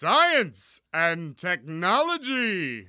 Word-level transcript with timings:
Science 0.00 0.80
and 0.94 1.34
Technology. 1.36 2.86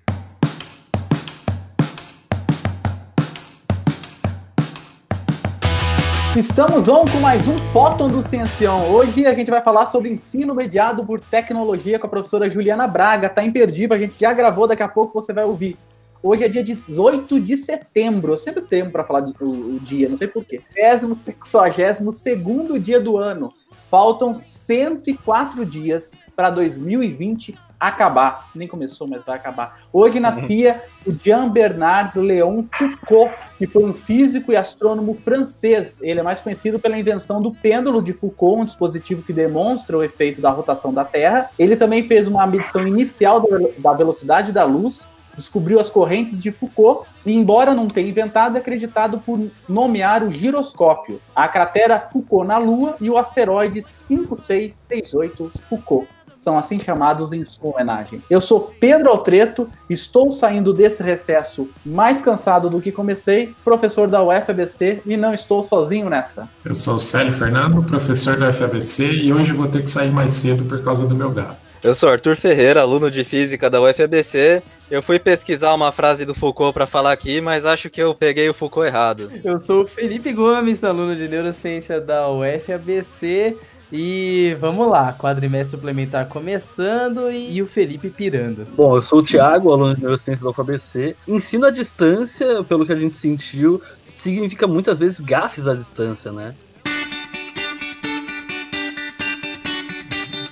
Estamos 6.38 6.88
on 6.88 7.06
com 7.12 7.20
mais 7.20 7.50
um 7.50 7.58
Fóton 7.74 8.08
do 8.08 8.22
Ciencião. 8.22 8.94
Hoje 8.94 9.26
a 9.26 9.34
gente 9.34 9.52
vai 9.52 9.62
falar 9.62 9.88
sobre 9.88 10.10
ensino 10.10 10.56
mediado 10.56 11.06
por 11.06 11.20
tecnologia 11.20 12.00
com 12.00 12.08
a 12.08 12.10
professora 12.10 12.50
Juliana 12.50 12.88
Braga. 12.88 13.28
Tá 13.28 13.44
imperdível, 13.44 13.98
a 13.98 14.00
gente 14.00 14.18
já 14.18 14.32
gravou, 14.34 14.66
daqui 14.66 14.84
a 14.84 14.88
pouco 14.88 15.22
você 15.22 15.34
vai 15.34 15.44
ouvir. 15.44 15.78
Hoje 16.24 16.46
é 16.46 16.48
dia 16.48 16.64
18 16.64 17.42
de 17.42 17.58
setembro. 17.58 18.32
Eu 18.32 18.38
sempre 18.38 18.62
tenho 18.62 18.90
para 18.90 19.04
falar 19.04 19.20
de, 19.20 19.34
o, 19.42 19.76
o, 19.76 19.80
dia, 19.82 20.08
não 20.08 20.16
sei 20.16 20.30
porquê. 20.30 20.62
62 20.74 22.16
segundo 22.16 22.80
dia 22.80 23.02
do 23.02 23.18
ano. 23.18 23.52
Faltam 23.92 24.34
104 24.34 25.66
dias 25.66 26.14
para 26.34 26.50
2020 26.50 27.58
acabar. 27.78 28.50
Nem 28.56 28.66
começou, 28.66 29.06
mas 29.06 29.22
vai 29.26 29.36
acabar. 29.36 29.82
Hoje 29.92 30.18
nascia 30.18 30.82
o 31.06 31.12
Jean-Bernard 31.12 32.18
Léon 32.18 32.64
Foucault, 32.64 33.34
que 33.58 33.68
foi 33.68 33.84
um 33.84 33.94
físico 33.94 34.54
e 34.54 34.56
astrônomo 34.56 35.14
francês. 35.16 36.00
Ele 36.02 36.22
é 36.22 36.24
mais 36.24 36.40
conhecido 36.40 36.80
pela 36.80 36.98
invenção 36.98 37.42
do 37.42 37.52
pêndulo 37.52 38.02
de 38.02 38.14
Foucault, 38.14 38.62
um 38.62 38.66
dispositivo 38.66 39.24
que 39.24 39.34
demonstra 39.34 39.98
o 39.98 40.04
efeito 40.04 40.42
da 40.42 40.52
rotação 40.52 40.94
da 40.94 41.04
Terra. 41.04 41.50
Ele 41.60 41.76
também 41.76 42.08
fez 42.08 42.30
uma 42.30 42.48
medição 42.48 42.88
inicial 42.88 43.46
da 43.78 43.92
velocidade 43.92 44.54
da 44.54 44.64
luz, 44.64 45.06
descobriu 45.36 45.80
as 45.80 45.90
correntes 45.90 46.40
de 46.40 46.52
Foucault 46.52 47.08
e, 47.26 47.34
embora 47.34 47.74
não 47.74 47.88
tenha 47.88 48.10
inventado, 48.10 48.58
é 48.58 48.60
acreditado 48.60 49.20
por 49.20 49.40
nomear 49.68 50.24
o 50.24 50.32
giroscópio, 50.32 51.20
a 51.36 51.48
cratera 51.48 52.00
Foucault 52.00 52.48
na 52.48 52.58
Lua 52.58 52.96
e 53.00 53.10
o 53.10 53.18
asteroide 53.18 53.82
5668 53.82 55.52
Foucault 55.70 56.08
são 56.42 56.58
assim 56.58 56.80
chamados 56.80 57.32
em 57.34 57.46
sua 57.46 57.72
homenagem. 57.72 58.22
Eu 58.28 58.42
sou 58.42 58.74
Pedro 58.80 59.10
Altreto, 59.10 59.70
estou 59.88 60.32
saindo 60.32 60.74
desse 60.74 61.04
recesso 61.04 61.70
mais 61.86 62.20
cansado 62.20 62.68
do 62.68 62.82
que 62.82 62.92
comecei, 62.92 63.54
professor 63.64 64.08
da 64.08 64.24
UFABC 64.24 65.04
e 65.06 65.16
não 65.16 65.36
estou 65.36 65.62
sozinho 65.62 66.10
nessa. 66.10 66.50
Eu 66.66 66.74
sou 66.74 66.96
o 66.96 67.00
Célio 67.00 67.32
Fernando, 67.32 67.84
professor 67.84 68.38
da 68.38 68.50
UFABC 68.50 69.06
e 69.06 69.32
hoje 69.32 69.54
vou 69.54 69.68
ter 69.68 69.84
que 69.84 69.92
sair 69.92 70.12
mais 70.12 70.32
cedo 70.32 70.66
por 70.66 70.84
causa 70.84 71.06
do 71.06 71.16
meu 71.16 71.30
gato. 71.30 71.61
Eu 71.84 71.96
sou 71.96 72.10
Arthur 72.10 72.36
Ferreira, 72.36 72.82
aluno 72.82 73.10
de 73.10 73.24
física 73.24 73.68
da 73.68 73.82
UFABC. 73.82 74.62
Eu 74.90 75.02
fui 75.02 75.18
pesquisar 75.18 75.74
uma 75.74 75.92
frase 75.92 76.24
do 76.26 76.36
Foucault 76.36 76.72
para 76.72 76.86
falar 76.86 77.12
aqui, 77.12 77.42
mas 77.42 77.66
acho 77.66 77.90
que 77.90 78.00
eu 78.00 78.14
peguei 78.14 78.48
o 78.48 78.54
Foucault 78.54 78.88
errado. 78.88 79.32
Eu 79.44 79.60
sou 79.60 79.84
o 79.84 79.88
Felipe 79.88 80.32
Gomes, 80.32 80.84
aluno 80.84 81.16
de 81.16 81.28
neurociência 81.28 82.00
da 82.00 82.30
UFABC. 82.30 83.58
E 83.92 84.56
vamos 84.60 84.88
lá, 84.88 85.12
quadrimestre 85.12 85.76
suplementar 85.76 86.30
começando 86.30 87.32
e, 87.32 87.56
e, 87.56 87.62
o 87.62 87.66
Felipe 87.66 88.10
pirando. 88.10 88.66
Bom, 88.78 88.96
eu 88.96 89.02
sou 89.02 89.20
o 89.20 89.24
Thiago, 89.24 89.72
aluno 89.72 89.96
de 89.96 90.02
Neurociência 90.02 90.44
da 90.44 90.52
UFABC. 90.52 91.16
Ensino 91.28 91.66
à 91.66 91.72
distância, 91.72 92.64
pelo 92.64 92.86
que 92.86 92.94
a 92.94 92.96
gente 92.96 93.18
sentiu, 93.18 93.82
significa 94.06 94.68
muitas 94.68 95.00
vezes 95.00 95.20
gafes 95.20 95.68
à 95.68 95.74
distância, 95.74 96.32
né? 96.32 96.54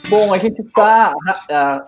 Bom, 0.09 0.33
a 0.33 0.39
gente 0.39 0.61
está 0.61 1.13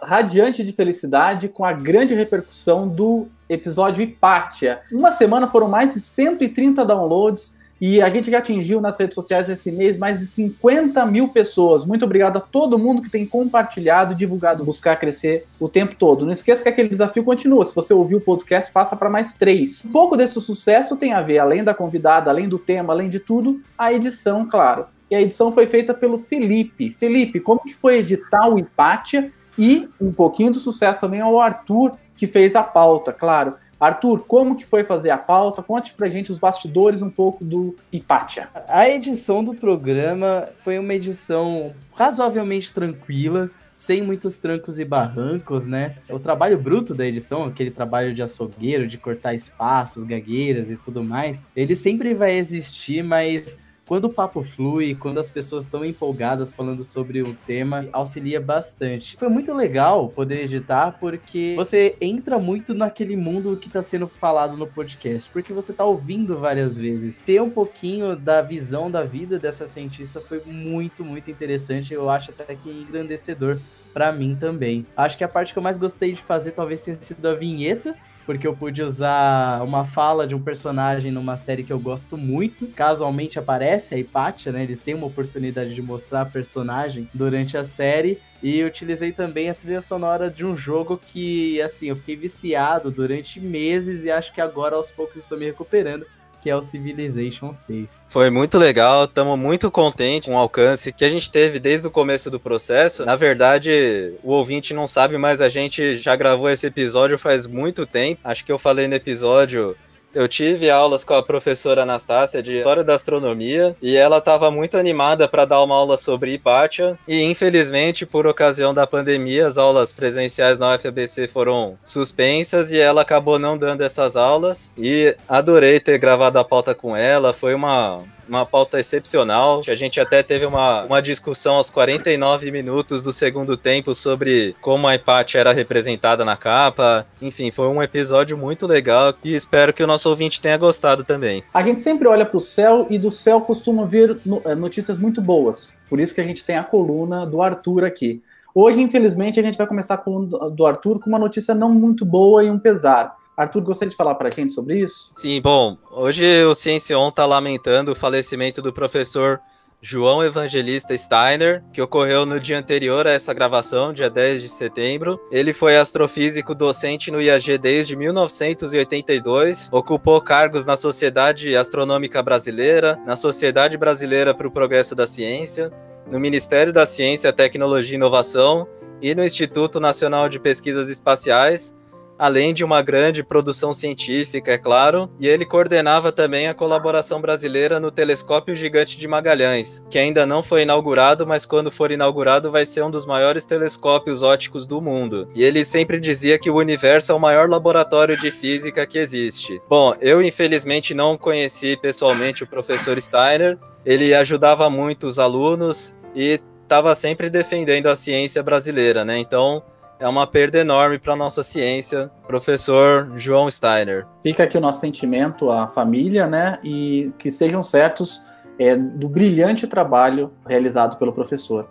radiante 0.03 0.63
de 0.63 0.71
felicidade 0.71 1.47
com 1.47 1.65
a 1.65 1.73
grande 1.73 2.13
repercussão 2.13 2.87
do 2.87 3.27
episódio 3.49 4.03
Hipátia. 4.03 4.81
Uma 4.91 5.11
semana 5.11 5.47
foram 5.47 5.67
mais 5.67 5.95
de 5.95 5.99
130 5.99 6.85
downloads 6.85 7.59
e 7.81 7.99
a 7.99 8.07
gente 8.09 8.29
já 8.29 8.37
atingiu 8.37 8.79
nas 8.79 8.95
redes 8.99 9.15
sociais 9.15 9.49
esse 9.49 9.71
mês 9.71 9.97
mais 9.97 10.19
de 10.19 10.27
50 10.27 11.03
mil 11.07 11.29
pessoas. 11.29 11.83
Muito 11.83 12.05
obrigado 12.05 12.37
a 12.37 12.39
todo 12.39 12.77
mundo 12.77 13.01
que 13.01 13.09
tem 13.09 13.25
compartilhado, 13.25 14.13
divulgado, 14.13 14.63
buscar 14.63 14.97
crescer 14.97 15.47
o 15.59 15.67
tempo 15.67 15.95
todo. 15.95 16.23
Não 16.23 16.31
esqueça 16.31 16.61
que 16.61 16.69
aquele 16.69 16.89
desafio 16.89 17.23
continua. 17.23 17.65
Se 17.65 17.73
você 17.73 17.91
ouviu 17.91 18.19
o 18.19 18.21
podcast, 18.21 18.71
passa 18.71 18.95
para 18.95 19.09
mais 19.09 19.33
três. 19.33 19.83
Um 19.83 19.91
pouco 19.91 20.15
desse 20.15 20.39
sucesso 20.39 20.95
tem 20.95 21.11
a 21.13 21.23
ver, 21.23 21.39
além 21.39 21.63
da 21.63 21.73
convidada, 21.73 22.29
além 22.29 22.47
do 22.47 22.59
tema, 22.59 22.93
além 22.93 23.09
de 23.09 23.19
tudo, 23.19 23.59
a 23.75 23.91
edição, 23.91 24.47
claro. 24.47 24.85
E 25.11 25.15
a 25.15 25.21
edição 25.21 25.51
foi 25.51 25.67
feita 25.67 25.93
pelo 25.93 26.17
Felipe. 26.17 26.89
Felipe, 26.89 27.41
como 27.41 27.59
que 27.59 27.73
foi 27.73 27.97
editar 27.97 28.47
o 28.47 28.57
Hipátia? 28.57 29.29
E 29.59 29.89
um 29.99 30.13
pouquinho 30.13 30.53
do 30.53 30.57
sucesso 30.57 31.01
também 31.01 31.19
ao 31.19 31.37
Arthur, 31.37 31.97
que 32.15 32.25
fez 32.25 32.55
a 32.55 32.63
pauta, 32.63 33.11
claro. 33.11 33.55
Arthur, 33.77 34.23
como 34.25 34.55
que 34.55 34.65
foi 34.65 34.85
fazer 34.85 35.09
a 35.09 35.17
pauta? 35.17 35.61
Conte 35.61 35.93
pra 35.93 36.07
gente 36.07 36.31
os 36.31 36.39
bastidores 36.39 37.01
um 37.01 37.09
pouco 37.09 37.43
do 37.43 37.75
Hipátia. 37.91 38.47
A 38.69 38.87
edição 38.87 39.43
do 39.43 39.53
programa 39.53 40.47
foi 40.59 40.79
uma 40.79 40.93
edição 40.93 41.73
razoavelmente 41.93 42.73
tranquila, 42.73 43.49
sem 43.77 44.01
muitos 44.01 44.39
trancos 44.39 44.79
e 44.79 44.85
barrancos, 44.85 45.65
né? 45.65 45.95
O 46.09 46.19
trabalho 46.19 46.57
bruto 46.57 46.93
da 46.93 47.05
edição, 47.05 47.45
aquele 47.45 47.71
trabalho 47.71 48.13
de 48.13 48.21
açougueiro, 48.21 48.87
de 48.87 48.97
cortar 48.97 49.33
espaços, 49.33 50.05
gagueiras 50.05 50.71
e 50.71 50.77
tudo 50.77 51.03
mais, 51.03 51.43
ele 51.53 51.75
sempre 51.75 52.13
vai 52.13 52.37
existir, 52.37 53.03
mas 53.03 53.57
quando 53.91 54.05
o 54.05 54.09
papo 54.09 54.41
flui, 54.41 54.95
quando 54.95 55.19
as 55.19 55.29
pessoas 55.29 55.65
estão 55.65 55.83
empolgadas 55.83 56.49
falando 56.49 56.81
sobre 56.81 57.21
o 57.21 57.33
tema, 57.45 57.89
auxilia 57.91 58.39
bastante. 58.39 59.17
Foi 59.17 59.27
muito 59.27 59.53
legal 59.53 60.07
poder 60.07 60.45
editar, 60.45 60.95
porque 60.97 61.55
você 61.57 61.97
entra 61.99 62.39
muito 62.39 62.73
naquele 62.73 63.17
mundo 63.17 63.57
que 63.57 63.67
está 63.67 63.81
sendo 63.81 64.07
falado 64.07 64.55
no 64.55 64.65
podcast, 64.65 65.29
porque 65.29 65.51
você 65.51 65.73
está 65.73 65.83
ouvindo 65.83 66.39
várias 66.39 66.77
vezes. 66.77 67.17
Ter 67.17 67.41
um 67.41 67.49
pouquinho 67.49 68.15
da 68.15 68.41
visão 68.41 68.89
da 68.89 69.03
vida 69.03 69.37
dessa 69.37 69.67
cientista 69.67 70.21
foi 70.21 70.41
muito, 70.45 71.03
muito 71.03 71.29
interessante. 71.29 71.93
Eu 71.93 72.09
acho 72.09 72.31
até 72.31 72.55
que 72.55 72.69
engrandecedor 72.69 73.59
para 73.93 74.09
mim 74.13 74.37
também. 74.39 74.85
Acho 74.95 75.17
que 75.17 75.23
a 75.25 75.27
parte 75.27 75.51
que 75.51 75.59
eu 75.59 75.63
mais 75.63 75.77
gostei 75.77 76.13
de 76.13 76.21
fazer 76.21 76.51
talvez 76.51 76.81
tenha 76.81 76.95
sido 77.01 77.25
a 77.27 77.33
vinheta, 77.33 77.93
porque 78.25 78.47
eu 78.47 78.55
pude 78.55 78.81
usar 78.81 79.63
uma 79.63 79.83
fala 79.83 80.27
de 80.27 80.35
um 80.35 80.41
personagem 80.41 81.11
numa 81.11 81.37
série 81.37 81.63
que 81.63 81.73
eu 81.73 81.79
gosto 81.79 82.17
muito. 82.17 82.67
Casualmente 82.67 83.39
aparece 83.39 83.95
a 83.95 83.97
Hipatia, 83.97 84.51
né? 84.51 84.63
Eles 84.63 84.79
têm 84.79 84.93
uma 84.93 85.07
oportunidade 85.07 85.73
de 85.73 85.81
mostrar 85.81 86.21
a 86.21 86.25
personagem 86.25 87.09
durante 87.13 87.57
a 87.57 87.63
série. 87.63 88.19
E 88.43 88.63
utilizei 88.63 89.11
também 89.11 89.49
a 89.49 89.53
trilha 89.53 89.81
sonora 89.81 90.29
de 90.29 90.45
um 90.45 90.55
jogo 90.55 90.99
que, 91.03 91.61
assim, 91.61 91.87
eu 91.87 91.95
fiquei 91.95 92.15
viciado 92.15 92.89
durante 92.89 93.39
meses 93.39 94.03
e 94.03 94.09
acho 94.09 94.33
que 94.33 94.41
agora 94.41 94.75
aos 94.75 94.91
poucos 94.91 95.17
estou 95.17 95.37
me 95.37 95.45
recuperando 95.45 96.05
que 96.41 96.49
é 96.49 96.55
o 96.55 96.61
Civilization 96.61 97.53
6. 97.53 98.03
Foi 98.07 98.29
muito 98.29 98.57
legal, 98.57 99.05
estamos 99.05 99.37
muito 99.37 99.69
contentes 99.69 100.27
com 100.27 100.35
o 100.35 100.37
alcance 100.37 100.91
que 100.91 101.05
a 101.05 101.09
gente 101.09 101.29
teve 101.29 101.59
desde 101.59 101.87
o 101.87 101.91
começo 101.91 102.31
do 102.31 102.39
processo. 102.39 103.05
Na 103.05 103.15
verdade, 103.15 104.13
o 104.23 104.31
ouvinte 104.31 104.73
não 104.73 104.87
sabe, 104.87 105.17
mas 105.17 105.39
a 105.39 105.49
gente 105.49 105.93
já 105.93 106.15
gravou 106.15 106.49
esse 106.49 106.65
episódio 106.65 107.17
faz 107.17 107.45
muito 107.45 107.85
tempo. 107.85 108.21
Acho 108.23 108.43
que 108.43 108.51
eu 108.51 108.57
falei 108.57 108.87
no 108.87 108.95
episódio 108.95 109.75
eu 110.13 110.27
tive 110.27 110.69
aulas 110.69 111.03
com 111.03 111.13
a 111.13 111.23
professora 111.23 111.83
Anastácia 111.83 112.41
de 112.41 112.53
História 112.53 112.83
da 112.83 112.93
Astronomia 112.93 113.75
e 113.81 113.95
ela 113.95 114.17
estava 114.17 114.51
muito 114.51 114.77
animada 114.77 115.27
para 115.27 115.45
dar 115.45 115.63
uma 115.63 115.75
aula 115.75 115.97
sobre 115.97 116.33
Hipátia. 116.33 116.97
E 117.07 117.21
infelizmente 117.21 118.05
por 118.05 118.27
ocasião 118.27 118.73
da 118.73 118.85
pandemia 118.85 119.47
as 119.47 119.57
aulas 119.57 119.91
presenciais 119.91 120.57
na 120.57 120.75
UFABC 120.75 121.27
foram 121.27 121.77
suspensas 121.83 122.71
e 122.71 122.79
ela 122.79 123.01
acabou 123.01 123.39
não 123.39 123.57
dando 123.57 123.81
essas 123.81 124.15
aulas. 124.15 124.73
E 124.77 125.15
adorei 125.27 125.79
ter 125.79 125.97
gravado 125.97 126.37
a 126.39 126.43
pauta 126.43 126.75
com 126.75 126.95
ela, 126.95 127.33
foi 127.33 127.53
uma 127.53 128.03
uma 128.31 128.45
pauta 128.45 128.79
excepcional. 128.79 129.61
A 129.67 129.75
gente 129.75 129.99
até 129.99 130.23
teve 130.23 130.45
uma, 130.45 130.83
uma 130.85 131.01
discussão 131.01 131.55
aos 131.55 131.69
49 131.69 132.49
minutos 132.49 133.03
do 133.03 133.11
segundo 133.11 133.57
tempo 133.57 133.93
sobre 133.93 134.55
como 134.61 134.87
a 134.87 134.95
Hipatia 134.95 135.41
era 135.41 135.51
representada 135.51 136.23
na 136.23 136.37
capa. 136.37 137.05
Enfim, 137.21 137.51
foi 137.51 137.67
um 137.67 137.83
episódio 137.83 138.37
muito 138.37 138.65
legal 138.65 139.13
e 139.23 139.35
espero 139.35 139.73
que 139.73 139.83
o 139.83 139.87
nosso 139.87 140.09
ouvinte 140.09 140.39
tenha 140.39 140.57
gostado 140.57 141.03
também. 141.03 141.43
A 141.53 141.61
gente 141.61 141.81
sempre 141.81 142.07
olha 142.07 142.25
para 142.25 142.37
o 142.37 142.41
céu 142.41 142.87
e 142.89 142.97
do 142.97 143.11
céu 143.11 143.41
costuma 143.41 143.85
vir 143.85 144.17
eh, 144.45 144.55
notícias 144.55 144.97
muito 144.97 145.21
boas. 145.21 145.73
Por 145.89 145.99
isso 145.99 146.15
que 146.15 146.21
a 146.21 146.23
gente 146.23 146.45
tem 146.45 146.55
a 146.55 146.63
coluna 146.63 147.25
do 147.25 147.41
Arthur 147.41 147.83
aqui. 147.83 148.23
Hoje, 148.55 148.81
infelizmente, 148.81 149.39
a 149.39 149.43
gente 149.43 149.57
vai 149.57 149.67
começar 149.67 149.95
a 149.95 149.97
coluna 149.97 150.49
do 150.49 150.65
Arthur 150.65 150.99
com 150.99 151.09
uma 151.09 151.19
notícia 151.19 151.53
não 151.53 151.69
muito 151.69 152.05
boa 152.05 152.43
e 152.43 152.49
um 152.49 152.59
pesar. 152.59 153.17
Arthur, 153.35 153.61
gostaria 153.61 153.89
de 153.89 153.95
falar 153.95 154.15
para 154.15 154.27
a 154.27 154.31
gente 154.31 154.53
sobre 154.53 154.79
isso? 154.79 155.09
Sim, 155.13 155.41
bom, 155.41 155.77
hoje 155.89 156.43
o 156.45 156.53
Ciencion 156.53 157.09
está 157.09 157.25
lamentando 157.25 157.91
o 157.91 157.95
falecimento 157.95 158.61
do 158.61 158.73
professor 158.73 159.39
João 159.83 160.23
Evangelista 160.23 160.95
Steiner, 160.95 161.63
que 161.73 161.81
ocorreu 161.81 162.23
no 162.23 162.39
dia 162.39 162.59
anterior 162.59 163.07
a 163.07 163.11
essa 163.11 163.33
gravação, 163.33 163.91
dia 163.91 164.11
10 164.11 164.43
de 164.43 164.49
setembro. 164.49 165.19
Ele 165.31 165.53
foi 165.53 165.75
astrofísico 165.75 166.53
docente 166.53 167.09
no 167.09 167.19
IAG 167.19 167.57
desde 167.57 167.95
1982, 167.95 169.69
ocupou 169.71 170.21
cargos 170.21 170.65
na 170.65 170.77
Sociedade 170.77 171.55
Astronômica 171.55 172.21
Brasileira, 172.21 172.95
na 173.07 173.15
Sociedade 173.15 173.75
Brasileira 173.75 174.35
para 174.35 174.47
o 174.47 174.51
Progresso 174.51 174.93
da 174.93 175.07
Ciência, 175.07 175.71
no 176.05 176.19
Ministério 176.19 176.71
da 176.71 176.85
Ciência, 176.85 177.33
Tecnologia 177.33 177.95
e 177.95 177.97
Inovação 177.97 178.67
e 179.01 179.15
no 179.15 179.23
Instituto 179.23 179.79
Nacional 179.79 180.29
de 180.29 180.39
Pesquisas 180.39 180.89
Espaciais, 180.89 181.75
além 182.21 182.53
de 182.53 182.63
uma 182.63 182.83
grande 182.83 183.23
produção 183.23 183.73
científica, 183.73 184.51
é 184.51 184.57
claro, 184.59 185.09
e 185.19 185.27
ele 185.27 185.43
coordenava 185.43 186.11
também 186.11 186.47
a 186.47 186.53
colaboração 186.53 187.19
brasileira 187.19 187.79
no 187.79 187.89
Telescópio 187.89 188.55
Gigante 188.55 188.95
de 188.95 189.07
Magalhães, 189.07 189.83
que 189.89 189.97
ainda 189.97 190.23
não 190.23 190.43
foi 190.43 190.61
inaugurado, 190.61 191.25
mas 191.25 191.47
quando 191.47 191.71
for 191.71 191.89
inaugurado 191.89 192.51
vai 192.51 192.63
ser 192.63 192.83
um 192.83 192.91
dos 192.91 193.07
maiores 193.07 193.43
telescópios 193.43 194.21
óticos 194.21 194.67
do 194.67 194.79
mundo. 194.79 195.27
E 195.33 195.43
ele 195.43 195.65
sempre 195.65 195.99
dizia 195.99 196.37
que 196.37 196.51
o 196.51 196.57
universo 196.57 197.11
é 197.11 197.15
o 197.15 197.19
maior 197.19 197.49
laboratório 197.49 198.15
de 198.15 198.29
física 198.29 198.85
que 198.85 198.99
existe. 198.99 199.59
Bom, 199.67 199.95
eu 199.99 200.21
infelizmente 200.21 200.93
não 200.93 201.17
conheci 201.17 201.75
pessoalmente 201.75 202.43
o 202.43 202.47
professor 202.47 203.01
Steiner, 203.01 203.57
ele 203.83 204.13
ajudava 204.13 204.69
muito 204.69 205.07
os 205.07 205.17
alunos 205.17 205.97
e 206.13 206.39
estava 206.61 206.93
sempre 206.93 207.31
defendendo 207.31 207.87
a 207.87 207.95
ciência 207.95 208.43
brasileira, 208.43 209.03
né? 209.03 209.17
Então, 209.17 209.63
é 210.01 210.07
uma 210.07 210.25
perda 210.25 210.57
enorme 210.57 210.97
para 210.97 211.15
nossa 211.15 211.43
ciência, 211.43 212.09
professor 212.25 213.13
João 213.17 213.49
Steiner. 213.51 214.07
Fica 214.23 214.43
aqui 214.43 214.57
o 214.57 214.61
nosso 214.61 214.79
sentimento 214.79 215.51
à 215.51 215.67
família, 215.67 216.25
né? 216.25 216.57
E 216.63 217.11
que 217.19 217.29
sejam 217.29 217.61
certos 217.61 218.25
é, 218.57 218.75
do 218.75 219.07
brilhante 219.07 219.67
trabalho 219.67 220.33
realizado 220.47 220.97
pelo 220.97 221.13
professor. 221.13 221.69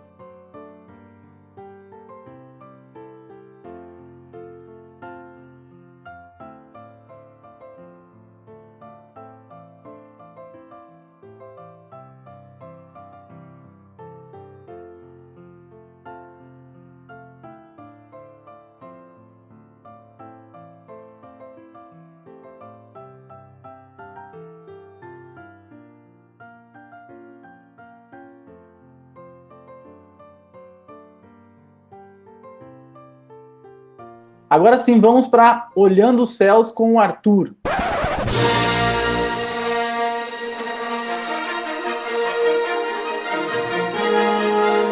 Agora 34.51 34.77
sim, 34.77 34.99
vamos 34.99 35.29
para 35.29 35.69
Olhando 35.73 36.23
os 36.23 36.35
Céus 36.35 36.71
com 36.71 36.95
o 36.95 36.99
Arthur. 36.99 37.55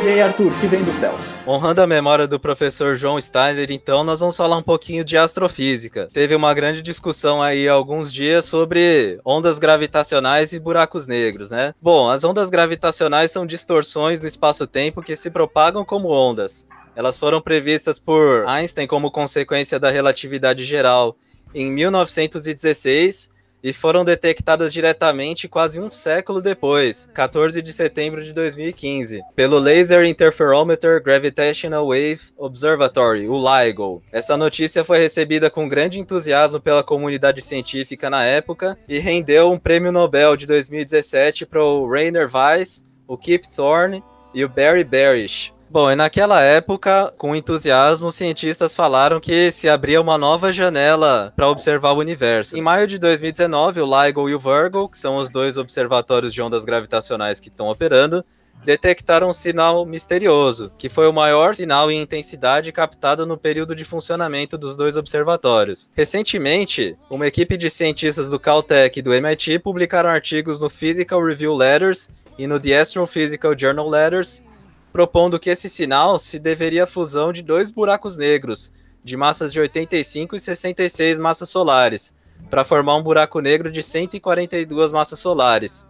E 0.01 0.07
aí, 0.07 0.21
Arthur, 0.21 0.53
que 0.61 0.65
vem 0.65 0.81
dos 0.81 0.95
céus? 0.95 1.37
Honrando 1.45 1.81
a 1.81 1.85
memória 1.85 2.25
do 2.25 2.39
professor 2.39 2.95
João 2.95 3.19
Steiner, 3.19 3.69
então, 3.69 4.01
nós 4.01 4.21
vamos 4.21 4.37
falar 4.37 4.55
um 4.55 4.63
pouquinho 4.63 5.03
de 5.03 5.17
astrofísica. 5.17 6.07
Teve 6.13 6.33
uma 6.35 6.53
grande 6.53 6.81
discussão 6.81 7.41
aí 7.41 7.67
há 7.67 7.73
alguns 7.73 8.13
dias 8.13 8.45
sobre 8.45 9.19
ondas 9.25 9.59
gravitacionais 9.59 10.53
e 10.53 10.59
buracos 10.59 11.05
negros, 11.05 11.51
né? 11.51 11.73
Bom, 11.81 12.09
as 12.09 12.23
ondas 12.23 12.49
gravitacionais 12.49 13.29
são 13.29 13.45
distorções 13.45 14.21
no 14.21 14.27
espaço-tempo 14.27 15.01
que 15.01 15.17
se 15.17 15.29
propagam 15.29 15.83
como 15.83 16.07
ondas. 16.07 16.65
Elas 16.95 17.17
foram 17.17 17.41
previstas 17.41 17.99
por 17.99 18.47
Einstein 18.47 18.87
como 18.87 19.11
consequência 19.11 19.79
da 19.79 19.89
relatividade 19.89 20.63
geral 20.63 21.15
em 21.53 21.71
1916 21.71 23.29
e 23.63 23.73
foram 23.73 24.05
detectadas 24.05 24.71
diretamente 24.71 25.47
quase 25.47 25.79
um 25.79 25.89
século 25.89 26.41
depois, 26.41 27.09
14 27.13 27.61
de 27.61 27.73
setembro 27.73 28.23
de 28.23 28.33
2015, 28.33 29.21
pelo 29.35 29.59
Laser 29.59 30.05
Interferometer 30.05 31.01
Gravitational 31.03 31.87
Wave 31.87 32.31
Observatory, 32.37 33.27
o 33.27 33.37
LIGO. 33.37 34.01
Essa 34.11 34.37
notícia 34.37 34.83
foi 34.83 34.99
recebida 34.99 35.49
com 35.49 35.67
grande 35.67 35.99
entusiasmo 35.99 36.59
pela 36.59 36.83
comunidade 36.83 37.41
científica 37.41 38.09
na 38.09 38.23
época 38.23 38.77
e 38.87 38.97
rendeu 38.99 39.51
um 39.51 39.59
prêmio 39.59 39.91
Nobel 39.91 40.35
de 40.37 40.45
2017 40.45 41.45
para 41.45 41.63
o 41.63 41.89
Rainer 41.89 42.29
Weiss, 42.33 42.85
o 43.07 43.17
Kip 43.17 43.47
Thorne 43.53 44.03
e 44.33 44.45
o 44.45 44.49
Barry 44.49 44.83
Barish. 44.83 45.53
Bom, 45.71 45.91
e 45.91 45.95
naquela 45.95 46.41
época, 46.41 47.13
com 47.15 47.35
entusiasmo, 47.35 48.11
cientistas 48.11 48.75
falaram 48.75 49.19
que 49.19 49.51
se 49.51 49.69
abria 49.69 50.01
uma 50.01 50.17
nova 50.17 50.51
janela 50.51 51.31
para 51.35 51.47
observar 51.47 51.91
o 51.91 51.99
universo. 51.99 52.57
Em 52.57 52.61
maio 52.61 52.87
de 52.87 52.97
2019, 52.97 53.79
o 53.79 53.85
LIGO 53.85 54.27
e 54.27 54.33
o 54.33 54.39
Virgo, 54.39 54.89
que 54.89 54.97
são 54.97 55.17
os 55.17 55.29
dois 55.29 55.57
observatórios 55.57 56.33
de 56.33 56.41
ondas 56.41 56.65
gravitacionais 56.65 57.39
que 57.39 57.49
estão 57.49 57.69
operando, 57.69 58.25
detectaram 58.65 59.29
um 59.29 59.33
sinal 59.33 59.85
misterioso, 59.85 60.71
que 60.75 60.89
foi 60.89 61.07
o 61.07 61.13
maior 61.13 61.53
sinal 61.53 61.91
em 61.91 62.01
intensidade 62.01 62.71
captado 62.71 63.23
no 63.23 63.37
período 63.37 63.75
de 63.75 63.85
funcionamento 63.85 64.57
dos 64.57 64.75
dois 64.75 64.97
observatórios. 64.97 65.91
Recentemente, 65.93 66.97
uma 67.11 67.27
equipe 67.27 67.55
de 67.55 67.69
cientistas 67.69 68.31
do 68.31 68.39
Caltech 68.39 68.97
e 68.97 69.03
do 69.03 69.13
MIT 69.13 69.59
publicaram 69.59 70.09
artigos 70.09 70.59
no 70.59 70.67
Physical 70.67 71.23
Review 71.23 71.55
Letters 71.55 72.09
e 72.39 72.47
no 72.47 72.59
The 72.59 72.79
Astrophysical 72.79 73.53
Journal 73.55 73.87
Letters 73.87 74.43
propondo 74.91 75.39
que 75.39 75.49
esse 75.49 75.69
sinal 75.69 76.17
se 76.17 76.39
deveria 76.39 76.83
à 76.83 76.87
fusão 76.87 77.31
de 77.31 77.41
dois 77.41 77.71
buracos 77.71 78.17
negros, 78.17 78.73
de 79.03 79.15
massas 79.15 79.53
de 79.53 79.59
85 79.59 80.35
e 80.35 80.39
66 80.39 81.19
massas 81.19 81.49
solares, 81.49 82.15
para 82.49 82.65
formar 82.65 82.95
um 82.95 83.03
buraco 83.03 83.39
negro 83.39 83.71
de 83.71 83.83
142 83.83 84.91
massas 84.91 85.19
solares. 85.19 85.87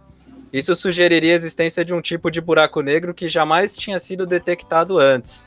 Isso 0.52 0.74
sugeriria 0.74 1.32
a 1.32 1.34
existência 1.34 1.84
de 1.84 1.94
um 1.94 2.00
tipo 2.00 2.30
de 2.30 2.40
buraco 2.40 2.82
negro 2.82 3.14
que 3.14 3.28
jamais 3.28 3.76
tinha 3.76 3.98
sido 3.98 4.26
detectado 4.26 4.98
antes. 4.98 5.46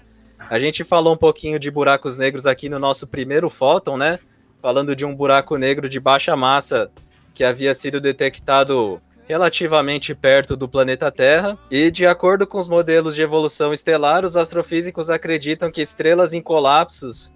A 0.49 0.59
gente 0.59 0.83
falou 0.83 1.13
um 1.13 1.17
pouquinho 1.17 1.59
de 1.59 1.69
buracos 1.69 2.17
negros 2.17 2.45
aqui 2.45 2.69
no 2.69 2.79
nosso 2.79 3.07
primeiro 3.07 3.49
fóton, 3.49 3.97
né? 3.97 4.19
Falando 4.61 4.95
de 4.95 5.05
um 5.05 5.13
buraco 5.13 5.57
negro 5.57 5.89
de 5.89 5.99
baixa 5.99 6.35
massa 6.35 6.89
que 7.33 7.43
havia 7.43 7.73
sido 7.73 7.99
detectado 7.99 9.01
relativamente 9.27 10.13
perto 10.13 10.55
do 10.55 10.67
planeta 10.67 11.11
Terra, 11.11 11.57
e 11.71 11.89
de 11.89 12.05
acordo 12.05 12.45
com 12.45 12.57
os 12.57 12.67
modelos 12.67 13.15
de 13.15 13.21
evolução 13.21 13.73
estelar, 13.73 14.25
os 14.25 14.35
astrofísicos 14.35 15.09
acreditam 15.09 15.71
que 15.71 15.81
estrelas 15.81 16.33
em 16.33 16.41
colapsos 16.41 17.31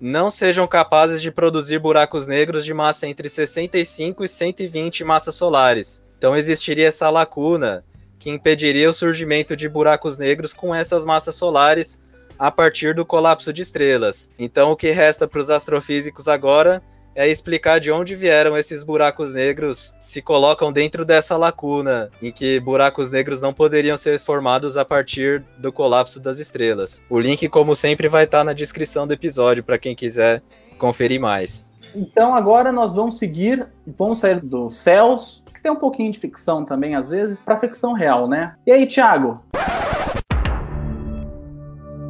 não 0.00 0.30
sejam 0.30 0.66
capazes 0.66 1.20
de 1.20 1.30
produzir 1.30 1.78
buracos 1.78 2.26
negros 2.26 2.64
de 2.64 2.72
massa 2.72 3.06
entre 3.06 3.28
65 3.28 4.24
e 4.24 4.28
120 4.28 5.04
massas 5.04 5.34
solares. 5.34 6.02
Então 6.16 6.34
existiria 6.34 6.88
essa 6.88 7.10
lacuna 7.10 7.84
que 8.18 8.30
impediria 8.30 8.88
o 8.88 8.94
surgimento 8.94 9.54
de 9.54 9.68
buracos 9.68 10.16
negros 10.16 10.54
com 10.54 10.74
essas 10.74 11.04
massas 11.04 11.34
solares 11.36 12.00
a 12.38 12.50
partir 12.50 12.94
do 12.94 13.04
colapso 13.04 13.52
de 13.52 13.60
estrelas. 13.60 14.30
Então 14.38 14.70
o 14.72 14.76
que 14.76 14.90
resta 14.90 15.28
para 15.28 15.40
os 15.40 15.50
astrofísicos 15.50 16.28
agora 16.28 16.82
é 17.14 17.28
explicar 17.28 17.80
de 17.80 17.90
onde 17.90 18.14
vieram 18.14 18.56
esses 18.56 18.82
buracos 18.82 19.34
negros, 19.34 19.94
se 19.98 20.22
colocam 20.22 20.72
dentro 20.72 21.04
dessa 21.04 21.36
lacuna 21.36 22.10
em 22.22 22.30
que 22.30 22.60
buracos 22.60 23.10
negros 23.10 23.40
não 23.40 23.52
poderiam 23.52 23.96
ser 23.96 24.20
formados 24.20 24.76
a 24.76 24.84
partir 24.84 25.44
do 25.58 25.72
colapso 25.72 26.20
das 26.20 26.38
estrelas. 26.38 27.02
O 27.10 27.18
link, 27.18 27.48
como 27.48 27.74
sempre, 27.74 28.08
vai 28.08 28.24
estar 28.24 28.44
na 28.44 28.52
descrição 28.52 29.06
do 29.06 29.14
episódio 29.14 29.64
para 29.64 29.78
quem 29.78 29.94
quiser 29.94 30.42
conferir 30.78 31.20
mais. 31.20 31.68
Então 31.94 32.34
agora 32.34 32.70
nós 32.70 32.92
vamos 32.92 33.18
seguir, 33.18 33.66
vamos 33.98 34.20
sair 34.20 34.40
dos 34.40 34.76
céus, 34.76 35.42
que 35.52 35.60
tem 35.60 35.72
um 35.72 35.76
pouquinho 35.76 36.12
de 36.12 36.18
ficção 36.18 36.64
também 36.64 36.94
às 36.94 37.08
vezes, 37.08 37.40
para 37.40 37.58
ficção 37.58 37.92
real, 37.92 38.28
né? 38.28 38.54
E 38.66 38.70
aí, 38.70 38.86
Thiago? 38.86 39.42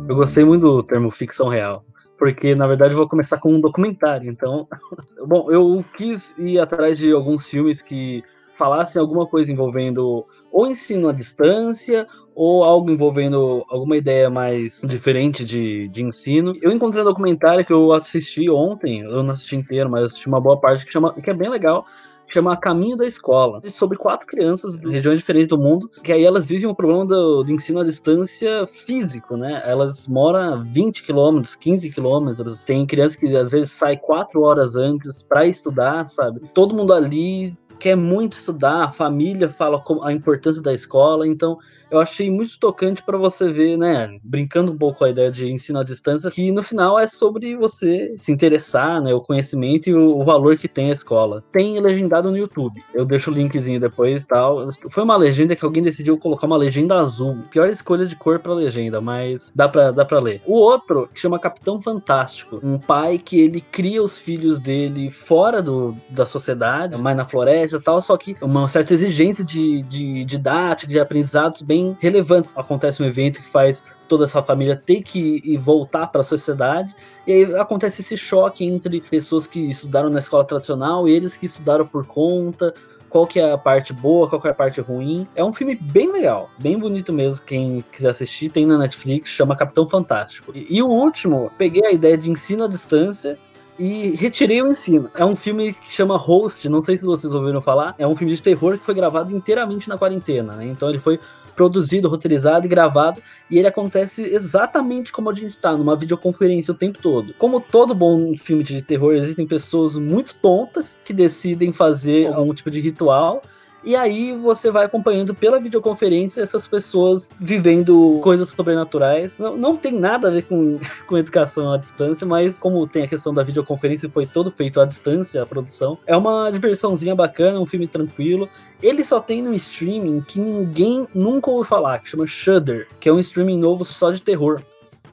Eu 0.07 0.17
gostei 0.17 0.45
muito 0.45 0.63
do 0.63 0.83
termo 0.83 1.11
ficção 1.11 1.49
real 1.49 1.85
porque 2.21 2.55
na 2.55 2.67
verdade 2.67 2.93
eu 2.93 2.99
vou 2.99 3.09
começar 3.09 3.39
com 3.39 3.51
um 3.51 3.61
documentário. 3.61 4.31
Então, 4.31 4.69
bom, 5.27 5.51
eu 5.51 5.83
quis 5.97 6.37
ir 6.39 6.61
atrás 6.61 6.99
de 6.99 7.11
alguns 7.11 7.49
filmes 7.49 7.81
que 7.81 8.23
falassem 8.59 9.01
alguma 9.01 9.27
coisa 9.27 9.51
envolvendo 9.51 10.27
ou 10.53 10.67
ensino 10.67 11.09
à 11.09 11.13
distância 11.13 12.07
ou 12.35 12.63
algo 12.63 12.91
envolvendo 12.91 13.65
alguma 13.71 13.97
ideia 13.97 14.29
mais 14.29 14.83
diferente 14.85 15.43
de, 15.47 15.89
de 15.89 16.03
ensino. 16.03 16.55
Eu 16.61 16.71
encontrei 16.71 17.03
um 17.03 17.07
documentário 17.07 17.65
que 17.65 17.73
eu 17.73 17.91
assisti 17.91 18.51
ontem, 18.51 19.01
eu 19.01 19.23
não 19.23 19.33
assisti 19.33 19.57
inteiro, 19.57 19.89
mas 19.89 20.05
assisti 20.05 20.29
uma 20.29 20.41
boa 20.41 20.61
parte 20.61 20.85
que 20.85 20.93
chama 20.93 21.15
que 21.15 21.31
é 21.31 21.35
bem 21.35 21.49
legal, 21.49 21.87
chama 22.33 22.57
Caminho 22.57 22.97
da 22.97 23.07
Escola, 23.07 23.61
sobre 23.71 23.99
quatro 23.99 24.27
crianças 24.27 24.79
de 24.79 24.89
regiões 24.89 25.19
diferentes 25.19 25.49
do 25.49 25.59
mundo, 25.59 25.91
que 26.03 26.13
aí 26.13 26.25
elas 26.25 26.47
vivem 26.47 26.69
o 26.69 26.75
problema 26.75 27.05
do, 27.07 27.43
do 27.43 27.53
ensino 27.53 27.81
à 27.81 27.85
distância 27.85 28.67
físico, 28.67 29.37
né? 29.37 29.63
Elas 29.65 30.07
moram 30.07 30.65
20 30.65 31.03
quilômetros, 31.03 31.55
15 31.57 31.91
quilômetros, 31.91 32.65
tem 32.65 32.87
crianças 32.87 33.17
que 33.17 33.37
às 33.37 33.51
vezes 33.51 33.73
saem 33.73 33.99
quatro 33.99 34.43
horas 34.43 34.77
antes 34.77 35.23
para 35.23 35.47
estudar, 35.47 36.09
sabe? 36.09 36.41
Todo 36.55 36.75
mundo 36.75 36.93
ali 36.93 37.57
quer 37.79 37.97
muito 37.97 38.35
estudar, 38.35 38.85
a 38.85 38.93
família 38.93 39.49
fala 39.49 39.83
a 40.03 40.13
importância 40.13 40.63
da 40.63 40.73
escola, 40.73 41.27
então 41.27 41.59
eu 41.91 41.99
achei 41.99 42.31
muito 42.31 42.59
tocante 42.59 43.03
para 43.03 43.19
você 43.19 43.51
ver, 43.51 43.77
né, 43.77 44.19
brincando 44.23 44.73
um 44.73 44.79
pouco 44.79 44.99
com 44.99 45.05
a 45.05 45.11
ideia 45.11 45.31
de 45.31 45.51
ensino 45.51 45.81
à 45.81 45.85
distância, 45.85 46.31
que 46.31 46.51
no 46.53 46.63
final 46.63 46.99
é 46.99 47.07
sobre 47.07 47.57
você 47.57 48.15
se 48.17 48.33
interessar, 48.33 49.01
né, 49.03 49.13
o 49.13 49.21
conhecimento 49.21 49.89
e 49.89 49.95
o, 49.95 50.19
o 50.19 50.25
valor 50.25 50.57
que 50.57 50.69
tem 50.69 50.91
a 50.91 50.93
escola. 50.93 51.43
Tem 51.53 51.79
legendado 51.81 52.31
no 52.31 52.37
YouTube. 52.37 52.83
Eu 52.95 53.05
deixo 53.05 53.31
o 53.31 53.35
linkzinho 53.35 53.81
depois 53.81 54.23
e 54.23 54.27
tal. 54.27 54.71
Foi 54.91 55.03
uma 55.03 55.17
legenda 55.17 55.57
que 55.57 55.65
alguém 55.65 55.83
decidiu 55.83 56.19
colocar 56.19 56.47
uma 56.47 56.57
legenda 56.57 56.97
azul. 56.97 57.39
Pior 57.51 57.69
escolha 57.69 58.07
de 58.07 58.17
cor 58.17 58.39
para 58.39 58.53
legenda, 58.53 59.01
mas 59.01 59.51
dá 59.55 59.69
para 59.69 59.91
dá 59.91 60.05
para 60.05 60.21
ler. 60.21 60.43
O 60.47 60.55
outro 60.55 61.09
que 61.13 61.21
chama 61.21 61.39
Capitão 61.39 61.81
Fantástico, 61.81 62.61
um 62.63 62.79
pai 62.79 63.19
que 63.19 63.41
ele 63.41 63.61
cria 63.61 64.03
os 64.03 64.19
filhos 64.19 64.61
dele 64.61 65.11
fora 65.11 65.63
do, 65.63 65.97
da 66.09 66.27
sociedade, 66.27 66.97
mais 67.01 67.17
na 67.17 67.27
floresta 67.27 67.77
e 67.77 67.81
tal, 67.81 68.01
só 68.01 68.17
que 68.17 68.37
uma 68.41 68.69
certa 68.69 68.95
exigência 68.95 69.45
de, 69.45 69.83
de 69.83 70.25
didática, 70.25 70.93
de 70.93 70.99
aprendizados 70.99 71.63
bem 71.63 71.80
relevantes. 72.01 72.53
Acontece 72.57 73.03
um 73.03 73.07
evento 73.07 73.41
que 73.41 73.49
faz 73.49 73.83
toda 74.09 74.25
essa 74.25 74.43
família 74.43 74.77
ter 74.77 75.03
que 75.03 75.41
ir 75.45 75.57
voltar 75.57 76.09
para 76.09 76.21
a 76.21 76.25
sociedade. 76.25 76.95
E 77.27 77.33
aí 77.33 77.55
acontece 77.57 78.03
esse 78.03 78.17
choque 78.17 78.65
entre 78.65 79.01
pessoas 79.01 79.47
que 79.47 79.61
estudaram 79.71 80.11
na 80.11 80.19
escola 80.19 80.45
tradicional 80.45 81.09
e 81.09 81.13
eles 81.13 81.37
que 81.37 81.47
estudaram 81.47 81.87
por 81.87 82.07
conta. 82.07 82.75
Qual 83.09 83.27
que 83.27 83.41
é 83.41 83.53
a 83.53 83.59
parte 83.59 83.93
boa, 83.93 84.29
qual 84.29 84.41
que 84.41 84.47
é 84.47 84.53
a 84.53 84.55
parte 84.55 84.81
ruim. 84.81 85.27
É 85.35 85.43
um 85.43 85.53
filme 85.53 85.75
bem 85.75 86.13
legal, 86.13 86.49
bem 86.59 86.79
bonito 86.79 87.13
mesmo. 87.13 87.45
Quem 87.45 87.85
quiser 87.91 88.11
assistir, 88.11 88.51
tem 88.51 88.65
na 88.65 88.79
Netflix, 88.79 89.31
chama 89.31 89.57
Capitão 89.57 89.87
Fantástico. 89.87 90.53
E, 90.55 90.77
e 90.77 90.81
o 90.81 90.87
último, 90.87 91.51
peguei 91.59 91.85
a 91.85 91.91
ideia 91.91 92.17
de 92.17 92.31
ensino 92.31 92.65
à 92.65 92.69
distância 92.69 93.37
e 93.81 94.11
retirei 94.11 94.63
o 94.63 94.69
ensino. 94.69 95.11
É 95.15 95.25
um 95.25 95.35
filme 95.35 95.73
que 95.73 95.91
chama 95.91 96.17
Host, 96.19 96.69
não 96.69 96.83
sei 96.83 96.99
se 96.99 97.05
vocês 97.05 97.33
ouviram 97.33 97.63
falar, 97.63 97.95
é 97.99 98.07
um 98.07 98.15
filme 98.15 98.35
de 98.35 98.43
terror 98.43 98.77
que 98.79 98.85
foi 98.85 98.95
gravado 98.95 99.35
inteiramente 99.35 99.89
na 99.89 99.97
quarentena, 99.97 100.55
né? 100.55 100.67
Então 100.67 100.91
ele 100.91 101.01
foi 101.01 101.19
produzido, 101.51 102.09
roteirizado 102.09 102.67
e 102.67 102.69
gravado, 102.69 103.23
e 103.51 103.59
ele 103.59 103.69
acontece 103.69 104.23
exatamente 104.23 105.13
como 105.13 105.31
a 105.31 105.35
gente 105.35 105.51
está, 105.51 105.77
numa 105.77 105.97
videoconferência 105.97 106.73
o 106.73 106.77
tempo 106.77 106.99
todo. 107.01 107.35
Como 107.35 107.61
todo 107.61 107.95
bom 107.95 108.35
filme 108.35 108.65
de 108.65 108.83
terror, 108.83 109.15
existem 109.15 109.47
pessoas 109.47 109.97
muito 109.97 110.35
tontas 110.37 110.99
que 111.05 111.13
decidem 111.13 111.73
fazer 111.73 112.33
algum 112.33 112.55
tipo 112.55 112.71
de 112.71 112.81
ritual 112.81 113.43
e 113.83 113.97
aí 113.97 114.37
você 114.37 114.71
vai 114.71 114.87
acompanhando 114.87 115.35
pela 115.35 115.59
videoconferência 115.59 116.43
essas 116.43 116.67
pessoas 116.67 117.35
vivendo 117.41 118.21
coisas 118.23 118.51
sobrenaturais. 118.51 119.33
Não, 119.39 119.57
não 119.57 119.77
tem 119.77 119.93
nada 119.93 120.29
a 120.29 120.31
ver 120.31 120.43
com, 120.43 120.79
com 121.07 121.19
educação 121.19 121.73
à 121.73 121.77
distância, 121.77 122.27
mas 122.27 122.57
como 122.57 122.87
tem 122.87 123.05
a 123.05 123.09
questão 123.09 123.33
da 123.33 123.43
videoconferência 123.43 124.07
e 124.07 124.11
foi 124.11 124.27
todo 124.27 124.51
feito 124.51 124.81
à 124.81 124.85
distância, 124.85 125.43
a 125.43 125.47
produção, 125.47 125.99
é 126.07 126.17
uma 126.17 126.51
diversãozinha 126.51 127.15
bacana, 127.15 127.61
um 127.61 127.67
filme 127.67 127.87
tranquilo. 127.87 128.49
Ele 128.83 129.05
só 129.05 129.21
tem 129.21 129.43
no 129.43 129.55
streaming 129.55 130.21
que 130.21 130.41
ninguém 130.41 131.07
nunca 131.15 131.51
ouviu 131.51 131.65
falar, 131.65 131.99
que 132.01 132.09
chama 132.09 132.27
Shudder, 132.27 132.89
que 132.99 133.09
é 133.09 133.13
um 133.13 133.19
streaming 133.19 133.59
novo 133.59 133.85
só 133.85 134.11
de 134.11 134.21
terror. 134.21 134.63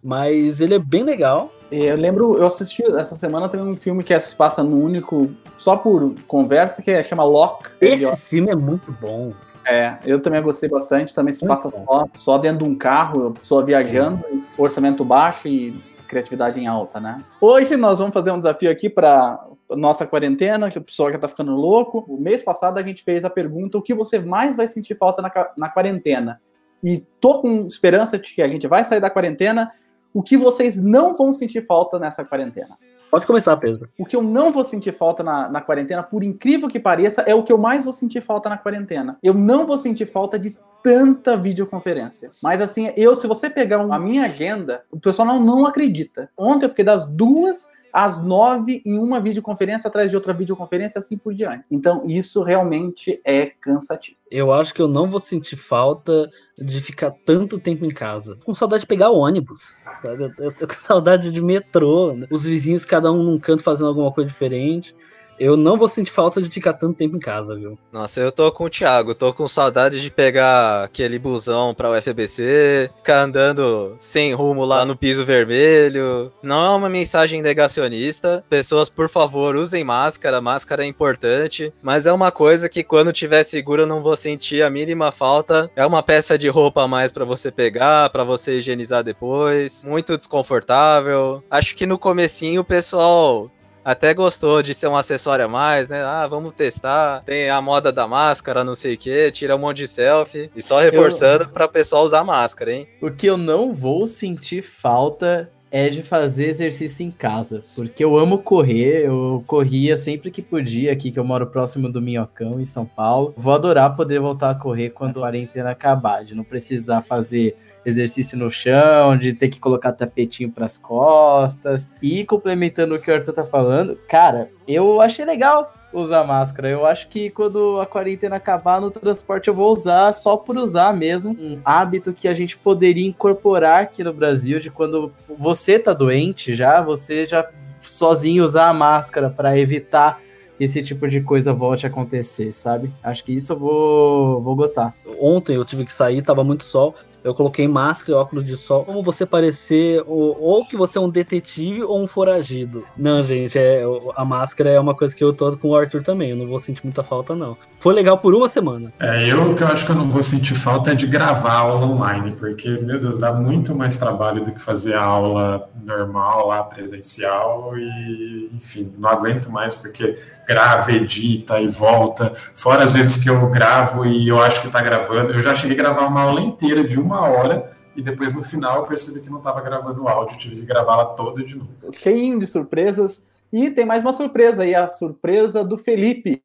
Mas 0.04 0.62
ele 0.62 0.76
é 0.76 0.80
bem 0.80 1.04
legal. 1.04 1.52
Eu 1.72 1.96
lembro, 1.96 2.38
eu 2.38 2.48
assisti 2.48 2.84
essa 2.84 3.16
semana 3.16 3.50
também 3.50 3.68
um 3.68 3.78
filme 3.78 4.04
que 4.04 4.18
se 4.20 4.36
passa 4.36 4.64
no 4.64 4.82
único, 4.82 5.30
só 5.56 5.76
por 5.76 6.16
conversa, 6.28 6.82
que 6.82 6.92
é, 6.92 7.04
chama 7.04 7.24
Lock. 7.24 7.70
Esse 7.82 8.16
filme 8.18 8.50
é 8.52 8.56
muito 8.56 8.92
bom. 8.92 9.34
É, 9.66 9.98
eu 10.06 10.20
também 10.22 10.42
gostei 10.42 10.70
bastante. 10.70 11.14
Também 11.14 11.34
se 11.34 11.46
passa 11.46 11.70
só, 11.70 12.08
só, 12.14 12.38
dentro 12.38 12.64
de 12.64 12.72
um 12.72 12.76
carro, 12.76 13.34
só 13.42 13.62
viajando, 13.62 14.24
orçamento 14.58 15.04
baixo 15.04 15.48
e 15.48 15.76
criatividade 16.08 16.58
em 16.58 16.68
alta, 16.68 17.02
né? 17.02 17.22
Hoje 17.42 17.76
nós 17.76 18.00
vamos 18.00 18.14
fazer 18.14 18.32
um 18.32 18.38
desafio 18.38 18.72
aqui 18.72 18.90
para 18.90 19.46
nossa 19.70 20.08
quarentena, 20.08 20.72
que 20.72 20.78
o 20.78 20.82
pessoal 20.82 21.12
já 21.12 21.20
tá 21.20 21.28
ficando 21.28 21.52
louco. 21.54 22.06
O 22.08 22.18
mês 22.18 22.42
passado 22.42 22.78
a 22.78 22.84
gente 22.84 23.04
fez 23.04 23.26
a 23.26 23.30
pergunta: 23.30 23.78
o 23.78 23.82
que 23.82 23.94
você 23.94 24.20
mais 24.20 24.56
vai 24.56 24.70
sentir 24.70 24.98
falta 24.98 25.22
na, 25.22 25.32
na 25.58 25.70
quarentena? 25.70 26.40
E 26.82 27.06
tô 27.20 27.42
com 27.42 27.68
esperança 27.68 28.18
de 28.18 28.34
que 28.34 28.42
a 28.42 28.48
gente 28.48 28.68
vai 28.68 28.86
sair 28.86 29.02
da 29.02 29.10
quarentena 29.10 29.72
o 30.18 30.24
que 30.24 30.36
vocês 30.36 30.82
não 30.82 31.16
vão 31.16 31.32
sentir 31.32 31.64
falta 31.64 32.00
nessa 32.00 32.26
quarentena. 32.26 32.76
Pode 33.12 33.28
começar, 33.28 33.56
Pedro. 33.58 33.88
O 34.00 34.04
que 34.04 34.16
eu 34.16 34.24
não 34.24 34.52
vou 34.52 34.64
sentir 34.64 34.92
falta 34.92 35.24
na, 35.24 35.48
na, 35.48 35.62
quarentena, 35.62 36.02
por 36.02 36.24
incrível 36.24 36.68
que 36.68 36.80
pareça, 36.80 37.22
é 37.22 37.36
o 37.36 37.44
que 37.44 37.54
eu 37.54 37.58
mais 37.60 37.84
vou 37.84 37.94
sentir 37.94 38.22
falta 38.22 38.50
na 38.50 38.58
quarentena. 38.58 39.20
Eu 39.22 39.36
não 39.36 39.68
vou 39.68 39.78
sentir 39.78 40.08
falta 40.08 40.40
de 40.40 40.58
tanta 40.82 41.38
videoconferência. 41.38 42.32
Mas 42.42 42.62
assim, 42.62 42.92
eu, 42.98 43.14
se 43.14 43.28
você 43.28 43.48
pegar 43.48 43.80
a 43.80 44.00
minha 44.00 44.24
agenda, 44.24 44.84
o 44.92 45.00
pessoal 45.00 45.28
não, 45.28 45.40
não 45.40 45.68
acredita. 45.68 46.32
Ontem 46.36 46.66
eu 46.66 46.70
fiquei 46.70 46.84
das 46.84 47.06
duas 47.06 47.68
às 47.98 48.24
nove 48.24 48.80
em 48.86 49.00
uma 49.00 49.20
videoconferência 49.20 49.88
atrás 49.88 50.12
de 50.12 50.16
outra 50.16 50.32
videoconferência, 50.32 51.00
assim 51.00 51.18
por 51.18 51.34
diante. 51.34 51.66
Então, 51.72 52.08
isso 52.08 52.44
realmente 52.44 53.20
é 53.26 53.48
cansativo. 53.60 54.16
Eu 54.30 54.54
acho 54.54 54.72
que 54.72 54.80
eu 54.80 54.88
não 54.88 55.10
vou 55.10 55.20
sentir 55.20 55.56
falta 55.56 56.30
de 56.56 56.80
ficar 56.80 57.10
tanto 57.10 57.60
tempo 57.60 57.84
em 57.86 57.90
casa. 57.90 58.38
Com 58.46 58.54
saudade 58.54 58.82
de 58.82 58.88
pegar 58.88 59.10
ônibus. 59.10 59.76
Eu, 60.04 60.32
eu 60.38 60.52
tô 60.52 60.68
com 60.68 60.76
saudade 60.86 61.32
de 61.32 61.42
metrô. 61.42 62.14
Né? 62.14 62.28
Os 62.30 62.46
vizinhos, 62.46 62.86
cada 62.86 63.12
um 63.12 63.24
num 63.24 63.40
canto 63.40 63.64
fazendo 63.64 63.88
alguma 63.88 64.12
coisa 64.12 64.30
diferente. 64.30 64.94
Eu 65.40 65.56
não 65.56 65.78
vou 65.78 65.88
sentir 65.88 66.12
falta 66.12 66.42
de 66.42 66.50
ficar 66.50 66.74
tanto 66.74 66.98
tempo 66.98 67.16
em 67.16 67.20
casa, 67.20 67.56
viu? 67.56 67.78
Nossa, 67.92 68.20
eu 68.20 68.32
tô 68.32 68.52
com 68.52 68.66
o 68.66 68.70
Thiago, 68.70 69.14
tô 69.14 69.34
com 69.34 69.48
saudade 69.48 70.02
de 70.02 70.10
pegar 70.10 70.84
aquele 70.84 71.20
busão 71.20 71.74
pra 71.74 71.92
UFBC, 71.92 72.90
ficar 72.98 73.22
andando 73.22 73.96
sem 74.00 74.34
rumo 74.34 74.66
lá 74.66 74.86
no 74.86 74.96
piso 74.96 75.24
vermelho. 75.24 76.32
Não 76.42 76.66
é 76.66 76.70
uma 76.76 76.90
mensagem 76.90 77.42
negacionista. 77.42 78.44
Pessoas, 78.50 78.90
por 78.90 79.10
favor, 79.10 79.56
usem 79.56 79.84
máscara, 79.84 80.42
máscara 80.42 80.84
é 80.84 80.88
importante, 80.88 81.72
mas 81.82 82.06
é 82.06 82.12
uma 82.12 82.32
coisa 82.32 82.68
que 82.68 82.84
quando 82.84 83.14
tiver 83.14 83.44
seguro 83.44 83.84
eu 83.84 83.88
não 83.88 84.02
vou 84.02 84.16
sentir 84.16 84.64
a 84.64 84.70
mínima 84.70 85.12
falta. 85.12 85.70
É 85.76 85.86
uma 85.86 86.02
peça 86.02 86.38
de 86.38 86.48
roupa 86.48 86.84
a 86.84 86.88
mais 86.88 87.12
para 87.12 87.26
você 87.26 87.52
pegar, 87.52 88.10
para 88.10 88.24
você 88.24 88.58
higienizar 88.58 89.04
depois. 89.04 89.84
Muito 89.84 90.18
desconfortável. 90.18 91.44
Acho 91.50 91.76
que 91.76 91.86
no 91.86 91.98
comecinho 91.98 92.62
o 92.62 92.66
pessoal 92.66 93.52
até 93.88 94.14
gostou 94.14 94.62
de 94.62 94.74
ser 94.74 94.90
um 94.90 94.98
acessório 94.98 95.46
a 95.46 95.48
mais, 95.48 95.88
né? 95.88 96.04
Ah, 96.04 96.28
vamos 96.28 96.52
testar. 96.52 97.24
Tem 97.24 97.50
a 97.50 97.62
moda 97.62 97.90
da 97.90 98.06
máscara, 98.06 98.62
não 98.62 98.76
sei 98.76 98.96
o 98.96 98.98
que, 98.98 99.32
tira 99.32 99.56
um 99.56 99.60
monte 99.60 99.78
de 99.78 99.88
selfie. 99.88 100.52
E 100.54 100.62
só 100.62 100.78
reforçando 100.78 101.46
eu... 101.46 101.50
para 101.50 101.64
o 101.64 101.70
pessoal 101.70 102.04
usar 102.04 102.22
máscara, 102.22 102.74
hein? 102.74 102.86
O 103.02 103.10
que 103.10 103.28
eu 103.28 103.38
não 103.38 103.74
vou 103.74 104.06
sentir 104.06 104.62
falta 104.62 105.50
é 105.72 105.90
de 105.90 106.04
fazer 106.04 106.48
exercício 106.48 107.06
em 107.06 107.12
casa, 107.12 107.64
porque 107.76 108.04
eu 108.04 108.18
amo 108.18 108.40
correr, 108.40 109.06
eu 109.06 109.44
corria 109.48 109.96
sempre 109.96 110.32
que 110.32 110.42
podia 110.42 110.92
aqui, 110.92 111.10
que 111.10 111.20
eu 111.20 111.24
moro 111.24 111.48
próximo 111.48 111.90
do 111.90 112.02
Minhocão, 112.02 112.60
em 112.60 112.66
São 112.66 112.86
Paulo. 112.86 113.34
Vou 113.38 113.54
adorar 113.54 113.96
poder 113.96 114.20
voltar 114.20 114.50
a 114.50 114.56
correr 114.56 114.90
quando 114.90 115.20
a 115.20 115.28
quarentena 115.28 115.72
acabar, 115.72 116.26
de 116.26 116.36
não 116.36 116.44
precisar 116.44 117.02
fazer 117.02 117.56
exercício 117.88 118.38
no 118.38 118.52
chão, 118.52 119.18
de 119.18 119.34
ter 119.34 119.48
que 119.48 119.60
colocar 119.60 119.94
tapetinho 119.94 120.52
pras 120.52 120.78
costas. 120.78 121.90
E 122.02 122.26
complementando 122.26 122.96
o 122.96 123.00
que 123.00 123.10
o 123.10 123.14
Arthur 123.14 123.34
tá 123.34 123.46
falando, 123.46 123.98
cara, 124.10 124.52
eu 124.68 125.00
achei 125.00 125.24
legal 125.24 125.74
usar 125.94 126.26
máscara. 126.26 126.70
Eu 126.70 126.86
acho 126.86 127.08
que 127.08 127.30
quando 127.30 127.80
a 127.80 127.86
quarentena 127.86 128.36
acabar 128.36 128.82
no 128.82 128.92
transporte 128.92 129.48
eu 129.48 129.54
vou 129.54 129.72
usar 129.72 130.12
só 130.12 130.36
por 130.36 130.58
usar 130.58 130.94
mesmo. 130.94 131.32
Um 131.40 131.62
hábito 131.64 132.12
que 132.12 132.28
a 132.28 132.34
gente 132.34 132.58
poderia 132.58 133.08
incorporar 133.08 133.84
aqui 133.84 134.04
no 134.04 134.14
Brasil 134.14 134.60
de 134.60 134.70
quando 134.70 135.14
você 135.40 135.80
tá 135.80 135.94
doente 135.94 136.54
já, 136.54 136.82
você 136.82 137.26
já 137.26 137.48
sozinho 137.82 138.44
usar 138.44 138.68
a 138.68 138.74
máscara 138.74 139.30
para 139.30 139.58
evitar 139.58 140.20
esse 140.60 140.82
tipo 140.84 141.08
de 141.08 141.22
coisa 141.22 141.54
volte 141.54 141.86
a 141.86 141.90
acontecer, 141.90 142.52
sabe? 142.52 142.92
Acho 143.04 143.24
que 143.24 143.32
isso 143.32 143.54
eu 143.54 143.60
vou, 143.60 144.42
vou 144.42 144.56
gostar. 144.56 144.94
Ontem 145.22 145.56
eu 145.56 145.64
tive 145.64 145.86
que 145.86 145.94
sair, 145.94 146.22
tava 146.22 146.44
muito 146.44 146.66
sol 146.66 146.96
eu 147.24 147.34
coloquei 147.34 147.68
máscara 147.68 148.12
e 148.12 148.16
óculos 148.16 148.46
de 148.46 148.56
sol, 148.56 148.86
como 148.86 149.04
você 149.04 149.26
parecer 149.26 150.04
ou, 150.06 150.40
ou, 150.42 150.66
que 150.66 150.78
você 150.78 150.98
é 150.98 151.02
um 151.02 151.10
detetive 151.10 151.84
ou 151.84 152.02
um 152.02 152.08
foragido. 152.08 152.86
Não, 152.96 153.24
gente, 153.24 153.58
é, 153.58 153.84
a 154.16 154.24
máscara 154.24 154.70
é 154.70 154.80
uma 154.80 154.96
coisa 154.96 155.16
que 155.16 155.24
eu 155.24 155.34
tô 155.34 155.56
com 155.58 155.70
o 155.70 155.76
Arthur 155.76 156.04
também, 156.04 156.32
eu 156.32 156.38
não 156.38 156.48
vou 156.48 156.60
sentir 156.60 156.82
muita 156.84 157.04
falta, 157.04 157.36
não. 157.36 157.58
Foi 157.80 157.94
legal 157.94 158.18
por 158.18 158.34
uma 158.34 158.50
semana. 158.50 158.92
É, 159.00 159.32
eu 159.32 159.54
que 159.56 159.64
eu 159.64 159.68
acho 159.68 159.86
que 159.86 159.92
eu 159.92 159.96
não 159.96 160.10
vou 160.10 160.24
sentir 160.24 160.56
falta 160.56 160.92
é 160.92 160.96
de 160.96 161.08
gravar 161.08 161.54
aula 161.54 161.86
online, 161.86 162.32
porque, 162.38 162.70
meu 162.70 163.00
Deus, 163.00 163.18
dá 163.18 163.34
muito 163.34 163.76
mais 163.76 163.98
trabalho 163.98 164.44
do 164.44 164.52
que 164.52 164.62
fazer 164.62 164.96
a 164.96 165.04
aula 165.04 165.70
normal 165.84 166.48
lá, 166.48 166.64
presencial, 166.64 167.78
e, 167.78 168.50
enfim, 168.54 168.94
não 168.98 169.10
aguento 169.10 169.52
mais, 169.52 169.76
porque 169.76 170.18
grava, 170.48 170.92
edita 170.92 171.60
e 171.60 171.68
volta. 171.68 172.32
Fora 172.56 172.86
as 172.86 172.94
vezes 172.94 173.22
que 173.22 173.30
eu 173.30 173.50
gravo 173.50 174.06
e 174.06 174.28
eu 174.28 174.42
acho 174.42 174.62
que 174.62 174.68
está 174.68 174.82
gravando. 174.82 175.34
Eu 175.34 175.42
já 175.42 175.54
cheguei 175.54 175.76
a 175.78 175.84
gravar 175.84 176.08
uma 176.08 176.22
aula 176.22 176.40
inteira 176.40 176.84
de 176.84 177.00
uma 177.00 177.22
hora 177.22 177.72
e 177.96 178.02
depois 178.02 178.34
no 178.34 178.42
final 178.42 178.78
eu 178.78 178.84
percebi 178.84 179.20
que 179.22 179.30
não 179.30 179.40
estava 179.40 179.60
gravando 179.60 180.04
o 180.04 180.08
áudio, 180.08 180.38
tive 180.38 180.56
que 180.58 180.66
gravá-la 180.66 181.06
toda 181.06 181.44
de 181.44 181.56
novo. 181.56 181.70
Cheinho 181.92 182.40
de 182.40 182.48
surpresas. 182.48 183.26
E 183.52 183.72
tem 183.72 183.86
mais 183.86 184.04
uma 184.04 184.14
surpresa 184.14 184.64
aí, 184.64 184.76
a 184.76 184.88
surpresa 184.88 185.64
do 185.64 185.78
Felipe. 185.78 186.42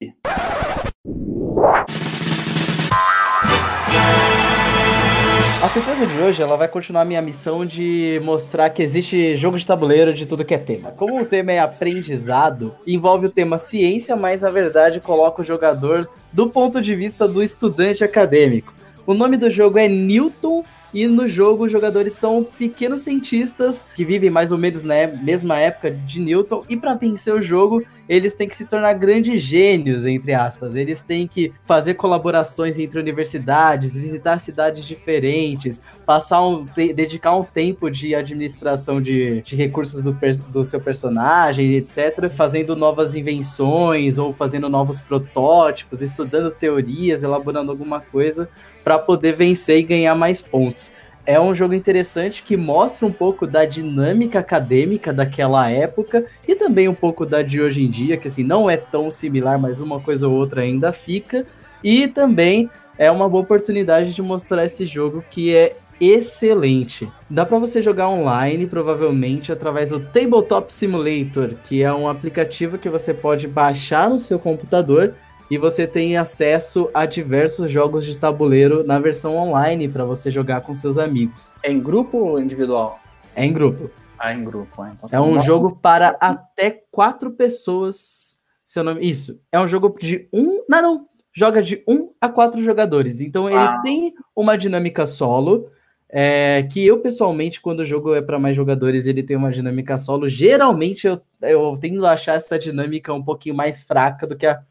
A 5.62 5.68
surpresa 5.68 6.04
de 6.04 6.18
hoje, 6.18 6.42
ela 6.42 6.56
vai 6.56 6.66
continuar 6.66 7.04
minha 7.04 7.22
missão 7.22 7.64
de 7.64 8.20
mostrar 8.24 8.68
que 8.70 8.82
existe 8.82 9.36
jogo 9.36 9.56
de 9.56 9.64
tabuleiro 9.64 10.12
de 10.12 10.26
tudo 10.26 10.44
que 10.44 10.54
é 10.54 10.58
tema. 10.58 10.90
Como 10.90 11.22
o 11.22 11.24
tema 11.24 11.52
é 11.52 11.60
aprendizado, 11.60 12.74
envolve 12.84 13.26
o 13.26 13.30
tema 13.30 13.56
ciência, 13.58 14.16
mas 14.16 14.42
na 14.42 14.50
verdade 14.50 14.98
coloca 14.98 15.40
o 15.40 15.44
jogador 15.44 16.10
do 16.32 16.50
ponto 16.50 16.80
de 16.80 16.96
vista 16.96 17.28
do 17.28 17.40
estudante 17.40 18.02
acadêmico. 18.02 18.74
O 19.06 19.14
nome 19.14 19.36
do 19.36 19.48
jogo 19.48 19.78
é 19.78 19.86
Newton 19.86 20.64
e 20.92 21.06
no 21.06 21.26
jogo 21.26 21.64
os 21.64 21.72
jogadores 21.72 22.12
são 22.14 22.44
pequenos 22.44 23.02
cientistas 23.02 23.84
que 23.94 24.04
vivem 24.04 24.30
mais 24.30 24.52
ou 24.52 24.58
menos 24.58 24.82
na 24.82 25.06
mesma 25.06 25.58
época 25.58 25.90
de 25.90 26.20
Newton 26.20 26.62
e 26.68 26.76
para 26.76 26.94
vencer 26.94 27.34
o 27.34 27.42
jogo 27.42 27.82
eles 28.08 28.34
têm 28.34 28.48
que 28.48 28.56
se 28.56 28.66
tornar 28.66 28.92
grandes 28.94 29.40
gênios, 29.40 30.04
entre 30.04 30.34
aspas. 30.34 30.76
Eles 30.76 31.00
têm 31.00 31.26
que 31.26 31.50
fazer 31.64 31.94
colaborações 31.94 32.78
entre 32.78 32.98
universidades, 32.98 33.96
visitar 33.96 34.38
cidades 34.38 34.84
diferentes, 34.84 35.80
passar 36.04 36.42
um, 36.42 36.66
dedicar 36.94 37.34
um 37.34 37.42
tempo 37.42 37.90
de 37.90 38.14
administração 38.14 39.00
de, 39.00 39.40
de 39.42 39.56
recursos 39.56 40.02
do, 40.02 40.14
do 40.50 40.64
seu 40.64 40.80
personagem, 40.80 41.74
etc. 41.74 42.28
Fazendo 42.28 42.76
novas 42.76 43.14
invenções 43.14 44.18
ou 44.18 44.32
fazendo 44.32 44.68
novos 44.68 45.00
protótipos, 45.00 46.02
estudando 46.02 46.50
teorias, 46.50 47.22
elaborando 47.22 47.70
alguma 47.70 48.00
coisa 48.00 48.48
para 48.82 48.98
poder 48.98 49.32
vencer 49.32 49.78
e 49.78 49.82
ganhar 49.82 50.14
mais 50.14 50.40
pontos 50.40 50.92
é 51.24 51.40
um 51.40 51.54
jogo 51.54 51.74
interessante 51.74 52.42
que 52.42 52.56
mostra 52.56 53.06
um 53.06 53.12
pouco 53.12 53.46
da 53.46 53.64
dinâmica 53.64 54.40
acadêmica 54.40 55.12
daquela 55.12 55.70
época 55.70 56.24
e 56.46 56.54
também 56.54 56.88
um 56.88 56.94
pouco 56.94 57.24
da 57.24 57.42
de 57.42 57.60
hoje 57.60 57.82
em 57.82 57.88
dia, 57.88 58.16
que 58.16 58.28
assim 58.28 58.42
não 58.42 58.68
é 58.68 58.76
tão 58.76 59.10
similar, 59.10 59.58
mas 59.58 59.80
uma 59.80 60.00
coisa 60.00 60.26
ou 60.26 60.34
outra 60.34 60.62
ainda 60.62 60.92
fica. 60.92 61.46
E 61.82 62.08
também 62.08 62.68
é 62.98 63.10
uma 63.10 63.28
boa 63.28 63.42
oportunidade 63.42 64.12
de 64.12 64.22
mostrar 64.22 64.64
esse 64.64 64.84
jogo 64.84 65.24
que 65.30 65.54
é 65.54 65.76
excelente. 66.00 67.08
Dá 67.30 67.46
para 67.46 67.58
você 67.58 67.80
jogar 67.80 68.08
online, 68.08 68.66
provavelmente 68.66 69.52
através 69.52 69.90
do 69.90 70.00
Tabletop 70.00 70.72
Simulator, 70.72 71.50
que 71.64 71.82
é 71.82 71.92
um 71.92 72.08
aplicativo 72.08 72.78
que 72.78 72.88
você 72.88 73.14
pode 73.14 73.46
baixar 73.46 74.10
no 74.10 74.18
seu 74.18 74.38
computador 74.38 75.14
e 75.52 75.58
você 75.58 75.86
tem 75.86 76.16
acesso 76.16 76.88
a 76.94 77.04
diversos 77.04 77.70
jogos 77.70 78.06
de 78.06 78.16
tabuleiro 78.16 78.82
na 78.84 78.98
versão 78.98 79.36
online 79.36 79.86
para 79.86 80.02
você 80.02 80.30
jogar 80.30 80.62
com 80.62 80.74
seus 80.74 80.96
amigos. 80.96 81.52
É 81.62 81.70
em 81.70 81.78
grupo 81.78 82.16
ou 82.16 82.40
individual? 82.40 82.98
É 83.36 83.44
em 83.44 83.52
grupo. 83.52 83.90
Ah, 84.18 84.32
em 84.32 84.42
grupo. 84.42 84.82
Então, 84.86 85.10
é 85.12 85.20
um 85.20 85.38
jogo 85.40 85.76
para 85.76 86.16
até 86.18 86.70
quatro 86.90 87.32
pessoas. 87.32 88.40
Seu 88.64 88.82
nome. 88.82 89.06
Isso. 89.06 89.42
É 89.52 89.60
um 89.60 89.68
jogo 89.68 89.94
de 90.00 90.26
um. 90.32 90.64
Não, 90.66 90.80
não. 90.80 91.08
Joga 91.34 91.60
de 91.60 91.84
um 91.86 92.14
a 92.18 92.30
quatro 92.30 92.62
jogadores. 92.62 93.20
Então 93.20 93.46
ele 93.46 93.58
ah. 93.58 93.78
tem 93.82 94.14
uma 94.34 94.56
dinâmica 94.56 95.04
solo. 95.04 95.68
É, 96.08 96.62
que 96.62 96.86
eu, 96.86 97.00
pessoalmente, 97.00 97.60
quando 97.60 97.80
o 97.80 97.86
jogo 97.86 98.14
é 98.14 98.22
para 98.22 98.38
mais 98.38 98.56
jogadores, 98.56 99.06
ele 99.06 99.22
tem 99.22 99.36
uma 99.36 99.52
dinâmica 99.52 99.98
solo. 99.98 100.26
Geralmente 100.28 101.06
eu, 101.06 101.20
eu 101.42 101.74
tendo 101.78 102.06
a 102.06 102.12
achar 102.12 102.36
essa 102.36 102.58
dinâmica 102.58 103.12
um 103.12 103.22
pouquinho 103.22 103.54
mais 103.54 103.82
fraca 103.82 104.26
do 104.26 104.34
que 104.34 104.46
a 104.46 104.62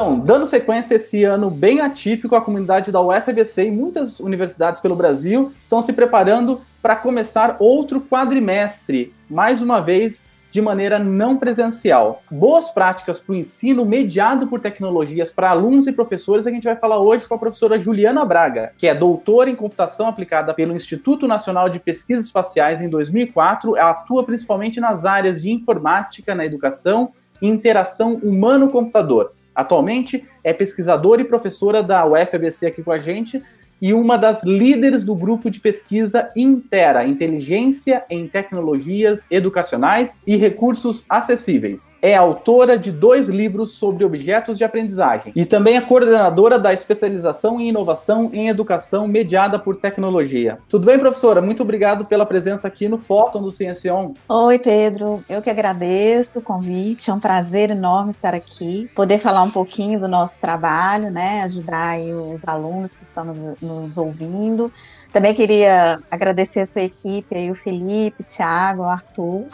Então, 0.01 0.17
dando 0.17 0.47
sequência 0.47 0.95
esse 0.95 1.25
ano 1.25 1.51
bem 1.51 1.81
atípico, 1.81 2.37
a 2.37 2.41
comunidade 2.41 2.93
da 2.93 3.01
UFBC 3.01 3.67
e 3.67 3.71
muitas 3.73 4.21
universidades 4.21 4.81
pelo 4.81 4.95
Brasil 4.95 5.53
estão 5.61 5.83
se 5.83 5.93
preparando 5.93 6.61
para 6.81 6.95
começar 6.95 7.57
outro 7.59 8.01
quadrimestre, 8.01 9.13
mais 9.29 9.61
uma 9.61 9.81
vez 9.81 10.25
de 10.53 10.63
maneira 10.63 11.01
não 11.01 11.37
presencial. 11.37 12.23
Boas 12.31 12.71
práticas 12.71 13.19
para 13.19 13.33
o 13.33 13.37
ensino 13.37 13.85
mediado 13.85 14.47
por 14.47 14.61
tecnologias 14.61 15.33
para 15.33 15.51
alunos 15.51 15.89
e 15.89 15.93
professores, 15.93 16.47
a 16.47 16.51
gente 16.53 16.63
vai 16.63 16.77
falar 16.77 17.01
hoje 17.01 17.27
com 17.27 17.35
a 17.35 17.39
professora 17.39 17.77
Juliana 17.77 18.25
Braga, 18.25 18.71
que 18.79 18.87
é 18.87 18.95
doutora 18.95 19.51
em 19.51 19.57
computação 19.57 20.07
aplicada 20.07 20.55
pelo 20.55 20.77
Instituto 20.77 21.27
Nacional 21.27 21.69
de 21.69 21.81
Pesquisas 21.81 22.27
Espaciais 22.27 22.81
em 22.81 22.89
2004. 22.89 23.77
Ela 23.77 23.91
atua 23.91 24.23
principalmente 24.23 24.79
nas 24.79 25.05
áreas 25.05 25.43
de 25.43 25.51
informática 25.51 26.37
na 26.37 26.47
educação 26.47 27.11
e 27.43 27.49
interação 27.49 28.15
humano-computador. 28.15 29.33
Atualmente 29.59 30.25
é 30.45 30.53
pesquisadora 30.53 31.21
e 31.21 31.25
professora 31.25 31.83
da 31.83 32.07
UFABC 32.07 32.65
aqui 32.65 32.81
com 32.81 32.93
a 32.93 33.01
gente 33.01 33.43
e 33.81 33.95
uma 33.95 34.17
das 34.17 34.43
líderes 34.45 35.05
do 35.05 35.15
grupo 35.15 35.51
de 35.51 35.61
pesquisa 35.61 36.31
Intera, 36.37 37.05
Inteligência 37.05 38.05
em 38.11 38.27
Tecnologias 38.27 39.27
Educacionais 39.31 40.19
e 40.27 40.37
Recursos 40.37 41.05
Acessíveis. 41.09 41.93
É 42.03 42.17
autora 42.17 42.79
de 42.79 42.91
dois 42.91 43.29
livros 43.29 43.73
sobre 43.73 44.05
objetos 44.05 44.59
de 44.59 44.65
aprendizagem 44.65 45.33
e 45.35 45.45
também 45.45 45.77
é 45.77 45.81
coordenadora 45.81 46.59
da 46.59 46.73
especialização 46.73 47.61
em 47.61 47.69
inovação 47.69 48.31
em 48.33 48.49
educação 48.49 49.07
mediada 49.07 49.59
por 49.59 49.77
tecnologia. 49.77 50.59
Tudo 50.69 50.87
bem, 50.87 50.99
professora? 50.99 51.41
Muito 51.41 51.63
obrigado 51.63 52.05
pela 52.05 52.27
presença 52.27 52.69
aqui 52.69 52.89
no 52.89 52.99
Fóton 52.99 53.43
do 53.43 53.51
Ciencion. 53.51 54.13
Oi, 54.29 54.59
Pedro. 54.59 55.23
Eu 55.29 55.43
que 55.43 55.51
agradeço 55.51 56.39
o 56.39 56.43
convite. 56.43 57.11
É 57.11 57.15
um 57.15 57.21
prazer 57.21 57.71
enorme 57.71 58.11
estar 58.11 58.35
aqui, 58.35 58.91
poder 58.95 59.19
falar 59.19 59.43
um 59.43 59.51
pouquinho 59.51 60.01
do 60.01 60.09
nosso 60.09 60.39
trabalho, 60.41 61.11
né, 61.11 61.43
ajudar 61.43 61.99
os 61.99 62.47
alunos 62.47 62.95
que 62.95 63.03
estão 63.03 63.25
nos 63.25 63.68
nos 63.69 63.99
ouvindo. 63.99 64.73
Também 65.13 65.35
queria 65.35 66.01
agradecer 66.11 66.61
a 66.61 66.67
sua 66.67 66.83
equipe 66.83 67.35
aí, 67.35 67.51
o 67.51 67.55
Felipe, 67.55 68.23
o 68.23 68.25
Thiago, 68.25 68.83
o 68.83 68.85
Arthur, 68.85 69.47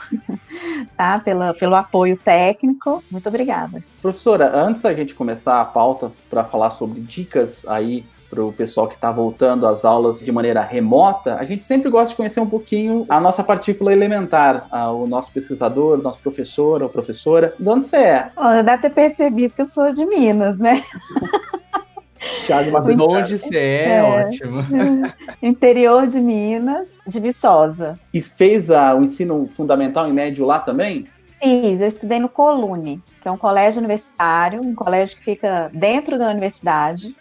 tá? 0.96 1.20
Pela, 1.20 1.54
pelo 1.54 1.74
apoio 1.74 2.16
técnico. 2.16 3.02
Muito 3.10 3.28
obrigada. 3.28 3.78
Professora, 4.02 4.50
antes 4.54 4.82
da 4.82 4.92
gente 4.92 5.14
começar 5.14 5.60
a 5.60 5.64
pauta 5.64 6.10
para 6.28 6.44
falar 6.44 6.70
sobre 6.70 7.00
dicas 7.00 7.64
aí 7.68 8.04
para 8.34 8.44
o 8.44 8.52
pessoal 8.52 8.88
que 8.88 8.96
está 8.96 9.12
voltando 9.12 9.64
às 9.64 9.84
aulas 9.84 10.18
de 10.18 10.32
maneira 10.32 10.60
remota, 10.60 11.36
a 11.36 11.44
gente 11.44 11.62
sempre 11.62 11.88
gosta 11.88 12.08
de 12.08 12.16
conhecer 12.16 12.40
um 12.40 12.46
pouquinho 12.46 13.06
a 13.08 13.20
nossa 13.20 13.44
partícula 13.44 13.92
elementar, 13.92 14.66
a, 14.72 14.90
o 14.90 15.06
nosso 15.06 15.30
pesquisador, 15.30 16.00
o 16.00 16.02
nosso 16.02 16.18
professor 16.20 16.82
ou 16.82 16.88
professora. 16.88 17.54
De 17.58 17.68
onde 17.68 17.86
você 17.86 17.96
é? 17.96 18.30
Oh, 18.36 18.62
deve 18.62 18.82
ter 18.82 18.90
percebido 18.90 19.54
que 19.54 19.62
eu 19.62 19.66
sou 19.66 19.92
de 19.94 20.04
Minas, 20.04 20.58
né? 20.58 20.82
Thiago 22.46 22.70
Marcos. 22.72 22.94
Onde 22.98 23.38
você 23.38 23.56
é, 23.56 23.96
é, 23.96 24.02
ótimo. 24.02 24.60
Interior 25.42 26.06
de 26.06 26.20
Minas, 26.20 26.98
de 27.06 27.20
Viçosa. 27.20 27.98
E 28.12 28.20
fez 28.20 28.70
a, 28.70 28.94
o 28.94 29.02
ensino 29.02 29.48
fundamental 29.54 30.08
e 30.08 30.12
médio 30.12 30.44
lá 30.44 30.58
também? 30.58 31.06
Fiz, 31.42 31.80
eu 31.80 31.88
estudei 31.88 32.18
no 32.18 32.28
Colune, 32.28 33.02
que 33.20 33.28
é 33.28 33.30
um 33.30 33.36
colégio 33.36 33.78
universitário, 33.78 34.62
um 34.62 34.74
colégio 34.74 35.16
que 35.18 35.24
fica 35.24 35.70
dentro 35.74 36.18
da 36.18 36.30
universidade, 36.30 37.14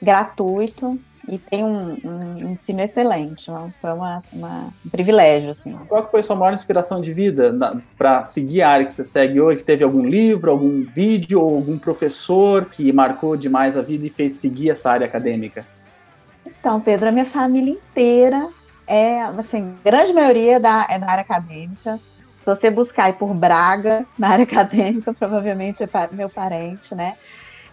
gratuito, 0.00 0.98
e 1.28 1.38
tem 1.38 1.64
um, 1.64 1.98
um 2.04 2.50
ensino 2.50 2.80
excelente. 2.80 3.50
Uma, 3.50 3.72
foi 3.80 3.92
uma, 3.92 4.22
uma, 4.32 4.74
um 4.84 4.88
privilégio, 4.88 5.50
assim. 5.50 5.76
Qual 5.88 6.08
foi 6.10 6.20
a 6.20 6.22
sua 6.22 6.36
maior 6.36 6.54
inspiração 6.54 7.00
de 7.00 7.12
vida 7.12 7.54
para 7.98 8.24
seguir 8.26 8.62
a 8.62 8.70
área 8.70 8.86
que 8.86 8.94
você 8.94 9.04
segue 9.04 9.40
hoje? 9.40 9.62
Teve 9.62 9.82
algum 9.82 10.04
livro, 10.04 10.50
algum 10.50 10.84
vídeo 10.84 11.40
ou 11.40 11.56
algum 11.56 11.78
professor 11.78 12.66
que 12.66 12.92
marcou 12.92 13.36
demais 13.36 13.76
a 13.76 13.82
vida 13.82 14.06
e 14.06 14.10
fez 14.10 14.34
seguir 14.34 14.70
essa 14.70 14.90
área 14.90 15.06
acadêmica? 15.06 15.66
Então, 16.44 16.80
Pedro, 16.80 17.08
a 17.08 17.12
minha 17.12 17.24
família 17.24 17.72
inteira 17.72 18.48
é, 18.86 19.22
assim, 19.22 19.76
grande 19.84 20.12
maioria 20.12 20.60
da, 20.60 20.86
é 20.88 20.98
da 20.98 21.10
área 21.10 21.22
acadêmica. 21.22 21.98
Se 22.28 22.46
você 22.46 22.70
buscar 22.70 23.12
por 23.14 23.34
Braga, 23.34 24.06
na 24.16 24.28
área 24.28 24.44
acadêmica, 24.44 25.12
provavelmente 25.12 25.82
é 25.82 25.88
meu 26.12 26.28
parente, 26.28 26.94
né? 26.94 27.16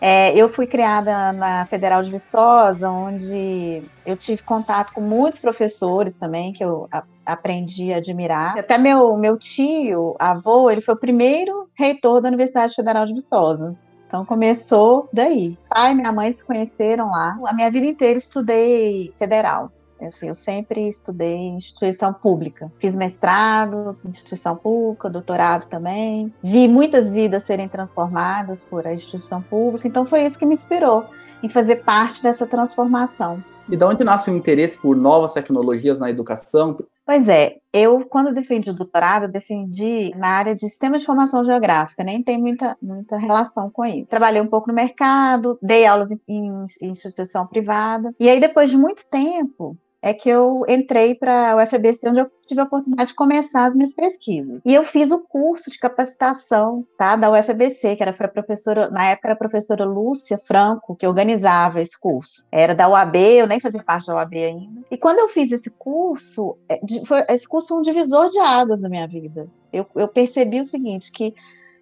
É, 0.05 0.35
eu 0.35 0.49
fui 0.49 0.67
criada 0.67 1.31
na 1.31 1.65
Federal 1.65 2.03
de 2.03 2.11
Viçosa, 2.11 2.89
onde 2.89 3.81
eu 4.05 4.17
tive 4.17 4.43
contato 4.43 4.91
com 4.91 4.99
muitos 4.99 5.39
professores 5.39 6.17
também, 6.17 6.51
que 6.51 6.61
eu 6.61 6.89
a, 6.91 7.05
aprendi 7.25 7.93
a 7.93 7.97
admirar. 7.97 8.59
Até 8.59 8.77
meu, 8.77 9.15
meu 9.15 9.37
tio, 9.37 10.13
avô, 10.19 10.69
ele 10.69 10.81
foi 10.81 10.93
o 10.93 10.99
primeiro 10.99 11.69
reitor 11.73 12.19
da 12.19 12.27
Universidade 12.27 12.75
Federal 12.75 13.05
de 13.05 13.13
Viçosa. 13.13 13.77
Então 14.05 14.25
começou 14.25 15.07
daí. 15.13 15.57
Pai 15.69 15.93
e 15.93 15.95
minha 15.95 16.11
mãe 16.11 16.33
se 16.33 16.43
conheceram 16.43 17.07
lá. 17.07 17.39
A 17.47 17.53
minha 17.53 17.71
vida 17.71 17.85
inteira 17.85 18.19
estudei 18.19 19.13
federal. 19.17 19.71
Assim, 20.07 20.27
eu 20.27 20.35
sempre 20.35 20.87
estudei 20.87 21.35
em 21.35 21.55
instituição 21.55 22.13
pública. 22.13 22.71
Fiz 22.79 22.95
mestrado 22.95 23.97
em 24.05 24.09
instituição 24.09 24.55
pública, 24.55 25.09
doutorado 25.09 25.67
também. 25.67 26.33
Vi 26.43 26.67
muitas 26.67 27.13
vidas 27.13 27.43
serem 27.43 27.67
transformadas 27.67 28.63
por 28.63 28.85
a 28.85 28.93
instituição 28.93 29.41
pública, 29.41 29.87
então 29.87 30.05
foi 30.05 30.25
isso 30.25 30.37
que 30.37 30.45
me 30.45 30.55
inspirou 30.55 31.05
em 31.41 31.49
fazer 31.49 31.77
parte 31.77 32.21
dessa 32.21 32.45
transformação. 32.45 33.43
E 33.69 33.77
de 33.77 33.85
onde 33.85 34.03
nasce 34.03 34.29
o 34.29 34.35
interesse 34.35 34.77
por 34.77 34.95
novas 34.95 35.33
tecnologias 35.33 35.99
na 35.99 36.09
educação? 36.09 36.77
Pois 37.05 37.27
é, 37.27 37.57
eu, 37.71 38.05
quando 38.05 38.33
defendi 38.33 38.69
o 38.69 38.73
doutorado, 38.73 39.27
defendi 39.27 40.13
na 40.15 40.27
área 40.27 40.53
de 40.53 40.61
sistema 40.61 40.97
de 40.97 41.05
formação 41.05 41.43
geográfica, 41.43 42.03
nem 42.03 42.21
tem 42.21 42.37
muita, 42.37 42.77
muita 42.81 43.17
relação 43.17 43.69
com 43.69 43.85
isso. 43.85 44.07
Trabalhei 44.07 44.41
um 44.41 44.47
pouco 44.47 44.67
no 44.67 44.73
mercado, 44.73 45.57
dei 45.61 45.85
aulas 45.85 46.11
em, 46.11 46.19
em 46.27 46.89
instituição 46.89 47.47
privada, 47.47 48.13
e 48.19 48.29
aí, 48.29 48.39
depois 48.39 48.69
de 48.69 48.77
muito 48.77 49.09
tempo, 49.09 49.77
é 50.03 50.13
que 50.13 50.27
eu 50.27 50.65
entrei 50.67 51.15
para 51.15 51.55
o 51.55 51.63
UFBC, 51.63 52.09
onde 52.09 52.19
eu 52.19 52.29
tive 52.45 52.59
a 52.59 52.65
oportunidade 52.65 53.11
de 53.11 53.15
começar 53.15 53.65
as 53.65 53.73
minhas 53.73 53.95
pesquisas. 53.95 54.59
E 54.65 54.73
eu 54.73 54.83
fiz 54.83 55.11
o 55.11 55.25
curso 55.25 55.71
de 55.71 55.79
capacitação, 55.79 56.85
tá, 56.97 57.15
da 57.15 57.31
UFBC, 57.31 57.95
que 57.95 58.03
era 58.03 58.11
foi 58.11 58.25
a 58.25 58.29
professora, 58.29 58.89
na 58.89 59.11
época 59.11 59.29
era 59.29 59.33
a 59.33 59.37
professora 59.37 59.85
Lúcia 59.85 60.37
Franco, 60.37 60.93
que 60.93 61.07
organizava 61.07 61.81
esse 61.81 61.97
curso. 61.97 62.45
Era 62.51 62.75
da 62.75 62.89
UAB, 62.89 63.15
eu 63.15 63.47
nem 63.47 63.61
fazia 63.61 63.81
parte 63.81 64.07
da 64.07 64.15
UAB 64.15 64.33
ainda. 64.35 64.81
E 64.91 64.97
quando 64.97 65.19
eu 65.19 65.29
fiz 65.29 65.49
esse 65.53 65.69
curso, 65.69 66.57
é, 66.67 66.81
foi, 67.05 67.23
esse 67.29 67.47
curso 67.47 67.69
foi 67.69 67.77
um 67.77 67.81
divisor 67.81 68.29
de 68.29 68.39
águas 68.39 68.81
na 68.81 68.89
minha 68.89 69.07
vida. 69.07 69.47
Eu, 69.71 69.87
eu 69.95 70.09
percebi 70.09 70.59
o 70.59 70.65
seguinte, 70.65 71.13
que 71.13 71.33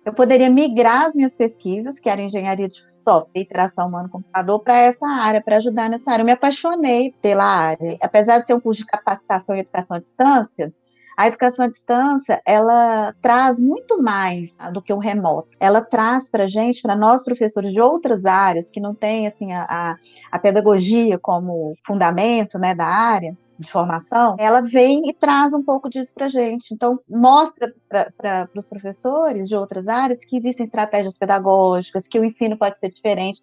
eu 0.04 0.14
poderia 0.14 0.50
migrar 0.50 1.06
as 1.06 1.16
minhas 1.16 1.36
pesquisas, 1.36 2.00
que 2.00 2.10
era 2.10 2.22
engenharia 2.22 2.68
de 2.68 2.84
software, 2.98 3.42
interação 3.42 3.88
humano-computador, 3.88 4.60
para 4.60 4.78
essa 4.78 5.08
área, 5.08 5.42
para 5.42 5.58
ajudar 5.58 5.90
nessa 5.90 6.12
área. 6.12 6.22
Eu 6.22 6.26
me 6.26 6.32
apaixonei 6.32 7.14
pela 7.22 7.44
área. 7.44 7.98
Apesar 8.02 8.40
de 8.40 8.48
ser 8.48 8.54
um 8.56 8.60
curso 8.60 8.82
de 8.82 8.88
capacitação 8.88 9.56
e 9.56 9.60
educação 9.60 9.98
à 9.98 10.00
distância, 10.00 10.74
a 11.16 11.28
educação 11.28 11.66
à 11.66 11.68
distância, 11.68 12.42
ela 12.46 13.14
traz 13.22 13.60
muito 13.60 14.02
mais 14.02 14.58
do 14.74 14.82
que 14.82 14.92
o 14.92 14.98
remoto. 14.98 15.50
Ela 15.60 15.82
traz 15.82 16.28
para 16.28 16.46
a 16.46 16.48
gente, 16.48 16.82
para 16.82 16.96
nós 16.96 17.24
professores 17.24 17.72
de 17.72 17.80
outras 17.80 18.26
áreas, 18.26 18.72
que 18.72 18.80
não 18.80 18.96
tem 18.96 19.28
assim, 19.28 19.52
a, 19.52 19.68
a, 19.70 19.98
a 20.32 20.40
pedagogia 20.40 21.20
como 21.20 21.76
fundamento 21.86 22.58
né, 22.58 22.74
da 22.74 22.88
área, 22.88 23.38
de 23.62 23.72
formação, 23.72 24.36
ela 24.40 24.62
vem 24.62 25.08
e 25.08 25.14
traz 25.14 25.54
um 25.54 25.64
pouco 25.64 25.90
disso 25.90 26.14
para 26.14 26.28
gente. 26.28 26.74
Então, 26.74 27.00
mostra 27.08 27.74
para 28.18 28.50
os 28.56 28.68
professores 28.68 29.48
de 29.48 29.56
outras 29.56 29.88
áreas 29.88 30.26
que 30.26 30.36
existem 30.36 30.66
estratégias 30.66 31.18
pedagógicas, 31.18 32.08
que 32.08 32.20
o 32.20 32.26
ensino 32.26 32.58
pode 32.58 32.78
ser 32.80 32.90
diferente. 32.90 33.42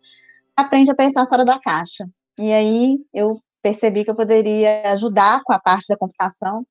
Aprende 0.56 0.90
a 0.90 0.94
pensar 0.94 1.26
fora 1.26 1.44
da 1.44 1.58
caixa. 1.58 2.08
E 2.38 2.52
aí 2.52 2.98
eu 3.14 3.40
percebi 3.62 4.04
que 4.04 4.10
eu 4.10 4.16
poderia 4.16 4.92
ajudar 4.92 5.42
com 5.44 5.52
a 5.52 5.58
parte 5.58 5.88
da 5.88 5.96
computação 5.96 6.66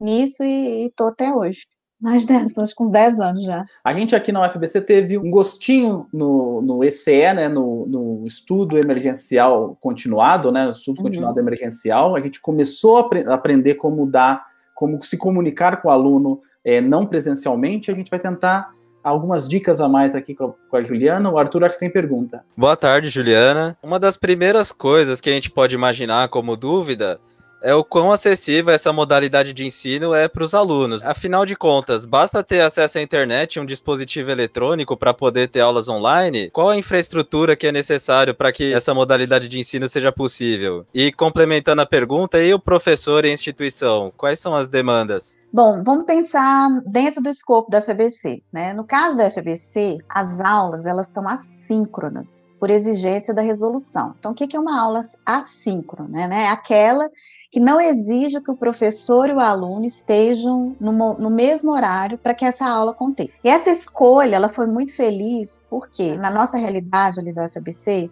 nisso 0.00 0.42
e 0.42 0.86
estou 0.86 1.08
até 1.08 1.32
hoje. 1.32 1.66
Mais 2.04 2.26
10, 2.26 2.58
acho 2.58 2.74
com 2.74 2.90
10 2.90 3.18
anos 3.18 3.44
já. 3.44 3.64
A 3.82 3.94
gente 3.94 4.14
aqui 4.14 4.30
na 4.30 4.46
UFBC 4.46 4.82
teve 4.82 5.16
um 5.16 5.30
gostinho 5.30 6.06
no, 6.12 6.60
no 6.60 6.84
ECE, 6.84 7.32
né, 7.32 7.48
no, 7.48 7.86
no 7.86 8.26
estudo 8.26 8.76
emergencial 8.76 9.74
continuado, 9.80 10.52
né, 10.52 10.66
o 10.66 10.70
estudo 10.70 10.98
uhum. 10.98 11.04
continuado 11.04 11.40
emergencial. 11.40 12.14
A 12.14 12.20
gente 12.20 12.42
começou 12.42 12.98
a, 12.98 13.32
aprender 13.32 13.76
como 13.76 14.04
dar, 14.04 14.44
como 14.74 15.02
se 15.02 15.16
comunicar 15.16 15.80
com 15.80 15.88
o 15.88 15.90
aluno 15.90 16.42
é, 16.62 16.78
não 16.78 17.06
presencialmente. 17.06 17.90
A 17.90 17.94
gente 17.94 18.10
vai 18.10 18.20
tentar 18.20 18.74
algumas 19.02 19.48
dicas 19.48 19.80
a 19.80 19.88
mais 19.88 20.14
aqui 20.14 20.34
com 20.34 20.44
a, 20.44 20.52
com 20.68 20.76
a, 20.76 20.84
Juliana. 20.84 21.30
O 21.30 21.38
Arthur 21.38 21.64
acho 21.64 21.76
que 21.76 21.80
tem 21.80 21.90
pergunta. 21.90 22.44
Boa 22.54 22.76
tarde, 22.76 23.08
Juliana. 23.08 23.78
Uma 23.82 23.98
das 23.98 24.18
primeiras 24.18 24.70
coisas 24.72 25.22
que 25.22 25.30
a 25.30 25.32
gente 25.32 25.50
pode 25.50 25.74
imaginar 25.74 26.28
como 26.28 26.54
dúvida 26.54 27.18
é 27.64 27.74
o 27.74 27.82
quão 27.82 28.12
acessível 28.12 28.74
essa 28.74 28.92
modalidade 28.92 29.54
de 29.54 29.64
ensino 29.64 30.14
é 30.14 30.28
para 30.28 30.44
os 30.44 30.54
alunos. 30.54 31.04
Afinal 31.06 31.46
de 31.46 31.56
contas, 31.56 32.04
basta 32.04 32.44
ter 32.44 32.60
acesso 32.60 32.98
à 32.98 33.02
internet 33.02 33.54
e 33.54 33.60
um 33.60 33.64
dispositivo 33.64 34.30
eletrônico 34.30 34.94
para 34.98 35.14
poder 35.14 35.48
ter 35.48 35.60
aulas 35.60 35.88
online? 35.88 36.50
Qual 36.50 36.68
a 36.68 36.76
infraestrutura 36.76 37.56
que 37.56 37.66
é 37.66 37.72
necessário 37.72 38.34
para 38.34 38.52
que 38.52 38.74
essa 38.74 38.92
modalidade 38.92 39.48
de 39.48 39.58
ensino 39.58 39.88
seja 39.88 40.12
possível? 40.12 40.86
E 40.92 41.10
complementando 41.10 41.80
a 41.80 41.86
pergunta, 41.86 42.42
e 42.42 42.52
o 42.52 42.58
professor 42.58 43.24
e 43.24 43.30
a 43.30 43.32
instituição, 43.32 44.12
quais 44.14 44.38
são 44.38 44.54
as 44.54 44.68
demandas? 44.68 45.38
Bom, 45.54 45.84
vamos 45.84 46.04
pensar 46.04 46.68
dentro 46.84 47.22
do 47.22 47.28
escopo 47.28 47.70
da 47.70 47.80
FBC, 47.80 48.42
né? 48.52 48.72
No 48.72 48.82
caso 48.82 49.16
da 49.16 49.30
FBC, 49.30 49.98
as 50.08 50.40
aulas 50.40 50.84
elas 50.84 51.06
são 51.06 51.28
assíncronas 51.28 52.50
por 52.58 52.70
exigência 52.70 53.32
da 53.32 53.40
resolução. 53.40 54.16
Então, 54.18 54.32
o 54.32 54.34
que 54.34 54.56
é 54.56 54.58
uma 54.58 54.82
aula 54.82 55.02
assíncrona? 55.24 56.26
Né? 56.26 56.46
É 56.46 56.48
aquela 56.48 57.08
que 57.52 57.60
não 57.60 57.80
exige 57.80 58.40
que 58.40 58.50
o 58.50 58.56
professor 58.56 59.30
e 59.30 59.32
o 59.32 59.38
aluno 59.38 59.84
estejam 59.84 60.74
no, 60.80 60.92
no 61.14 61.30
mesmo 61.30 61.70
horário 61.70 62.18
para 62.18 62.34
que 62.34 62.44
essa 62.44 62.66
aula 62.66 62.90
aconteça. 62.90 63.38
E 63.44 63.48
essa 63.48 63.70
escolha, 63.70 64.34
ela 64.34 64.48
foi 64.48 64.66
muito 64.66 64.92
feliz, 64.92 65.64
porque 65.70 66.16
na 66.16 66.32
nossa 66.32 66.56
realidade 66.56 67.20
ali 67.20 67.32
da 67.32 67.48
FBC, 67.48 68.10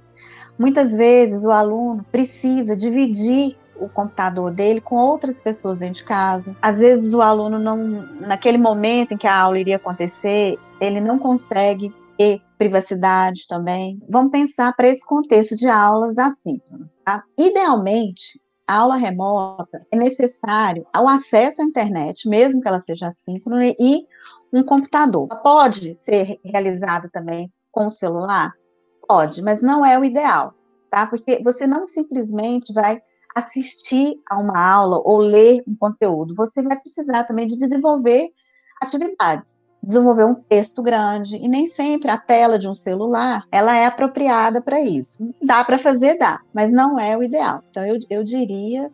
muitas 0.57 0.93
vezes 0.93 1.43
o 1.43 1.51
aluno 1.51 2.07
precisa 2.13 2.77
dividir 2.77 3.59
o 3.77 3.89
computador 3.89 4.51
dele 4.51 4.81
com 4.81 4.97
outras 4.97 5.41
pessoas 5.41 5.79
dentro 5.79 5.97
de 5.97 6.05
casa. 6.05 6.57
Às 6.61 6.79
vezes 6.79 7.15
o 7.15 7.23
aluno 7.23 7.59
não, 7.59 7.77
naquele 8.21 8.59
momento 8.59 9.13
em 9.13 9.17
que 9.17 9.27
a 9.27 9.37
aula 9.37 9.59
iria 9.59 9.77
acontecer, 9.77 10.59
ele 10.81 11.01
não 11.01 11.19
consegue 11.19 11.95
ter 12.17 12.41
privacidade 12.59 13.47
também. 13.49 14.01
Vamos 14.09 14.31
pensar 14.31 14.75
para 14.75 14.89
esse 14.89 15.05
contexto 15.05 15.57
de 15.57 15.67
aulas 15.67 16.17
assíncronas. 16.19 16.97
Tá? 17.05 17.25
Idealmente, 17.39 18.41
a 18.67 18.79
aula 18.79 18.97
remota 18.97 19.85
é 19.93 19.97
necessário 19.97 20.87
o 20.97 21.09
acesso 21.09 21.63
à 21.63 21.65
internet, 21.65 22.29
mesmo 22.29 22.61
que 22.61 22.69
ela 22.69 22.79
seja 22.79 23.09
assíncrona, 23.09 23.67
e 23.67 24.07
um 24.53 24.63
computador. 24.63 25.29
Pode 25.43 25.95
ser 25.97 26.39
realizada 26.45 27.09
também 27.13 27.53
com 27.71 27.87
o 27.87 27.91
celular? 27.91 28.53
Pode, 29.09 29.43
mas 29.43 29.61
não 29.61 29.85
é 29.85 29.99
o 29.99 30.05
ideal, 30.05 30.55
tá? 30.91 31.07
Porque 31.07 31.43
você 31.43 31.67
não 31.67 31.89
simplesmente 31.89 32.73
vai 32.73 33.01
assistir 33.35 34.15
a 34.29 34.39
uma 34.39 34.59
aula 34.59 35.01
ou 35.05 35.19
ler 35.19 35.63
um 35.67 35.75
conteúdo, 35.75 36.35
você 36.35 36.63
vai 36.63 36.79
precisar 36.79 37.25
também 37.25 37.47
de 37.47 37.57
desenvolver 37.57 38.29
atividades, 38.81 39.61
desenvolver 39.83 40.25
um 40.25 40.35
texto 40.35 40.83
grande 40.83 41.37
e 41.37 41.49
nem 41.49 41.69
sempre 41.69 42.11
a 42.11 42.19
tela 42.19 42.59
de 42.59 42.69
um 42.69 42.75
celular 42.75 43.45
ela 43.51 43.77
é 43.77 43.87
apropriada 43.87 44.61
para 44.61 44.81
isso. 44.81 45.35
Dá 45.43 45.65
para 45.65 45.79
fazer, 45.79 46.19
dá, 46.19 46.41
mas 46.55 46.73
não 46.73 46.99
é 46.99 47.17
o 47.17 47.23
ideal. 47.23 47.63
Então 47.71 47.85
eu, 47.85 47.99
eu 48.09 48.25
diria 48.25 48.91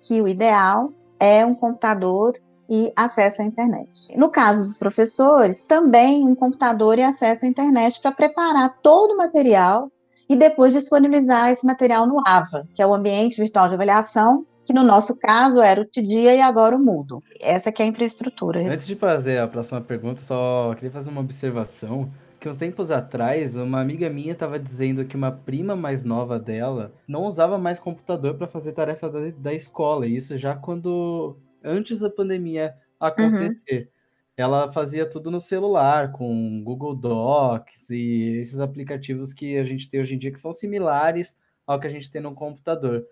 que 0.00 0.20
o 0.20 0.28
ideal 0.28 0.92
é 1.18 1.44
um 1.44 1.54
computador 1.54 2.40
e 2.68 2.92
acesso 2.94 3.42
à 3.42 3.44
internet. 3.44 4.16
No 4.16 4.30
caso 4.30 4.62
dos 4.62 4.78
professores, 4.78 5.64
também 5.64 6.26
um 6.26 6.36
computador 6.36 6.98
e 6.98 7.02
acesso 7.02 7.44
à 7.44 7.48
internet 7.48 8.00
para 8.00 8.12
preparar 8.12 8.78
todo 8.80 9.14
o 9.14 9.16
material 9.16 9.90
e 10.30 10.36
depois 10.36 10.72
disponibilizar 10.72 11.50
esse 11.50 11.66
material 11.66 12.06
no 12.06 12.22
AVA, 12.24 12.64
que 12.72 12.80
é 12.80 12.86
o 12.86 12.94
Ambiente 12.94 13.40
Virtual 13.40 13.66
de 13.68 13.74
Avaliação, 13.74 14.46
que 14.64 14.72
no 14.72 14.84
nosso 14.84 15.18
caso 15.18 15.60
era 15.60 15.80
o 15.80 15.84
Tidia 15.84 16.32
e 16.36 16.40
agora 16.40 16.76
o 16.76 16.78
Mudo. 16.78 17.20
Essa 17.40 17.72
que 17.72 17.82
é 17.82 17.84
a 17.84 17.88
infraestrutura. 17.88 18.60
Antes 18.60 18.86
de 18.86 18.94
fazer 18.94 19.38
a 19.38 19.48
próxima 19.48 19.80
pergunta, 19.80 20.20
só 20.20 20.72
queria 20.76 20.92
fazer 20.92 21.10
uma 21.10 21.20
observação 21.20 22.12
que 22.38 22.48
uns 22.48 22.56
tempos 22.56 22.92
atrás, 22.92 23.56
uma 23.56 23.80
amiga 23.80 24.08
minha 24.08 24.30
estava 24.30 24.56
dizendo 24.56 25.04
que 25.04 25.16
uma 25.16 25.32
prima 25.32 25.74
mais 25.74 26.04
nova 26.04 26.38
dela 26.38 26.92
não 27.08 27.24
usava 27.24 27.58
mais 27.58 27.80
computador 27.80 28.34
para 28.34 28.46
fazer 28.46 28.70
tarefas 28.70 29.12
da, 29.12 29.20
da, 29.36 29.52
escola. 29.52 30.06
Isso 30.06 30.38
já 30.38 30.54
quando 30.54 31.36
antes 31.62 31.98
da 31.98 32.08
pandemia 32.08 32.72
acontecer. 33.00 33.90
Uhum 33.92 33.99
ela 34.36 34.70
fazia 34.72 35.08
tudo 35.08 35.30
no 35.30 35.40
celular, 35.40 36.12
com 36.12 36.62
Google 36.62 36.94
Docs 36.94 37.90
e 37.90 38.38
esses 38.40 38.60
aplicativos 38.60 39.32
que 39.32 39.56
a 39.56 39.64
gente 39.64 39.88
tem 39.88 40.00
hoje 40.00 40.14
em 40.14 40.18
dia 40.18 40.32
que 40.32 40.40
são 40.40 40.52
similares 40.52 41.36
ao 41.66 41.78
que 41.78 41.86
a 41.86 41.90
gente 41.90 42.10
tem 42.10 42.20
no 42.20 42.34
computador. 42.34 43.06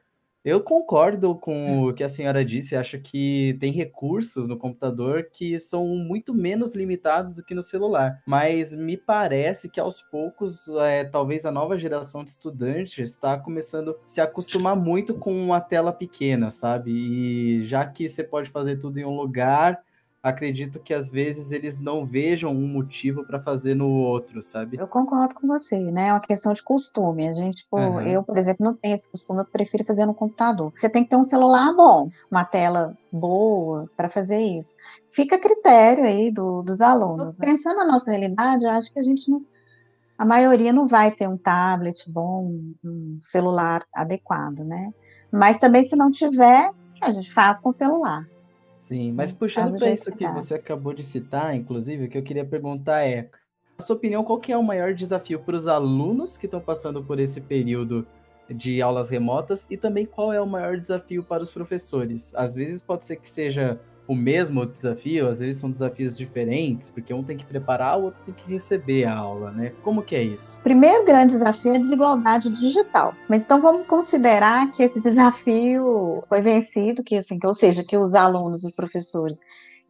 Eu 0.45 0.63
concordo 0.63 1.35
com 1.35 1.89
o 1.89 1.93
que 1.93 2.05
a 2.05 2.09
senhora 2.09 2.45
disse, 2.45 2.77
acho 2.77 2.99
que 3.01 3.57
tem 3.61 3.73
recursos 3.73 4.47
no 4.47 4.57
computador 4.57 5.29
que 5.33 5.59
são 5.59 5.85
muito 5.89 6.33
menos 6.33 6.75
limitados 6.75 7.35
do 7.35 7.45
que 7.45 7.55
no 7.55 7.63
celular, 7.63 8.23
mas 8.25 8.73
me 8.73 8.97
parece 8.97 9.69
que 9.69 9.81
aos 9.81 10.01
poucos, 10.01 10.69
é, 10.69 11.05
talvez 11.05 11.45
a 11.45 11.51
nova 11.51 11.77
geração 11.77 12.23
de 12.23 12.31
estudantes 12.31 13.11
está 13.11 13.37
começando 13.37 13.91
a 13.91 14.09
se 14.09 14.21
acostumar 14.21 14.77
muito 14.77 15.13
com 15.13 15.35
uma 15.35 15.61
tela 15.61 15.93
pequena, 15.93 16.51
sabe? 16.51 16.93
E 16.93 17.65
já 17.65 17.85
que 17.85 18.09
você 18.09 18.23
pode 18.23 18.49
fazer 18.49 18.77
tudo 18.77 18.99
em 18.99 19.05
um 19.05 19.17
lugar, 19.17 19.83
acredito 20.23 20.81
que 20.81 20.93
às 20.93 21.09
vezes 21.09 21.53
eles 21.53 21.79
não 21.79 22.05
vejam 22.05 22.51
um 22.51 22.67
motivo 22.67 23.25
para 23.25 23.41
fazer 23.41 23.75
no 23.75 23.89
outro, 23.89 24.43
sabe? 24.43 24.77
Eu 24.79 24.89
concordo 24.89 25.35
com 25.35 25.47
você, 25.47 25.79
né? 25.79 26.09
É 26.09 26.13
uma 26.13 26.21
questão 26.21 26.53
de 26.53 26.63
costume. 26.63 27.29
A 27.29 27.33
gente, 27.33 27.59
tipo, 27.59 27.79
uhum. 27.79 28.01
eu, 28.01 28.23
por 28.23 28.37
exemplo, 28.37 28.65
não 28.65 28.75
tenho 28.75 28.95
esse 28.95 29.11
costume, 29.11 29.41
eu 29.41 29.45
prefiro 29.45 29.85
fazer 29.85 30.07
no 30.07 30.15
computador. 30.15 30.73
Você 30.77 30.89
tem 30.89 31.05
que 31.05 31.11
ter 31.11 31.17
um 31.17 31.25
celular 31.25 31.73
bom, 31.75 32.11
uma 32.31 32.45
tela 32.45 32.97
boa 33.13 33.89
para 33.97 34.09
fazer 34.09 34.41
isso. 34.41 34.75
Fica 35.11 35.37
a 35.37 35.41
critério 35.41 36.05
aí 36.05 36.31
do, 36.33 36.63
dos 36.63 36.81
alunos. 36.81 37.39
Né? 37.39 37.47
Pensando 37.47 37.77
na 37.77 37.87
nossa 37.87 38.11
realidade, 38.11 38.65
eu 38.65 38.71
acho 38.71 38.93
que 38.93 38.99
a 38.99 39.05
gente 39.05 39.31
não. 39.31 39.45
A 40.17 40.27
maioria 40.27 40.73
não 40.73 40.89
vai 40.89 41.13
ter 41.13 41.29
um 41.29 41.37
tablet 41.37 42.11
bom, 42.11 42.53
um 42.85 43.19
celular 43.23 43.85
adequado, 43.95 44.65
né? 44.65 44.91
Mas 45.31 45.61
também, 45.61 45.85
se 45.85 45.95
não 45.95 46.11
tiver, 46.11 46.73
a 47.01 47.13
gente 47.13 47.33
faz 47.33 47.61
com 47.61 47.69
o 47.69 47.73
celular. 47.73 48.27
Sim, 48.89 49.13
mas 49.13 49.31
puxando 49.31 49.79
para 49.79 49.91
isso 49.91 50.11
que 50.11 50.27
você 50.29 50.55
acabou 50.55 50.95
de 50.95 51.03
citar, 51.03 51.55
inclusive, 51.55 52.07
o 52.07 52.09
que 52.09 52.17
eu 52.17 52.23
queria 52.23 52.45
perguntar 52.45 53.03
é: 53.03 53.29
a 53.79 53.83
sua 53.83 53.97
opinião, 53.97 54.25
qual 54.25 54.41
que 54.41 54.51
é 54.51 54.57
o 54.57 54.63
maior 54.63 54.95
desafio 54.95 55.39
para 55.41 55.55
os 55.55 55.69
alunos 55.69 56.39
que 56.39 56.47
estão 56.47 56.59
passando 56.59 57.05
por 57.05 57.21
esse 57.21 57.39
período 57.39 58.07
de 58.49 58.81
aulas 58.81 59.11
remotas 59.11 59.67
e 59.71 59.77
também 59.77 60.07
qual 60.07 60.33
é 60.33 60.41
o 60.41 60.47
maior 60.47 60.79
desafio 60.79 61.23
para 61.23 61.43
os 61.43 61.51
professores? 61.51 62.35
Às 62.35 62.55
vezes 62.55 62.81
pode 62.81 63.05
ser 63.05 63.17
que 63.17 63.29
seja 63.29 63.79
o 64.09 64.15
mesmo 64.15 64.65
desafio, 64.65 65.29
às 65.29 65.41
vezes 65.41 65.61
são 65.61 65.71
desafios 65.71 66.17
diferentes, 66.17 66.91
porque 66.91 67.13
um 67.13 67.23
tem 67.23 67.37
que 67.37 67.45
preparar, 67.45 67.99
o 67.99 68.05
outro 68.05 68.23
tem 68.23 68.33
que 68.33 68.51
receber 68.51 69.05
a 69.05 69.15
aula, 69.15 69.51
né? 69.53 69.75
Como 69.83 70.03
que 70.03 70.17
é 70.17 70.23
isso? 70.23 70.63
Primeiro 70.63 71.05
grande 71.05 71.35
desafio 71.35 71.75
é 71.75 71.77
a 71.77 71.81
desigualdade 71.81 72.49
digital. 72.49 73.15
Mas 73.29 73.45
então 73.45 73.61
vamos 73.61 73.87
considerar 73.87 74.71
que 74.71 74.83
esse 74.83 74.99
desafio 75.03 76.23
foi 76.27 76.41
vencido, 76.41 77.05
que 77.05 77.17
assim, 77.17 77.39
que, 77.39 77.47
ou 77.47 77.53
seja, 77.53 77.85
que 77.85 77.99
os 77.99 78.15
alunos, 78.15 78.65
os 78.65 78.75
professores, 78.75 79.41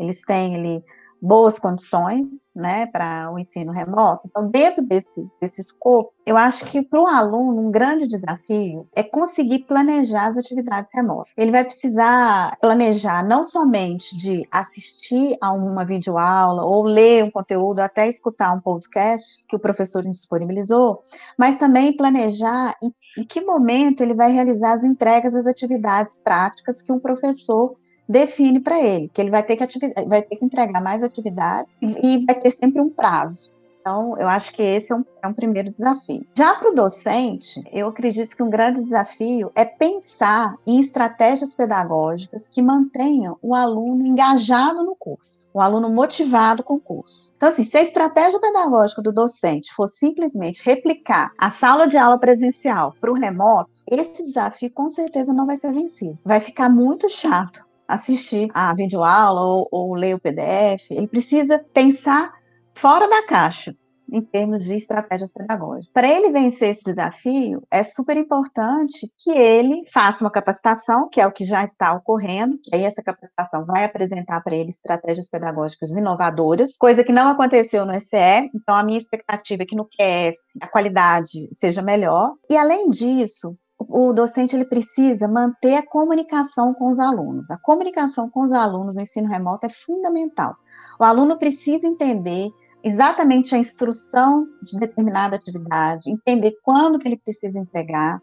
eles 0.01 0.21
têm 0.23 0.57
ali 0.57 0.85
boas 1.21 1.59
condições 1.59 2.49
né, 2.55 2.87
para 2.87 3.31
o 3.33 3.39
ensino 3.39 3.73
remoto. 3.73 4.29
Então, 4.29 4.49
dentro 4.49 4.85
desse, 4.87 5.29
desse 5.41 5.61
escopo, 5.61 6.13
eu 6.25 6.37
acho 6.37 6.65
que 6.67 6.83
para 6.83 7.01
o 7.01 7.07
aluno 7.07 7.67
um 7.67 7.71
grande 7.71 8.07
desafio 8.07 8.87
é 8.95 9.03
conseguir 9.03 9.61
planejar 9.61 10.27
as 10.27 10.37
atividades 10.37 10.91
remotas. 10.95 11.33
Ele 11.37 11.51
vai 11.51 11.65
precisar 11.65 12.57
planejar 12.61 13.25
não 13.25 13.43
somente 13.43 14.17
de 14.17 14.47
assistir 14.51 15.37
a 15.41 15.53
uma 15.53 15.85
videoaula 15.85 16.65
ou 16.65 16.85
ler 16.85 17.25
um 17.25 17.31
conteúdo, 17.31 17.81
até 17.81 18.09
escutar 18.09 18.53
um 18.53 18.61
podcast 18.61 19.43
que 19.49 19.57
o 19.57 19.61
professor 19.61 20.03
disponibilizou, 20.03 21.01
mas 21.37 21.57
também 21.57 21.97
planejar 21.97 22.75
em, 22.83 22.95
em 23.17 23.25
que 23.25 23.41
momento 23.41 24.03
ele 24.03 24.15
vai 24.15 24.31
realizar 24.31 24.75
as 24.75 24.85
entregas 24.85 25.33
das 25.33 25.47
atividades 25.47 26.19
práticas 26.19 26.83
que 26.83 26.93
um 26.93 27.01
professor 27.01 27.75
define 28.09 28.61
para 28.61 28.81
ele, 28.83 29.09
que 29.09 29.21
ele 29.21 29.31
vai 29.31 29.43
ter 29.43 29.57
que, 29.57 30.05
vai 30.07 30.23
ter 30.23 30.37
que 30.37 30.45
entregar 30.45 30.81
mais 30.81 31.03
atividades 31.03 31.73
e 31.83 32.25
vai 32.25 32.35
ter 32.41 32.51
sempre 32.51 32.81
um 32.81 32.89
prazo. 32.89 33.51
Então, 33.89 34.19
eu 34.19 34.29
acho 34.29 34.53
que 34.53 34.61
esse 34.61 34.93
é 34.93 34.97
um, 34.97 35.05
é 35.23 35.27
um 35.27 35.33
primeiro 35.33 35.73
desafio. 35.73 36.27
Já 36.37 36.55
para 36.57 36.71
o 36.71 36.75
docente, 36.75 37.63
eu 37.73 37.89
acredito 37.89 38.37
que 38.37 38.43
um 38.43 38.51
grande 38.51 38.83
desafio 38.83 39.51
é 39.55 39.65
pensar 39.65 40.55
em 40.67 40.79
estratégias 40.79 41.55
pedagógicas 41.55 42.47
que 42.49 42.61
mantenham 42.61 43.39
o 43.41 43.55
aluno 43.55 44.05
engajado 44.05 44.85
no 44.85 44.95
curso, 44.95 45.49
o 45.55 45.61
aluno 45.61 45.89
motivado 45.89 46.63
com 46.63 46.75
o 46.75 46.81
curso. 46.81 47.33
Então, 47.37 47.49
assim, 47.49 47.65
se 47.65 47.79
a 47.79 47.83
estratégia 47.83 48.39
pedagógica 48.39 49.01
do 49.01 49.13
docente 49.13 49.73
for 49.73 49.87
simplesmente 49.87 50.63
replicar 50.63 51.33
a 51.39 51.51
sala 51.51 51.87
de 51.87 51.97
aula 51.97 52.19
presencial 52.19 52.95
para 53.01 53.11
o 53.11 53.15
remoto, 53.15 53.71
esse 53.91 54.23
desafio 54.23 54.71
com 54.71 54.91
certeza 54.91 55.33
não 55.33 55.47
vai 55.47 55.57
ser 55.57 55.73
vencido. 55.73 56.19
Vai 56.23 56.41
ficar 56.41 56.69
muito 56.69 57.09
chato 57.09 57.68
assistir 57.89 58.49
a 58.53 58.75
videoaula 58.75 59.41
ou, 59.41 59.69
ou 59.73 59.95
ler 59.95 60.15
o 60.15 60.21
PDF, 60.21 60.91
ele 60.91 61.09
precisa 61.09 61.65
pensar 61.73 62.33
fora 62.75 63.09
da 63.09 63.27
caixa 63.27 63.75
em 64.11 64.23
termos 64.23 64.65
de 64.65 64.75
estratégias 64.75 65.33
pedagógicas. 65.33 65.91
Para 65.93 66.09
ele 66.09 66.31
vencer 66.31 66.71
esse 66.71 66.85
desafio, 66.85 67.63
é 67.71 67.83
super 67.83 68.17
importante 68.17 69.11
que 69.19 69.31
ele 69.31 69.85
faça 69.93 70.25
uma 70.25 70.31
capacitação, 70.31 71.09
que 71.09 71.21
é 71.21 71.27
o 71.27 71.33
que 71.33 71.45
já 71.45 71.65
está 71.65 71.93
ocorrendo, 71.93 72.59
que 72.63 72.75
aí 72.75 72.85
essa 72.85 73.03
capacitação 73.03 73.67
vai 73.67 73.85
apresentar 73.85 74.41
para 74.43 74.57
ele 74.57 74.71
estratégias 74.71 75.29
pedagógicas 75.29 75.91
inovadoras, 75.91 76.77
coisa 76.79 77.05
que 77.05 77.13
não 77.13 77.29
aconteceu 77.29 77.85
no 77.85 77.93
ECE, 77.93 78.51
então 78.55 78.75
a 78.75 78.83
minha 78.83 78.99
expectativa 78.99 79.63
é 79.63 79.67
que 79.67 79.77
no 79.77 79.85
QS 79.85 80.37
a 80.61 80.67
qualidade 80.67 81.55
seja 81.55 81.83
melhor. 81.83 82.33
E 82.51 82.57
além 82.57 82.89
disso, 82.91 83.57
o 83.79 84.13
docente 84.13 84.57
ele 84.57 84.65
precisa 84.65 85.29
manter 85.29 85.77
a 85.77 85.87
comunicação 85.87 86.75
com 86.75 86.89
os 86.89 86.99
alunos. 86.99 87.51
A 87.51 87.59
comunicação 87.59 88.29
com 88.29 88.41
os 88.41 88.53
alunos 88.53 88.97
no 88.97 89.03
ensino 89.03 89.29
remoto 89.29 89.67
é 89.67 89.71
fundamental. 89.71 90.57
O 90.99 91.05
aluno 91.05 91.39
precisa 91.39 91.87
entender 91.87 92.51
exatamente 92.83 93.55
a 93.55 93.59
instrução 93.59 94.47
de 94.63 94.79
determinada 94.79 95.37
atividade, 95.37 96.11
entender 96.11 96.57
quando 96.63 96.99
que 96.99 97.07
ele 97.07 97.19
precisa 97.19 97.59
entregar, 97.59 98.21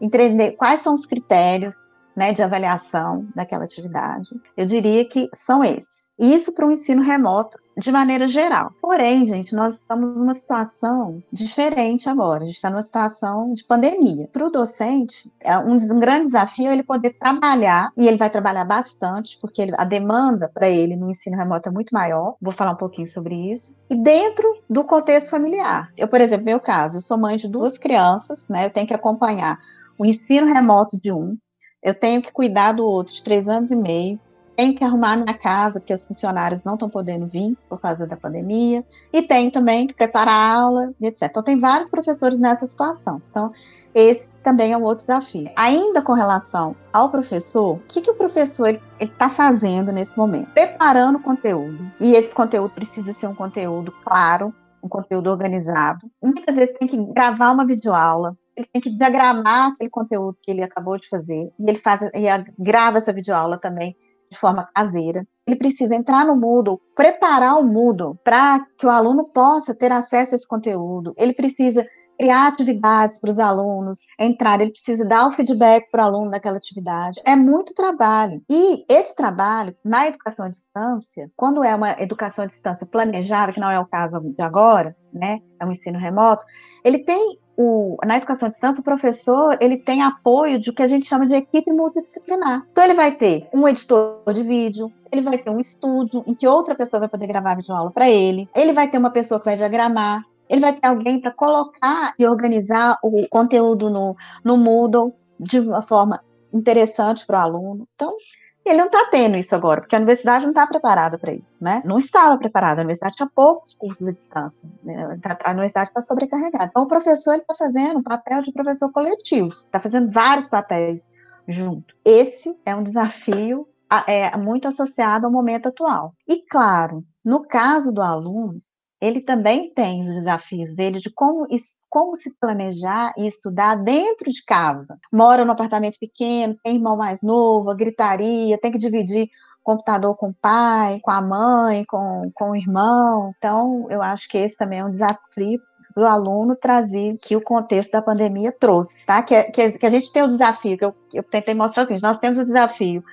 entender 0.00 0.52
quais 0.52 0.80
são 0.80 0.94
os 0.94 1.04
critérios 1.04 1.93
né, 2.16 2.32
de 2.32 2.42
avaliação 2.42 3.26
daquela 3.34 3.64
atividade. 3.64 4.30
Eu 4.56 4.66
diria 4.66 5.04
que 5.04 5.28
são 5.34 5.64
esses. 5.64 6.04
Isso 6.18 6.54
para 6.54 6.66
o 6.66 6.70
ensino 6.70 7.02
remoto 7.02 7.58
de 7.76 7.90
maneira 7.90 8.28
geral. 8.28 8.72
Porém, 8.80 9.26
gente, 9.26 9.52
nós 9.52 9.76
estamos 9.76 10.20
numa 10.20 10.34
situação 10.34 11.20
diferente 11.32 12.08
agora. 12.08 12.44
A 12.44 12.46
gente 12.46 12.54
está 12.54 12.70
numa 12.70 12.84
situação 12.84 13.52
de 13.52 13.64
pandemia. 13.64 14.28
Para 14.32 14.46
o 14.46 14.50
docente, 14.50 15.28
é 15.40 15.58
um, 15.58 15.74
um, 15.74 15.98
grande 15.98 16.26
desafio 16.26 16.70
ele 16.70 16.84
poder 16.84 17.14
trabalhar, 17.14 17.90
e 17.96 18.06
ele 18.06 18.16
vai 18.16 18.30
trabalhar 18.30 18.64
bastante, 18.64 19.36
porque 19.40 19.60
ele, 19.60 19.72
a 19.76 19.84
demanda 19.84 20.48
para 20.48 20.68
ele 20.68 20.94
no 20.94 21.10
ensino 21.10 21.36
remoto 21.36 21.68
é 21.68 21.72
muito 21.72 21.92
maior. 21.92 22.36
Vou 22.40 22.52
falar 22.52 22.72
um 22.72 22.76
pouquinho 22.76 23.08
sobre 23.08 23.52
isso. 23.52 23.80
E 23.90 23.96
dentro 23.96 24.48
do 24.70 24.84
contexto 24.84 25.30
familiar. 25.30 25.90
Eu, 25.96 26.06
por 26.06 26.20
exemplo, 26.20 26.44
meu 26.44 26.60
caso, 26.60 26.98
eu 26.98 27.00
sou 27.00 27.18
mãe 27.18 27.36
de 27.36 27.48
duas 27.48 27.76
crianças, 27.76 28.46
né? 28.48 28.66
Eu 28.66 28.70
tenho 28.70 28.86
que 28.86 28.94
acompanhar 28.94 29.58
o 29.98 30.04
ensino 30.04 30.46
remoto 30.46 30.98
de 30.98 31.12
um, 31.12 31.36
eu 31.84 31.94
tenho 31.94 32.22
que 32.22 32.32
cuidar 32.32 32.72
do 32.72 32.84
outro 32.84 33.14
de 33.14 33.22
três 33.22 33.46
anos 33.46 33.70
e 33.70 33.76
meio, 33.76 34.18
tenho 34.56 34.74
que 34.74 34.84
arrumar 34.84 35.16
minha 35.16 35.36
casa, 35.36 35.80
porque 35.80 35.92
os 35.92 36.06
funcionários 36.06 36.62
não 36.62 36.74
estão 36.74 36.88
podendo 36.88 37.26
vir 37.26 37.56
por 37.68 37.80
causa 37.80 38.06
da 38.06 38.16
pandemia, 38.16 38.84
e 39.12 39.20
tenho 39.20 39.50
também 39.50 39.86
que 39.86 39.94
preparar 39.94 40.34
a 40.34 40.54
aula, 40.54 40.94
etc. 41.02 41.22
Então, 41.24 41.42
tem 41.42 41.58
vários 41.58 41.90
professores 41.90 42.38
nessa 42.38 42.66
situação. 42.66 43.20
Então, 43.30 43.52
esse 43.94 44.28
também 44.42 44.72
é 44.72 44.76
um 44.76 44.82
outro 44.82 45.04
desafio. 45.04 45.50
Ainda 45.56 46.00
com 46.02 46.12
relação 46.12 46.74
ao 46.92 47.10
professor, 47.10 47.76
o 47.76 47.82
que, 47.88 48.00
que 48.00 48.10
o 48.10 48.14
professor 48.14 48.80
está 48.98 49.28
fazendo 49.28 49.92
nesse 49.92 50.16
momento? 50.16 50.50
Preparando 50.50 51.16
o 51.16 51.22
conteúdo. 51.22 51.92
E 52.00 52.14
esse 52.14 52.30
conteúdo 52.30 52.70
precisa 52.70 53.12
ser 53.12 53.26
um 53.26 53.34
conteúdo 53.34 53.92
claro, 54.04 54.54
um 54.82 54.88
conteúdo 54.88 55.30
organizado. 55.30 56.08
Muitas 56.22 56.56
vezes 56.56 56.78
tem 56.78 56.88
que 56.88 56.96
gravar 57.12 57.50
uma 57.50 57.66
videoaula, 57.66 58.36
ele 58.56 58.68
tem 58.72 58.82
que 58.82 58.90
diagramar 58.90 59.68
aquele 59.68 59.90
conteúdo 59.90 60.38
que 60.42 60.50
ele 60.50 60.62
acabou 60.62 60.98
de 60.98 61.08
fazer 61.08 61.52
e 61.58 61.68
ele 61.68 61.78
faz 61.78 62.02
e 62.02 62.24
grava 62.58 62.98
essa 62.98 63.12
videoaula 63.12 63.58
também 63.58 63.96
de 64.30 64.38
forma 64.38 64.68
caseira. 64.74 65.26
Ele 65.46 65.56
precisa 65.56 65.94
entrar 65.94 66.24
no 66.24 66.36
Moodle, 66.36 66.80
preparar 66.94 67.58
o 67.58 67.64
Moodle 67.64 68.18
para 68.24 68.64
que 68.78 68.86
o 68.86 68.90
aluno 68.90 69.24
possa 69.24 69.74
ter 69.74 69.92
acesso 69.92 70.34
a 70.34 70.36
esse 70.36 70.48
conteúdo. 70.48 71.12
Ele 71.18 71.34
precisa 71.34 71.86
criar 72.18 72.46
atividades 72.46 73.20
para 73.20 73.30
os 73.30 73.38
alunos 73.38 73.98
entrar, 74.18 74.60
ele 74.60 74.70
precisa 74.70 75.04
dar 75.04 75.26
o 75.26 75.32
feedback 75.32 75.90
para 75.90 76.04
o 76.04 76.06
aluno 76.06 76.30
daquela 76.30 76.56
atividade. 76.56 77.20
É 77.26 77.36
muito 77.36 77.74
trabalho. 77.74 78.42
E 78.50 78.84
esse 78.88 79.14
trabalho, 79.14 79.76
na 79.84 80.06
educação 80.06 80.46
à 80.46 80.48
distância, 80.48 81.30
quando 81.36 81.62
é 81.62 81.74
uma 81.74 81.90
educação 82.00 82.44
à 82.44 82.46
distância 82.46 82.86
planejada, 82.86 83.52
que 83.52 83.60
não 83.60 83.70
é 83.70 83.78
o 83.78 83.86
caso 83.86 84.20
de 84.20 84.42
agora, 84.42 84.96
né, 85.12 85.40
é 85.60 85.66
um 85.66 85.70
ensino 85.70 85.98
remoto, 85.98 86.44
ele 86.82 87.00
tem 87.00 87.38
o, 87.56 87.96
na 88.04 88.16
educação 88.16 88.46
à 88.46 88.48
distância, 88.48 88.80
o 88.80 88.84
professor 88.84 89.56
ele 89.60 89.76
tem 89.76 90.02
apoio 90.02 90.58
de 90.58 90.70
o 90.70 90.74
que 90.74 90.82
a 90.82 90.88
gente 90.88 91.06
chama 91.06 91.26
de 91.26 91.34
equipe 91.34 91.72
multidisciplinar. 91.72 92.66
Então, 92.70 92.84
ele 92.84 92.94
vai 92.94 93.12
ter 93.12 93.48
um 93.52 93.66
editor 93.68 94.20
de 94.32 94.42
vídeo, 94.42 94.92
ele 95.12 95.22
vai 95.22 95.38
ter 95.38 95.50
um 95.50 95.60
estúdio 95.60 96.24
em 96.26 96.34
que 96.34 96.46
outra 96.46 96.74
pessoa 96.74 97.00
vai 97.00 97.08
poder 97.08 97.26
gravar 97.26 97.52
a 97.52 97.56
videoaula 97.56 97.90
para 97.90 98.08
ele, 98.10 98.48
ele 98.54 98.72
vai 98.72 98.88
ter 98.88 98.98
uma 98.98 99.10
pessoa 99.10 99.38
que 99.38 99.46
vai 99.46 99.56
diagramar, 99.56 100.24
ele 100.48 100.60
vai 100.60 100.72
ter 100.72 100.86
alguém 100.86 101.20
para 101.20 101.30
colocar 101.32 102.12
e 102.18 102.26
organizar 102.26 102.98
o 103.02 103.26
conteúdo 103.28 103.90
no, 103.90 104.16
no 104.42 104.56
Moodle 104.56 105.14
de 105.38 105.60
uma 105.60 105.82
forma 105.82 106.20
interessante 106.52 107.26
para 107.26 107.38
o 107.38 107.42
aluno. 107.42 107.88
Então, 107.94 108.16
ele 108.64 108.78
não 108.78 108.86
está 108.86 109.06
tendo 109.10 109.36
isso 109.36 109.54
agora, 109.54 109.80
porque 109.80 109.94
a 109.94 109.98
universidade 109.98 110.44
não 110.44 110.52
está 110.52 110.66
preparada 110.66 111.18
para 111.18 111.32
isso, 111.32 111.62
né? 111.62 111.82
Não 111.84 111.98
estava 111.98 112.38
preparada, 112.38 112.80
a 112.80 112.84
universidade 112.84 113.16
tinha 113.16 113.30
poucos 113.34 113.74
cursos 113.74 114.08
à 114.08 114.12
distância, 114.12 114.58
né? 114.82 115.18
Tá, 115.22 115.38
a 115.44 115.50
universidade 115.50 115.90
está 115.90 116.00
sobrecarregada. 116.00 116.66
Então, 116.66 116.84
o 116.84 116.88
professor 116.88 117.34
está 117.34 117.54
fazendo 117.54 117.98
um 117.98 118.02
papel 118.02 118.42
de 118.42 118.52
professor 118.52 118.90
coletivo, 118.90 119.48
está 119.48 119.78
fazendo 119.78 120.10
vários 120.10 120.48
papéis 120.48 121.10
junto. 121.46 121.94
Esse 122.04 122.58
é 122.64 122.74
um 122.74 122.82
desafio 122.82 123.68
é, 124.06 124.36
muito 124.36 124.66
associado 124.66 125.26
ao 125.26 125.32
momento 125.32 125.68
atual. 125.68 126.14
E, 126.26 126.42
claro, 126.48 127.04
no 127.24 127.42
caso 127.42 127.92
do 127.92 128.02
aluno, 128.02 128.60
ele 129.04 129.20
também 129.20 129.70
tem 129.70 130.02
os 130.02 130.08
desafios 130.08 130.74
dele 130.74 130.98
de 130.98 131.10
como, 131.10 131.46
como 131.90 132.16
se 132.16 132.34
planejar 132.40 133.12
e 133.18 133.26
estudar 133.26 133.74
dentro 133.74 134.30
de 134.30 134.42
casa. 134.44 134.98
Mora 135.12 135.44
num 135.44 135.52
apartamento 135.52 135.98
pequeno, 135.98 136.56
tem 136.62 136.76
irmão 136.76 136.96
mais 136.96 137.22
novo, 137.22 137.70
a 137.70 137.74
gritaria, 137.74 138.58
tem 138.58 138.72
que 138.72 138.78
dividir 138.78 139.28
computador 139.62 140.16
com 140.16 140.30
o 140.30 140.34
pai, 140.34 141.00
com 141.02 141.10
a 141.10 141.20
mãe, 141.20 141.84
com, 141.84 142.30
com 142.34 142.50
o 142.50 142.56
irmão. 142.56 143.34
Então, 143.36 143.86
eu 143.90 144.00
acho 144.00 144.26
que 144.28 144.38
esse 144.38 144.56
também 144.56 144.78
é 144.78 144.84
um 144.84 144.90
desafio 144.90 145.60
para 145.94 146.02
o 146.02 146.06
aluno 146.06 146.56
trazer 146.56 147.16
que 147.18 147.36
o 147.36 147.42
contexto 147.42 147.92
da 147.92 148.02
pandemia 148.02 148.52
trouxe, 148.52 149.04
tá? 149.04 149.22
Que, 149.22 149.44
que, 149.44 149.78
que 149.78 149.86
a 149.86 149.90
gente 149.90 150.10
tem 150.12 150.22
o 150.22 150.28
desafio, 150.28 150.78
que 150.78 150.84
eu, 150.84 150.94
eu 151.12 151.22
tentei 151.22 151.54
mostrar 151.54 151.82
assim, 151.82 151.96
nós 152.02 152.18
temos 152.18 152.38
o 152.38 152.44
desafio 152.44 153.04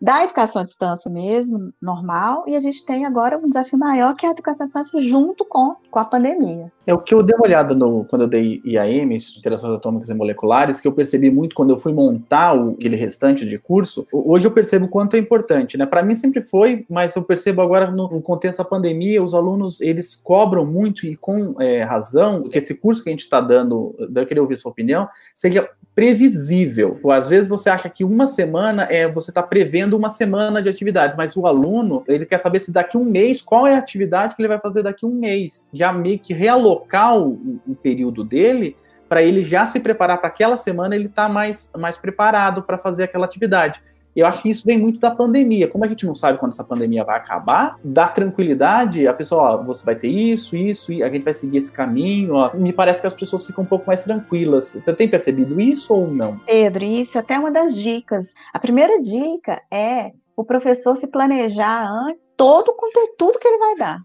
da 0.00 0.22
educação 0.22 0.62
à 0.62 0.64
distância 0.64 1.10
mesmo, 1.10 1.72
normal, 1.80 2.44
e 2.46 2.56
a 2.56 2.60
gente 2.60 2.84
tem 2.84 3.04
agora 3.04 3.38
um 3.38 3.46
desafio 3.48 3.78
maior 3.78 4.14
que 4.14 4.24
é 4.24 4.28
a 4.28 4.32
educação 4.32 4.64
à 4.64 4.66
distância 4.66 5.00
junto 5.00 5.44
com, 5.44 5.76
com 5.90 5.98
a 5.98 6.04
pandemia. 6.04 6.70
É 6.86 6.94
o 6.94 6.98
que 6.98 7.12
eu 7.12 7.22
dei 7.22 7.36
uma 7.36 7.44
olhada 7.44 7.74
no, 7.74 8.04
quando 8.06 8.22
eu 8.22 8.28
dei 8.28 8.62
IAM, 8.64 9.12
Interações 9.12 9.74
Atômicas 9.74 10.08
e 10.08 10.14
Moleculares, 10.14 10.80
que 10.80 10.88
eu 10.88 10.92
percebi 10.92 11.30
muito 11.30 11.54
quando 11.54 11.68
eu 11.68 11.76
fui 11.76 11.92
montar 11.92 12.54
o, 12.54 12.70
aquele 12.70 12.96
restante 12.96 13.44
de 13.44 13.58
curso. 13.58 14.06
Hoje 14.10 14.46
eu 14.46 14.50
percebo 14.50 14.86
o 14.86 14.88
quanto 14.88 15.14
é 15.14 15.18
importante, 15.18 15.76
né? 15.76 15.84
Para 15.84 16.02
mim 16.02 16.16
sempre 16.16 16.40
foi, 16.40 16.86
mas 16.88 17.14
eu 17.14 17.22
percebo 17.22 17.60
agora 17.60 17.90
no, 17.90 18.08
no, 18.08 18.22
contexto 18.22 18.58
da 18.58 18.64
pandemia, 18.64 19.22
os 19.22 19.34
alunos 19.34 19.82
eles 19.82 20.16
cobram 20.16 20.64
muito 20.64 21.06
e 21.06 21.14
com 21.14 21.60
é, 21.60 21.82
razão 21.82 22.44
que 22.44 22.56
esse 22.56 22.74
curso 22.74 23.02
que 23.02 23.10
a 23.10 23.12
gente 23.12 23.24
está 23.24 23.40
dando, 23.40 23.94
eu 23.98 24.26
queria 24.26 24.42
ouvir 24.42 24.56
sua 24.56 24.70
opinião, 24.70 25.06
seja 25.34 25.68
previsível. 25.94 26.98
Ou, 27.02 27.10
às 27.10 27.28
vezes 27.28 27.48
você 27.48 27.68
acha 27.68 27.90
que 27.90 28.04
uma 28.04 28.26
semana 28.26 28.84
é 28.84 29.06
você 29.06 29.30
está 29.30 29.42
prevendo 29.42 29.87
uma 29.96 30.10
semana 30.10 30.62
de 30.62 30.68
atividades, 30.68 31.16
mas 31.16 31.36
o 31.36 31.46
aluno 31.46 32.04
ele 32.06 32.26
quer 32.26 32.38
saber 32.38 32.60
se 32.60 32.72
daqui 32.72 32.96
um 32.96 33.04
mês 33.04 33.40
qual 33.42 33.66
é 33.66 33.74
a 33.74 33.78
atividade 33.78 34.34
que 34.34 34.42
ele 34.42 34.48
vai 34.48 34.58
fazer 34.58 34.82
daqui 34.82 35.06
um 35.06 35.14
mês, 35.14 35.68
já 35.72 35.92
meio 35.92 36.18
que 36.18 36.32
realocar 36.32 37.18
o, 37.18 37.60
o 37.66 37.74
período 37.74 38.24
dele 38.24 38.76
para 39.08 39.22
ele 39.22 39.42
já 39.42 39.64
se 39.64 39.80
preparar 39.80 40.18
para 40.18 40.28
aquela 40.28 40.56
semana 40.56 40.94
ele 40.94 41.06
está 41.06 41.28
mais, 41.28 41.70
mais 41.76 41.96
preparado 41.96 42.62
para 42.62 42.76
fazer 42.76 43.04
aquela 43.04 43.24
atividade. 43.24 43.82
Eu 44.18 44.26
acho 44.26 44.42
que 44.42 44.50
isso 44.50 44.66
vem 44.66 44.76
muito 44.76 44.98
da 44.98 45.12
pandemia. 45.12 45.68
Como 45.68 45.84
a 45.84 45.86
gente 45.86 46.04
não 46.04 46.12
sabe 46.12 46.38
quando 46.38 46.50
essa 46.50 46.64
pandemia 46.64 47.04
vai 47.04 47.16
acabar, 47.16 47.78
dá 47.84 48.08
tranquilidade, 48.08 49.06
a 49.06 49.14
pessoa, 49.14 49.54
ó, 49.54 49.62
você 49.62 49.84
vai 49.84 49.94
ter 49.94 50.08
isso, 50.08 50.56
isso, 50.56 50.92
e 50.92 51.04
a 51.04 51.08
gente 51.08 51.22
vai 51.22 51.32
seguir 51.32 51.58
esse 51.58 51.70
caminho. 51.70 52.34
Ó. 52.34 52.52
Me 52.54 52.72
parece 52.72 53.00
que 53.00 53.06
as 53.06 53.14
pessoas 53.14 53.46
ficam 53.46 53.62
um 53.62 53.66
pouco 53.66 53.86
mais 53.86 54.02
tranquilas. 54.02 54.72
Você 54.72 54.92
tem 54.92 55.08
percebido 55.08 55.60
isso 55.60 55.94
ou 55.94 56.10
não? 56.10 56.36
Pedro, 56.40 56.82
isso 56.82 57.16
é 57.16 57.20
até 57.20 57.38
uma 57.38 57.52
das 57.52 57.76
dicas. 57.76 58.34
A 58.52 58.58
primeira 58.58 58.98
dica 58.98 59.62
é 59.72 60.10
o 60.36 60.44
professor 60.44 60.96
se 60.96 61.06
planejar 61.06 61.88
antes 61.88 62.34
todo 62.36 62.70
o 62.70 62.74
conteúdo, 62.74 63.12
tudo 63.16 63.38
que 63.38 63.46
ele 63.46 63.58
vai 63.58 63.76
dar. 63.76 64.00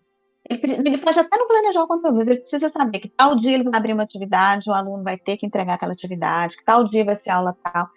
Ele, 0.48 0.74
ele, 0.74 0.98
pode 1.00 1.18
até 1.18 1.36
não 1.38 1.48
planejar 1.48 1.82
o 1.82 1.88
conteúdo, 1.88 2.18
mas 2.18 2.28
ele 2.28 2.42
precisa 2.42 2.70
saber 2.70 3.00
que 3.00 3.10
tal 3.10 3.36
dia 3.36 3.56
ele 3.56 3.64
vai 3.64 3.80
abrir 3.80 3.94
uma 3.94 4.04
atividade, 4.04 4.70
o 4.70 4.74
aluno 4.74 5.04
vai 5.04 5.18
ter 5.18 5.38
que 5.38 5.46
entregar 5.48 5.74
aquela 5.74 5.94
atividade, 5.94 6.56
que 6.56 6.64
tal 6.64 6.84
dia 6.84 7.04
vai 7.04 7.16
ser 7.16 7.32
aula 7.32 7.56
tal 7.64 7.90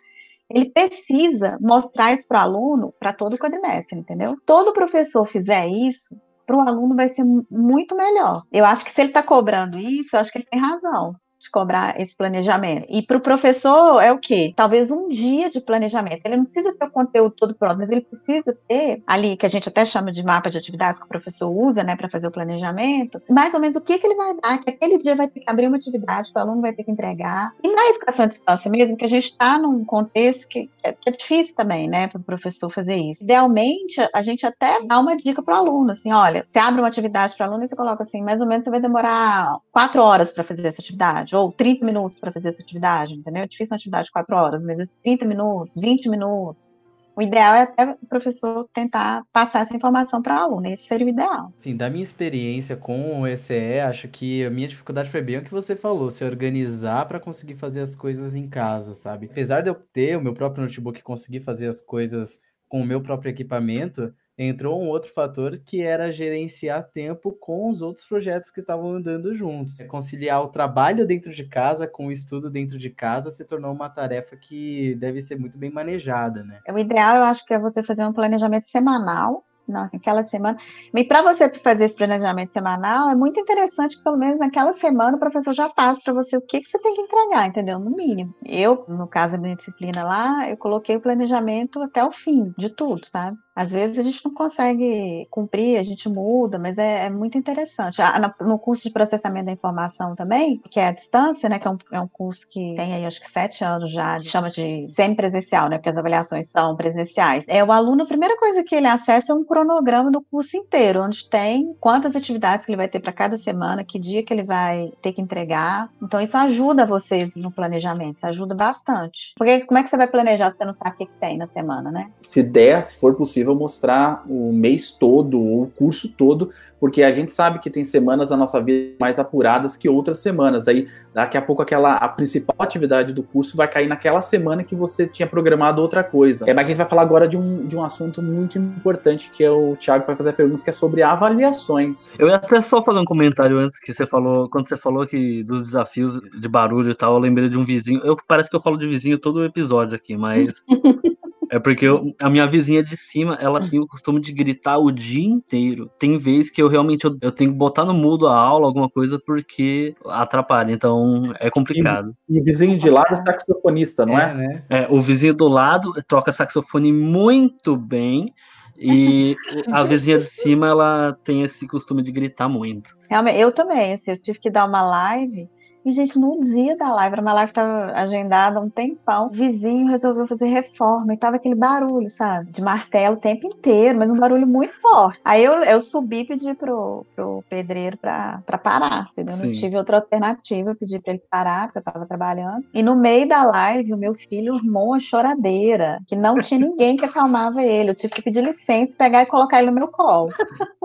ele 0.49 0.71
precisa 0.71 1.59
mostrar 1.61 2.13
isso 2.13 2.27
para 2.29 2.41
o 2.41 2.43
aluno 2.43 2.91
para 2.99 3.13
todo 3.13 3.35
o 3.35 3.39
quadrimestre, 3.39 3.99
entendeu? 3.99 4.37
Todo 4.45 4.73
professor 4.73 5.25
fizer 5.27 5.67
isso, 5.67 6.17
para 6.47 6.57
o 6.57 6.61
aluno 6.61 6.95
vai 6.95 7.09
ser 7.09 7.25
muito 7.51 7.97
melhor. 7.97 8.43
Eu 8.53 8.65
acho 8.65 8.85
que 8.85 8.91
se 8.91 9.01
ele 9.01 9.11
está 9.11 9.23
cobrando 9.23 9.79
isso, 9.79 10.15
eu 10.15 10.21
acho 10.21 10.31
que 10.31 10.39
ele 10.39 10.47
tem 10.51 10.61
razão 10.61 11.17
de 11.47 11.51
cobrar 11.51 11.99
esse 12.01 12.17
planejamento. 12.17 12.87
E 12.89 13.03
para 13.03 13.17
o 13.17 13.21
professor 13.21 14.01
é 14.01 14.13
o 14.13 14.19
quê? 14.19 14.53
Talvez 14.55 14.91
um 14.91 15.09
dia 15.09 15.49
de 15.49 15.61
planejamento. 15.61 16.21
Ele 16.25 16.37
não 16.37 16.45
precisa 16.45 16.77
ter 16.77 16.87
o 16.87 16.91
conteúdo 16.91 17.35
todo 17.37 17.55
pronto, 17.55 17.79
mas 17.79 17.91
ele 17.91 18.03
precisa 18.03 18.57
ter 18.69 19.03
ali, 19.07 19.37
que 19.37 19.47
a 19.47 19.49
gente 19.49 19.69
até 19.69 19.85
chama 19.85 20.13
de 20.13 20.23
mapa 20.23 20.51
de 20.51 20.59
atividades 20.59 20.99
que 20.99 21.05
o 21.05 21.09
professor 21.09 21.51
usa, 21.51 21.83
né, 21.83 21.97
para 21.97 22.09
fazer 22.09 22.27
o 22.27 22.31
planejamento, 22.31 23.23
mais 23.31 23.55
ou 23.55 23.61
menos 23.61 23.77
o 23.77 23.81
que, 23.81 23.99
que 23.99 24.07
ele 24.07 24.17
vai 24.17 24.35
dar, 24.35 24.59
que 24.59 24.71
aquele 24.71 24.99
dia 24.99 25.15
vai 25.15 25.29
ter 25.29 25.41
que 25.41 25.51
abrir 25.51 25.69
uma 25.69 25.77
atividade 25.77 26.33
que 26.33 26.39
o 26.39 26.43
aluno 26.43 26.61
vai 26.61 26.73
ter 26.73 26.85
que 26.85 26.91
entregar. 26.91 27.53
E 27.63 27.69
na 27.69 27.89
educação 27.91 28.25
à 28.25 28.29
distância 28.29 28.71
mesmo, 28.71 28.97
que 28.97 29.05
a 29.05 29.09
gente 29.09 29.27
está 29.27 29.59
num 29.59 29.85
contexto 29.85 30.49
que, 30.49 30.69
que, 30.83 31.09
é 31.09 31.11
difícil 31.11 31.55
também, 31.55 31.89
né, 31.89 32.09
para 32.09 32.19
o 32.19 32.25
professor 32.25 32.71
fazer 32.71 32.97
isso. 32.97 33.25
Idealmente, 33.25 33.97
a 34.13 34.23
gente 34.23 34.45
até 34.45 34.83
dá 34.85 34.99
uma 34.99 35.17
dica 35.17 35.43
para 35.43 35.55
o 35.55 35.59
aluno, 35.59 35.93
assim, 35.93 36.13
olha, 36.13 36.45
você 36.49 36.59
abre 36.59 36.81
uma 36.81 36.89
atividade 36.89 37.37
para 37.37 37.47
o 37.47 37.51
aluno 37.51 37.65
e 37.65 37.69
você 37.69 37.77
coloca 37.77 38.03
assim, 38.03 38.23
mais 38.23 38.41
ou 38.41 38.47
menos 38.47 38.65
você 38.65 38.71
vai 38.71 38.81
demorar 38.81 39.59
quatro 39.71 40.03
horas 40.03 40.33
para 40.33 40.45
fazer 40.45 40.67
essa 40.67 40.81
atividade 40.81 41.36
ou 41.40 41.53
30 41.53 41.85
minutos 41.85 42.20
para 42.20 42.33
fazer 42.33 42.49
essa 42.49 42.62
atividade, 42.62 43.14
entendeu? 43.14 43.42
É 43.42 43.46
difícil 43.46 43.75
uma 43.75 43.77
atividade 43.77 44.07
de 44.07 44.12
4 44.12 44.37
horas, 44.37 44.64
mas 44.64 44.90
30 45.03 45.25
minutos, 45.25 45.77
20 45.77 46.09
minutos. 46.09 46.77
O 47.16 47.22
ideal 47.22 47.55
é 47.55 47.62
até 47.62 47.96
o 48.03 48.07
professor 48.07 48.68
tentar 48.75 49.25
passar 49.33 49.61
essa 49.61 49.75
informação 49.75 50.20
para 50.20 50.35
o 50.35 50.38
aluno, 50.38 50.66
esse 50.66 50.85
seria 50.85 51.07
o 51.07 51.09
ideal. 51.09 51.51
Sim, 51.57 51.75
da 51.75 51.88
minha 51.88 52.03
experiência 52.03 52.77
com 52.77 53.22
o 53.22 53.27
ECE, 53.27 53.81
acho 53.81 54.07
que 54.07 54.44
a 54.44 54.51
minha 54.51 54.68
dificuldade 54.68 55.09
foi 55.09 55.22
bem 55.22 55.38
o 55.38 55.42
que 55.42 55.51
você 55.51 55.75
falou, 55.75 56.11
se 56.11 56.22
organizar 56.22 57.09
para 57.09 57.18
conseguir 57.18 57.55
fazer 57.55 57.81
as 57.81 57.96
coisas 57.96 58.37
em 58.37 58.46
casa, 58.46 58.92
sabe? 58.92 59.29
Apesar 59.31 59.62
de 59.62 59.70
eu 59.70 59.75
ter 59.75 60.18
o 60.18 60.20
meu 60.20 60.35
próprio 60.35 60.62
notebook 60.62 61.01
e 61.01 61.03
conseguir 61.03 61.40
fazer 61.40 61.68
as 61.68 61.81
coisas 61.81 62.38
com 62.68 62.83
o 62.83 62.87
meu 62.87 63.01
próprio 63.01 63.31
equipamento, 63.31 64.12
entrou 64.38 64.83
um 64.83 64.88
outro 64.88 65.12
fator 65.12 65.59
que 65.59 65.83
era 65.83 66.12
gerenciar 66.12 66.88
tempo 66.92 67.33
com 67.33 67.70
os 67.70 67.81
outros 67.81 68.07
projetos 68.07 68.51
que 68.51 68.61
estavam 68.61 68.92
andando 68.92 69.35
juntos. 69.35 69.79
Conciliar 69.88 70.42
o 70.42 70.49
trabalho 70.49 71.07
dentro 71.07 71.33
de 71.33 71.44
casa 71.44 71.87
com 71.87 72.09
o 72.09 72.12
estudo 72.12 72.51
dentro 72.51 72.79
de 72.79 72.90
casa 72.90 73.31
se 73.31 73.44
tornou 73.44 73.72
uma 73.72 73.88
tarefa 73.88 74.37
que 74.37 74.94
deve 74.96 75.20
ser 75.20 75.38
muito 75.38 75.57
bem 75.59 75.70
manejada, 75.70 76.44
né? 76.44 76.61
O 76.68 76.79
ideal, 76.79 77.16
eu 77.16 77.25
acho 77.25 77.44
que 77.46 77.55
é 77.55 77.59
você 77.59 77.83
fazer 77.83 78.05
um 78.05 78.12
planejamento 78.12 78.66
semanal 78.66 79.44
naquela 79.69 80.23
semana. 80.23 80.59
E 80.95 81.05
para 81.05 81.23
você 81.23 81.49
fazer 81.49 81.85
esse 81.85 81.97
planejamento 81.97 82.53
semanal, 82.53 83.11
é 83.11 83.15
muito 83.15 83.41
interessante 83.41 83.97
que 83.97 84.05
pelo 84.05 84.17
menos 84.17 84.41
naquela 84.41 84.73
semana 84.73 85.17
o 85.17 85.21
professor 85.21 85.55
já 85.55 85.69
passa 85.69 86.01
para 86.03 86.15
você 86.15 86.37
o 86.37 86.41
que, 86.41 86.61
que 86.61 86.69
você 86.69 86.79
tem 86.79 86.95
que 86.95 87.03
entregar, 87.03 87.47
entendeu? 87.47 87.79
No 87.79 87.91
mínimo. 87.91 88.35
Eu, 88.45 88.85
no 88.89 89.07
caso 89.07 89.33
da 89.35 89.39
minha 89.39 89.57
disciplina 89.57 90.05
lá, 90.05 90.49
eu 90.49 90.57
coloquei 90.57 90.97
o 90.97 91.01
planejamento 91.01 91.83
até 91.83 92.05
o 92.05 92.13
fim 92.13 92.53
de 92.57 92.71
tudo, 92.71 93.07
sabe? 93.07 93.37
Às 93.57 93.73
vezes 93.73 93.99
a 93.99 94.03
gente 94.03 94.23
não 94.23 94.35
consegue 94.35 95.27
cumprir, 95.31 95.79
a 95.79 95.83
gente 95.83 96.11
muda, 96.11 96.59
mas 96.59 96.77
é, 96.77 97.07
é 97.07 97.11
muito 97.11 97.39
interessante. 97.39 98.03
Ah, 98.03 98.35
no 98.39 98.59
curso 98.59 98.83
de 98.83 98.91
processamento 98.91 99.47
da 99.47 99.53
informação 99.53 100.15
também, 100.15 100.61
que 100.71 100.79
é 100.79 100.89
a 100.89 100.93
distância, 100.93 101.49
né, 101.49 101.59
que 101.59 101.67
é 101.67 101.71
um, 101.71 101.79
é 101.91 101.99
um 101.99 102.07
curso 102.07 102.47
que 102.51 102.75
tem 102.77 102.93
aí 102.93 103.07
acho 103.07 103.19
que 103.19 103.31
sete 103.31 103.65
anos 103.65 103.91
já, 103.91 104.21
chama 104.21 104.51
de 104.51 104.87
semi-presencial, 104.95 105.71
né, 105.71 105.79
porque 105.79 105.89
as 105.89 105.97
avaliações 105.97 106.51
são 106.51 106.77
presenciais. 106.77 107.47
É 107.49 107.65
o 107.65 107.73
aluno, 107.73 108.03
a 108.03 108.07
primeira 108.07 108.37
coisa 108.37 108.63
que 108.63 108.75
ele 108.75 108.87
acessa 108.87 109.33
é 109.33 109.35
um 109.35 109.43
cronograma 109.57 110.11
do 110.11 110.21
curso 110.21 110.55
inteiro, 110.55 111.03
onde 111.03 111.31
tem 111.31 111.75
quantas 111.81 112.14
atividades 112.14 112.66
que 112.66 112.71
ele 112.71 112.77
vai 112.77 112.88
ter 112.88 113.01
para 113.01 113.12
cada 113.12 113.38
semana, 113.38 113.83
que 113.83 113.99
dia 113.99 114.23
que 114.23 114.35
ele 114.35 114.42
vai 114.42 114.92
ter 115.01 115.14
que 115.14 115.23
entregar. 115.23 115.88
Então 116.03 116.21
isso 116.21 116.37
ajuda 116.37 116.85
vocês 116.85 117.35
no 117.35 117.51
planejamento, 117.51 118.19
isso 118.19 118.27
ajuda 118.27 118.55
bastante. 118.55 119.33
Porque 119.35 119.61
como 119.61 119.79
é 119.79 119.83
que 119.83 119.88
você 119.88 119.97
vai 119.97 120.09
planejar 120.09 120.51
se 120.51 120.59
você 120.59 120.64
não 120.66 120.75
sabe 120.75 120.90
o 120.90 120.99
que, 120.99 121.07
que 121.07 121.19
tem 121.19 121.38
na 121.38 121.47
semana, 121.47 121.90
né? 121.90 122.11
Se 122.21 122.42
der, 122.42 122.85
se 122.85 122.97
for 122.97 123.14
possível, 123.14 123.55
mostrar 123.55 124.25
o 124.29 124.53
mês 124.53 124.90
todo, 124.90 125.40
ou 125.40 125.62
o 125.62 125.71
curso 125.71 126.07
todo, 126.11 126.51
porque 126.79 127.03
a 127.03 127.11
gente 127.11 127.33
sabe 127.33 127.59
que 127.59 127.71
tem 127.71 127.85
semanas 127.85 128.29
da 128.29 128.37
nossa 128.37 128.61
vida 128.61 128.97
mais 129.01 129.19
apuradas 129.19 129.77
que 129.77 129.88
outras 129.88 130.19
semanas. 130.19 130.69
Aí, 130.69 130.87
daqui 131.17 131.39
a 131.39 131.41
pouco, 131.41 131.63
aquela 131.63 131.95
a 131.95 132.07
principal 132.11 132.57
atividade 132.59 133.11
do 133.11 133.23
curso 133.23 133.57
vai 133.57 133.67
cair 133.67 133.89
naquela 133.89 134.21
semana 134.21 134.63
que 134.63 134.77
você 134.77 135.07
tinha 135.07 135.27
programado 135.27 135.81
outra 135.81 136.05
coisa. 136.05 136.45
É, 136.47 136.53
mas 136.53 136.67
a 136.67 136.69
gente 136.69 136.77
vai 136.77 136.87
falar 136.87 137.01
agora 137.01 137.27
de 137.27 137.39
um, 137.39 137.67
de 137.67 137.75
um 137.75 137.83
assunto 137.83 138.23
muito 138.23 138.59
importante, 138.59 139.31
que 139.31 139.43
é 139.43 139.51
o 139.51 139.75
Thiago 139.77 140.05
vai 140.07 140.15
fazer 140.15 140.29
a 140.29 140.33
pergunta, 140.35 140.63
que 140.63 140.69
é 140.69 140.75
sobre 140.75 141.03
avaliações. 141.03 142.15
Eu 142.19 142.29
ia 142.29 142.37
até 142.37 142.61
só 142.61 142.83
fazer 142.83 142.99
um 142.99 143.05
comentário 143.07 143.59
antes 143.59 143.81
que 143.81 143.95
você 143.95 144.07
falou, 144.07 144.51
quando 144.51 144.69
você 144.69 144.77
falou 144.77 145.07
que 145.07 145.43
dos 145.43 145.65
desafios 145.65 146.21
de 146.21 146.49
barulho 146.49 146.91
e 146.91 146.95
tal, 146.95 147.15
eu 147.15 147.19
lembrei 147.19 147.49
de 147.49 147.57
um 147.57 147.65
vizinho. 147.65 148.03
Eu 148.05 148.15
parece 148.29 148.51
que 148.51 148.57
eu 148.57 148.61
falo 148.61 148.77
de 148.77 148.87
vizinho 148.87 149.19
todo 149.19 149.37
o 149.37 149.45
episódio 149.45 149.97
aqui, 149.97 150.19
mas 150.19 150.63
É 151.51 151.59
porque 151.59 151.85
eu, 151.85 152.15
a 152.21 152.29
minha 152.29 152.47
vizinha 152.47 152.83
de 152.83 152.97
cima, 152.97 153.37
ela 153.41 153.67
tem 153.69 153.79
o 153.79 153.87
costume 153.87 154.21
de 154.21 154.33
gritar 154.33 154.79
o 154.79 154.91
dia 154.91 155.25
inteiro. 155.25 155.91
Tem 155.99 156.17
vezes 156.17 156.51
que 156.51 156.63
eu 156.63 156.69
realmente 156.69 157.05
eu, 157.05 157.17
eu 157.21 157.33
tenho 157.33 157.53
que 157.53 157.57
botar 157.57 157.85
no 157.85 157.95
mudo 157.95 158.29
a 158.29 158.37
aula, 158.37 158.67
alguma 158.67 158.89
coisa, 158.89 159.19
porque 159.19 159.95
atrapalha. 160.07 160.73
Então 160.73 161.33
é 161.39 161.51
complicado. 161.51 162.15
E, 162.29 162.37
e 162.37 162.41
o 162.41 162.45
vizinho 162.45 162.77
de 162.77 162.91
lado 162.91 163.13
é 163.13 163.17
saxofonista, 163.17 164.05
não 164.05 164.19
é? 164.19 164.31
É, 164.31 164.35
né? 164.35 164.65
é, 164.69 164.87
o 164.91 165.01
vizinho 165.01 165.35
do 165.35 165.49
lado 165.49 165.93
toca 166.07 166.33
saxofone 166.33 166.93
muito 166.93 167.77
bem. 167.77 168.33
E 168.79 169.37
a 169.73 169.85
vizinha 169.85 170.19
de 170.19 170.27
cima, 170.27 170.67
ela 170.69 171.17
tem 171.25 171.43
esse 171.43 171.67
costume 171.67 172.03
de 172.03 172.13
gritar 172.13 172.49
muito. 172.49 172.89
Realmente, 173.09 173.39
eu 173.39 173.51
também, 173.51 173.95
assim, 173.95 174.11
eu 174.11 174.19
tive 174.19 174.39
que 174.39 174.51
dar 174.51 174.67
uma 174.67 174.83
live 174.83 175.49
e, 175.87 175.92
gente, 175.92 176.18
no 176.18 176.40
dia 176.40 176.77
da 176.77 176.92
live, 176.92 177.20
uma 177.20 177.33
live 177.33 177.53
estava 177.53 177.92
agendada 177.92 178.59
há 178.59 178.61
um 178.61 178.68
tempão, 178.68 179.29
o 179.29 179.31
vizinho 179.31 179.87
resolveu 179.87 180.27
fazer 180.27 180.46
reforma 180.46 181.14
e 181.14 181.16
tava 181.16 181.37
aquele 181.37 181.55
barulho, 181.55 182.11
sabe? 182.11 182.51
De 182.51 182.61
martelo 182.61 183.14
o 183.14 183.20
tempo 183.20 183.46
inteiro, 183.46 183.96
mas 183.96 184.11
um 184.11 184.18
barulho 184.18 184.49
muito 184.49 184.81
forte. 184.81 185.20
Aí 185.25 185.44
eu, 185.44 185.53
eu 185.62 185.81
subi 185.81 186.22
e 186.22 186.25
pedi 186.25 186.55
pro, 186.55 187.07
pro 187.14 187.44
pedreiro 187.49 187.96
pra, 187.99 188.42
pra 188.44 188.59
parar, 188.59 189.11
entendeu? 189.12 189.37
Sim. 189.37 189.44
Não 189.44 189.53
tive 189.53 189.77
outra 189.77 189.99
alternativa, 189.99 190.70
eu 190.70 190.75
pedi 190.75 190.99
pra 190.99 191.12
ele 191.12 191.22
parar, 191.31 191.66
porque 191.66 191.79
eu 191.79 191.85
tava 191.85 192.05
trabalhando. 192.05 192.64
E 192.75 192.83
no 192.83 192.96
meio 192.96 193.29
da 193.29 193.44
live, 193.44 193.94
o 193.94 193.96
meu 193.96 194.12
filho 194.12 194.57
armou 194.57 194.88
uma 194.88 194.99
choradeira, 194.99 196.01
que 196.05 196.16
não 196.16 196.40
tinha 196.40 196.59
ninguém 196.59 196.96
que 196.96 197.05
acalmava 197.05 197.62
ele. 197.62 197.90
Eu 197.90 197.94
tive 197.94 198.12
que 198.12 198.22
pedir 198.22 198.42
licença, 198.42 198.96
pegar 198.99 199.22
e 199.22 199.27
colocar 199.27 199.61
ele 199.61 199.70
no 199.70 199.77
meu 199.77 199.88
colo. 199.88 200.31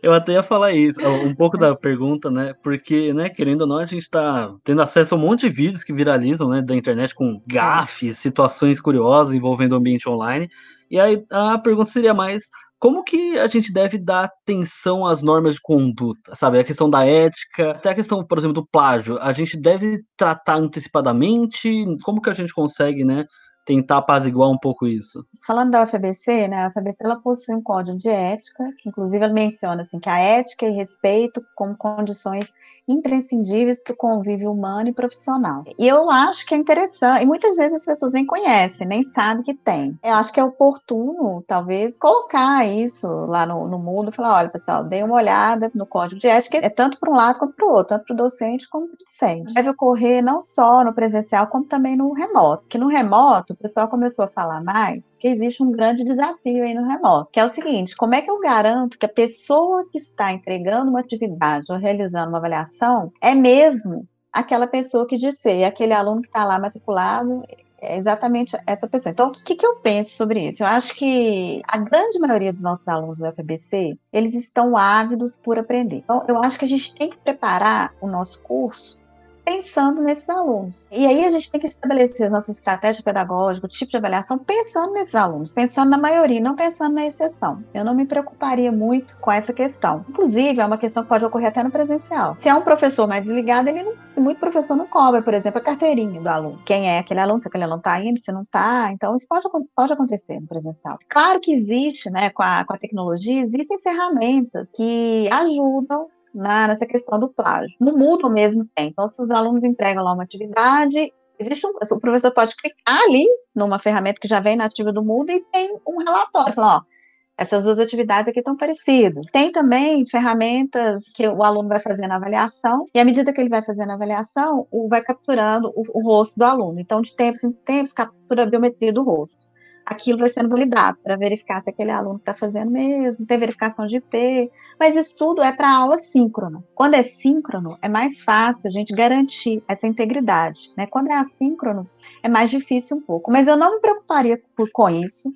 Eu 0.00 0.12
até 0.14 0.32
ia 0.32 0.42
falar 0.44 0.72
isso, 0.72 1.00
um 1.24 1.34
pouco 1.34 1.58
da 1.58 1.74
pergunta, 1.74 2.30
né? 2.30 2.54
Porque, 2.62 3.12
né, 3.12 3.28
querendo 3.28 3.62
ou 3.62 3.66
não, 3.66 3.78
a 3.78 3.86
gente 3.86 4.08
tá 4.08 4.45
tendo 4.64 4.82
acesso 4.82 5.14
a 5.14 5.18
um 5.18 5.20
monte 5.20 5.48
de 5.48 5.54
vídeos 5.54 5.84
que 5.84 5.92
viralizam 5.92 6.48
né, 6.48 6.62
da 6.62 6.74
internet 6.74 7.14
com 7.14 7.42
gafes, 7.46 8.18
situações 8.18 8.80
curiosas 8.80 9.34
envolvendo 9.34 9.72
o 9.72 9.76
ambiente 9.76 10.08
online. 10.08 10.48
E 10.90 10.98
aí 10.98 11.24
a 11.30 11.58
pergunta 11.58 11.90
seria 11.90 12.14
mais 12.14 12.44
como 12.78 13.02
que 13.02 13.38
a 13.38 13.46
gente 13.46 13.72
deve 13.72 13.98
dar 13.98 14.24
atenção 14.24 15.06
às 15.06 15.22
normas 15.22 15.54
de 15.54 15.60
conduta, 15.62 16.34
sabe? 16.34 16.58
A 16.58 16.64
questão 16.64 16.90
da 16.90 17.04
ética, 17.06 17.70
até 17.70 17.90
a 17.90 17.94
questão, 17.94 18.24
por 18.24 18.38
exemplo, 18.38 18.54
do 18.54 18.66
plágio. 18.66 19.18
A 19.18 19.32
gente 19.32 19.56
deve 19.56 20.02
tratar 20.16 20.56
antecipadamente? 20.56 21.68
Como 22.02 22.20
que 22.20 22.28
a 22.28 22.34
gente 22.34 22.52
consegue, 22.52 23.04
né, 23.04 23.24
tentar 23.66 23.98
apaziguar 23.98 24.48
um 24.48 24.56
pouco 24.56 24.86
isso? 24.86 25.26
Falando 25.44 25.72
da 25.72 25.82
UFABC, 25.82 26.48
né, 26.48 26.64
a 26.64 26.68
UFABC 26.68 27.04
ela 27.04 27.16
possui 27.16 27.54
um 27.54 27.62
código 27.62 27.98
de 27.98 28.08
ética, 28.08 28.64
que 28.78 28.88
inclusive 28.88 29.22
ela 29.22 29.34
menciona 29.34 29.82
assim, 29.82 29.98
que 29.98 30.08
a 30.08 30.18
ética 30.18 30.66
e 30.66 30.70
respeito 30.70 31.44
como 31.54 31.76
condições 31.76 32.54
imprescindíveis 32.88 33.82
para 33.82 33.94
o 33.94 33.96
convívio 33.96 34.52
humano 34.52 34.88
e 34.88 34.92
profissional. 34.92 35.64
E 35.76 35.88
eu 35.88 36.08
acho 36.08 36.46
que 36.46 36.54
é 36.54 36.56
interessante, 36.56 37.24
e 37.24 37.26
muitas 37.26 37.56
vezes 37.56 37.74
as 37.74 37.84
pessoas 37.84 38.12
nem 38.12 38.24
conhecem, 38.24 38.86
nem 38.86 39.02
sabem 39.02 39.42
que 39.42 39.54
tem. 39.54 39.98
Eu 40.04 40.14
acho 40.14 40.32
que 40.32 40.38
é 40.38 40.44
oportuno, 40.44 41.42
talvez, 41.46 41.96
colocar 41.98 42.64
isso 42.64 43.08
lá 43.26 43.44
no, 43.44 43.66
no 43.66 43.78
mundo, 43.78 44.12
falar, 44.12 44.36
olha, 44.36 44.48
pessoal, 44.48 44.84
dê 44.84 45.02
uma 45.02 45.16
olhada 45.16 45.70
no 45.74 45.84
código 45.84 46.20
de 46.20 46.28
ética, 46.28 46.58
é 46.58 46.70
tanto 46.70 46.98
para 47.00 47.10
um 47.10 47.16
lado 47.16 47.40
quanto 47.40 47.56
para 47.56 47.66
o 47.66 47.70
outro, 47.70 47.96
tanto 47.96 48.06
para 48.06 48.14
o 48.14 48.16
docente 48.16 48.68
como 48.68 48.86
para 48.86 48.94
o 48.94 49.04
discente. 49.04 49.54
Deve 49.54 49.70
ocorrer 49.70 50.22
não 50.22 50.40
só 50.40 50.84
no 50.84 50.94
presencial, 50.94 51.48
como 51.48 51.64
também 51.64 51.96
no 51.96 52.12
remoto. 52.12 52.64
Que 52.68 52.78
no 52.78 52.86
remoto, 52.86 53.55
o 53.58 53.62
pessoal 53.62 53.88
começou 53.88 54.24
a 54.24 54.28
falar 54.28 54.62
mais 54.62 55.16
que 55.18 55.28
existe 55.28 55.62
um 55.62 55.72
grande 55.72 56.04
desafio 56.04 56.62
aí 56.62 56.74
no 56.74 56.86
remoto, 56.86 57.30
que 57.32 57.40
é 57.40 57.44
o 57.44 57.48
seguinte, 57.48 57.96
como 57.96 58.14
é 58.14 58.22
que 58.22 58.30
eu 58.30 58.38
garanto 58.38 58.98
que 58.98 59.06
a 59.06 59.08
pessoa 59.08 59.88
que 59.90 59.98
está 59.98 60.32
entregando 60.32 60.90
uma 60.90 61.00
atividade 61.00 61.66
ou 61.70 61.78
realizando 61.78 62.28
uma 62.28 62.38
avaliação 62.38 63.10
é 63.20 63.34
mesmo 63.34 64.06
aquela 64.32 64.66
pessoa 64.66 65.06
que 65.06 65.16
disse, 65.16 65.64
aquele 65.64 65.94
aluno 65.94 66.20
que 66.20 66.28
está 66.28 66.44
lá 66.44 66.58
matriculado 66.58 67.42
é 67.80 67.96
exatamente 67.96 68.56
essa 68.66 68.88
pessoa. 68.88 69.12
Então, 69.12 69.28
o 69.28 69.32
que, 69.32 69.54
que 69.54 69.66
eu 69.66 69.76
penso 69.76 70.10
sobre 70.10 70.48
isso? 70.48 70.62
Eu 70.62 70.66
acho 70.66 70.94
que 70.94 71.62
a 71.66 71.78
grande 71.78 72.18
maioria 72.18 72.52
dos 72.52 72.62
nossos 72.62 72.86
alunos 72.88 73.18
do 73.18 73.32
FBC, 73.32 73.98
eles 74.12 74.34
estão 74.34 74.76
ávidos 74.76 75.36
por 75.36 75.58
aprender. 75.58 75.96
Então, 75.96 76.22
eu 76.28 76.42
acho 76.42 76.58
que 76.58 76.64
a 76.64 76.68
gente 76.68 76.94
tem 76.94 77.10
que 77.10 77.18
preparar 77.18 77.94
o 78.00 78.06
nosso 78.06 78.42
curso 78.42 78.98
pensando 79.46 80.02
nesses 80.02 80.28
alunos. 80.28 80.88
E 80.90 81.06
aí 81.06 81.24
a 81.24 81.30
gente 81.30 81.48
tem 81.48 81.60
que 81.60 81.68
estabelecer 81.68 82.26
as 82.26 82.32
nossas 82.32 82.56
estratégias 82.56 83.02
pedagógicas, 83.02 83.70
o 83.70 83.72
tipo 83.72 83.92
de 83.92 83.96
avaliação, 83.96 84.36
pensando 84.36 84.92
nesses 84.92 85.14
alunos, 85.14 85.52
pensando 85.52 85.88
na 85.88 85.96
maioria, 85.96 86.40
não 86.40 86.56
pensando 86.56 86.96
na 86.96 87.06
exceção. 87.06 87.62
Eu 87.72 87.84
não 87.84 87.94
me 87.94 88.04
preocuparia 88.04 88.72
muito 88.72 89.16
com 89.18 89.30
essa 89.30 89.52
questão. 89.52 90.04
Inclusive, 90.08 90.60
é 90.60 90.66
uma 90.66 90.76
questão 90.76 91.04
que 91.04 91.08
pode 91.08 91.24
ocorrer 91.24 91.48
até 91.48 91.62
no 91.62 91.70
presencial. 91.70 92.34
Se 92.36 92.48
é 92.48 92.54
um 92.54 92.62
professor 92.62 93.06
mais 93.06 93.22
desligado, 93.22 93.68
ele 93.68 93.84
não, 93.84 93.94
muito 94.22 94.40
professor 94.40 94.74
não 94.74 94.86
cobra, 94.88 95.22
por 95.22 95.32
exemplo, 95.32 95.58
a 95.58 95.62
carteirinha 95.62 96.20
do 96.20 96.28
aluno. 96.28 96.60
Quem 96.66 96.90
é 96.90 96.98
aquele 96.98 97.20
aluno, 97.20 97.40
se 97.40 97.46
aquele 97.46 97.64
aluno 97.64 97.78
está 97.78 98.00
indo, 98.00 98.18
se 98.18 98.32
não 98.32 98.42
está. 98.42 98.90
Então, 98.90 99.14
isso 99.14 99.28
pode, 99.28 99.44
pode 99.76 99.92
acontecer 99.92 100.40
no 100.40 100.48
presencial. 100.48 100.98
Claro 101.08 101.38
que 101.38 101.52
existe, 101.52 102.10
né, 102.10 102.30
com 102.30 102.42
a, 102.42 102.64
com 102.64 102.74
a 102.74 102.78
tecnologia, 102.78 103.42
existem 103.42 103.78
ferramentas 103.78 104.68
que 104.74 105.28
ajudam 105.30 106.08
na, 106.36 106.68
nessa 106.68 106.86
questão 106.86 107.18
do 107.18 107.28
plágio. 107.28 107.76
No 107.80 107.96
Moodle 107.96 108.30
mesmo 108.30 108.68
tem. 108.74 108.88
Então, 108.88 109.08
se 109.08 109.20
os 109.20 109.30
alunos 109.30 109.64
entregam 109.64 110.04
lá 110.04 110.12
uma 110.12 110.22
atividade, 110.22 111.12
existe 111.38 111.66
um, 111.66 111.70
o 111.70 112.00
professor 112.00 112.30
pode 112.32 112.54
clicar 112.56 113.00
ali 113.02 113.24
numa 113.54 113.78
ferramenta 113.78 114.20
que 114.20 114.28
já 114.28 114.40
vem 114.40 114.56
nativa 114.56 114.92
do 114.92 115.02
Moodle 115.02 115.36
e 115.36 115.44
tem 115.52 115.76
um 115.86 115.98
relatório, 115.98 116.52
falando, 116.52 116.82
ó, 116.82 116.96
essas 117.38 117.64
duas 117.64 117.78
atividades 117.78 118.28
aqui 118.28 118.38
estão 118.38 118.56
parecidas. 118.56 119.26
Tem 119.30 119.52
também 119.52 120.06
ferramentas 120.06 121.04
que 121.14 121.26
o 121.28 121.42
aluno 121.42 121.68
vai 121.68 121.80
fazer 121.80 122.06
na 122.06 122.16
avaliação, 122.16 122.86
e 122.94 123.00
à 123.00 123.04
medida 123.04 123.32
que 123.32 123.40
ele 123.40 123.50
vai 123.50 123.62
fazendo 123.62 123.90
a 123.90 123.94
avaliação, 123.94 124.66
o, 124.70 124.88
vai 124.88 125.02
capturando 125.02 125.70
o, 125.74 125.84
o 125.98 126.02
rosto 126.02 126.38
do 126.38 126.44
aluno. 126.44 126.80
Então, 126.80 127.02
de 127.02 127.14
tempos 127.14 127.44
em 127.44 127.52
tempos, 127.52 127.92
captura 127.92 128.44
a 128.44 128.46
biometria 128.46 128.92
do 128.92 129.02
rosto 129.02 129.46
aquilo 129.86 130.18
vai 130.18 130.28
sendo 130.28 130.48
validado 130.48 130.98
para 131.02 131.16
verificar 131.16 131.60
se 131.60 131.70
aquele 131.70 131.92
aluno 131.92 132.16
está 132.16 132.34
fazendo 132.34 132.72
mesmo, 132.72 133.24
tem 133.24 133.38
verificação 133.38 133.86
de 133.86 133.98
IP, 133.98 134.50
mas 134.78 134.96
isso 134.96 135.16
tudo 135.16 135.40
é 135.42 135.52
para 135.52 135.70
aula 135.70 135.96
síncrona. 135.98 136.62
Quando 136.74 136.94
é 136.94 137.04
síncrono, 137.04 137.78
é 137.80 137.88
mais 137.88 138.20
fácil 138.20 138.68
a 138.68 138.72
gente 138.72 138.92
garantir 138.92 139.62
essa 139.68 139.86
integridade. 139.86 140.72
Né? 140.76 140.86
Quando 140.86 141.10
é 141.10 141.14
assíncrono, 141.14 141.88
é 142.20 142.28
mais 142.28 142.50
difícil 142.50 142.96
um 142.96 143.00
pouco. 143.00 143.30
Mas 143.30 143.46
eu 143.46 143.56
não 143.56 143.76
me 143.76 143.80
preocuparia 143.80 144.42
com 144.72 144.90
isso, 144.90 145.32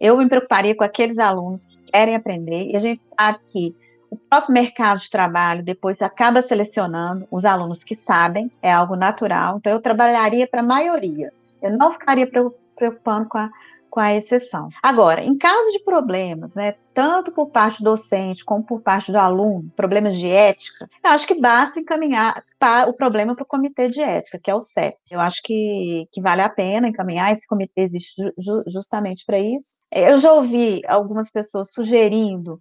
eu 0.00 0.16
me 0.16 0.28
preocuparia 0.28 0.76
com 0.76 0.84
aqueles 0.84 1.18
alunos 1.18 1.66
que 1.66 1.76
querem 1.90 2.14
aprender, 2.14 2.70
e 2.70 2.76
a 2.76 2.80
gente 2.80 3.04
sabe 3.04 3.40
que 3.50 3.76
o 4.10 4.16
próprio 4.16 4.54
mercado 4.54 5.00
de 5.00 5.10
trabalho 5.10 5.62
depois 5.62 6.00
acaba 6.00 6.40
selecionando 6.40 7.26
os 7.30 7.44
alunos 7.44 7.82
que 7.82 7.96
sabem, 7.96 8.50
é 8.62 8.72
algo 8.72 8.94
natural, 8.94 9.58
então 9.58 9.72
eu 9.72 9.82
trabalharia 9.82 10.46
para 10.46 10.60
a 10.60 10.64
maioria. 10.64 11.32
Eu 11.60 11.76
não 11.76 11.92
ficaria 11.92 12.26
preocupando 12.26 13.28
com 13.28 13.38
a 13.38 13.50
com 13.98 14.02
a 14.02 14.14
exceção. 14.14 14.68
Agora, 14.80 15.24
em 15.24 15.36
caso 15.36 15.72
de 15.72 15.80
problemas, 15.80 16.54
né, 16.54 16.76
tanto 16.94 17.32
por 17.32 17.50
parte 17.50 17.82
do 17.82 17.90
docente 17.90 18.44
como 18.44 18.62
por 18.64 18.80
parte 18.80 19.10
do 19.10 19.18
aluno, 19.18 19.72
problemas 19.74 20.14
de 20.14 20.28
ética, 20.28 20.88
eu 21.02 21.10
acho 21.10 21.26
que 21.26 21.40
basta 21.40 21.80
encaminhar 21.80 22.44
o 22.86 22.92
problema 22.92 23.34
para 23.34 23.42
o 23.42 23.46
comitê 23.46 23.88
de 23.88 24.00
ética, 24.00 24.38
que 24.38 24.48
é 24.48 24.54
o 24.54 24.60
CEP. 24.60 24.96
Eu 25.10 25.18
acho 25.18 25.42
que, 25.42 26.06
que 26.12 26.20
vale 26.20 26.42
a 26.42 26.48
pena 26.48 26.86
encaminhar, 26.86 27.32
esse 27.32 27.48
comitê 27.48 27.80
existe 27.80 28.22
ju 28.38 28.62
justamente 28.68 29.24
para 29.26 29.40
isso. 29.40 29.84
Eu 29.90 30.20
já 30.20 30.32
ouvi 30.32 30.80
algumas 30.86 31.32
pessoas 31.32 31.72
sugerindo 31.72 32.60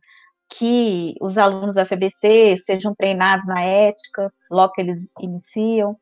que 0.49 1.13
os 1.21 1.37
alunos 1.37 1.75
da 1.75 1.85
FBC 1.85 2.57
sejam 2.65 2.95
treinados 2.95 3.45
na 3.45 3.61
ética 3.61 4.33
logo 4.49 4.73
que 4.73 4.81
eles 4.81 5.09
iniciam, 5.19 5.95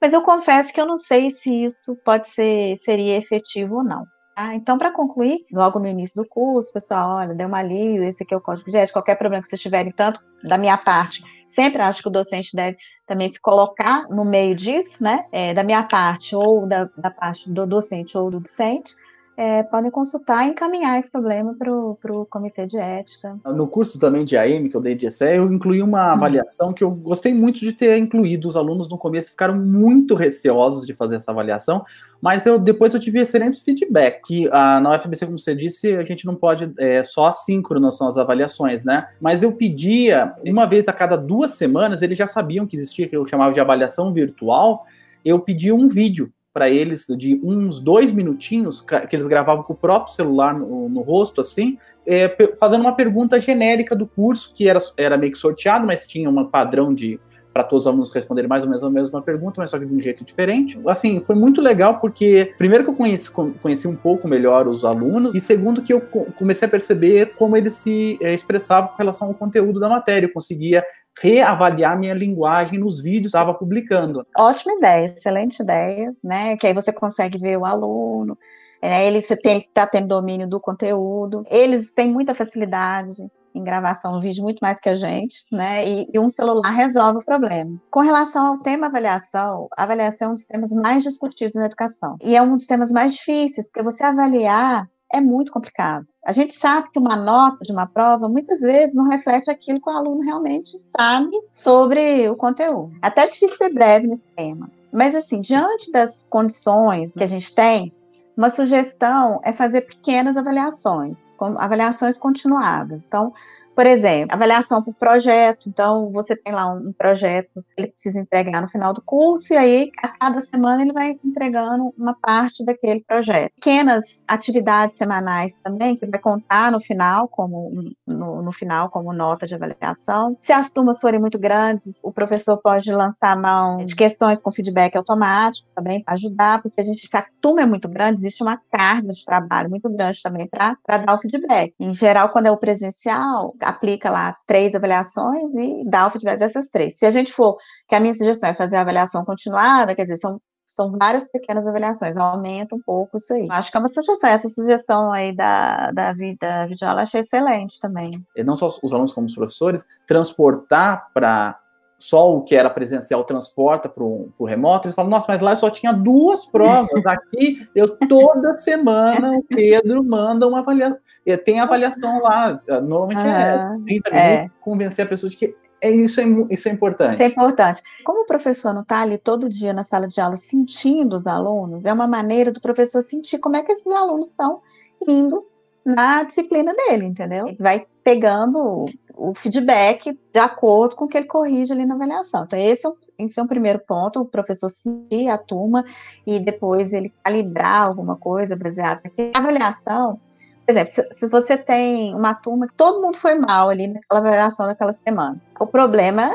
mas 0.00 0.12
eu 0.12 0.22
confesso 0.22 0.72
que 0.72 0.80
eu 0.80 0.86
não 0.86 0.98
sei 0.98 1.30
se 1.30 1.62
isso 1.62 1.96
pode 2.04 2.28
ser 2.28 2.76
seria 2.78 3.16
efetivo 3.16 3.76
ou 3.76 3.84
não. 3.84 4.04
Ah, 4.34 4.54
então, 4.54 4.78
para 4.78 4.90
concluir, 4.90 5.44
logo 5.52 5.78
no 5.78 5.86
início 5.86 6.22
do 6.22 6.28
curso, 6.28 6.72
pessoal, 6.72 7.18
olha, 7.18 7.34
dê 7.34 7.44
uma 7.44 7.62
lida, 7.62 8.06
esse 8.06 8.22
aqui 8.22 8.32
é 8.32 8.36
o 8.36 8.40
código 8.40 8.70
de 8.70 8.76
ética, 8.76 8.98
qualquer 8.98 9.16
problema 9.16 9.42
que 9.42 9.48
vocês 9.48 9.60
tiverem, 9.60 9.92
tanto 9.92 10.24
da 10.42 10.56
minha 10.56 10.76
parte, 10.78 11.22
sempre 11.48 11.82
acho 11.82 12.02
que 12.02 12.08
o 12.08 12.10
docente 12.10 12.56
deve 12.56 12.78
também 13.06 13.28
se 13.28 13.38
colocar 13.38 14.08
no 14.08 14.24
meio 14.24 14.54
disso, 14.54 15.02
né? 15.04 15.26
É, 15.30 15.52
da 15.52 15.62
minha 15.62 15.82
parte, 15.82 16.34
ou 16.34 16.66
da, 16.66 16.88
da 16.96 17.10
parte 17.10 17.50
do 17.50 17.66
docente 17.66 18.16
ou 18.16 18.30
do 18.30 18.40
discente, 18.40 18.94
é, 19.36 19.62
podem 19.62 19.90
consultar 19.90 20.46
e 20.46 20.50
encaminhar 20.50 20.98
esse 20.98 21.10
problema 21.10 21.54
para 21.54 21.72
o 21.72 22.26
comitê 22.26 22.66
de 22.66 22.76
ética. 22.76 23.38
No 23.46 23.66
curso 23.66 23.98
também 23.98 24.24
de 24.24 24.36
AM 24.36 24.68
que 24.68 24.76
eu 24.76 24.80
dei 24.80 24.94
de 24.94 25.06
ESE, 25.06 25.24
eu 25.24 25.50
incluí 25.52 25.82
uma 25.82 26.08
uhum. 26.08 26.12
avaliação 26.12 26.72
que 26.72 26.84
eu 26.84 26.90
gostei 26.90 27.32
muito 27.32 27.60
de 27.60 27.72
ter 27.72 27.96
incluído. 27.96 28.48
Os 28.48 28.56
alunos 28.56 28.88
no 28.88 28.98
começo 28.98 29.30
ficaram 29.30 29.56
muito 29.56 30.14
receosos 30.14 30.86
de 30.86 30.92
fazer 30.92 31.16
essa 31.16 31.30
avaliação, 31.30 31.84
mas 32.20 32.44
eu 32.44 32.58
depois 32.58 32.92
eu 32.92 33.00
tive 33.00 33.20
excelentes 33.20 33.60
feedback. 33.60 34.20
Que 34.26 34.48
a, 34.52 34.80
na 34.80 34.94
UFBC, 34.94 35.26
como 35.26 35.38
você 35.38 35.54
disse, 35.54 35.94
a 35.96 36.04
gente 36.04 36.26
não 36.26 36.34
pode 36.34 36.70
é, 36.78 37.02
só 37.02 37.26
assíncrono 37.26 37.90
são 37.90 38.08
as 38.08 38.18
avaliações, 38.18 38.84
né? 38.84 39.08
Mas 39.20 39.42
eu 39.42 39.52
pedia 39.52 40.34
uma 40.44 40.66
vez 40.66 40.88
a 40.88 40.92
cada 40.92 41.16
duas 41.16 41.52
semanas, 41.52 42.02
eles 42.02 42.18
já 42.18 42.26
sabiam 42.26 42.66
que 42.66 42.76
existia 42.76 43.08
que 43.08 43.16
eu 43.16 43.26
chamava 43.26 43.52
de 43.52 43.60
avaliação 43.60 44.12
virtual. 44.12 44.84
Eu 45.24 45.38
pedia 45.38 45.74
um 45.74 45.88
vídeo 45.88 46.32
para 46.52 46.68
eles 46.68 47.06
de 47.16 47.40
uns 47.42 47.80
dois 47.80 48.12
minutinhos, 48.12 48.80
que 48.80 49.16
eles 49.16 49.26
gravavam 49.26 49.62
com 49.62 49.72
o 49.72 49.76
próprio 49.76 50.14
celular 50.14 50.52
no, 50.54 50.88
no 50.88 51.00
rosto, 51.00 51.40
assim, 51.40 51.78
é, 52.06 52.34
fazendo 52.58 52.82
uma 52.82 52.94
pergunta 52.94 53.40
genérica 53.40 53.96
do 53.96 54.06
curso, 54.06 54.52
que 54.54 54.68
era, 54.68 54.78
era 54.96 55.16
meio 55.16 55.32
que 55.32 55.38
sorteado, 55.38 55.86
mas 55.86 56.06
tinha 56.06 56.28
um 56.28 56.44
padrão 56.44 56.92
de 56.92 57.18
para 57.52 57.62
todos 57.62 57.84
os 57.84 57.86
alunos 57.86 58.10
responderem 58.10 58.48
mais 58.48 58.64
ou 58.64 58.70
menos 58.70 58.82
a 58.82 58.90
mesma 58.90 59.20
pergunta, 59.20 59.56
mas 59.58 59.70
só 59.70 59.78
que 59.78 59.84
de 59.84 59.94
um 59.94 60.00
jeito 60.00 60.24
diferente. 60.24 60.80
Assim, 60.86 61.22
foi 61.24 61.34
muito 61.34 61.60
legal 61.60 62.00
porque, 62.00 62.54
primeiro 62.56 62.82
que 62.82 62.90
eu 62.90 62.94
conheci, 62.94 63.30
conheci 63.30 63.86
um 63.86 63.94
pouco 63.94 64.26
melhor 64.26 64.66
os 64.66 64.84
alunos, 64.84 65.34
e 65.34 65.40
segundo 65.40 65.82
que 65.82 65.92
eu 65.92 66.00
comecei 66.00 66.66
a 66.66 66.70
perceber 66.70 67.34
como 67.34 67.56
eles 67.56 67.74
se 67.74 68.18
é, 68.22 68.32
expressavam 68.32 68.90
com 68.90 68.96
relação 68.96 69.28
ao 69.28 69.34
conteúdo 69.34 69.78
da 69.78 69.88
matéria. 69.88 70.26
Eu 70.26 70.32
conseguia 70.32 70.82
reavaliar 71.20 71.98
minha 71.98 72.14
linguagem 72.14 72.78
nos 72.78 73.02
vídeos 73.02 73.32
que 73.32 73.38
estava 73.38 73.54
publicando. 73.54 74.26
Ótima 74.36 74.74
ideia, 74.74 75.06
excelente 75.06 75.62
ideia, 75.62 76.14
né? 76.22 76.56
Que 76.56 76.66
aí 76.66 76.74
você 76.74 76.92
consegue 76.92 77.38
ver 77.38 77.58
o 77.58 77.64
aluno, 77.64 78.36
é, 78.80 79.06
ele 79.06 79.18
está 79.18 79.86
tendo 79.86 80.08
domínio 80.08 80.48
do 80.48 80.60
conteúdo, 80.60 81.44
eles 81.48 81.92
têm 81.92 82.10
muita 82.10 82.34
facilidade 82.34 83.12
em 83.54 83.62
gravação 83.62 84.18
de 84.18 84.26
vídeo 84.26 84.42
muito 84.42 84.58
mais 84.60 84.80
que 84.80 84.88
a 84.88 84.96
gente, 84.96 85.44
né? 85.52 85.86
E, 85.86 86.08
e, 86.12 86.18
um 86.18 86.28
celular 86.28 86.70
resolve 86.70 87.18
o 87.18 87.24
problema. 87.24 87.80
Com 87.90 88.00
relação 88.00 88.46
ao 88.46 88.58
tema 88.58 88.86
avaliação, 88.86 89.68
avaliação 89.76 90.28
é 90.28 90.30
um 90.30 90.34
dos 90.34 90.46
temas 90.46 90.72
mais 90.72 91.02
discutidos 91.02 91.56
na 91.56 91.66
educação. 91.66 92.16
E 92.22 92.34
é 92.34 92.42
um 92.42 92.56
dos 92.56 92.66
temas 92.66 92.90
mais 92.90 93.14
difíceis, 93.14 93.66
porque 93.66 93.82
você 93.82 94.02
avaliar 94.02 94.88
é 95.12 95.20
muito 95.20 95.52
complicado. 95.52 96.06
A 96.24 96.32
gente 96.32 96.58
sabe 96.58 96.90
que 96.90 96.98
uma 96.98 97.14
nota 97.14 97.64
de 97.64 97.70
uma 97.70 97.86
prova 97.86 98.28
muitas 98.28 98.60
vezes 98.60 98.96
não 98.96 99.08
reflete 99.08 99.50
aquilo 99.50 99.80
que 99.80 99.90
o 99.90 99.92
aluno 99.92 100.20
realmente 100.22 100.78
sabe 100.78 101.30
sobre 101.50 102.28
o 102.28 102.36
conteúdo. 102.36 102.92
É 103.02 103.06
até 103.06 103.26
difícil 103.26 103.56
ser 103.56 103.72
breve 103.72 104.06
nesse 104.06 104.28
tema. 104.30 104.70
Mas, 104.92 105.14
assim, 105.14 105.40
diante 105.40 105.90
das 105.92 106.26
condições 106.28 107.14
que 107.14 107.22
a 107.22 107.26
gente 107.26 107.54
tem, 107.54 107.92
uma 108.36 108.48
sugestão 108.48 109.40
é 109.44 109.52
fazer 109.52 109.82
pequenas 109.82 110.36
avaliações, 110.36 111.32
avaliações 111.58 112.16
continuadas. 112.16 113.04
Então, 113.06 113.32
por 113.74 113.86
exemplo, 113.86 114.34
avaliação 114.34 114.82
por 114.82 114.94
projeto. 114.94 115.68
Então, 115.68 116.10
você 116.12 116.36
tem 116.36 116.52
lá 116.52 116.66
um 116.72 116.92
projeto, 116.92 117.64
ele 117.76 117.88
precisa 117.88 118.18
entregar 118.18 118.60
no 118.60 118.68
final 118.68 118.92
do 118.92 119.02
curso, 119.02 119.52
e 119.52 119.56
aí, 119.56 119.90
a 120.02 120.08
cada 120.08 120.40
semana, 120.40 120.82
ele 120.82 120.92
vai 120.92 121.18
entregando 121.24 121.92
uma 121.96 122.14
parte 122.14 122.64
daquele 122.64 123.00
projeto. 123.00 123.52
Pequenas 123.54 124.22
atividades 124.28 124.96
semanais 124.96 125.58
também, 125.58 125.96
que 125.96 126.06
vai 126.06 126.20
contar 126.20 126.70
no 126.70 126.80
final, 126.80 127.28
como 127.28 127.92
no, 128.06 128.42
no 128.42 128.52
final, 128.52 128.90
como 128.90 129.12
nota 129.12 129.46
de 129.46 129.54
avaliação. 129.54 130.36
Se 130.38 130.52
as 130.52 130.72
turmas 130.72 131.00
forem 131.00 131.20
muito 131.20 131.38
grandes, 131.38 131.98
o 132.02 132.12
professor 132.12 132.58
pode 132.58 132.92
lançar 132.92 133.36
mão 133.36 133.84
de 133.84 133.94
questões 133.94 134.42
com 134.42 134.50
feedback 134.50 134.96
automático 134.96 135.68
também 135.74 136.02
para 136.02 136.14
ajudar, 136.14 136.62
porque 136.62 136.80
a 136.80 136.84
gente, 136.84 137.08
se 137.08 137.16
a 137.16 137.26
turma 137.40 137.62
é 137.62 137.66
muito 137.66 137.88
grande, 137.88 138.20
existe 138.20 138.42
uma 138.42 138.60
carga 138.70 139.08
de 139.08 139.24
trabalho 139.24 139.70
muito 139.70 139.90
grande 139.90 140.22
também 140.22 140.48
para 140.48 140.98
dar 140.98 141.14
o 141.14 141.18
feedback. 141.18 141.74
Em 141.78 141.92
geral, 141.92 142.28
quando 142.30 142.46
é 142.46 142.50
o 142.50 142.56
presencial, 142.56 143.54
aplica 143.62 144.10
lá 144.10 144.36
três 144.46 144.74
avaliações 144.74 145.54
e 145.54 145.84
dá 145.86 146.06
o 146.06 146.10
feedback 146.10 146.38
dessas 146.38 146.68
três. 146.68 146.98
Se 146.98 147.06
a 147.06 147.10
gente 147.10 147.32
for, 147.32 147.56
que 147.88 147.94
a 147.94 148.00
minha 148.00 148.14
sugestão 148.14 148.50
é 148.50 148.54
fazer 148.54 148.76
a 148.76 148.80
avaliação 148.80 149.24
continuada, 149.24 149.94
quer 149.94 150.02
dizer, 150.02 150.16
são 150.18 150.40
são 150.74 150.90
várias 150.92 151.30
pequenas 151.30 151.66
avaliações, 151.66 152.16
aumenta 152.16 152.74
um 152.74 152.80
pouco 152.80 153.18
isso 153.18 153.34
aí. 153.34 153.46
Acho 153.50 153.70
que 153.70 153.76
é 153.76 153.80
uma 153.80 153.88
sugestão, 153.88 154.30
essa 154.30 154.48
sugestão 154.48 155.12
aí 155.12 155.34
da, 155.34 155.90
da 155.90 156.12
visual 156.12 156.92
eu 156.92 156.98
achei 156.98 157.20
excelente 157.20 157.78
também. 157.78 158.24
E 158.34 158.42
não 158.42 158.56
só 158.56 158.68
os 158.82 158.92
alunos 158.92 159.12
como 159.12 159.26
os 159.26 159.34
professores, 159.34 159.86
transportar 160.06 161.10
para 161.12 161.58
só 162.02 162.34
o 162.34 162.42
que 162.42 162.56
era 162.56 162.68
presencial 162.68 163.22
transporta 163.22 163.88
para 163.88 164.02
o 164.02 164.44
remoto, 164.44 164.86
eles 164.86 164.94
falam, 164.96 165.10
nossa, 165.10 165.30
mas 165.30 165.40
lá 165.40 165.52
eu 165.52 165.56
só 165.56 165.70
tinha 165.70 165.92
duas 165.92 166.44
provas. 166.44 167.06
Aqui, 167.06 167.68
eu 167.76 167.96
toda 167.96 168.54
semana, 168.54 169.38
o 169.38 169.42
Pedro 169.44 170.02
manda 170.02 170.48
uma 170.48 170.58
avaliação. 170.58 170.98
Tem 171.44 171.60
avaliação 171.60 172.20
lá, 172.20 172.60
normalmente 172.82 173.20
é 173.20 173.76
30 173.86 174.10
é. 174.10 174.36
minutos, 174.36 174.56
convencer 174.60 175.06
a 175.06 175.08
pessoa 175.08 175.30
de 175.30 175.36
que 175.36 175.54
é, 175.80 175.90
isso, 175.90 176.20
é, 176.20 176.24
isso 176.50 176.68
é 176.68 176.72
importante. 176.72 177.14
Isso 177.14 177.22
é 177.22 177.26
importante. 177.26 177.80
Como 178.04 178.22
o 178.22 178.26
professor 178.26 178.74
não 178.74 178.82
está 178.82 179.02
ali 179.02 179.16
todo 179.16 179.48
dia 179.48 179.72
na 179.72 179.84
sala 179.84 180.08
de 180.08 180.20
aula 180.20 180.36
sentindo 180.36 181.14
os 181.14 181.28
alunos, 181.28 181.84
é 181.84 181.92
uma 181.92 182.08
maneira 182.08 182.50
do 182.50 182.60
professor 182.60 183.00
sentir 183.02 183.38
como 183.38 183.56
é 183.56 183.62
que 183.62 183.70
esses 183.70 183.86
alunos 183.86 184.30
estão 184.30 184.60
indo 185.06 185.46
na 185.84 186.22
disciplina 186.22 186.74
dele, 186.74 187.06
entendeu? 187.06 187.46
Ele 187.46 187.56
vai 187.58 187.86
pegando 188.04 188.86
o 189.14 189.34
feedback 189.34 190.18
de 190.32 190.38
acordo 190.38 190.96
com 190.96 191.04
o 191.04 191.08
que 191.08 191.16
ele 191.16 191.26
corrige 191.26 191.72
ali 191.72 191.86
na 191.86 191.94
avaliação. 191.94 192.44
Então, 192.44 192.58
esse 192.58 192.86
é, 192.86 192.88
um, 192.88 192.94
esse 193.18 193.38
é 193.38 193.46
primeiro 193.46 193.78
ponto, 193.80 194.20
o 194.20 194.24
professor 194.24 194.68
sentir 194.70 195.28
a 195.28 195.38
turma 195.38 195.84
e 196.26 196.38
depois 196.40 196.92
ele 196.92 197.12
calibrar 197.22 197.82
alguma 197.82 198.16
coisa 198.16 198.56
baseada 198.56 199.02
na 199.18 199.38
avaliação. 199.38 200.18
Por 200.66 200.72
exemplo, 200.72 200.92
se, 200.92 201.08
se, 201.10 201.28
você 201.28 201.56
tem 201.56 202.14
uma 202.14 202.34
turma 202.34 202.66
que 202.66 202.74
todo 202.74 203.02
mundo 203.02 203.16
foi 203.16 203.34
mal 203.34 203.68
ali 203.68 203.88
naquela 203.88 204.20
avaliação 204.20 204.66
daquela 204.66 204.92
semana, 204.92 205.40
o 205.58 205.66
problema 205.66 206.30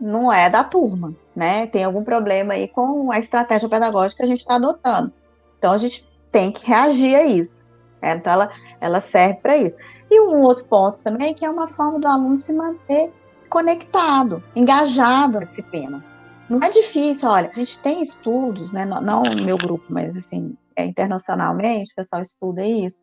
não 0.00 0.32
é 0.32 0.50
da 0.50 0.64
turma, 0.64 1.14
né? 1.34 1.66
Tem 1.66 1.84
algum 1.84 2.02
problema 2.02 2.54
aí 2.54 2.68
com 2.68 3.10
a 3.10 3.18
estratégia 3.18 3.68
pedagógica 3.68 4.18
que 4.18 4.26
a 4.26 4.28
gente 4.28 4.40
está 4.40 4.56
adotando. 4.56 5.12
Então, 5.58 5.72
a 5.72 5.76
gente 5.76 6.08
tem 6.30 6.52
que 6.52 6.66
reagir 6.66 7.16
a 7.16 7.24
isso. 7.24 7.67
Né? 8.02 8.12
Então, 8.12 8.32
ela, 8.32 8.50
ela 8.80 9.00
serve 9.00 9.40
para 9.40 9.56
isso. 9.56 9.76
E 10.10 10.20
um 10.20 10.40
outro 10.40 10.64
ponto 10.64 11.02
também, 11.02 11.34
que 11.34 11.44
é 11.44 11.50
uma 11.50 11.68
forma 11.68 11.98
do 11.98 12.06
aluno 12.06 12.38
se 12.38 12.52
manter 12.52 13.12
conectado, 13.48 14.42
engajado 14.54 15.40
na 15.40 15.46
disciplina. 15.46 16.04
Não 16.48 16.60
é 16.62 16.70
difícil, 16.70 17.28
olha, 17.28 17.50
a 17.50 17.58
gente 17.58 17.78
tem 17.80 18.02
estudos, 18.02 18.72
né, 18.72 18.86
não 18.86 19.22
no 19.22 19.44
meu 19.44 19.58
grupo, 19.58 19.84
mas 19.90 20.16
assim, 20.16 20.56
é, 20.74 20.84
internacionalmente, 20.84 21.92
o 21.92 21.96
pessoal 21.96 22.22
estuda 22.22 22.64
isso. 22.64 23.00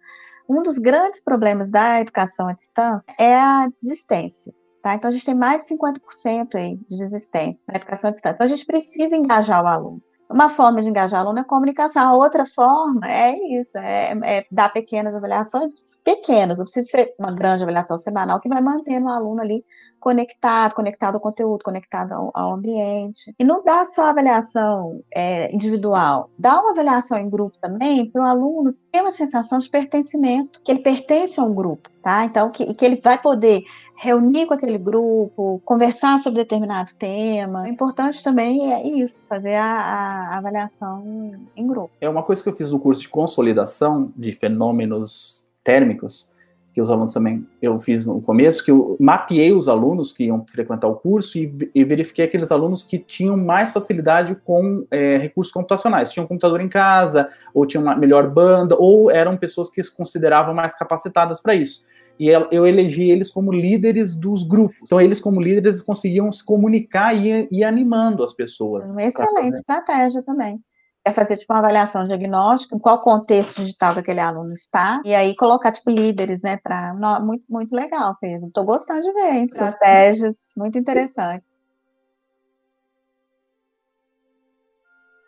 Um 0.49 0.63
dos 0.63 0.77
grandes 0.77 1.23
problemas 1.23 1.69
da 1.69 2.01
educação 2.01 2.47
à 2.47 2.53
distância 2.53 3.13
é 3.19 3.35
a 3.35 3.67
desistência. 3.79 4.53
Tá? 4.81 4.93
Então, 4.93 5.09
a 5.09 5.11
gente 5.11 5.25
tem 5.25 5.33
mais 5.33 5.65
de 5.65 5.75
50% 5.75 6.55
aí 6.55 6.77
de 6.87 6.97
desistência 6.97 7.65
na 7.67 7.77
educação 7.77 8.07
à 8.07 8.11
distância. 8.11 8.35
Então, 8.35 8.45
a 8.45 8.49
gente 8.49 8.65
precisa 8.65 9.15
engajar 9.15 9.63
o 9.63 9.67
aluno. 9.67 10.01
Uma 10.29 10.49
forma 10.49 10.81
de 10.81 10.89
engajar 10.89 11.21
aluno 11.21 11.39
é 11.39 11.43
comunicação, 11.43 12.07
a 12.07 12.13
outra 12.13 12.45
forma 12.45 13.01
é 13.09 13.37
isso, 13.59 13.77
é, 13.77 14.11
é, 14.23 14.45
dar 14.51 14.69
pequenas 14.73 15.13
avaliações, 15.13 15.71
pequenas, 16.03 16.57
não 16.57 16.65
precisa 16.65 16.87
ser 16.87 17.13
uma 17.19 17.31
grande 17.31 17.63
avaliação 17.63 17.97
semanal, 17.97 18.39
que 18.39 18.49
vai 18.49 18.61
mantendo 18.61 19.05
o 19.05 19.09
aluno 19.09 19.41
ali 19.41 19.63
conectado, 19.99 20.73
conectado 20.73 21.15
ao 21.15 21.21
conteúdo, 21.21 21.63
conectado 21.63 22.11
ao, 22.11 22.31
ao 22.33 22.53
ambiente. 22.53 23.33
E 23.37 23.43
não 23.43 23.63
dá 23.63 23.85
só 23.85 24.05
avaliação 24.05 25.01
é, 25.13 25.53
individual, 25.53 26.29
dá 26.37 26.59
uma 26.59 26.71
avaliação 26.71 27.17
em 27.17 27.29
grupo 27.29 27.57
também, 27.61 28.09
para 28.09 28.23
o 28.23 28.25
aluno 28.25 28.73
ter 28.91 29.01
uma 29.01 29.11
sensação 29.11 29.59
de 29.59 29.69
pertencimento, 29.69 30.61
que 30.63 30.71
ele 30.71 30.81
pertence 30.81 31.39
a 31.39 31.43
um 31.43 31.53
grupo, 31.53 31.89
tá? 32.01 32.23
Então, 32.23 32.49
que, 32.49 32.73
que 32.73 32.85
ele 32.85 32.99
vai 33.03 33.21
poder 33.21 33.63
reunir 33.97 34.45
com 34.45 34.53
aquele 34.53 34.77
grupo, 34.77 35.61
conversar 35.63 36.19
sobre 36.19 36.39
determinado 36.39 36.91
tema. 36.97 37.63
O 37.63 37.67
importante 37.67 38.23
também 38.23 38.73
é 38.73 38.85
isso, 38.85 39.23
fazer 39.27 39.55
a, 39.55 39.65
a, 39.65 40.37
avaliação 40.37 41.33
em 41.55 41.65
grupo. 41.65 41.91
É 42.01 42.09
uma 42.09 42.23
coisa 42.23 42.43
que 42.43 42.49
eu 42.49 42.55
fiz 42.55 42.69
no 42.69 42.79
curso 42.79 43.01
de 43.01 43.09
consolidação 43.09 44.11
de 44.15 44.31
fenômenos 44.31 45.45
térmicos, 45.63 46.29
que 46.73 46.81
os 46.81 46.91
alunos 46.91 47.13
também 47.13 47.47
eu 47.61 47.79
fiz 47.79 48.05
no 48.05 48.21
começo, 48.21 48.63
que 48.63 48.69
eu 48.69 48.97
mapeei 48.99 49.53
os 49.53 49.69
alunos 49.69 50.11
que 50.11 50.25
iam 50.25 50.45
frequentar 50.45 50.89
o 50.89 50.95
curso 50.95 51.37
e, 51.37 51.69
e 51.73 51.85
verifiquei 51.85 52.25
aqueles 52.25 52.51
alunos 52.51 52.83
que 52.83 52.99
tinham 52.99 53.37
mais 53.37 53.71
facilidade 53.71 54.35
com 54.43 54.85
é, 54.91 55.15
recursos 55.15 55.53
computacionais, 55.53 56.11
tinham 56.11 56.25
um 56.25 56.27
computador 56.27 56.59
em 56.59 56.67
casa, 56.67 57.29
ou 57.53 57.65
tinham 57.65 57.81
uma 57.81 57.95
melhor 57.95 58.29
banda, 58.29 58.75
ou 58.77 59.09
eram 59.09 59.37
pessoas 59.37 59.69
que 59.69 59.81
se 59.81 59.89
consideravam 59.89 60.53
mais 60.53 60.75
capacitadas 60.75 61.41
para 61.41 61.55
isso 61.55 61.85
e 62.19 62.29
eu 62.29 62.65
elegi 62.65 63.09
eles 63.09 63.29
como 63.29 63.51
líderes 63.51 64.15
dos 64.15 64.43
grupos. 64.43 64.77
Então, 64.83 65.01
eles, 65.01 65.19
como 65.19 65.41
líderes, 65.41 65.81
conseguiam 65.81 66.31
se 66.31 66.43
comunicar 66.43 67.15
e 67.15 67.47
ir 67.51 67.63
animando 67.63 68.23
as 68.23 68.33
pessoas. 68.33 68.85
Uma 68.85 69.03
excelente 69.03 69.55
estratégia 69.55 70.23
também. 70.23 70.59
É 71.07 71.11
fazer 71.11 71.37
tipo 71.37 71.53
uma 71.53 71.59
avaliação 71.59 72.03
diagnóstica, 72.05 72.75
em 72.75 72.79
qual 72.79 72.99
contexto 73.01 73.61
digital 73.61 73.93
que 73.93 73.99
aquele 73.99 74.19
aluno 74.19 74.51
está, 74.53 75.03
e 75.05 75.13
aí 75.13 75.35
colocar 75.35 75.71
tipo 75.71 75.91
líderes, 75.91 76.41
né, 76.41 76.57
para 76.57 76.95
muito 77.21 77.45
muito 77.47 77.75
legal, 77.75 78.17
Pedro. 78.19 78.47
Estou 78.47 78.65
gostando 78.65 79.03
de 79.03 79.13
ver, 79.13 79.35
hein? 79.35 79.45
estratégias 79.45 80.53
muito 80.57 80.79
interessantes. 80.79 81.47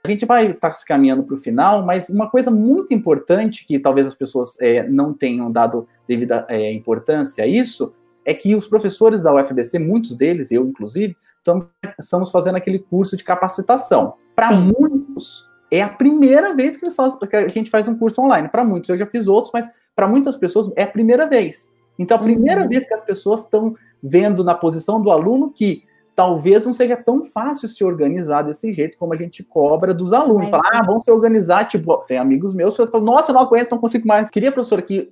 A 0.08 0.10
gente 0.10 0.26
vai 0.26 0.52
estar 0.52 0.70
tá 0.70 0.72
se 0.72 0.86
caminhando 0.86 1.22
para 1.24 1.36
o 1.36 1.38
final, 1.38 1.86
mas 1.86 2.08
uma 2.08 2.30
coisa 2.30 2.50
muito 2.50 2.94
importante 2.94 3.66
que 3.66 3.78
talvez 3.78 4.08
as 4.08 4.16
pessoas 4.16 4.56
é, 4.62 4.88
não 4.88 5.14
tenham 5.14 5.52
dado 5.52 5.86
devida 6.08 6.46
é, 6.48 6.72
importância 6.72 7.44
a 7.44 7.48
isso 7.48 7.94
é 8.24 8.34
que 8.34 8.56
os 8.56 8.68
professores 8.68 9.22
da 9.22 9.36
UFBC, 9.36 9.80
muitos 9.80 10.16
deles, 10.16 10.50
eu 10.50 10.66
inclusive, 10.66 11.18
estamos 12.00 12.32
fazendo 12.32 12.56
aquele 12.56 12.80
curso 12.80 13.18
de 13.18 13.24
capacitação. 13.26 14.14
Para 14.34 14.52
muitos, 14.52 15.50
é 15.70 15.82
a 15.82 15.90
primeira 15.90 16.56
vez 16.56 16.78
que, 16.78 16.90
fazem, 16.90 17.20
que 17.20 17.36
a 17.36 17.50
gente 17.50 17.70
faz 17.70 17.86
um 17.90 17.98
curso 17.98 18.22
online. 18.22 18.48
Para 18.48 18.64
muitos, 18.64 18.90
eu 18.90 18.98
já 18.98 19.06
fiz 19.06 19.28
outros, 19.28 19.52
mas 19.54 19.70
para 19.94 20.08
muitas 20.08 20.38
pessoas 20.38 20.72
é 20.78 20.84
a 20.84 20.88
primeira 20.88 21.28
vez. 21.28 21.70
Então, 22.00 22.16
a 22.16 22.22
primeira 22.22 22.62
uhum. 22.62 22.70
vez 22.70 22.88
que 22.88 22.94
as 22.94 23.04
pessoas 23.04 23.42
estão 23.42 23.76
vendo 24.02 24.42
na 24.42 24.56
posição 24.56 25.02
do 25.02 25.12
aluno 25.12 25.52
que 25.52 25.84
talvez 26.18 26.66
não 26.66 26.74
seja 26.74 26.98
tão 26.98 27.24
fácil 27.24 27.68
se 27.68 27.84
organizar 27.84 28.42
desse 28.42 28.74
jeito 28.74 28.98
como 28.98 29.14
a 29.14 29.16
gente 29.16 29.44
cobra 29.44 29.94
dos 29.94 30.12
alunos. 30.12 30.50
Falar, 30.50 30.68
ah, 30.74 30.84
vamos 30.84 31.04
se 31.04 31.12
organizar. 31.12 31.66
Tipo, 31.66 31.96
tem 32.08 32.18
amigos 32.18 32.56
meus 32.56 32.76
que 32.76 32.88
falam, 32.88 33.06
nossa, 33.06 33.32
não 33.32 33.42
aguento, 33.42 33.70
não 33.70 33.78
consigo 33.78 34.08
mais. 34.08 34.32
Queria, 34.32 34.52
professor, 34.52 34.82
que 34.82 35.12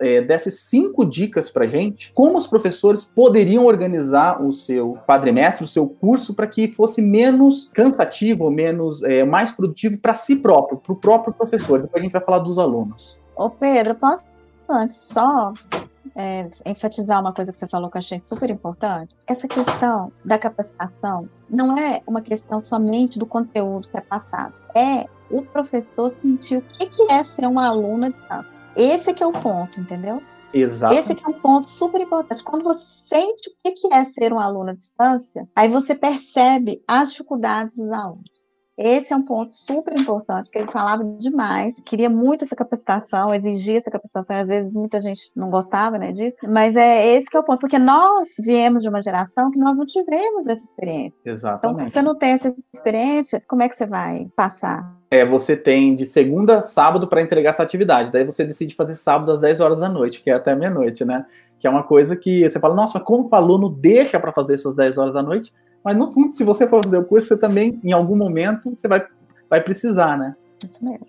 é, 0.00 0.22
desse 0.22 0.50
cinco 0.50 1.04
dicas 1.04 1.50
pra 1.50 1.66
gente, 1.66 2.10
como 2.14 2.38
os 2.38 2.46
professores 2.46 3.04
poderiam 3.04 3.66
organizar 3.66 4.42
o 4.42 4.50
seu 4.50 4.96
quadrimestre, 5.06 5.62
o 5.62 5.68
seu 5.68 5.86
curso, 5.86 6.32
para 6.32 6.46
que 6.46 6.72
fosse 6.72 7.02
menos 7.02 7.70
cansativo, 7.74 8.50
menos, 8.50 9.02
é, 9.02 9.26
mais 9.26 9.52
produtivo 9.52 9.98
para 9.98 10.14
si 10.14 10.36
próprio, 10.36 10.78
para 10.78 10.92
o 10.94 10.96
próprio 10.96 11.34
professor. 11.34 11.82
Depois 11.82 12.00
a 12.00 12.02
gente 12.02 12.12
vai 12.12 12.24
falar 12.24 12.38
dos 12.38 12.58
alunos. 12.58 13.20
Ô, 13.36 13.50
Pedro, 13.50 13.94
posso 13.94 14.24
antes 14.70 14.96
só 14.96 15.52
é, 16.16 16.48
enfatizar 16.64 17.20
uma 17.20 17.32
coisa 17.32 17.52
que 17.52 17.58
você 17.58 17.68
falou 17.68 17.90
que 17.90 17.96
eu 17.96 18.00
achei 18.00 18.18
super 18.18 18.48
importante. 18.48 19.14
Essa 19.28 19.46
questão 19.46 20.10
da 20.24 20.38
capacitação 20.38 21.28
não 21.48 21.76
é 21.76 22.02
uma 22.06 22.22
questão 22.22 22.60
somente 22.60 23.18
do 23.18 23.26
conteúdo 23.26 23.88
que 23.88 23.98
é 23.98 24.00
passado, 24.00 24.58
é 24.74 25.06
o 25.30 25.42
professor 25.42 26.10
sentir 26.10 26.56
o 26.56 26.62
que, 26.62 26.86
que 26.86 27.12
é 27.12 27.22
ser 27.22 27.46
um 27.46 27.58
aluno 27.58 28.06
à 28.06 28.08
distância. 28.08 28.70
Esse 28.74 29.12
que 29.12 29.22
é 29.22 29.26
o 29.26 29.32
ponto, 29.32 29.80
entendeu? 29.80 30.22
Exato. 30.52 30.94
Esse 30.94 31.12
é 31.12 31.28
um 31.28 31.34
ponto 31.34 31.68
super 31.68 32.00
importante. 32.00 32.42
Quando 32.42 32.62
você 32.62 32.80
sente 32.80 33.50
o 33.50 33.72
que 33.74 33.92
é 33.92 34.04
ser 34.04 34.32
um 34.32 34.40
aluno 34.40 34.70
à 34.70 34.72
distância, 34.72 35.46
aí 35.54 35.68
você 35.68 35.94
percebe 35.94 36.82
as 36.88 37.10
dificuldades 37.10 37.76
dos 37.76 37.90
alunos. 37.90 38.30
Esse 38.78 39.12
é 39.12 39.16
um 39.16 39.22
ponto 39.22 39.54
super 39.54 39.98
importante, 39.98 40.50
que 40.50 40.58
ele 40.58 40.70
falava 40.70 41.02
demais, 41.18 41.80
queria 41.80 42.10
muito 42.10 42.44
essa 42.44 42.54
capacitação, 42.54 43.34
exigia 43.34 43.78
essa 43.78 43.90
capacitação, 43.90 44.36
às 44.36 44.48
vezes 44.48 44.72
muita 44.72 45.00
gente 45.00 45.30
não 45.34 45.48
gostava 45.48 45.98
né, 45.98 46.12
disso, 46.12 46.36
mas 46.46 46.76
é 46.76 47.16
esse 47.16 47.30
que 47.30 47.36
é 47.36 47.40
o 47.40 47.44
ponto, 47.44 47.60
porque 47.60 47.78
nós 47.78 48.28
viemos 48.44 48.82
de 48.82 48.88
uma 48.88 49.02
geração 49.02 49.50
que 49.50 49.58
nós 49.58 49.78
não 49.78 49.86
tivemos 49.86 50.46
essa 50.46 50.62
experiência. 50.62 51.14
Exatamente. 51.24 51.74
Então, 51.74 51.88
se 51.88 51.94
você 51.94 52.02
não 52.02 52.14
tem 52.14 52.32
essa 52.32 52.54
experiência, 52.74 53.42
como 53.48 53.62
é 53.62 53.68
que 53.68 53.76
você 53.76 53.86
vai 53.86 54.28
passar? 54.36 54.94
É, 55.10 55.24
você 55.24 55.56
tem 55.56 55.94
de 55.96 56.04
segunda 56.04 56.58
a 56.58 56.62
sábado 56.62 57.08
para 57.08 57.22
entregar 57.22 57.50
essa 57.50 57.62
atividade, 57.62 58.12
daí 58.12 58.24
você 58.24 58.44
decide 58.44 58.74
fazer 58.74 58.96
sábado 58.96 59.32
às 59.32 59.40
10 59.40 59.60
horas 59.60 59.80
da 59.80 59.88
noite, 59.88 60.22
que 60.22 60.28
é 60.28 60.34
até 60.34 60.54
meia-noite, 60.54 61.04
né? 61.04 61.24
Que 61.58 61.66
é 61.66 61.70
uma 61.70 61.84
coisa 61.84 62.14
que 62.14 62.48
você 62.48 62.60
fala, 62.60 62.74
nossa, 62.74 62.98
mas 62.98 63.06
como 63.06 63.26
o 63.26 63.34
aluno 63.34 63.70
deixa 63.70 64.20
para 64.20 64.32
fazer 64.32 64.54
essas 64.54 64.76
10 64.76 64.98
horas 64.98 65.14
da 65.14 65.22
noite? 65.22 65.52
Mas 65.86 65.94
no 65.94 66.12
fundo, 66.12 66.32
se 66.32 66.42
você 66.42 66.66
for 66.66 66.82
fazer 66.82 66.98
o 66.98 67.04
curso, 67.04 67.28
você 67.28 67.36
também, 67.38 67.80
em 67.84 67.92
algum 67.92 68.16
momento, 68.16 68.74
você 68.74 68.88
vai, 68.88 69.06
vai 69.48 69.62
precisar, 69.62 70.18
né? 70.18 70.34
Isso 70.60 70.84
mesmo. 70.84 71.06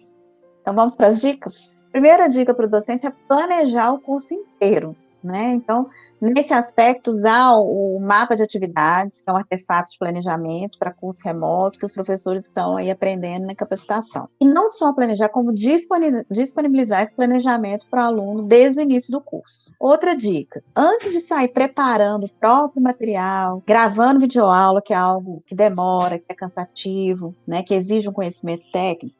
Então 0.62 0.72
vamos 0.76 0.96
para 0.96 1.08
as 1.08 1.20
dicas? 1.20 1.84
Primeira 1.92 2.28
dica 2.28 2.54
para 2.54 2.68
o 2.68 2.70
docente 2.70 3.08
é 3.08 3.12
planejar 3.28 3.92
o 3.92 4.00
curso 4.00 4.36
inteiro. 4.36 4.96
Né? 5.28 5.54
Então, 5.54 5.88
nesse 6.20 6.54
aspecto, 6.54 7.10
usar 7.10 7.54
o 7.56 8.00
mapa 8.00 8.36
de 8.36 8.44
atividades, 8.44 9.22
que 9.22 9.30
é 9.30 9.34
um 9.34 9.38
artefato 9.38 9.92
de 9.92 10.00
planejamento 10.00 10.80
para 10.80 10.94
curso 10.94 11.22
remoto, 11.24 11.78
que 11.78 11.86
os 11.86 11.94
professores 11.94 12.46
estão 12.46 12.78
aí 12.78 12.90
aprendendo 12.90 13.46
na 13.46 13.54
capacitação. 13.54 14.28
E 14.42 14.46
não 14.46 14.72
só 14.72 14.94
planejar, 14.94 15.30
como 15.30 15.54
disponibilizar 15.54 17.04
esse 17.04 17.16
planejamento 17.16 17.86
para 17.90 18.04
o 18.04 18.06
aluno 18.06 18.44
desde 18.44 18.80
o 18.80 18.84
início 18.84 19.12
do 19.12 19.22
curso. 19.22 19.72
Outra 19.80 20.16
dica: 20.16 20.64
antes 20.76 21.12
de 21.12 21.20
sair 21.20 21.50
preparando 21.50 22.26
o 22.26 22.30
próprio 22.30 22.82
material, 22.82 23.62
gravando 23.66 24.20
videoaula, 24.20 24.82
que 24.82 24.94
é 24.94 24.98
algo 24.98 25.44
que 25.46 25.54
demora, 25.54 26.18
que 26.18 26.26
é 26.30 26.36
cansativo, 26.36 27.36
né, 27.46 27.62
que 27.62 27.74
exige 27.74 28.10
um 28.10 28.14
conhecimento 28.14 28.64
técnico, 28.72 29.16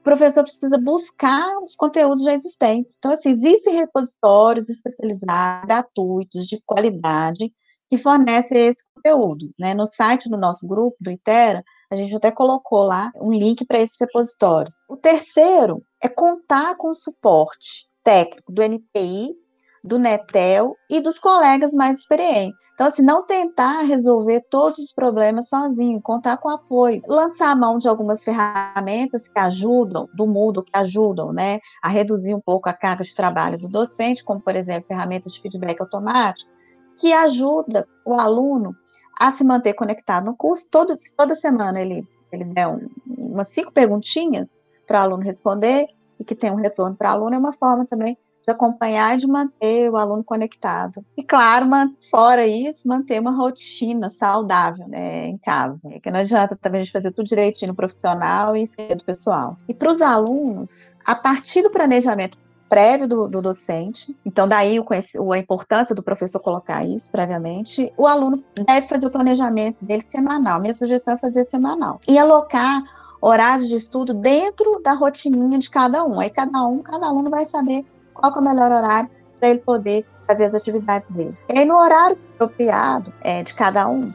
o 0.00 0.02
professor 0.02 0.42
precisa 0.42 0.78
buscar 0.78 1.46
os 1.62 1.76
conteúdos 1.76 2.22
já 2.22 2.32
existentes. 2.32 2.96
Então, 2.98 3.12
assim, 3.12 3.30
existem 3.30 3.74
repositórios 3.74 4.68
especializados, 4.68 5.66
gratuitos, 5.66 6.46
de 6.46 6.60
qualidade, 6.64 7.52
que 7.88 7.98
fornecem 7.98 8.66
esse 8.66 8.82
conteúdo. 8.94 9.50
Né? 9.58 9.74
No 9.74 9.86
site 9.86 10.30
do 10.30 10.38
nosso 10.38 10.66
grupo, 10.66 10.96
do 11.00 11.10
Itera, 11.10 11.62
a 11.90 11.96
gente 11.96 12.14
até 12.16 12.30
colocou 12.30 12.82
lá 12.82 13.12
um 13.16 13.30
link 13.30 13.66
para 13.66 13.78
esses 13.78 13.96
repositórios. 14.00 14.74
O 14.88 14.96
terceiro 14.96 15.82
é 16.02 16.08
contar 16.08 16.76
com 16.76 16.88
o 16.88 16.94
suporte 16.94 17.86
técnico 18.02 18.50
do 18.52 18.62
NTI 18.62 19.34
do 19.82 19.98
Netel 19.98 20.76
e 20.90 21.00
dos 21.00 21.18
colegas 21.18 21.72
mais 21.72 22.00
experientes. 22.00 22.68
Então, 22.74 22.86
assim, 22.86 23.02
não 23.02 23.24
tentar 23.24 23.82
resolver 23.82 24.42
todos 24.50 24.78
os 24.78 24.92
problemas 24.92 25.48
sozinho, 25.48 26.00
contar 26.02 26.36
com 26.36 26.50
apoio, 26.50 27.02
lançar 27.06 27.50
a 27.50 27.56
mão 27.56 27.78
de 27.78 27.88
algumas 27.88 28.22
ferramentas 28.22 29.26
que 29.26 29.38
ajudam, 29.38 30.08
do 30.14 30.26
mundo 30.26 30.62
que 30.62 30.76
ajudam, 30.76 31.32
né, 31.32 31.58
a 31.82 31.88
reduzir 31.88 32.34
um 32.34 32.40
pouco 32.40 32.68
a 32.68 32.74
carga 32.74 33.04
de 33.04 33.14
trabalho 33.14 33.58
do 33.58 33.68
docente, 33.68 34.24
como, 34.24 34.40
por 34.40 34.54
exemplo, 34.54 34.88
ferramentas 34.88 35.32
de 35.32 35.40
feedback 35.40 35.80
automático, 35.80 36.50
que 36.98 37.12
ajuda 37.12 37.88
o 38.04 38.14
aluno 38.14 38.76
a 39.18 39.32
se 39.32 39.42
manter 39.44 39.72
conectado 39.72 40.26
no 40.26 40.36
curso. 40.36 40.68
Todo, 40.70 40.94
toda 41.16 41.34
semana 41.34 41.80
ele, 41.80 42.06
ele 42.30 42.44
der 42.44 42.68
um, 42.68 42.86
umas 43.06 43.48
cinco 43.48 43.72
perguntinhas 43.72 44.60
para 44.86 45.00
o 45.00 45.02
aluno 45.02 45.22
responder 45.22 45.86
e 46.18 46.24
que 46.24 46.34
tem 46.34 46.50
um 46.50 46.56
retorno 46.56 46.94
para 46.94 47.10
o 47.10 47.12
aluno, 47.14 47.34
é 47.34 47.38
uma 47.38 47.52
forma 47.52 47.86
também 47.86 48.18
de 48.42 48.50
acompanhar 48.50 49.14
e 49.14 49.18
de 49.18 49.26
manter 49.26 49.90
o 49.90 49.96
aluno 49.96 50.24
conectado. 50.24 51.04
E, 51.16 51.22
claro, 51.22 51.66
fora 52.10 52.46
isso, 52.46 52.88
manter 52.88 53.20
uma 53.20 53.30
rotina 53.30 54.10
saudável 54.10 54.86
né, 54.88 55.28
em 55.28 55.36
casa. 55.36 55.88
Que 56.02 56.10
não 56.10 56.20
adianta 56.20 56.56
também 56.56 56.80
a 56.80 56.84
gente 56.84 56.92
fazer 56.92 57.12
tudo 57.12 57.26
direitinho 57.26 57.70
no 57.70 57.76
profissional 57.76 58.56
e 58.56 58.62
esquecer 58.62 58.96
do 58.96 59.04
pessoal. 59.04 59.56
E 59.68 59.74
para 59.74 59.90
os 59.90 60.00
alunos, 60.00 60.94
a 61.04 61.14
partir 61.14 61.62
do 61.62 61.70
planejamento 61.70 62.38
prévio 62.68 63.08
do, 63.08 63.28
do, 63.28 63.42
docente, 63.42 64.16
então 64.24 64.46
daí 64.46 64.78
o, 64.78 65.32
a 65.32 65.38
importância 65.38 65.92
do 65.92 66.04
professor 66.04 66.38
colocar 66.38 66.84
isso 66.84 67.10
previamente, 67.10 67.92
o 67.96 68.06
aluno 68.06 68.40
deve 68.64 68.86
fazer 68.86 69.06
o 69.06 69.10
planejamento 69.10 69.84
dele 69.84 70.02
semanal. 70.02 70.60
Minha 70.60 70.72
sugestão 70.72 71.14
é 71.14 71.18
fazer 71.18 71.44
semanal. 71.44 72.00
E 72.06 72.16
alocar 72.16 72.84
horários 73.20 73.68
de 73.68 73.76
estudo 73.76 74.14
dentro 74.14 74.80
da 74.82 74.92
rotininha 74.94 75.58
de 75.58 75.68
cada 75.68 76.04
um. 76.04 76.20
Aí 76.20 76.30
cada 76.30 76.64
um, 76.64 76.78
cada 76.78 77.06
aluno 77.06 77.28
vai 77.28 77.44
saber 77.44 77.84
qual 78.14 78.34
é 78.34 78.38
o 78.38 78.42
melhor 78.42 78.70
horário 78.70 79.10
para 79.38 79.50
ele 79.50 79.60
poder 79.60 80.06
fazer 80.26 80.44
as 80.44 80.54
atividades 80.54 81.10
dele. 81.10 81.36
E 81.52 81.58
aí, 81.58 81.64
no 81.64 81.76
horário 81.76 82.18
apropriado 82.34 83.12
é, 83.22 83.42
de 83.42 83.54
cada 83.54 83.88
um, 83.88 84.12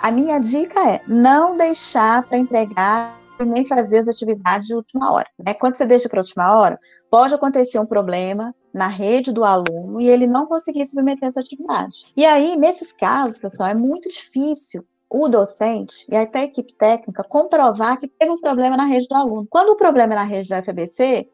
a 0.00 0.10
minha 0.10 0.38
dica 0.38 0.80
é 0.88 1.02
não 1.06 1.56
deixar 1.56 2.22
para 2.22 2.38
entregar 2.38 3.20
e 3.40 3.44
nem 3.44 3.66
fazer 3.66 3.98
as 3.98 4.08
atividades 4.08 4.66
de 4.66 4.74
última 4.74 5.12
hora. 5.12 5.26
Né? 5.38 5.54
Quando 5.54 5.76
você 5.76 5.84
deixa 5.84 6.08
para 6.08 6.20
última 6.20 6.58
hora, 6.58 6.78
pode 7.10 7.34
acontecer 7.34 7.78
um 7.78 7.86
problema 7.86 8.54
na 8.72 8.86
rede 8.86 9.32
do 9.32 9.44
aluno 9.44 10.00
e 10.00 10.08
ele 10.08 10.26
não 10.26 10.46
conseguir 10.46 10.86
submeter 10.86 11.28
essa 11.28 11.40
atividade. 11.40 12.04
E 12.16 12.24
aí, 12.24 12.56
nesses 12.56 12.92
casos, 12.92 13.38
pessoal, 13.38 13.68
é 13.68 13.74
muito 13.74 14.08
difícil 14.08 14.84
o 15.10 15.28
docente 15.28 16.06
e 16.08 16.16
até 16.16 16.40
a 16.40 16.44
equipe 16.44 16.72
técnica 16.74 17.24
comprovar 17.24 17.98
que 17.98 18.06
teve 18.06 18.30
um 18.30 18.40
problema 18.40 18.76
na 18.76 18.84
rede 18.84 19.08
do 19.08 19.16
aluno. 19.16 19.46
Quando 19.50 19.70
o 19.70 19.76
problema 19.76 20.12
é 20.12 20.16
na 20.16 20.22
rede 20.22 20.48
do 20.48 20.54
FBC, 20.54 21.28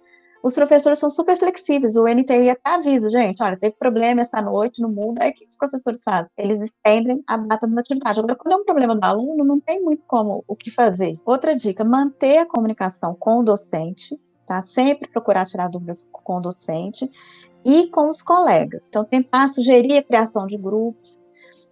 os 0.46 0.54
professores 0.54 1.00
são 1.00 1.10
super 1.10 1.36
flexíveis. 1.36 1.96
O 1.96 2.06
NTI 2.06 2.50
até 2.50 2.70
avisa, 2.70 3.10
gente, 3.10 3.42
olha, 3.42 3.56
teve 3.58 3.74
problema 3.76 4.20
essa 4.20 4.40
noite, 4.40 4.80
no 4.80 4.88
mundo. 4.88 5.20
Aí 5.20 5.30
o 5.30 5.34
que 5.34 5.44
os 5.44 5.56
professores 5.56 6.04
fazem? 6.04 6.30
Eles 6.38 6.60
estendem 6.60 7.20
a 7.26 7.36
data 7.36 7.66
da 7.66 7.80
atividade. 7.80 8.20
Agora, 8.20 8.36
quando 8.36 8.52
é 8.52 8.56
um 8.56 8.64
problema 8.64 8.94
do 8.94 9.04
aluno, 9.04 9.44
não 9.44 9.58
tem 9.58 9.82
muito 9.82 10.04
como 10.06 10.44
o 10.46 10.54
que 10.54 10.70
fazer. 10.70 11.18
Outra 11.26 11.56
dica, 11.56 11.84
manter 11.84 12.38
a 12.38 12.46
comunicação 12.46 13.16
com 13.18 13.40
o 13.40 13.42
docente, 13.42 14.16
tá? 14.46 14.62
Sempre 14.62 15.10
procurar 15.10 15.46
tirar 15.46 15.68
dúvidas 15.68 16.08
com 16.12 16.36
o 16.36 16.40
docente 16.40 17.10
e 17.64 17.88
com 17.88 18.08
os 18.08 18.22
colegas. 18.22 18.86
Então, 18.88 19.04
tentar 19.04 19.48
sugerir 19.48 19.98
a 19.98 20.02
criação 20.04 20.46
de 20.46 20.56
grupos. 20.56 21.24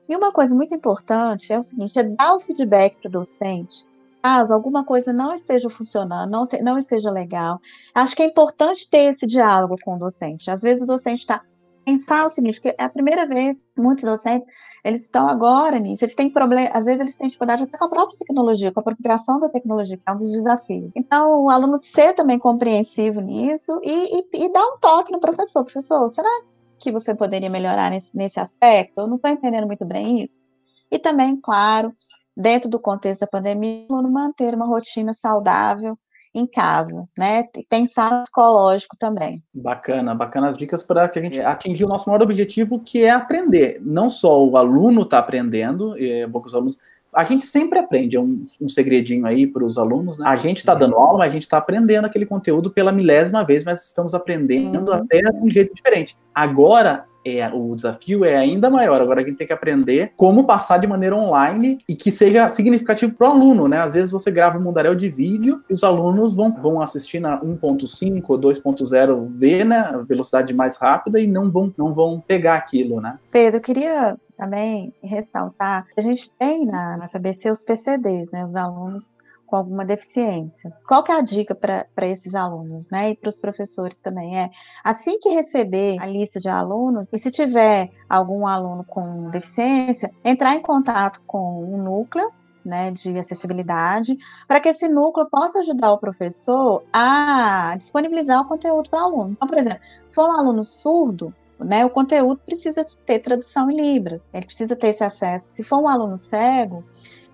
E 0.08 0.16
uma 0.16 0.32
coisa 0.32 0.52
muito 0.52 0.74
importante 0.74 1.52
é 1.52 1.58
o 1.58 1.62
seguinte, 1.62 1.96
é 1.96 2.02
dar 2.02 2.34
o 2.34 2.40
feedback 2.40 3.00
para 3.00 3.08
o 3.08 3.12
docente 3.12 3.86
caso 4.24 4.54
alguma 4.54 4.86
coisa 4.86 5.12
não 5.12 5.34
esteja 5.34 5.68
funcionando, 5.68 6.30
não, 6.30 6.46
te, 6.46 6.62
não 6.62 6.78
esteja 6.78 7.10
legal, 7.10 7.60
acho 7.94 8.16
que 8.16 8.22
é 8.22 8.26
importante 8.26 8.88
ter 8.88 9.10
esse 9.10 9.26
diálogo 9.26 9.76
com 9.84 9.96
o 9.96 9.98
docente. 9.98 10.50
Às 10.50 10.62
vezes 10.62 10.82
o 10.82 10.86
docente 10.86 11.20
está 11.20 11.42
pensar 11.84 12.24
o 12.24 12.30
seguinte, 12.30 12.58
porque 12.58 12.74
é 12.78 12.84
a 12.84 12.88
primeira 12.88 13.26
vez, 13.26 13.62
muitos 13.76 14.04
docentes, 14.04 14.48
eles 14.82 15.02
estão 15.02 15.28
agora 15.28 15.78
nisso, 15.78 16.02
eles 16.02 16.14
têm 16.14 16.30
problema, 16.30 16.70
às 16.72 16.86
vezes 16.86 17.02
eles 17.02 17.16
têm 17.16 17.26
dificuldade 17.26 17.64
até 17.64 17.76
com 17.76 17.84
a 17.84 17.88
própria 17.90 18.16
tecnologia, 18.16 18.72
com 18.72 18.80
a 18.80 18.82
apropriação 18.82 19.38
da 19.38 19.50
tecnologia, 19.50 19.98
que 19.98 20.02
é 20.08 20.12
um 20.12 20.16
dos 20.16 20.32
desafios. 20.32 20.92
Então, 20.96 21.44
o 21.44 21.50
aluno 21.50 21.78
ser 21.82 22.14
também 22.14 22.38
compreensivo 22.38 23.20
nisso 23.20 23.78
e, 23.82 24.18
e, 24.18 24.44
e 24.46 24.52
dar 24.54 24.64
um 24.64 24.78
toque 24.78 25.12
no 25.12 25.20
professor. 25.20 25.62
Professor, 25.62 26.08
será 26.08 26.30
que 26.78 26.90
você 26.90 27.14
poderia 27.14 27.50
melhorar 27.50 27.90
nesse, 27.90 28.16
nesse 28.16 28.40
aspecto? 28.40 29.02
Eu 29.02 29.06
não 29.06 29.16
estou 29.16 29.30
entendendo 29.30 29.66
muito 29.66 29.84
bem 29.84 30.22
isso. 30.22 30.48
E 30.90 30.98
também, 30.98 31.36
claro, 31.36 31.92
dentro 32.36 32.68
do 32.68 32.80
contexto 32.80 33.20
da 33.20 33.26
pandemia, 33.26 33.86
o 33.90 33.94
aluno 33.94 34.10
manter 34.10 34.54
uma 34.54 34.66
rotina 34.66 35.14
saudável 35.14 35.96
em 36.34 36.46
casa, 36.46 37.08
né? 37.16 37.44
Pensar 37.68 38.10
no 38.10 38.22
psicológico 38.24 38.96
também. 38.98 39.40
Bacana, 39.54 40.14
bacana 40.14 40.48
as 40.48 40.56
dicas 40.56 40.82
para 40.82 41.08
que 41.08 41.18
a 41.18 41.22
gente 41.22 41.40
atingir 41.40 41.84
o 41.84 41.88
nosso 41.88 42.10
maior 42.10 42.22
objetivo, 42.22 42.80
que 42.80 43.04
é 43.04 43.10
aprender. 43.10 43.80
Não 43.80 44.10
só 44.10 44.44
o 44.44 44.56
aluno 44.56 45.02
está 45.02 45.18
aprendendo, 45.18 45.96
é 45.96 46.26
bom 46.26 46.40
que 46.40 46.48
os 46.48 46.54
alunos. 46.54 46.78
A 47.12 47.22
gente 47.22 47.46
sempre 47.46 47.78
aprende, 47.78 48.16
é 48.16 48.20
um, 48.20 48.44
um 48.60 48.68
segredinho 48.68 49.24
aí 49.24 49.46
para 49.46 49.64
os 49.64 49.78
alunos, 49.78 50.18
né? 50.18 50.26
A 50.26 50.34
gente 50.34 50.58
está 50.58 50.74
dando 50.74 50.96
aula, 50.96 51.18
mas 51.18 51.30
a 51.30 51.32
gente 51.32 51.42
está 51.42 51.58
aprendendo 51.58 52.06
aquele 52.06 52.26
conteúdo 52.26 52.68
pela 52.72 52.90
milésima 52.90 53.44
vez, 53.44 53.64
mas 53.64 53.84
estamos 53.84 54.12
aprendendo 54.12 54.90
uhum. 54.90 54.94
até 54.94 55.20
de 55.20 55.38
um 55.40 55.48
jeito 55.48 55.72
diferente. 55.72 56.16
Agora, 56.34 57.06
é, 57.24 57.48
o 57.48 57.74
desafio 57.74 58.24
é 58.24 58.36
ainda 58.36 58.70
maior. 58.70 59.00
Agora 59.00 59.20
a 59.20 59.24
gente 59.24 59.36
tem 59.36 59.46
que 59.46 59.52
aprender 59.52 60.12
como 60.16 60.44
passar 60.44 60.78
de 60.78 60.86
maneira 60.86 61.16
online 61.16 61.78
e 61.88 61.96
que 61.96 62.10
seja 62.10 62.48
significativo 62.48 63.14
para 63.14 63.28
o 63.28 63.32
aluno, 63.32 63.66
né? 63.66 63.78
Às 63.78 63.94
vezes 63.94 64.12
você 64.12 64.30
grava 64.30 64.58
um 64.58 64.62
mundaréu 64.62 64.94
de 64.94 65.08
vídeo 65.08 65.62
e 65.68 65.72
os 65.72 65.82
alunos 65.82 66.34
vão, 66.34 66.52
vão 66.54 66.80
assistir 66.80 67.20
na 67.20 67.40
1.5 67.40 68.22
ou 68.28 68.38
2.0 68.38 69.28
V, 69.36 69.64
né? 69.64 70.04
Velocidade 70.06 70.52
mais 70.52 70.76
rápida 70.76 71.20
e 71.20 71.26
não 71.26 71.50
vão, 71.50 71.72
não 71.76 71.92
vão 71.92 72.20
pegar 72.20 72.56
aquilo, 72.56 73.00
né? 73.00 73.18
Pedro, 73.30 73.60
queria 73.60 74.16
também 74.36 74.92
ressaltar 75.02 75.86
que 75.86 76.00
a 76.00 76.02
gente 76.02 76.32
tem 76.34 76.66
na, 76.66 76.96
na 76.96 77.08
FABC 77.08 77.50
os 77.50 77.64
PCDs, 77.64 78.30
né? 78.30 78.44
Os 78.44 78.54
alunos 78.54 79.18
com 79.54 79.58
alguma 79.58 79.84
deficiência. 79.84 80.72
Qual 80.84 81.04
que 81.04 81.12
é 81.12 81.14
a 81.14 81.20
dica 81.20 81.54
para 81.54 82.06
esses 82.08 82.34
alunos, 82.34 82.88
né? 82.90 83.10
E 83.10 83.16
para 83.16 83.28
os 83.28 83.38
professores 83.38 84.00
também 84.00 84.36
é 84.36 84.50
assim 84.82 85.20
que 85.20 85.28
receber 85.28 85.96
a 86.00 86.06
lista 86.06 86.40
de 86.40 86.48
alunos, 86.48 87.08
e 87.12 87.18
se 87.20 87.30
tiver 87.30 87.92
algum 88.08 88.48
aluno 88.48 88.82
com 88.82 89.30
deficiência, 89.30 90.12
entrar 90.24 90.56
em 90.56 90.60
contato 90.60 91.22
com 91.24 91.62
o 91.72 91.76
núcleo 91.76 92.32
né, 92.64 92.90
de 92.90 93.16
acessibilidade, 93.16 94.18
para 94.48 94.58
que 94.58 94.70
esse 94.70 94.88
núcleo 94.88 95.28
possa 95.30 95.60
ajudar 95.60 95.92
o 95.92 95.98
professor 95.98 96.82
a 96.92 97.76
disponibilizar 97.76 98.40
o 98.40 98.48
conteúdo 98.48 98.90
para 98.90 99.02
o 99.02 99.04
aluno. 99.04 99.32
Então, 99.36 99.46
por 99.46 99.58
exemplo, 99.58 99.80
se 100.04 100.16
for 100.16 100.30
um 100.30 100.32
aluno 100.32 100.64
surdo, 100.64 101.32
né, 101.60 101.84
o 101.84 101.90
conteúdo 101.90 102.40
precisa 102.44 102.82
ter 103.06 103.20
tradução 103.20 103.70
em 103.70 103.76
Libras, 103.76 104.28
ele 104.32 104.46
precisa 104.46 104.74
ter 104.74 104.88
esse 104.88 105.04
acesso. 105.04 105.54
Se 105.54 105.62
for 105.62 105.78
um 105.78 105.86
aluno 105.86 106.16
cego, 106.16 106.82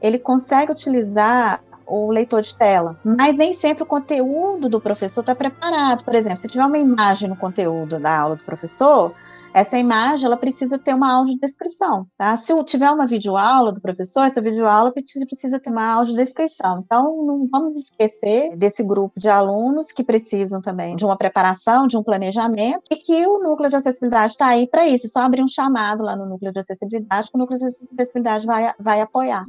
ele 0.03 0.19
consegue 0.19 0.73
utilizar 0.73 1.63
o 1.91 2.11
leitor 2.11 2.43
de 2.43 2.57
tela. 2.57 2.99
Mas 3.05 3.37
nem 3.37 3.53
sempre 3.53 3.83
o 3.83 3.87
conteúdo 3.87 4.69
do 4.69 4.81
professor 4.81 5.21
está 5.21 5.35
preparado. 5.35 6.05
Por 6.05 6.15
exemplo, 6.15 6.39
se 6.39 6.49
tiver 6.49 6.65
uma 6.65 6.79
imagem 6.79 7.29
no 7.29 7.37
conteúdo 7.37 7.99
da 7.99 8.17
aula 8.17 8.37
do 8.37 8.45
professor, 8.45 9.15
essa 9.53 9.77
imagem 9.77 10.27
ela 10.27 10.37
precisa 10.37 10.79
ter 10.79 10.95
uma 10.95 11.13
audiodescrição, 11.13 12.07
tá? 12.17 12.37
Se 12.37 12.53
tiver 12.65 12.91
uma 12.91 13.07
videoaula 13.07 13.73
do 13.73 13.81
professor, 13.81 14.23
essa 14.23 14.41
videoaula 14.41 14.93
precisa, 14.93 15.59
ter 15.59 15.71
uma 15.71 15.93
audiodescrição. 15.95 16.83
Então, 16.85 17.25
não 17.27 17.49
vamos 17.51 17.77
esquecer 17.77 18.57
desse 18.57 18.85
grupo 18.85 19.19
de 19.19 19.29
alunos 19.29 19.89
que 19.89 20.05
precisam 20.05 20.61
também 20.61 20.95
de 20.95 21.05
uma 21.05 21.17
preparação, 21.17 21.89
de 21.89 21.97
um 21.97 22.03
planejamento, 22.03 22.83
e 22.91 22.97
que 22.97 23.27
o 23.27 23.39
núcleo 23.39 23.69
de 23.69 23.77
acessibilidade 23.77 24.33
está 24.33 24.47
aí 24.47 24.69
para 24.69 24.87
isso. 24.87 25.07
É 25.07 25.09
só 25.09 25.21
abrir 25.21 25.43
um 25.43 25.49
chamado 25.49 26.05
lá 26.05 26.15
no 26.15 26.27
núcleo 26.27 26.53
de 26.53 26.61
acessibilidade, 26.61 27.31
que 27.31 27.37
o 27.37 27.39
núcleo 27.39 27.59
de 27.59 27.65
acessibilidade 27.65 28.47
vai, 28.47 28.73
vai 28.79 29.01
apoiar. 29.01 29.45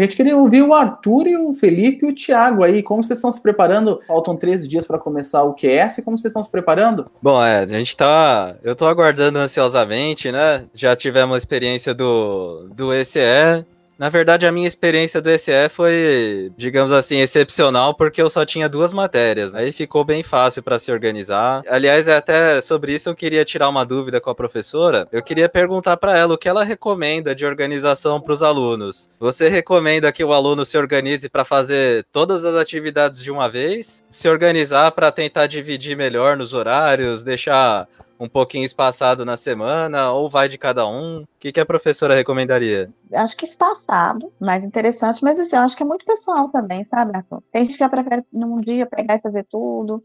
Gente 0.00 0.16
queria 0.16 0.34
ouvir 0.34 0.62
o 0.62 0.72
Arthur 0.72 1.26
e 1.26 1.36
o 1.36 1.52
Felipe 1.52 2.06
e 2.06 2.08
o 2.08 2.14
Thiago 2.14 2.64
aí. 2.64 2.82
Como 2.82 3.02
vocês 3.02 3.18
estão 3.18 3.30
se 3.30 3.38
preparando? 3.38 4.00
Faltam 4.06 4.34
13 4.34 4.66
dias 4.66 4.86
para 4.86 4.98
começar 4.98 5.42
o 5.42 5.52
QS. 5.52 6.02
Como 6.02 6.16
vocês 6.16 6.30
estão 6.30 6.42
se 6.42 6.50
preparando? 6.50 7.10
Bom, 7.20 7.44
é, 7.44 7.58
a 7.58 7.68
gente 7.68 7.94
tá. 7.94 8.56
Eu 8.62 8.74
tô 8.74 8.86
aguardando 8.86 9.38
ansiosamente, 9.38 10.32
né? 10.32 10.64
Já 10.72 10.96
tivemos 10.96 11.34
a 11.34 11.36
experiência 11.36 11.92
do, 11.92 12.66
do 12.74 12.94
ECE. 12.94 13.66
Na 14.00 14.08
verdade, 14.08 14.46
a 14.46 14.50
minha 14.50 14.66
experiência 14.66 15.20
do 15.20 15.28
ECE 15.28 15.68
foi, 15.68 16.50
digamos 16.56 16.90
assim, 16.90 17.20
excepcional, 17.20 17.92
porque 17.92 18.22
eu 18.22 18.30
só 18.30 18.46
tinha 18.46 18.66
duas 18.66 18.94
matérias. 18.94 19.54
Aí 19.54 19.72
ficou 19.72 20.06
bem 20.06 20.22
fácil 20.22 20.62
para 20.62 20.78
se 20.78 20.90
organizar. 20.90 21.62
Aliás, 21.68 22.08
é 22.08 22.16
até 22.16 22.62
sobre 22.62 22.94
isso 22.94 23.10
eu 23.10 23.14
queria 23.14 23.44
tirar 23.44 23.68
uma 23.68 23.84
dúvida 23.84 24.18
com 24.18 24.30
a 24.30 24.34
professora. 24.34 25.06
Eu 25.12 25.22
queria 25.22 25.50
perguntar 25.50 25.98
para 25.98 26.16
ela 26.16 26.32
o 26.32 26.38
que 26.38 26.48
ela 26.48 26.64
recomenda 26.64 27.34
de 27.34 27.44
organização 27.44 28.18
para 28.18 28.32
os 28.32 28.42
alunos. 28.42 29.10
Você 29.20 29.50
recomenda 29.50 30.10
que 30.10 30.24
o 30.24 30.32
aluno 30.32 30.64
se 30.64 30.78
organize 30.78 31.28
para 31.28 31.44
fazer 31.44 32.06
todas 32.10 32.42
as 32.42 32.54
atividades 32.54 33.22
de 33.22 33.30
uma 33.30 33.50
vez? 33.50 34.02
Se 34.08 34.30
organizar 34.30 34.92
para 34.92 35.12
tentar 35.12 35.46
dividir 35.46 35.94
melhor 35.94 36.38
nos 36.38 36.54
horários, 36.54 37.22
deixar 37.22 37.86
um 38.20 38.28
pouquinho 38.28 38.66
espaçado 38.66 39.24
na 39.24 39.34
semana, 39.34 40.12
ou 40.12 40.28
vai 40.28 40.46
de 40.46 40.58
cada 40.58 40.86
um? 40.86 41.22
O 41.22 41.28
que, 41.38 41.50
que 41.50 41.58
a 41.58 41.64
professora 41.64 42.14
recomendaria? 42.14 42.92
Acho 43.14 43.34
que 43.34 43.46
espaçado, 43.46 44.30
mais 44.38 44.62
interessante, 44.62 45.24
mas 45.24 45.40
assim, 45.40 45.56
eu 45.56 45.62
acho 45.62 45.74
que 45.74 45.82
é 45.82 45.86
muito 45.86 46.04
pessoal 46.04 46.50
também, 46.50 46.84
sabe, 46.84 47.16
Arthur? 47.16 47.42
Tem 47.50 47.64
gente 47.64 47.78
que 47.78 47.80
já 47.80 47.88
prefere 47.88 48.22
num 48.30 48.60
dia 48.60 48.86
pegar 48.86 49.16
e 49.16 49.22
fazer 49.22 49.44
tudo. 49.44 50.04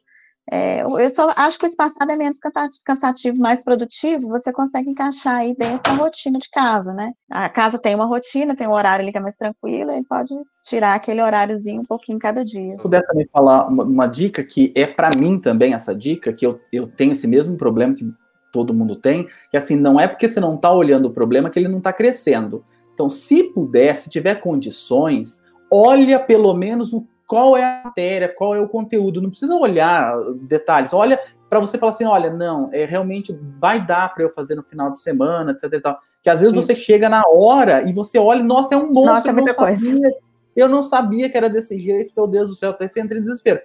É, 0.51 0.83
eu 0.83 1.09
só 1.09 1.31
acho 1.35 1.57
que 1.57 1.65
o 1.65 1.67
espaçado 1.67 2.11
é 2.11 2.15
menos 2.15 2.37
cansativo, 2.85 3.39
mais 3.39 3.63
produtivo, 3.63 4.27
você 4.27 4.53
consegue 4.53 4.91
encaixar 4.91 5.37
aí 5.37 5.55
dentro 5.55 5.81
da 5.91 5.97
rotina 5.97 6.37
de 6.37 6.49
casa, 6.51 6.93
né? 6.93 7.13
A 7.31 7.49
casa 7.49 7.79
tem 7.79 7.95
uma 7.95 8.05
rotina, 8.05 8.55
tem 8.55 8.67
um 8.67 8.73
horário 8.73 9.03
ali 9.03 9.11
que 9.11 9.17
é 9.17 9.21
mais 9.21 9.35
tranquilo, 9.35 9.91
ele 9.91 10.05
pode 10.07 10.35
tirar 10.63 10.93
aquele 10.93 11.21
horáriozinho 11.21 11.81
um 11.81 11.85
pouquinho 11.85 12.19
cada 12.19 12.45
dia. 12.45 12.75
Se 12.75 12.81
puder 12.81 13.01
também 13.07 13.27
falar 13.33 13.67
uma, 13.67 13.83
uma 13.83 14.07
dica 14.07 14.43
que 14.43 14.71
é 14.75 14.85
para 14.85 15.09
mim 15.17 15.39
também 15.39 15.73
essa 15.73 15.95
dica, 15.95 16.31
que 16.31 16.45
eu, 16.45 16.59
eu 16.71 16.85
tenho 16.85 17.13
esse 17.13 17.27
mesmo 17.27 17.57
problema 17.57 17.95
que 17.95 18.05
todo 18.51 18.73
mundo 18.73 18.95
tem, 18.95 19.27
que 19.49 19.57
assim, 19.57 19.75
não 19.75 19.99
é 19.99 20.07
porque 20.07 20.29
você 20.29 20.39
não 20.39 20.55
está 20.55 20.71
olhando 20.71 21.07
o 21.07 21.13
problema 21.13 21.49
que 21.49 21.57
ele 21.57 21.67
não 21.67 21.79
está 21.79 21.91
crescendo. 21.91 22.63
Então, 22.93 23.09
se 23.09 23.43
puder, 23.43 23.97
se 23.97 24.09
tiver 24.09 24.35
condições, 24.35 25.41
olha 25.69 26.19
pelo 26.19 26.53
menos 26.53 26.93
o 26.93 27.05
qual 27.27 27.57
é 27.57 27.63
a 27.63 27.81
matéria, 27.85 28.29
qual 28.29 28.55
é 28.55 28.59
o 28.59 28.67
conteúdo. 28.67 29.21
Não 29.21 29.29
precisa 29.29 29.55
olhar 29.55 30.15
detalhes. 30.41 30.93
Olha 30.93 31.19
para 31.49 31.59
você 31.59 31.77
falar 31.77 31.91
assim, 31.93 32.05
olha, 32.05 32.31
não, 32.31 32.69
é 32.73 32.85
realmente 32.85 33.37
vai 33.59 33.79
dar 33.79 34.13
para 34.13 34.23
eu 34.23 34.29
fazer 34.29 34.55
no 34.55 34.63
final 34.63 34.91
de 34.91 34.99
semana, 34.99 35.51
etc. 35.51 35.73
E 35.73 35.79
tal. 35.79 35.99
Que 36.21 36.29
às 36.29 36.41
vezes 36.41 36.55
Isso. 36.55 36.65
você 36.65 36.75
chega 36.75 37.07
na 37.07 37.23
hora 37.27 37.87
e 37.87 37.93
você 37.93 38.17
olha, 38.17 38.43
nossa, 38.43 38.75
é 38.75 38.77
um 38.77 38.91
monstro. 38.91 39.13
Nossa, 39.13 39.29
é 39.29 39.31
muita 39.31 39.51
eu 39.51 39.57
não 39.57 39.65
sabia, 39.65 40.01
coisa. 40.01 40.17
Eu 40.55 40.69
não 40.69 40.83
sabia 40.83 41.29
que 41.29 41.37
era 41.37 41.49
desse 41.49 41.77
jeito, 41.77 42.13
meu 42.15 42.27
Deus 42.27 42.49
do 42.49 42.55
céu, 42.55 42.75
você 42.77 42.99
entra 42.99 43.17
em 43.17 43.21
desespero. 43.21 43.61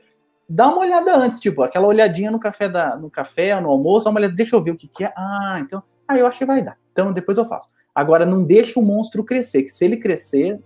Dá 0.49 0.69
uma 0.69 0.81
olhada 0.81 1.17
antes, 1.17 1.39
tipo, 1.39 1.63
aquela 1.63 1.87
olhadinha 1.87 2.31
no 2.31 2.41
café 2.41 2.69
da, 2.69 2.97
no 2.97 3.09
café, 3.09 3.59
no 3.61 3.71
almoço, 3.71 4.09
uma 4.09 4.19
olhada, 4.19 4.35
deixa 4.35 4.57
eu 4.57 4.63
ver 4.63 4.73
o 4.73 4.77
que, 4.77 4.89
que 4.89 5.05
é. 5.05 5.13
Ah, 5.17 5.59
então, 5.61 5.83
ah, 6.09 6.19
eu 6.19 6.27
acho 6.27 6.39
que 6.39 6.45
vai 6.45 6.61
dar. 6.61 6.77
Então 6.93 7.13
depois 7.13 7.39
eu 7.39 7.45
faço. 7.45 7.69
Agora 7.95 8.27
não 8.27 8.43
deixa 8.43 8.79
o 8.79 8.83
monstro 8.83 9.25
crescer, 9.25 9.63
que 9.63 9.71
se 9.71 9.85
ele 9.85 9.97
crescer, 9.99 10.61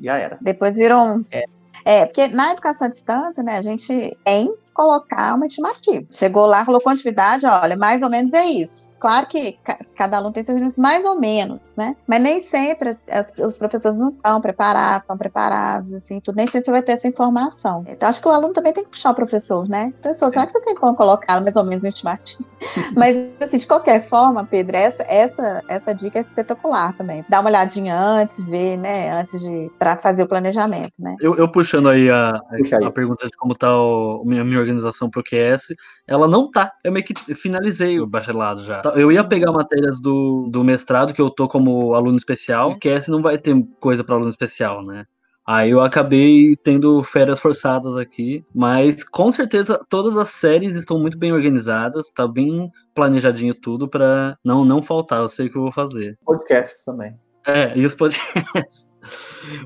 já 0.00 0.16
era. 0.16 0.38
Depois 0.40 0.76
virou 0.76 1.02
um. 1.04 1.24
É. 1.32 1.44
É, 1.86 2.04
porque 2.04 2.26
na 2.26 2.50
educação 2.50 2.88
à 2.88 2.90
distância, 2.90 3.44
né, 3.44 3.58
a 3.58 3.62
gente 3.62 4.18
tem 4.24 4.48
que 4.64 4.72
colocar 4.72 5.36
uma 5.36 5.46
estimativa. 5.46 6.04
Chegou 6.12 6.44
lá, 6.44 6.64
colocou 6.64 6.92
atividade, 6.92 7.46
olha, 7.46 7.76
mais 7.76 8.02
ou 8.02 8.10
menos 8.10 8.32
é 8.32 8.44
isso. 8.44 8.88
Claro 8.98 9.26
que 9.26 9.58
cada 9.94 10.16
aluno 10.16 10.32
tem 10.32 10.42
seus 10.42 10.56
ritmos 10.56 10.76
mais 10.76 11.04
ou 11.04 11.18
menos, 11.18 11.76
né? 11.76 11.96
Mas 12.06 12.20
nem 12.20 12.40
sempre 12.40 12.96
as, 13.10 13.32
os 13.38 13.58
professores 13.58 13.98
não 13.98 14.08
estão 14.08 14.40
preparados, 14.40 15.02
estão 15.02 15.16
preparados, 15.16 15.92
assim, 15.92 16.18
tudo. 16.18 16.36
Nem 16.36 16.46
sempre 16.46 16.64
você 16.64 16.70
vai 16.70 16.82
ter 16.82 16.92
essa 16.92 17.06
informação. 17.06 17.84
Então, 17.86 18.08
acho 18.08 18.20
que 18.20 18.28
o 18.28 18.30
aluno 18.30 18.52
também 18.52 18.72
tem 18.72 18.84
que 18.84 18.90
puxar 18.90 19.10
o 19.10 19.14
professor, 19.14 19.68
né? 19.68 19.92
Professor, 20.00 20.30
será 20.30 20.46
que 20.46 20.52
você 20.52 20.60
tem 20.60 20.74
como 20.74 20.94
colocar 20.94 21.40
mais 21.40 21.56
ou 21.56 21.64
menos 21.64 21.84
um 21.84 21.88
estimativa? 21.88 22.42
Mas, 22.96 23.16
assim, 23.40 23.58
de 23.58 23.66
qualquer 23.66 24.02
forma, 24.02 24.44
Pedro, 24.44 24.76
essa, 24.76 25.02
essa, 25.02 25.62
essa 25.68 25.94
dica 25.94 26.18
é 26.18 26.22
espetacular 26.22 26.92
também. 26.96 27.24
Dá 27.28 27.40
uma 27.40 27.50
olhadinha 27.50 27.98
antes, 27.98 28.48
ver, 28.48 28.76
né? 28.78 29.10
Antes 29.12 29.40
de. 29.40 29.70
para 29.78 29.98
fazer 29.98 30.22
o 30.22 30.28
planejamento, 30.28 30.94
né? 30.98 31.16
Eu, 31.20 31.36
eu 31.36 31.50
puxando 31.50 31.88
aí 31.88 32.10
a, 32.10 32.30
a, 32.30 32.86
a 32.86 32.90
pergunta 32.90 33.26
de 33.26 33.36
como 33.36 33.54
tá 33.54 33.68
a 33.68 34.24
minha, 34.24 34.44
minha 34.44 34.58
organização 34.58 35.10
pro 35.10 35.22
QS, 35.22 35.74
ela 36.06 36.26
não 36.26 36.50
tá. 36.50 36.72
Eu 36.82 36.92
meio 36.92 37.04
que 37.04 37.34
finalizei 37.34 38.00
o 38.00 38.06
bacharelado 38.06 38.64
já. 38.64 38.80
Eu 38.94 39.10
ia 39.10 39.24
pegar 39.24 39.52
matérias 39.52 40.00
do, 40.00 40.48
do 40.50 40.62
mestrado, 40.62 41.12
que 41.12 41.20
eu 41.20 41.30
tô 41.30 41.48
como 41.48 41.94
aluno 41.94 42.16
especial, 42.16 42.70
uhum. 42.70 42.78
que 42.78 42.88
esse 42.88 43.10
não 43.10 43.22
vai 43.22 43.38
ter 43.38 43.54
coisa 43.80 44.04
para 44.04 44.14
aluno 44.14 44.30
especial, 44.30 44.82
né? 44.86 45.04
Aí 45.46 45.70
eu 45.70 45.80
acabei 45.80 46.56
tendo 46.56 47.00
férias 47.04 47.38
forçadas 47.38 47.96
aqui, 47.96 48.44
mas 48.52 49.04
com 49.04 49.30
certeza 49.30 49.80
todas 49.88 50.16
as 50.16 50.30
séries 50.30 50.74
estão 50.74 50.98
muito 50.98 51.16
bem 51.16 51.32
organizadas, 51.32 52.10
tá 52.10 52.26
bem 52.26 52.68
planejadinho 52.92 53.54
tudo 53.54 53.88
para 53.88 54.36
não 54.44 54.64
não 54.64 54.82
faltar. 54.82 55.20
Eu 55.20 55.28
sei 55.28 55.46
o 55.46 55.50
que 55.50 55.56
eu 55.56 55.62
vou 55.62 55.72
fazer. 55.72 56.18
Podcasts 56.24 56.84
também. 56.84 57.14
É, 57.46 57.78
e 57.78 57.86
os 57.86 57.94
podcasts. 57.94 58.95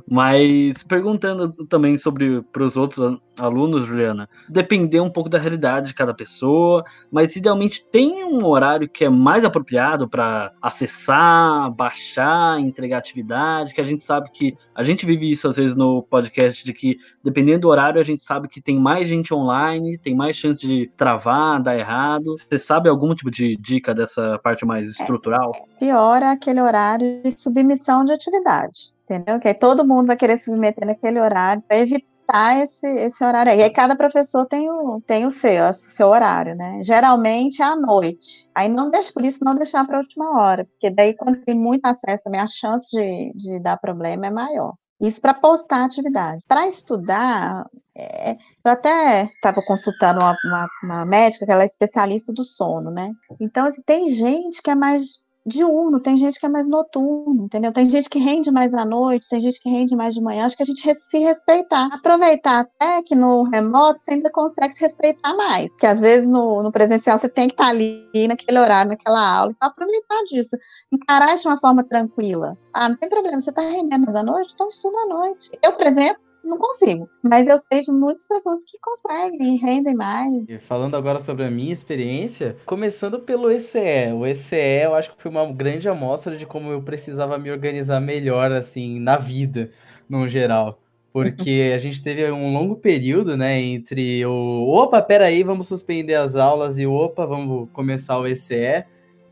Mas 0.08 0.82
perguntando 0.84 1.50
também 1.66 1.96
sobre 1.96 2.42
para 2.52 2.62
os 2.62 2.76
outros 2.76 3.20
alunos, 3.38 3.86
Juliana, 3.86 4.28
depender 4.48 5.00
um 5.00 5.10
pouco 5.10 5.28
da 5.28 5.38
realidade 5.38 5.88
de 5.88 5.94
cada 5.94 6.12
pessoa, 6.12 6.84
mas 7.10 7.34
idealmente 7.34 7.84
tem 7.90 8.24
um 8.24 8.44
horário 8.44 8.88
que 8.88 9.04
é 9.04 9.08
mais 9.08 9.44
apropriado 9.44 10.08
para 10.08 10.52
acessar, 10.60 11.70
baixar, 11.72 12.60
entregar 12.60 12.98
atividade, 12.98 13.72
que 13.72 13.80
a 13.80 13.84
gente 13.84 14.02
sabe 14.02 14.30
que 14.30 14.56
a 14.74 14.84
gente 14.84 15.06
vive 15.06 15.30
isso 15.30 15.48
às 15.48 15.56
vezes 15.56 15.74
no 15.74 16.02
podcast 16.02 16.64
de 16.64 16.72
que 16.72 16.98
dependendo 17.24 17.60
do 17.60 17.68
horário 17.68 18.00
a 18.00 18.04
gente 18.04 18.22
sabe 18.22 18.48
que 18.48 18.60
tem 18.60 18.78
mais 18.78 19.08
gente 19.08 19.32
online, 19.32 19.98
tem 19.98 20.14
mais 20.14 20.36
chance 20.36 20.60
de 20.60 20.90
travar, 20.96 21.62
dar 21.62 21.78
errado. 21.78 22.36
Você 22.36 22.58
sabe 22.58 22.88
algum 22.88 23.14
tipo 23.14 23.30
de 23.30 23.56
dica 23.56 23.94
dessa 23.94 24.38
parte 24.38 24.64
mais 24.64 24.90
estrutural? 24.90 25.50
Pior 25.78 26.22
é 26.22 26.30
aquele 26.30 26.60
horário 26.60 27.22
de 27.22 27.30
submissão 27.32 28.04
de 28.04 28.12
atividade 28.12 28.92
entendeu? 29.10 29.40
Que 29.40 29.48
aí 29.48 29.54
todo 29.54 29.86
mundo 29.86 30.06
vai 30.06 30.16
querer 30.16 30.36
se 30.38 30.44
submeter 30.44 30.86
naquele 30.86 31.20
horário 31.20 31.62
para 31.62 31.78
evitar 31.78 32.62
esse, 32.62 32.86
esse 32.86 33.24
horário. 33.24 33.52
E 33.52 33.62
aí 33.62 33.70
cada 33.70 33.96
professor 33.96 34.46
tem 34.46 34.70
o, 34.70 35.00
tem 35.04 35.26
o 35.26 35.30
seu, 35.30 35.64
o 35.64 35.74
seu 35.74 36.08
horário, 36.08 36.54
né? 36.54 36.78
Geralmente 36.82 37.60
é 37.60 37.64
à 37.64 37.74
noite. 37.74 38.48
Aí 38.54 38.68
não 38.68 38.90
deixa, 38.90 39.12
por 39.12 39.24
isso 39.24 39.44
não 39.44 39.54
deixar 39.54 39.84
para 39.84 39.96
a 39.96 40.00
última 40.00 40.40
hora, 40.40 40.64
porque 40.64 40.90
daí 40.90 41.14
quando 41.14 41.40
tem 41.40 41.54
muito 41.54 41.84
acesso 41.86 42.22
também 42.22 42.40
a 42.40 42.46
chance 42.46 42.88
de, 42.90 43.32
de 43.34 43.58
dar 43.60 43.76
problema 43.78 44.26
é 44.26 44.30
maior. 44.30 44.74
Isso 45.00 45.20
para 45.20 45.32
postar 45.32 45.84
atividade. 45.84 46.44
Para 46.46 46.68
estudar, 46.68 47.64
é, 47.96 48.32
eu 48.32 48.72
até 48.72 49.24
estava 49.24 49.62
consultando 49.62 50.20
uma, 50.20 50.36
uma, 50.44 50.68
uma, 50.84 51.06
médica 51.06 51.46
que 51.46 51.50
ela 51.50 51.62
é 51.62 51.66
especialista 51.66 52.34
do 52.34 52.44
sono, 52.44 52.90
né? 52.90 53.10
Então, 53.40 53.66
assim, 53.66 53.80
tem 53.80 54.10
gente 54.10 54.60
que 54.60 54.70
é 54.70 54.74
mais 54.74 55.22
diurno, 55.46 56.00
tem 56.00 56.18
gente 56.18 56.38
que 56.38 56.46
é 56.46 56.48
mais 56.48 56.68
noturno, 56.68 57.44
entendeu? 57.44 57.72
Tem 57.72 57.88
gente 57.88 58.08
que 58.08 58.18
rende 58.18 58.50
mais 58.50 58.74
à 58.74 58.84
noite, 58.84 59.28
tem 59.28 59.40
gente 59.40 59.58
que 59.60 59.68
rende 59.68 59.96
mais 59.96 60.14
de 60.14 60.20
manhã. 60.20 60.44
Acho 60.44 60.56
que 60.56 60.62
a 60.62 60.66
gente 60.66 60.94
se 60.94 61.18
respeitar, 61.18 61.88
aproveitar 61.92 62.60
até 62.60 63.02
que 63.02 63.14
no 63.14 63.42
remoto 63.44 64.00
você 64.00 64.12
ainda 64.12 64.30
consegue 64.30 64.74
se 64.74 64.80
respeitar 64.80 65.34
mais, 65.36 65.74
que 65.76 65.86
às 65.86 66.00
vezes 66.00 66.28
no, 66.28 66.62
no 66.62 66.70
presencial 66.70 67.18
você 67.18 67.28
tem 67.28 67.48
que 67.48 67.54
estar 67.54 67.68
ali 67.68 68.08
naquele 68.28 68.58
horário, 68.58 68.90
naquela 68.90 69.38
aula, 69.38 69.52
então 69.54 69.68
aproveitar 69.68 70.22
disso, 70.24 70.56
encarar 70.92 71.36
de 71.36 71.46
uma 71.46 71.58
forma 71.58 71.82
tranquila. 71.82 72.56
Ah, 72.72 72.88
não 72.88 72.96
tem 72.96 73.08
problema, 73.08 73.40
você 73.40 73.50
está 73.50 73.62
rendendo 73.62 74.04
mais 74.04 74.16
à 74.16 74.22
noite, 74.22 74.52
então 74.54 74.68
estuda 74.68 74.98
à 74.98 75.06
noite. 75.06 75.48
Eu, 75.62 75.72
por 75.72 75.86
exemplo, 75.86 76.29
não 76.42 76.58
consigo. 76.58 77.08
Mas 77.22 77.46
eu 77.46 77.58
sei 77.58 77.82
de 77.82 77.92
muitas 77.92 78.26
pessoas 78.26 78.62
que 78.64 78.78
conseguem, 78.80 79.56
rendem 79.56 79.94
mais. 79.94 80.48
E 80.48 80.58
falando 80.58 80.96
agora 80.96 81.18
sobre 81.18 81.44
a 81.44 81.50
minha 81.50 81.72
experiência, 81.72 82.56
começando 82.66 83.20
pelo 83.20 83.50
ECE. 83.50 84.12
O 84.14 84.26
ECE 84.26 84.82
eu 84.84 84.94
acho 84.94 85.14
que 85.14 85.22
foi 85.22 85.30
uma 85.30 85.50
grande 85.52 85.88
amostra 85.88 86.36
de 86.36 86.46
como 86.46 86.70
eu 86.70 86.82
precisava 86.82 87.38
me 87.38 87.50
organizar 87.50 88.00
melhor, 88.00 88.52
assim, 88.52 88.98
na 88.98 89.16
vida, 89.16 89.70
no 90.08 90.28
geral. 90.28 90.80
Porque 91.12 91.72
a 91.74 91.78
gente 91.78 92.02
teve 92.02 92.30
um 92.30 92.52
longo 92.52 92.76
período, 92.76 93.36
né, 93.36 93.60
entre 93.60 94.24
o 94.24 94.68
opa, 94.68 95.02
peraí, 95.02 95.42
vamos 95.42 95.68
suspender 95.68 96.14
as 96.14 96.36
aulas 96.36 96.78
e 96.78 96.86
opa, 96.86 97.26
vamos 97.26 97.68
começar 97.72 98.18
o 98.18 98.26
ECE. 98.26 98.84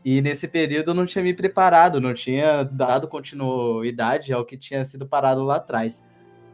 E 0.03 0.21
nesse 0.21 0.47
período 0.47 0.91
eu 0.91 0.95
não 0.95 1.05
tinha 1.05 1.23
me 1.23 1.33
preparado, 1.33 1.99
não 1.99 2.13
tinha 2.13 2.63
dado 2.63 3.07
continuidade 3.07 4.31
ao 4.31 4.45
que 4.45 4.57
tinha 4.57 4.83
sido 4.85 5.05
parado 5.05 5.43
lá 5.43 5.57
atrás. 5.57 6.03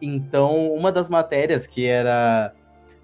Então, 0.01 0.71
uma 0.73 0.91
das 0.91 1.09
matérias 1.09 1.65
que 1.67 1.85
era 1.85 2.53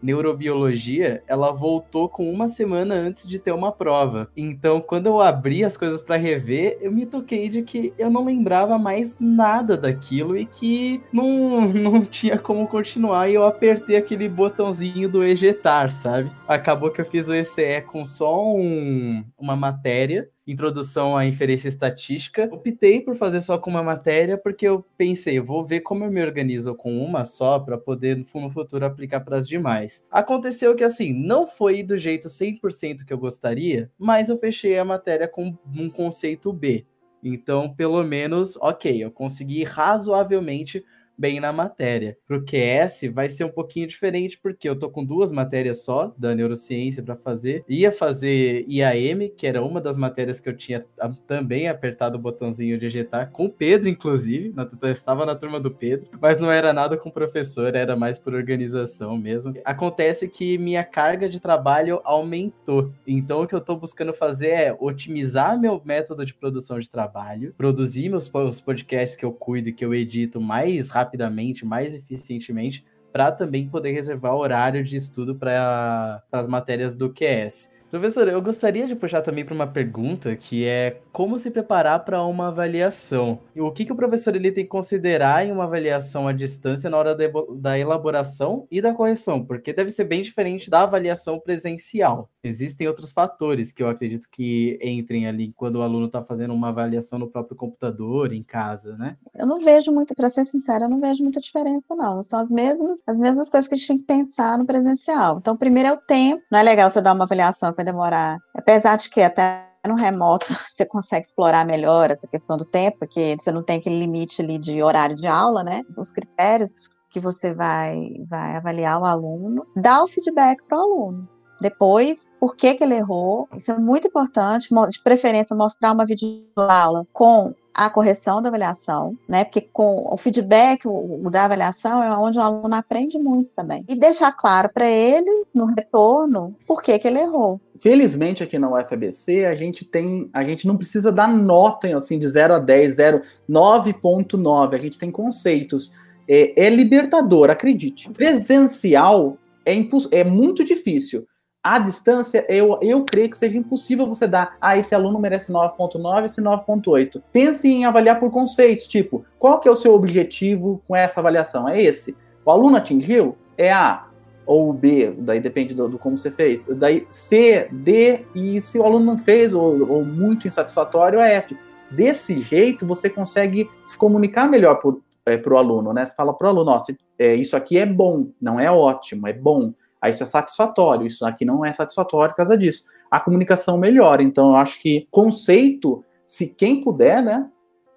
neurobiologia, 0.01 1.23
ela 1.27 1.51
voltou 1.51 2.09
com 2.09 2.29
uma 2.31 2.47
semana 2.47 2.95
antes 2.95 3.27
de 3.27 3.37
ter 3.37 3.51
uma 3.51 3.71
prova. 3.71 4.29
Então, 4.35 4.81
quando 4.81 5.07
eu 5.07 5.21
abri 5.21 5.63
as 5.63 5.77
coisas 5.77 6.01
para 6.01 6.15
rever, 6.15 6.77
eu 6.81 6.91
me 6.91 7.05
toquei 7.05 7.47
de 7.47 7.61
que 7.61 7.93
eu 7.97 8.09
não 8.09 8.25
lembrava 8.25 8.77
mais 8.77 9.17
nada 9.19 9.77
daquilo 9.77 10.37
e 10.37 10.45
que 10.45 11.01
não, 11.13 11.61
não 11.69 12.01
tinha 12.01 12.37
como 12.37 12.67
continuar. 12.67 13.29
E 13.29 13.35
eu 13.35 13.45
apertei 13.45 13.95
aquele 13.95 14.27
botãozinho 14.27 15.07
do 15.07 15.23
ejetar, 15.23 15.91
sabe? 15.91 16.31
Acabou 16.47 16.89
que 16.89 17.01
eu 17.01 17.05
fiz 17.05 17.29
o 17.29 17.33
ECE 17.33 17.81
com 17.85 18.03
só 18.03 18.43
um, 18.43 19.23
uma 19.37 19.55
matéria 19.55 20.27
introdução 20.45 21.15
à 21.15 21.25
inferência 21.25 21.67
estatística. 21.67 22.49
Optei 22.51 22.99
por 23.01 23.15
fazer 23.15 23.41
só 23.41 23.57
com 23.57 23.69
uma 23.69 23.83
matéria 23.83 24.37
porque 24.37 24.67
eu 24.67 24.85
pensei, 24.97 25.39
vou 25.39 25.63
ver 25.63 25.81
como 25.81 26.03
eu 26.03 26.11
me 26.11 26.21
organizo 26.21 26.75
com 26.75 27.03
uma 27.03 27.23
só 27.23 27.59
para 27.59 27.77
poder 27.77 28.17
no 28.17 28.49
futuro 28.51 28.85
aplicar 28.85 29.21
para 29.21 29.37
as 29.37 29.47
demais. 29.47 30.07
Aconteceu 30.09 30.75
que 30.75 30.83
assim, 30.83 31.13
não 31.13 31.45
foi 31.45 31.83
do 31.83 31.97
jeito 31.97 32.27
100% 32.27 33.05
que 33.05 33.13
eu 33.13 33.17
gostaria, 33.17 33.91
mas 33.97 34.29
eu 34.29 34.37
fechei 34.37 34.77
a 34.77 34.85
matéria 34.85 35.27
com 35.27 35.57
um 35.75 35.89
conceito 35.89 36.51
B. 36.51 36.85
Então, 37.23 37.71
pelo 37.73 38.03
menos, 38.03 38.57
ok, 38.57 39.03
eu 39.03 39.11
consegui 39.11 39.63
razoavelmente 39.63 40.83
bem 41.21 41.39
na 41.39 41.53
matéria. 41.53 42.17
Para 42.27 42.37
o 42.37 42.43
QS 42.43 43.13
vai 43.13 43.29
ser 43.29 43.43
um 43.43 43.51
pouquinho 43.51 43.85
diferente, 43.85 44.39
porque 44.41 44.67
eu 44.67 44.75
tô 44.75 44.89
com 44.89 45.05
duas 45.05 45.31
matérias 45.31 45.85
só 45.85 46.11
da 46.17 46.33
neurociência 46.33 47.03
para 47.03 47.15
fazer. 47.15 47.63
Ia 47.69 47.91
fazer 47.91 48.65
IAM, 48.67 49.29
que 49.37 49.45
era 49.45 49.61
uma 49.61 49.79
das 49.79 49.97
matérias 49.97 50.39
que 50.39 50.49
eu 50.49 50.57
tinha 50.57 50.83
também 51.27 51.67
apertado 51.67 52.17
o 52.17 52.21
botãozinho 52.21 52.75
de 52.79 52.87
ejetar, 52.87 53.29
com 53.29 53.45
o 53.45 53.49
Pedro, 53.49 53.87
inclusive. 53.87 54.51
Eu 54.81 54.91
estava 54.91 55.23
na 55.23 55.35
turma 55.35 55.59
do 55.59 55.69
Pedro, 55.69 56.07
mas 56.19 56.39
não 56.39 56.51
era 56.51 56.73
nada 56.73 56.97
com 56.97 57.09
o 57.09 57.13
professor, 57.13 57.75
era 57.75 57.95
mais 57.95 58.17
por 58.17 58.33
organização 58.33 59.15
mesmo. 59.15 59.53
Acontece 59.63 60.27
que 60.27 60.57
minha 60.57 60.83
carga 60.83 61.29
de 61.29 61.39
trabalho 61.39 62.01
aumentou. 62.03 62.91
Então, 63.05 63.43
o 63.43 63.47
que 63.47 63.53
eu 63.53 63.59
estou 63.59 63.77
buscando 63.77 64.11
fazer 64.11 64.49
é 64.49 64.77
otimizar 64.79 65.59
meu 65.59 65.79
método 65.85 66.25
de 66.25 66.33
produção 66.33 66.79
de 66.79 66.89
trabalho, 66.89 67.53
produzir 67.55 68.09
meus 68.09 68.31
os 68.33 68.59
podcasts 68.59 69.15
que 69.15 69.23
eu 69.23 69.31
cuido 69.31 69.69
e 69.69 69.73
que 69.73 69.85
eu 69.85 69.93
edito 69.93 70.41
mais 70.41 70.89
rápido 70.89 71.10
rapidamente, 71.11 71.65
mais 71.65 71.93
eficientemente, 71.93 72.85
para 73.11 73.31
também 73.31 73.67
poder 73.67 73.91
reservar 73.91 74.33
horário 74.33 74.83
de 74.83 74.95
estudo 74.95 75.35
para 75.35 76.23
as 76.31 76.47
matérias 76.47 76.95
do 76.95 77.13
QS. 77.13 77.73
Professor, 77.91 78.25
eu 78.29 78.41
gostaria 78.41 78.87
de 78.87 78.95
puxar 78.95 79.21
também 79.21 79.43
para 79.43 79.53
uma 79.53 79.67
pergunta 79.67 80.33
que 80.33 80.65
é 80.65 81.01
como 81.11 81.37
se 81.37 81.51
preparar 81.51 82.05
para 82.05 82.23
uma 82.23 82.47
avaliação. 82.47 83.39
O 83.53 83.69
que, 83.69 83.83
que 83.83 83.91
o 83.91 83.97
professor 83.97 84.33
ele 84.33 84.49
tem 84.49 84.63
que 84.63 84.69
considerar 84.69 85.45
em 85.45 85.51
uma 85.51 85.65
avaliação 85.65 86.25
à 86.25 86.31
distância 86.31 86.89
na 86.89 86.95
hora 86.95 87.13
da 87.13 87.77
elaboração 87.77 88.65
e 88.71 88.81
da 88.81 88.93
correção? 88.93 89.43
Porque 89.43 89.73
deve 89.73 89.89
ser 89.89 90.05
bem 90.05 90.21
diferente 90.21 90.69
da 90.69 90.83
avaliação 90.83 91.37
presencial. 91.37 92.29
Existem 92.41 92.87
outros 92.87 93.11
fatores 93.11 93.73
que 93.73 93.83
eu 93.83 93.89
acredito 93.89 94.29
que 94.31 94.79
entrem 94.81 95.27
ali 95.27 95.51
quando 95.51 95.75
o 95.75 95.81
aluno 95.81 96.05
está 96.05 96.23
fazendo 96.23 96.53
uma 96.53 96.69
avaliação 96.69 97.19
no 97.19 97.27
próprio 97.27 97.57
computador, 97.57 98.31
em 98.31 98.41
casa, 98.41 98.95
né? 98.95 99.17
Eu 99.35 99.45
não 99.45 99.59
vejo 99.59 99.91
muito, 99.91 100.15
para 100.15 100.29
ser 100.29 100.45
sincera, 100.45 100.85
eu 100.85 100.89
não 100.89 101.01
vejo 101.01 101.23
muita 101.23 101.41
diferença, 101.41 101.93
não. 101.93 102.23
São 102.23 102.39
as 102.39 102.49
mesmas, 102.49 103.03
as 103.05 103.19
mesmas 103.19 103.49
coisas 103.49 103.67
que 103.67 103.75
a 103.75 103.77
gente 103.77 103.87
tem 103.87 103.97
que 103.97 104.05
pensar 104.05 104.57
no 104.57 104.65
presencial. 104.65 105.39
Então, 105.39 105.57
primeiro 105.57 105.89
é 105.89 105.91
o 105.91 105.97
tempo. 105.97 106.41
Não 106.49 106.57
é 106.57 106.63
legal 106.63 106.89
você 106.89 107.01
dar 107.01 107.13
uma 107.13 107.25
avaliação 107.25 107.73
vai 107.81 107.83
demorar. 107.83 108.37
Apesar 108.55 108.95
de 108.97 109.09
que 109.09 109.21
até 109.21 109.67
no 109.87 109.95
remoto 109.95 110.53
você 110.71 110.85
consegue 110.85 111.25
explorar 111.25 111.65
melhor 111.65 112.11
essa 112.11 112.27
questão 112.27 112.55
do 112.55 112.65
tempo, 112.65 112.99
porque 112.99 113.35
você 113.39 113.51
não 113.51 113.63
tem 113.63 113.77
aquele 113.77 113.99
limite 113.99 114.41
ali 114.41 114.57
de 114.57 114.81
horário 114.81 115.15
de 115.15 115.27
aula, 115.27 115.63
né? 115.63 115.81
Os 115.97 116.11
critérios 116.11 116.89
que 117.09 117.19
você 117.19 117.53
vai, 117.53 118.09
vai 118.29 118.55
avaliar 118.55 119.01
o 119.01 119.05
aluno, 119.05 119.65
dá 119.75 120.01
o 120.01 120.07
feedback 120.07 120.63
para 120.65 120.77
o 120.77 120.81
aluno. 120.81 121.29
Depois, 121.59 122.31
por 122.39 122.55
que, 122.55 122.73
que 122.73 122.83
ele 122.83 122.95
errou? 122.95 123.47
Isso 123.53 123.71
é 123.71 123.77
muito 123.77 124.07
importante, 124.07 124.69
de 124.89 125.03
preferência 125.03 125.55
mostrar 125.55 125.91
uma 125.91 126.05
videoaula 126.05 127.05
com 127.13 127.53
a 127.73 127.89
correção 127.89 128.41
da 128.41 128.49
avaliação, 128.49 129.17
né? 129.27 129.43
Porque 129.43 129.61
com 129.61 130.07
o 130.11 130.17
feedback 130.17 130.87
o, 130.87 131.25
o 131.25 131.29
da 131.29 131.45
avaliação 131.45 132.03
é 132.03 132.15
onde 132.17 132.37
o 132.37 132.41
aluno 132.41 132.75
aprende 132.75 133.17
muito 133.17 133.53
também. 133.53 133.85
E 133.87 133.95
deixar 133.95 134.31
claro 134.31 134.69
para 134.73 134.89
ele, 134.89 135.45
no 135.53 135.65
retorno, 135.65 136.55
por 136.67 136.81
que, 136.81 136.97
que 136.99 137.07
ele 137.07 137.19
errou. 137.19 137.59
Felizmente 137.79 138.43
aqui 138.43 138.59
na 138.59 138.69
UFABC 138.69 139.45
a 139.45 139.55
gente 139.55 139.85
tem, 139.85 140.29
a 140.33 140.43
gente 140.43 140.67
não 140.67 140.77
precisa 140.77 141.11
dar 141.11 141.27
nota 141.27 141.97
assim 141.97 142.19
de 142.19 142.27
0 142.27 142.55
a 142.55 142.59
10, 142.59 142.95
0, 142.95 143.21
9.9, 143.49 144.75
a 144.75 144.77
gente 144.77 144.99
tem 144.99 145.11
conceitos. 145.11 145.91
É, 146.27 146.65
é 146.67 146.69
libertador, 146.69 147.49
acredite. 147.49 148.09
Presencial 148.11 149.37
é, 149.65 149.73
é 150.11 150.23
muito 150.23 150.63
difícil 150.63 151.25
à 151.63 151.77
distância, 151.79 152.45
eu, 152.49 152.77
eu 152.81 153.03
creio 153.03 153.29
que 153.29 153.37
seja 153.37 153.57
impossível 153.57 154.07
você 154.07 154.27
dar, 154.27 154.57
ah, 154.59 154.77
esse 154.77 154.95
aluno 154.95 155.19
merece 155.19 155.51
9.9, 155.51 156.25
esse 156.25 156.41
9.8. 156.41 157.21
Pense 157.31 157.67
em 157.67 157.85
avaliar 157.85 158.19
por 158.19 158.31
conceitos, 158.31 158.87
tipo, 158.87 159.23
qual 159.37 159.59
que 159.59 159.67
é 159.67 159.71
o 159.71 159.75
seu 159.75 159.93
objetivo 159.93 160.81
com 160.87 160.95
essa 160.95 161.19
avaliação? 161.19 161.69
É 161.69 161.81
esse. 161.81 162.15
O 162.43 162.51
aluno 162.51 162.77
atingiu? 162.77 163.37
É 163.57 163.71
A 163.71 164.07
ou 164.45 164.73
B, 164.73 165.13
daí 165.19 165.39
depende 165.39 165.73
do, 165.73 165.87
do 165.87 165.97
como 165.97 166.17
você 166.17 166.31
fez. 166.31 166.65
Daí 166.65 167.05
C, 167.07 167.69
D, 167.71 168.25
e 168.35 168.59
se 168.59 168.77
o 168.77 168.83
aluno 168.83 169.05
não 169.05 169.17
fez, 169.17 169.53
ou, 169.53 169.89
ou 169.89 170.03
muito 170.03 170.47
insatisfatório, 170.47 171.19
é 171.19 171.35
F. 171.35 171.57
Desse 171.89 172.39
jeito, 172.39 172.85
você 172.85 173.09
consegue 173.09 173.69
se 173.83 173.97
comunicar 173.97 174.49
melhor 174.49 174.75
para 174.75 174.91
é, 175.33 175.41
o 175.45 175.57
aluno, 175.57 175.93
né? 175.93 176.05
Você 176.05 176.15
fala 176.15 176.33
para 176.33 176.47
o 176.47 176.49
aluno, 176.49 176.79
se, 176.79 176.97
é, 177.19 177.35
isso 177.35 177.55
aqui 177.55 177.77
é 177.77 177.85
bom, 177.85 178.29
não 178.41 178.59
é 178.59 178.71
ótimo, 178.71 179.27
é 179.27 179.33
bom. 179.33 179.73
Aí 180.01 180.11
isso 180.11 180.23
é 180.23 180.25
satisfatório, 180.25 181.05
isso 181.05 181.25
aqui 181.25 181.45
não 181.45 181.63
é 181.63 181.71
satisfatório 181.71 182.31
por 182.31 182.37
causa 182.37 182.57
disso. 182.57 182.85
A 183.09 183.19
comunicação 183.19 183.77
melhora. 183.77 184.23
Então, 184.23 184.51
eu 184.51 184.55
acho 184.55 184.81
que 184.81 185.07
conceito, 185.11 186.03
se 186.25 186.47
quem 186.47 186.83
puder, 186.83 187.21
né, 187.21 187.47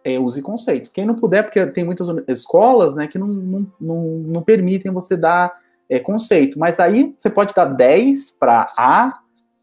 é, 0.04 0.18
use 0.18 0.42
conceitos. 0.42 0.90
Quem 0.90 1.06
não 1.06 1.14
puder, 1.14 1.42
porque 1.42 1.66
tem 1.68 1.82
muitas 1.82 2.06
escolas, 2.28 2.94
né, 2.94 3.08
que 3.08 3.18
não, 3.18 3.26
não, 3.26 3.72
não, 3.80 4.02
não 4.18 4.42
permitem 4.42 4.92
você 4.92 5.16
dar 5.16 5.52
é, 5.88 5.98
conceito. 5.98 6.58
Mas 6.58 6.78
aí 6.78 7.14
você 7.18 7.30
pode 7.30 7.54
dar 7.54 7.64
10 7.64 8.32
para 8.32 8.66
A, 8.76 9.12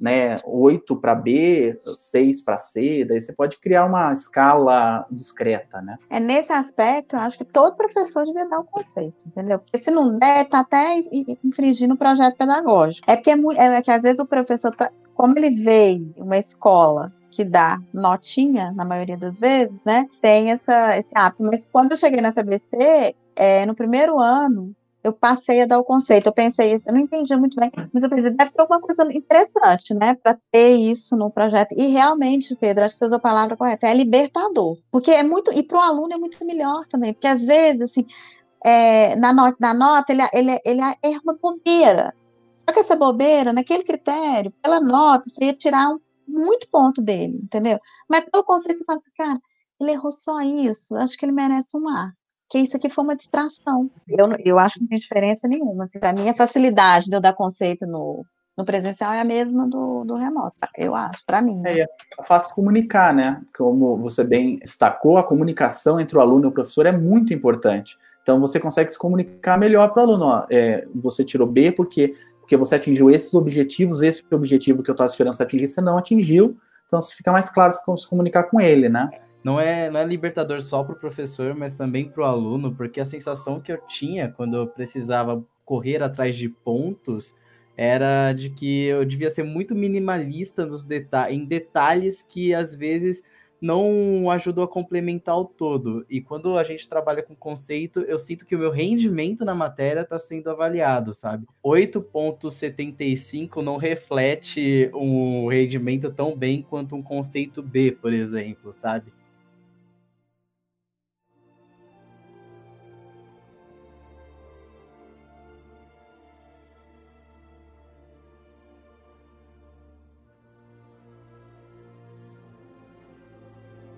né, 0.02 0.40
8 0.44 0.96
para 0.96 1.14
B, 1.14 1.80
6 1.86 2.42
para 2.42 2.58
C, 2.58 3.06
daí 3.08 3.22
você 3.22 3.32
pode 3.32 3.60
criar 3.60 3.86
uma 3.86 4.12
escala 4.12 5.06
discreta, 5.12 5.80
né? 5.80 5.98
É 6.10 6.20
nesse 6.20 6.52
aspecto, 6.52 7.16
eu 7.16 7.20
acho 7.20 7.38
que 7.38 7.46
todo 7.46 7.78
professor 7.78 8.26
devia 8.26 8.50
dar 8.50 8.60
o 8.60 8.64
conceito, 8.64 9.24
entendeu? 9.28 9.60
Porque 9.60 9.78
se 9.78 9.92
não 9.92 10.18
der, 10.18 10.50
tá 10.50 10.62
até 10.62 10.96
infringindo 11.44 11.94
o 11.94 11.98
projeto 11.98 12.36
pedagógico. 12.36 13.10
É 13.10 13.16
porque 13.16 13.30
é, 13.30 13.36
é, 13.58 13.76
é 13.76 13.82
que 13.82 13.92
às 13.92 14.02
vezes 14.02 14.18
o 14.18 14.26
professor, 14.26 14.76
tá, 14.76 14.92
como 15.14 15.38
ele 15.38 15.52
veio 15.52 16.12
uma 16.18 16.38
escola 16.38 17.14
que 17.30 17.46
dá 17.46 17.78
notinha, 17.94 18.74
na 18.76 18.84
maioria 18.84 19.18
das 19.18 19.40
vezes, 19.40 19.84
né, 19.86 20.08
tem 20.20 20.52
essa, 20.52 20.98
esse 20.98 21.16
hábito. 21.16 21.44
Mas 21.44 21.68
quando 21.72 21.92
eu 21.92 21.98
cheguei 21.98 22.22
na 22.22 22.32
FBC, 22.32 23.16
é, 23.36 23.66
no 23.66 23.76
primeiro 23.76 24.20
ano, 24.20 24.76
eu 25.04 25.12
passei 25.14 25.62
a 25.62 25.66
dar 25.66 25.80
o 25.80 25.84
conceito. 25.84 26.28
Eu 26.28 26.34
pensei 26.34 26.74
isso, 26.74 26.90
eu 26.90 26.94
não 26.94 27.02
entendi 27.02 27.36
muito 27.36 27.56
bem, 27.56 27.72
mas 27.94 28.04
eu 28.04 28.10
pensei, 28.10 28.32
deve 28.32 28.52
ser 28.52 28.62
alguma 28.62 28.80
coisa 28.80 29.04
interessante, 29.14 29.94
né, 29.94 30.14
para 30.16 30.38
ter 30.52 30.76
isso 30.76 31.16
no 31.16 31.32
projeto. 31.32 31.74
E 31.78 31.88
realmente, 31.88 32.56
Pedro, 32.56 32.86
acho 32.86 32.94
que 32.94 33.00
você 33.00 33.06
usou 33.06 33.18
a 33.18 33.22
palavra 33.22 33.58
correta, 33.58 33.88
é 33.88 33.94
libertador. 33.94 34.78
Porque 34.92 35.12
é 35.12 35.24
muito, 35.24 35.52
e 35.54 35.64
para 35.64 35.78
o 35.78 35.82
aluno 35.82 36.14
é 36.14 36.18
muito 36.18 36.44
melhor 36.46 36.86
também, 36.88 37.14
porque 37.14 37.28
às 37.28 37.42
vezes, 37.42 37.82
assim, 37.82 38.06
é, 38.64 39.16
na, 39.16 39.34
nota, 39.34 39.58
na 39.60 39.74
nota, 39.74 40.12
ele, 40.12 40.24
ele, 40.34 40.60
ele 40.66 40.82
erra 40.82 41.22
uma 41.24 41.38
bobeira. 41.42 42.14
Só 42.56 42.72
que 42.72 42.80
essa 42.80 42.96
bobeira, 42.96 43.52
naquele 43.52 43.84
critério, 43.84 44.54
pela 44.62 44.80
nota, 44.80 45.28
você 45.28 45.46
ia 45.46 45.54
tirar 45.54 45.90
um, 45.90 46.00
muito 46.28 46.70
ponto 46.70 47.02
dele, 47.02 47.40
entendeu? 47.44 47.80
Mas 48.08 48.26
pelo 48.30 48.44
conceito, 48.44 48.78
você 48.78 48.86
fala 48.86 49.00
assim, 49.00 49.12
cara, 49.18 49.40
ele 49.80 49.92
errou 49.92 50.12
só 50.12 50.42
isso, 50.42 50.96
acho 50.96 51.18
que 51.18 51.26
ele 51.26 51.32
merece 51.32 51.76
um 51.76 51.90
ar 51.90 52.14
que 52.52 52.60
isso 52.60 52.76
aqui 52.76 52.90
foi 52.90 53.06
uma 53.06 53.16
distração. 53.16 53.90
Eu, 54.10 54.28
eu 54.44 54.60
acho 54.60 54.74
que 54.76 54.82
não 54.82 54.88
tem 54.90 55.00
diferença 55.00 55.48
nenhuma. 55.48 55.86
Assim, 55.86 56.00
para 56.00 56.12
mim, 56.12 56.28
a 56.28 56.34
facilidade 56.34 57.10
de 57.10 57.16
eu 57.16 57.22
dar 57.22 57.32
conceito 57.32 57.88
no, 57.88 58.26
no 58.58 58.66
presencial 58.66 59.14
é 59.14 59.22
a 59.22 59.24
mesma 59.24 59.66
do, 59.66 60.04
do 60.04 60.16
remoto, 60.16 60.58
eu 60.78 60.94
acho, 60.94 61.26
para 61.26 61.42
mim. 61.42 61.56
Né? 61.56 61.80
É, 61.80 61.84
é 61.84 62.24
fácil 62.26 62.54
comunicar, 62.54 63.14
né? 63.14 63.42
Como 63.58 63.96
você 63.96 64.22
bem 64.26 64.60
destacou, 64.60 65.18
a 65.18 65.24
comunicação 65.24 65.98
entre 65.98 66.18
o 66.18 66.22
aluno 66.22 66.44
e 66.44 66.48
o 66.50 66.52
professor 66.52 66.86
é 66.86 66.92
muito 66.92 67.34
importante. 67.34 67.98
Então, 68.22 68.38
você 68.38 68.60
consegue 68.60 68.92
se 68.92 69.00
comunicar 69.00 69.58
melhor 69.58 69.88
para 69.94 70.02
o 70.02 70.06
aluno. 70.06 70.46
É, 70.50 70.86
você 70.94 71.24
tirou 71.24 71.48
B 71.48 71.72
porque, 71.72 72.16
porque 72.42 72.58
você 72.58 72.76
atingiu 72.76 73.10
esses 73.10 73.34
objetivos, 73.34 74.02
esse 74.02 74.22
objetivo 74.30 74.84
que 74.84 74.92
eu 74.92 74.94
estava 74.94 75.08
esperando 75.08 75.36
você 75.36 75.44
atingir, 75.44 75.70
você 75.70 75.80
não 75.80 75.98
atingiu. 75.98 76.58
Então, 76.86 77.02
fica 77.02 77.32
mais 77.32 77.50
claro 77.50 77.72
se 77.72 78.10
comunicar 78.10 78.44
com 78.44 78.60
ele, 78.60 78.90
né? 78.90 79.08
Não 79.44 79.60
é, 79.60 79.90
não 79.90 80.00
é 80.00 80.06
libertador 80.06 80.62
só 80.62 80.84
para 80.84 80.94
o 80.94 81.00
professor, 81.00 81.56
mas 81.56 81.78
também 81.78 82.10
para 82.10 82.22
o 82.22 82.26
aluno, 82.26 82.74
porque 82.76 83.00
a 83.00 83.06
sensação 83.06 83.60
que 83.60 83.72
eu 83.72 83.78
tinha 83.88 84.30
quando 84.30 84.56
eu 84.56 84.68
precisava 84.68 85.44
correr 85.66 86.04
atrás 86.04 86.36
de 86.36 86.50
pontos 86.50 87.36
era 87.76 88.34
de 88.34 88.50
que 88.50 88.86
eu 88.86 89.06
devia 89.06 89.30
ser 89.30 89.44
muito 89.44 89.74
minimalista 89.74 90.66
nos 90.66 90.86
deta 90.86 91.32
em 91.32 91.46
detalhes 91.46 92.22
que 92.22 92.54
às 92.54 92.76
vezes 92.76 93.24
não 93.62 94.30
ajudou 94.32 94.64
a 94.64 94.68
complementar 94.68 95.38
o 95.38 95.46
todo. 95.46 96.04
E 96.10 96.20
quando 96.20 96.58
a 96.58 96.64
gente 96.64 96.90
trabalha 96.90 97.22
com 97.22 97.36
conceito, 97.36 98.00
eu 98.02 98.18
sinto 98.18 98.44
que 98.46 98.56
o 98.56 98.60
meu 98.60 98.72
rendimento 98.72 99.46
na 99.46 99.54
matéria 99.54 100.02
está 100.02 100.18
sendo 100.18 100.50
avaliado, 100.50 101.14
sabe? 101.14 101.46
8.75 101.64 103.58
não 103.62 103.78
reflete 103.78 104.90
um 104.96 105.48
rendimento 105.48 106.12
tão 106.12 106.36
bem 106.36 106.64
quanto 106.68 106.96
um 106.96 107.04
conceito 107.04 107.62
B, 107.62 107.92
por 107.92 108.12
exemplo, 108.12 108.74
sabe? 108.74 109.14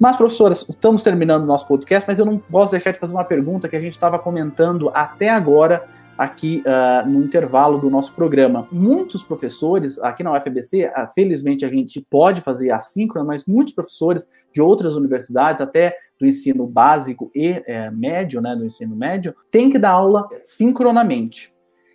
Mas, 0.03 0.17
professoras, 0.17 0.67
estamos 0.67 1.01
terminando 1.01 1.43
o 1.43 1.45
nosso 1.45 1.65
podcast, 1.65 2.05
mas 2.05 2.19
eu 2.19 2.25
não 2.25 2.37
posso 2.37 2.73
deixar 2.73 2.91
de 2.91 2.99
fazer 2.99 3.13
uma 3.13 3.23
pergunta 3.23 3.69
que 3.69 3.75
a 3.77 3.79
gente 3.79 3.93
estava 3.93 4.19
comentando 4.19 4.91
até 4.93 5.29
agora 5.29 5.87
aqui 6.17 6.61
uh, 6.67 7.09
no 7.09 7.23
intervalo 7.23 7.77
do 7.77 7.89
nosso 7.89 8.11
programa. 8.11 8.67
Muitos 8.69 9.23
professores, 9.23 9.97
aqui 9.99 10.21
na 10.21 10.37
UFBC, 10.37 10.87
uh, 10.87 11.09
felizmente 11.15 11.63
a 11.63 11.69
gente 11.69 12.05
pode 12.09 12.41
fazer 12.41 12.69
assíncrona, 12.71 13.25
mas 13.25 13.45
muitos 13.45 13.73
professores 13.73 14.27
de 14.51 14.59
outras 14.61 14.97
universidades, 14.97 15.61
até 15.61 15.95
do 16.19 16.27
ensino 16.27 16.67
básico 16.67 17.31
e 17.33 17.63
é, 17.65 17.89
médio, 17.89 18.41
né, 18.41 18.57
do 18.57 18.65
ensino 18.65 18.97
médio, 18.97 19.33
têm 19.49 19.69
que 19.69 19.79
dar 19.79 19.91
aula 19.91 20.27
sincronamente. 20.43 21.52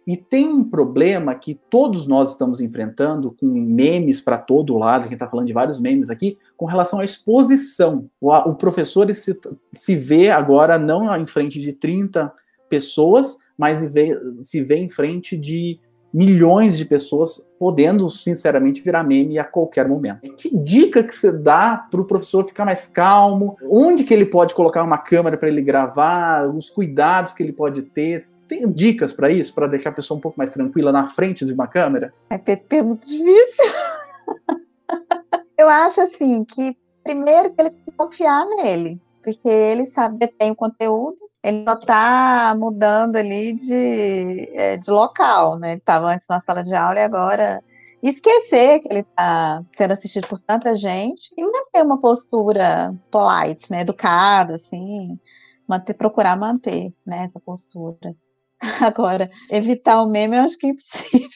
E 0.09 0.17
tem 0.17 0.49
um 0.49 0.65
problema 0.65 1.35
que 1.35 1.61
todos 1.69 2.07
nós 2.07 2.31
estamos 2.31 2.63
enfrentando, 2.63 3.37
com 3.39 3.45
memes 3.45 4.23
para 4.23 4.39
todo 4.39 4.79
lado, 4.79 5.03
a 5.03 5.05
gente 5.05 5.13
está 5.13 5.29
falando 5.29 5.47
de 5.47 5.53
vários 5.53 5.79
memes 5.79 6.09
aqui, 6.09 6.39
com 6.57 6.65
relação 6.65 7.01
à 7.01 7.05
exposição. 7.05 8.09
O, 8.19 8.55
professor 8.55 9.15
se, 9.15 9.39
se 9.75 9.95
vê 9.95 10.31
agora 10.31 10.79
não 10.79 11.15
em 11.15 11.27
frente 11.27 11.61
de 11.61 11.75
30 11.75 12.33
pessoas, 12.71 13.37
mas 13.59 13.85
vê, 13.93 14.19
se 14.43 14.63
vê 14.63 14.77
em 14.77 14.89
frente 14.89 15.37
de 15.37 15.79
milhões 16.11 16.79
de 16.79 16.87
pessoas, 16.87 17.47
podendo, 17.59 18.09
sinceramente, 18.09 18.81
virar 18.81 19.05
meme 19.05 19.39
a 19.39 19.45
qualquer 19.45 19.87
momento. 19.87 20.23
Que 20.37 20.57
dica 20.57 21.05
que 21.05 21.15
você 21.15 21.31
dá 21.31 21.87
para 21.91 22.01
o 22.01 22.07
professor 22.07 22.47
ficar 22.47 22.65
mais 22.65 22.87
calmo? 22.87 23.59
Onde 23.71 24.05
que 24.05 24.15
ele 24.15 24.25
pode 24.25 24.55
colocar 24.55 24.83
uma 24.83 24.97
câmera 24.97 25.37
para 25.37 25.51
ele 25.51 25.61
gravar? 25.61 26.49
Os 26.49 26.71
cuidados 26.71 27.35
que 27.35 27.43
ele 27.43 27.53
pode 27.53 27.83
ter? 27.83 28.27
Tem 28.49 28.71
dicas 28.71 29.13
para 29.13 29.31
isso, 29.31 29.55
para 29.55 29.67
deixar 29.67 29.91
a 29.91 29.95
pessoa 29.95 30.17
um 30.17 30.21
pouco 30.21 30.39
mais 30.39 30.51
tranquila 30.51 30.91
na 30.91 31.09
frente 31.09 31.45
de 31.45 31.53
uma 31.53 31.67
câmera? 31.67 32.15
É 32.31 32.39
pergunta 32.39 33.05
difícil. 33.05 33.65
Eu 35.59 35.69
acho 35.69 36.01
assim 36.01 36.45
que 36.45 36.77
primeiro 37.03 37.55
que 37.55 37.61
ele 37.61 37.71
tem 37.71 37.85
que 37.85 37.93
confiar 37.93 38.47
nele, 38.47 39.01
porque 39.23 39.49
ele 39.49 39.87
sabe 39.87 40.27
tem 40.27 40.51
o 40.51 40.57
conteúdo, 40.57 41.19
ele 41.43 41.65
só 41.65 41.75
está 41.75 42.55
mudando 42.59 43.17
ali 43.17 43.53
de, 43.53 44.51
é, 44.55 44.77
de 44.77 44.91
local, 44.91 45.59
né? 45.59 45.73
Ele 45.73 45.81
estava 45.81 46.13
antes 46.13 46.27
na 46.29 46.41
sala 46.41 46.63
de 46.63 46.75
aula 46.75 46.99
e 46.99 47.03
agora 47.03 47.63
esquecer 48.03 48.81
que 48.81 48.89
ele 48.89 49.01
está 49.01 49.63
sendo 49.73 49.93
assistido 49.93 50.29
por 50.29 50.39
tanta 50.39 50.77
gente 50.77 51.35
e 51.37 51.43
manter 51.43 51.83
uma 51.83 51.99
postura 51.99 52.95
polite, 53.11 53.71
né? 53.71 53.81
Educada, 53.81 54.57
assim, 54.57 55.19
manter, 55.67 55.95
procurar 55.95 56.37
manter, 56.37 56.93
né? 57.07 57.25
Essa 57.25 57.41
postura. 57.41 58.15
Agora, 58.81 59.31
evitar 59.51 60.03
o 60.03 60.09
meme 60.09 60.37
eu 60.37 60.43
acho 60.43 60.59
que 60.59 60.67
é 60.67 60.71
impossível. 60.71 61.29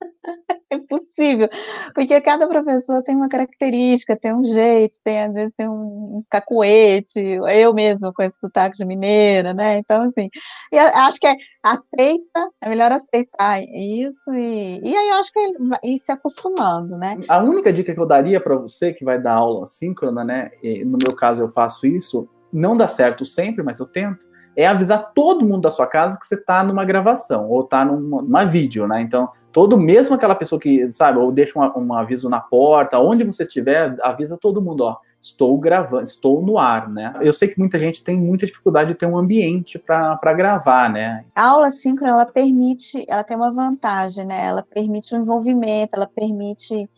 é 0.70 0.78
possível, 0.78 1.48
porque 1.94 2.20
cada 2.20 2.48
professor 2.48 3.02
tem 3.02 3.16
uma 3.16 3.28
característica, 3.28 4.16
tem 4.16 4.34
um 4.34 4.44
jeito, 4.44 4.94
tem 5.04 5.22
às 5.22 5.32
vezes 5.32 5.52
tem 5.54 5.68
um 5.68 6.22
cacuete, 6.30 7.18
eu 7.20 7.74
mesmo 7.74 8.12
com 8.12 8.22
esse 8.22 8.38
sotaque 8.38 8.76
de 8.76 8.84
mineira, 8.84 9.52
né? 9.52 9.78
Então, 9.78 10.04
assim, 10.04 10.28
acho 10.72 11.18
que 11.18 11.26
é 11.26 11.34
aceita, 11.62 12.50
é 12.62 12.68
melhor 12.68 12.92
aceitar 12.92 13.60
isso, 13.62 14.32
e, 14.32 14.80
e 14.82 14.96
aí 14.96 15.08
eu 15.08 15.16
acho 15.16 15.32
que 15.32 15.38
ele 15.38 15.58
vai 15.58 15.78
ir 15.84 15.98
se 15.98 16.12
acostumando, 16.12 16.96
né? 16.96 17.18
A 17.28 17.42
única 17.42 17.72
dica 17.72 17.92
que 17.92 18.00
eu 18.00 18.06
daria 18.06 18.40
para 18.40 18.56
você 18.56 18.92
que 18.92 19.04
vai 19.04 19.20
dar 19.20 19.34
aula 19.34 19.66
síncrona, 19.66 20.24
né? 20.24 20.50
no 20.84 20.98
meu 21.02 21.14
caso 21.14 21.42
eu 21.42 21.48
faço 21.50 21.86
isso, 21.86 22.28
não 22.52 22.76
dá 22.76 22.86
certo 22.86 23.24
sempre, 23.24 23.62
mas 23.62 23.80
eu 23.80 23.86
tento 23.86 24.29
é 24.56 24.66
avisar 24.66 25.12
todo 25.14 25.44
mundo 25.44 25.62
da 25.62 25.70
sua 25.70 25.86
casa 25.86 26.18
que 26.18 26.26
você 26.26 26.34
está 26.34 26.62
numa 26.62 26.84
gravação 26.84 27.48
ou 27.48 27.62
está 27.62 27.84
numa, 27.84 28.22
numa 28.22 28.44
vídeo, 28.44 28.86
né? 28.86 29.00
Então, 29.00 29.28
todo, 29.52 29.76
mesmo 29.76 30.14
aquela 30.14 30.34
pessoa 30.34 30.60
que, 30.60 30.92
sabe, 30.92 31.18
ou 31.18 31.30
deixa 31.32 31.58
um, 31.58 31.86
um 31.86 31.94
aviso 31.94 32.28
na 32.28 32.40
porta, 32.40 32.98
onde 32.98 33.24
você 33.24 33.44
estiver, 33.44 33.96
avisa 34.02 34.36
todo 34.36 34.62
mundo, 34.62 34.82
ó, 34.82 34.96
estou 35.20 35.56
gravando, 35.58 36.04
estou 36.04 36.40
no 36.40 36.58
ar, 36.58 36.88
né? 36.88 37.12
Eu 37.20 37.32
sei 37.32 37.48
que 37.48 37.58
muita 37.58 37.78
gente 37.78 38.02
tem 38.02 38.16
muita 38.16 38.46
dificuldade 38.46 38.92
de 38.92 38.98
ter 38.98 39.06
um 39.06 39.18
ambiente 39.18 39.78
para 39.78 40.32
gravar, 40.32 40.90
né? 40.90 41.24
A 41.34 41.48
aula 41.48 41.70
síncrona, 41.70 42.14
ela 42.14 42.26
permite, 42.26 43.04
ela 43.06 43.22
tem 43.22 43.36
uma 43.36 43.52
vantagem, 43.52 44.24
né? 44.24 44.46
Ela 44.46 44.62
permite 44.62 45.14
o 45.14 45.18
envolvimento, 45.18 45.90
ela 45.94 46.06
permite 46.06 46.88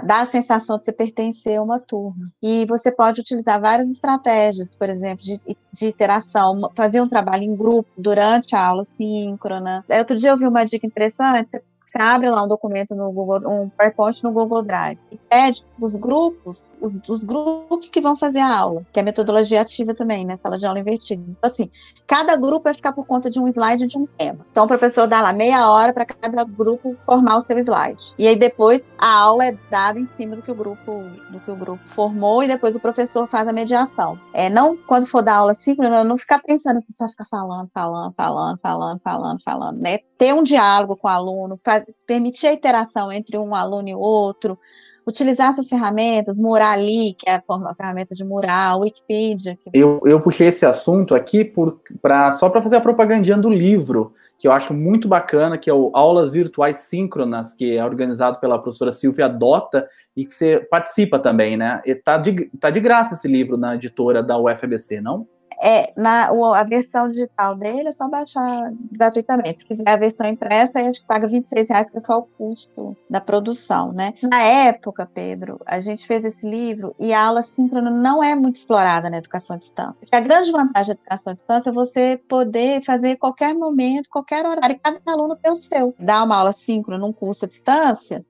dá 0.00 0.20
a 0.20 0.26
sensação 0.26 0.78
de 0.78 0.84
você 0.84 0.92
pertencer 0.92 1.58
a 1.58 1.62
uma 1.62 1.78
turma. 1.78 2.30
E 2.42 2.64
você 2.66 2.90
pode 2.90 3.20
utilizar 3.20 3.60
várias 3.60 3.88
estratégias, 3.88 4.76
por 4.76 4.88
exemplo, 4.88 5.24
de, 5.24 5.40
de 5.72 5.86
interação, 5.86 6.70
fazer 6.74 7.00
um 7.00 7.08
trabalho 7.08 7.44
em 7.44 7.56
grupo 7.56 7.88
durante 7.96 8.54
a 8.54 8.64
aula 8.64 8.84
síncrona. 8.84 9.84
Outro 9.88 10.16
dia 10.16 10.30
eu 10.30 10.38
vi 10.38 10.46
uma 10.46 10.64
dica 10.64 10.86
interessante, 10.86 11.50
você 11.50 11.62
você 11.96 12.02
abre 12.02 12.30
lá 12.30 12.42
um 12.42 12.48
documento 12.48 12.94
no 12.94 13.10
Google, 13.10 13.40
um 13.48 13.70
PowerPoint 13.70 14.22
no 14.22 14.32
Google 14.32 14.62
Drive 14.62 14.98
e 15.10 15.16
pede 15.16 15.64
os 15.80 15.96
grupos, 15.96 16.72
os, 16.80 16.98
os, 17.08 17.24
grupos 17.24 17.90
que 17.90 18.00
vão 18.00 18.16
fazer 18.16 18.40
a 18.40 18.56
aula, 18.56 18.86
que 18.92 19.00
é 19.00 19.02
metodologia 19.02 19.60
ativa 19.60 19.94
também, 19.94 20.24
né? 20.24 20.36
Sala 20.36 20.58
de 20.58 20.66
aula 20.66 20.78
invertida. 20.78 21.22
Então, 21.26 21.50
assim, 21.50 21.70
cada 22.06 22.36
grupo 22.36 22.64
vai 22.64 22.74
ficar 22.74 22.92
por 22.92 23.06
conta 23.06 23.30
de 23.30 23.40
um 23.40 23.48
slide 23.48 23.86
de 23.86 23.98
um 23.98 24.06
tema. 24.06 24.46
Então, 24.50 24.64
o 24.64 24.68
professor 24.68 25.06
dá 25.06 25.20
lá 25.20 25.32
meia 25.32 25.70
hora 25.70 25.92
para 25.92 26.04
cada 26.04 26.44
grupo 26.44 26.94
formar 27.04 27.38
o 27.38 27.40
seu 27.40 27.58
slide. 27.58 28.14
E 28.18 28.26
aí 28.28 28.36
depois 28.36 28.94
a 28.98 29.18
aula 29.18 29.46
é 29.46 29.58
dada 29.70 29.98
em 29.98 30.06
cima 30.06 30.36
do 30.36 30.42
que 30.42 30.50
o 30.50 30.54
grupo, 30.54 31.02
do 31.30 31.40
que 31.40 31.50
o 31.50 31.56
grupo 31.56 31.82
formou 31.88 32.42
e 32.42 32.48
depois 32.48 32.76
o 32.76 32.80
professor 32.80 33.26
faz 33.26 33.48
a 33.48 33.52
mediação. 33.52 34.18
É 34.32 34.50
não 34.50 34.76
quando 34.76 35.06
for 35.06 35.22
dar 35.22 35.36
aula 35.36 35.54
síncrona, 35.54 36.04
não 36.04 36.18
ficar 36.18 36.40
pensando 36.40 36.76
assim, 36.76 36.92
só 36.92 37.08
ficar 37.08 37.26
falando, 37.30 37.70
falando, 37.72 38.12
falando, 38.14 38.58
falando, 38.60 39.00
falando, 39.00 39.42
falando, 39.42 39.78
né? 39.78 39.98
Ter 40.18 40.34
um 40.34 40.42
diálogo 40.42 40.96
com 40.96 41.08
o 41.08 41.10
aluno, 41.10 41.56
faz, 41.62 41.85
permitir 42.06 42.46
a 42.46 42.52
interação 42.52 43.12
entre 43.12 43.38
um 43.38 43.54
aluno 43.54 43.88
e 43.88 43.94
outro, 43.94 44.58
utilizar 45.06 45.50
essas 45.50 45.68
ferramentas, 45.68 46.38
Murali, 46.38 47.14
que 47.14 47.28
é 47.28 47.34
a, 47.34 47.74
ferramenta 47.74 48.14
de 48.14 48.24
mural, 48.24 48.80
Wikipedia. 48.80 49.56
Que... 49.56 49.70
Eu, 49.72 50.00
eu 50.04 50.20
puxei 50.20 50.48
esse 50.48 50.66
assunto 50.66 51.14
aqui 51.14 51.44
por, 51.44 51.80
pra, 52.02 52.32
só 52.32 52.48
para 52.48 52.60
fazer 52.60 52.76
a 52.76 52.80
propagandinha 52.80 53.36
do 53.36 53.48
livro, 53.48 54.14
que 54.38 54.48
eu 54.48 54.52
acho 54.52 54.74
muito 54.74 55.06
bacana, 55.06 55.56
que 55.56 55.70
é 55.70 55.74
o 55.74 55.90
Aulas 55.94 56.32
Virtuais 56.32 56.78
Síncronas, 56.78 57.52
que 57.52 57.76
é 57.76 57.84
organizado 57.84 58.38
pela 58.40 58.58
professora 58.58 58.92
Silvia 58.92 59.28
Dota, 59.28 59.88
e 60.16 60.26
que 60.26 60.32
você 60.32 60.58
participa 60.70 61.18
também, 61.18 61.56
né? 61.56 61.80
E 61.86 61.94
tá 61.94 62.18
de, 62.18 62.50
tá 62.58 62.70
de 62.70 62.80
graça 62.80 63.14
esse 63.14 63.28
livro 63.28 63.56
na 63.56 63.76
editora 63.76 64.22
da 64.22 64.38
UFBC, 64.38 65.00
não? 65.00 65.26
É, 65.66 65.92
na, 65.96 66.28
a 66.28 66.62
versão 66.62 67.08
digital 67.08 67.56
dele 67.56 67.88
é 67.88 67.92
só 67.92 68.08
baixar 68.08 68.72
gratuitamente. 68.92 69.58
Se 69.58 69.64
quiser 69.64 69.88
a 69.88 69.96
versão 69.96 70.24
impressa, 70.24 70.78
aí 70.78 70.84
a 70.84 70.86
gente 70.86 71.02
paga 71.04 71.26
26 71.26 71.68
reais, 71.68 71.90
que 71.90 71.96
é 71.96 72.00
só 72.00 72.18
o 72.18 72.22
custo 72.22 72.96
da 73.10 73.20
produção, 73.20 73.92
né? 73.92 74.14
Na 74.22 74.40
época, 74.40 75.10
Pedro, 75.12 75.58
a 75.66 75.80
gente 75.80 76.06
fez 76.06 76.24
esse 76.24 76.48
livro 76.48 76.94
e 77.00 77.12
a 77.12 77.20
aula 77.20 77.42
síncrona 77.42 77.90
não 77.90 78.22
é 78.22 78.36
muito 78.36 78.54
explorada 78.54 79.10
na 79.10 79.18
educação 79.18 79.56
à 79.56 79.58
distância. 79.58 80.06
A 80.12 80.20
grande 80.20 80.52
vantagem 80.52 80.94
da 80.94 81.00
educação 81.00 81.32
à 81.32 81.34
distância 81.34 81.70
é 81.70 81.72
você 81.72 82.20
poder 82.28 82.80
fazer 82.82 83.16
qualquer 83.16 83.52
momento, 83.52 84.08
qualquer 84.08 84.46
horário, 84.46 84.78
cada 84.80 85.00
aluno 85.08 85.34
tem 85.34 85.50
o 85.50 85.56
seu. 85.56 85.92
Dar 85.98 86.22
uma 86.22 86.36
aula 86.36 86.52
síncrona 86.52 87.04
num 87.04 87.12
curso 87.12 87.44
à 87.44 87.48
distância, 87.48 88.24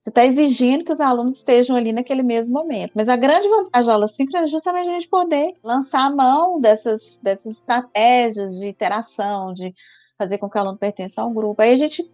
você 0.00 0.08
está 0.08 0.24
exigindo 0.24 0.82
que 0.82 0.92
os 0.92 1.00
alunos 1.00 1.36
estejam 1.36 1.76
ali 1.76 1.92
naquele 1.92 2.22
mesmo 2.22 2.54
momento. 2.54 2.92
Mas 2.94 3.06
a 3.08 3.16
grande 3.16 3.46
vantagem 3.48 3.86
da 3.86 3.92
aula 3.92 4.08
síncrona 4.08 4.46
é 4.46 4.48
justamente 4.48 4.88
a 4.88 4.92
gente 4.92 5.08
poder 5.08 5.52
lançar 5.62 6.06
a 6.06 6.10
mão 6.10 6.58
dessas, 6.58 7.18
dessas 7.22 7.52
estratégias 7.56 8.58
de 8.58 8.66
interação, 8.66 9.52
de 9.52 9.74
fazer 10.16 10.38
com 10.38 10.48
que 10.48 10.56
o 10.56 10.60
aluno 10.60 10.78
pertença 10.78 11.20
a 11.20 11.26
um 11.26 11.34
grupo. 11.34 11.60
Aí 11.60 11.74
a 11.74 11.76
gente 11.76 12.10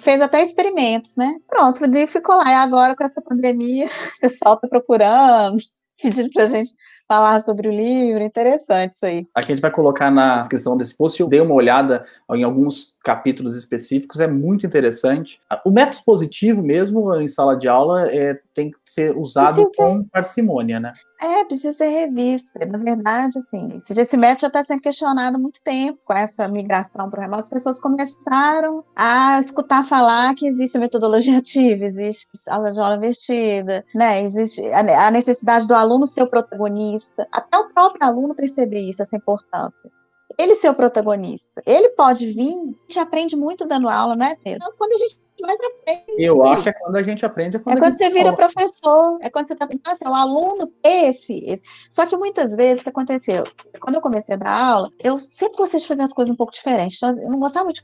fez 0.00 0.20
até 0.20 0.42
experimentos, 0.42 1.14
né? 1.14 1.36
Pronto, 1.46 1.80
ficou 2.08 2.36
lá. 2.36 2.50
E 2.50 2.54
agora, 2.54 2.96
com 2.96 3.04
essa 3.04 3.22
pandemia, 3.22 3.86
o 4.18 4.20
pessoal 4.20 4.54
está 4.54 4.66
procurando, 4.66 5.58
pedindo 6.02 6.30
para 6.32 6.44
a 6.44 6.48
gente 6.48 6.74
falar 7.08 7.42
sobre 7.42 7.68
o 7.68 7.72
livro. 7.72 8.22
Interessante 8.22 8.92
isso 8.94 9.06
aí. 9.06 9.26
Aqui 9.34 9.52
a 9.52 9.54
gente 9.54 9.62
vai 9.62 9.70
colocar 9.70 10.10
na 10.10 10.38
descrição 10.38 10.76
desse 10.76 10.94
post. 10.94 11.18
Eu 11.20 11.26
dei 11.26 11.40
uma 11.40 11.54
olhada 11.54 12.04
em 12.34 12.44
alguns 12.44 12.94
capítulos 13.08 13.56
específicos, 13.56 14.20
é 14.20 14.26
muito 14.26 14.66
interessante. 14.66 15.40
O 15.64 15.70
método 15.70 16.04
positivo 16.04 16.62
mesmo 16.62 17.14
em 17.14 17.26
sala 17.26 17.56
de 17.56 17.66
aula 17.66 18.06
é, 18.12 18.38
tem 18.52 18.70
que 18.70 18.78
ser 18.84 19.16
usado 19.16 19.64
precisa 19.64 19.88
com 19.88 20.04
parcimônia, 20.04 20.78
né? 20.78 20.92
É, 21.20 21.44
precisa 21.44 21.72
ser 21.72 21.88
revisto. 21.88 22.52
Na 22.70 22.76
verdade, 22.76 23.38
assim, 23.38 23.68
esse 23.74 24.16
método 24.16 24.42
já 24.42 24.46
está 24.48 24.62
sendo 24.62 24.82
questionado 24.82 25.36
há 25.36 25.40
muito 25.40 25.62
tempo 25.62 25.98
com 26.04 26.12
essa 26.12 26.46
migração 26.48 27.08
para 27.08 27.18
o 27.18 27.22
remoto. 27.22 27.40
As 27.40 27.48
pessoas 27.48 27.80
começaram 27.80 28.84
a 28.94 29.40
escutar 29.40 29.84
falar 29.84 30.34
que 30.34 30.46
existe 30.46 30.76
a 30.76 30.80
metodologia 30.80 31.38
ativa, 31.38 31.84
existe 31.84 32.26
sala 32.34 32.72
de 32.72 32.78
aula 32.78 32.96
invertida, 32.96 33.86
né? 33.94 34.22
Existe 34.22 34.60
a 34.70 35.10
necessidade 35.10 35.66
do 35.66 35.74
aluno 35.74 36.06
ser 36.06 36.22
o 36.22 36.28
protagonista, 36.28 36.97
até 37.32 37.58
o 37.58 37.68
próprio 37.72 38.04
aluno 38.06 38.34
perceber 38.34 38.80
isso, 38.80 39.02
essa 39.02 39.16
importância 39.16 39.90
ele 40.38 40.56
ser 40.56 40.68
o 40.68 40.74
protagonista. 40.74 41.62
Ele 41.66 41.90
pode 41.90 42.26
vir, 42.32 42.52
a 42.52 42.82
gente 42.82 42.98
aprende 42.98 43.36
muito 43.36 43.66
dando 43.66 43.88
aula, 43.88 44.14
não 44.14 44.26
é, 44.26 44.36
Pedro? 44.36 44.58
Então, 44.62 44.72
quando 44.76 44.92
a 44.92 44.98
gente 44.98 45.18
mais 45.40 45.58
aprende. 45.60 46.12
Eu 46.18 46.44
acho 46.44 46.64
que 46.64 46.68
é 46.68 46.72
quando 46.72 46.96
a 46.96 47.02
gente 47.02 47.24
aprende. 47.24 47.56
É 47.56 47.60
quando, 47.60 47.76
é 47.76 47.80
quando 47.80 47.98
você 47.98 48.10
vira 48.10 48.32
professor, 48.32 49.18
é 49.20 49.30
quando 49.30 49.46
você 49.46 49.52
está. 49.52 49.68
Então, 49.70 49.92
assim, 49.92 50.06
o 50.06 50.14
aluno, 50.14 50.72
esse, 50.82 51.44
esse. 51.44 51.62
Só 51.88 52.06
que 52.06 52.16
muitas 52.16 52.54
vezes 52.54 52.80
o 52.80 52.84
que 52.84 52.90
aconteceu? 52.90 53.44
Quando 53.80 53.96
eu 53.96 54.00
comecei 54.00 54.34
a 54.34 54.38
dar 54.38 54.50
aula, 54.50 54.90
eu 55.02 55.18
sempre 55.18 55.56
gostei 55.56 55.80
de 55.80 55.86
fazer 55.86 56.02
as 56.02 56.12
coisas 56.12 56.32
um 56.32 56.36
pouco 56.36 56.52
diferentes. 56.52 56.96
Então, 56.96 57.10
eu 57.22 57.30
não 57.30 57.38
gostava 57.38 57.72
de 57.72 57.82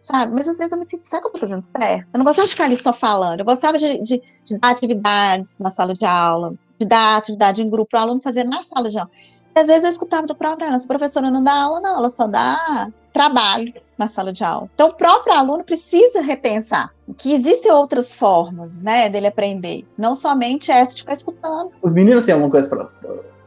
sabe? 0.00 0.34
Mas 0.34 0.48
às 0.48 0.58
vezes 0.58 0.72
eu 0.72 0.78
me 0.78 0.84
sinto, 0.84 1.06
será 1.06 1.22
que 1.22 1.28
eu 1.28 1.32
tô 1.32 1.38
fazendo 1.38 1.64
certo? 1.66 2.08
Eu 2.12 2.18
não 2.18 2.24
gostava 2.24 2.46
de 2.46 2.52
ficar 2.52 2.64
ali 2.64 2.76
só 2.76 2.92
falando, 2.92 3.40
eu 3.40 3.44
gostava 3.44 3.78
de, 3.78 4.02
de, 4.02 4.22
de 4.42 4.58
dar 4.58 4.70
atividades 4.70 5.56
na 5.58 5.70
sala 5.70 5.94
de 5.94 6.04
aula, 6.04 6.54
de 6.78 6.86
dar 6.86 7.18
atividade 7.18 7.62
em 7.62 7.70
grupo 7.70 7.90
para 7.90 8.00
o 8.00 8.02
aluno 8.02 8.20
fazer 8.20 8.44
na 8.44 8.62
sala 8.62 8.90
de 8.90 8.98
aula. 8.98 9.10
E 9.54 9.60
às 9.60 9.66
vezes 9.66 9.84
eu 9.84 9.90
escutava 9.90 10.26
do 10.26 10.34
próprio 10.34 10.66
aluno, 10.66 10.76
essa 10.76 10.88
professora 10.88 11.30
não 11.30 11.44
dá 11.44 11.52
aula, 11.52 11.80
não, 11.80 11.98
ela 11.98 12.10
só 12.10 12.26
dá 12.26 12.88
trabalho 13.12 13.72
na 13.98 14.08
sala 14.08 14.32
de 14.32 14.42
aula. 14.42 14.68
Então 14.74 14.88
o 14.88 14.94
próprio 14.94 15.34
aluno 15.34 15.64
precisa 15.64 16.20
repensar 16.20 16.90
que 17.18 17.34
existem 17.34 17.70
outras 17.70 18.14
formas, 18.14 18.76
né, 18.76 19.08
dele 19.08 19.26
aprender, 19.26 19.84
não 19.98 20.14
somente 20.14 20.70
essa 20.70 20.94
de 20.94 21.02
ficar 21.02 21.12
escutando. 21.12 21.72
Os 21.82 21.92
meninos 21.92 22.24
têm 22.24 22.32
alguma 22.32 22.50
coisa 22.50 22.88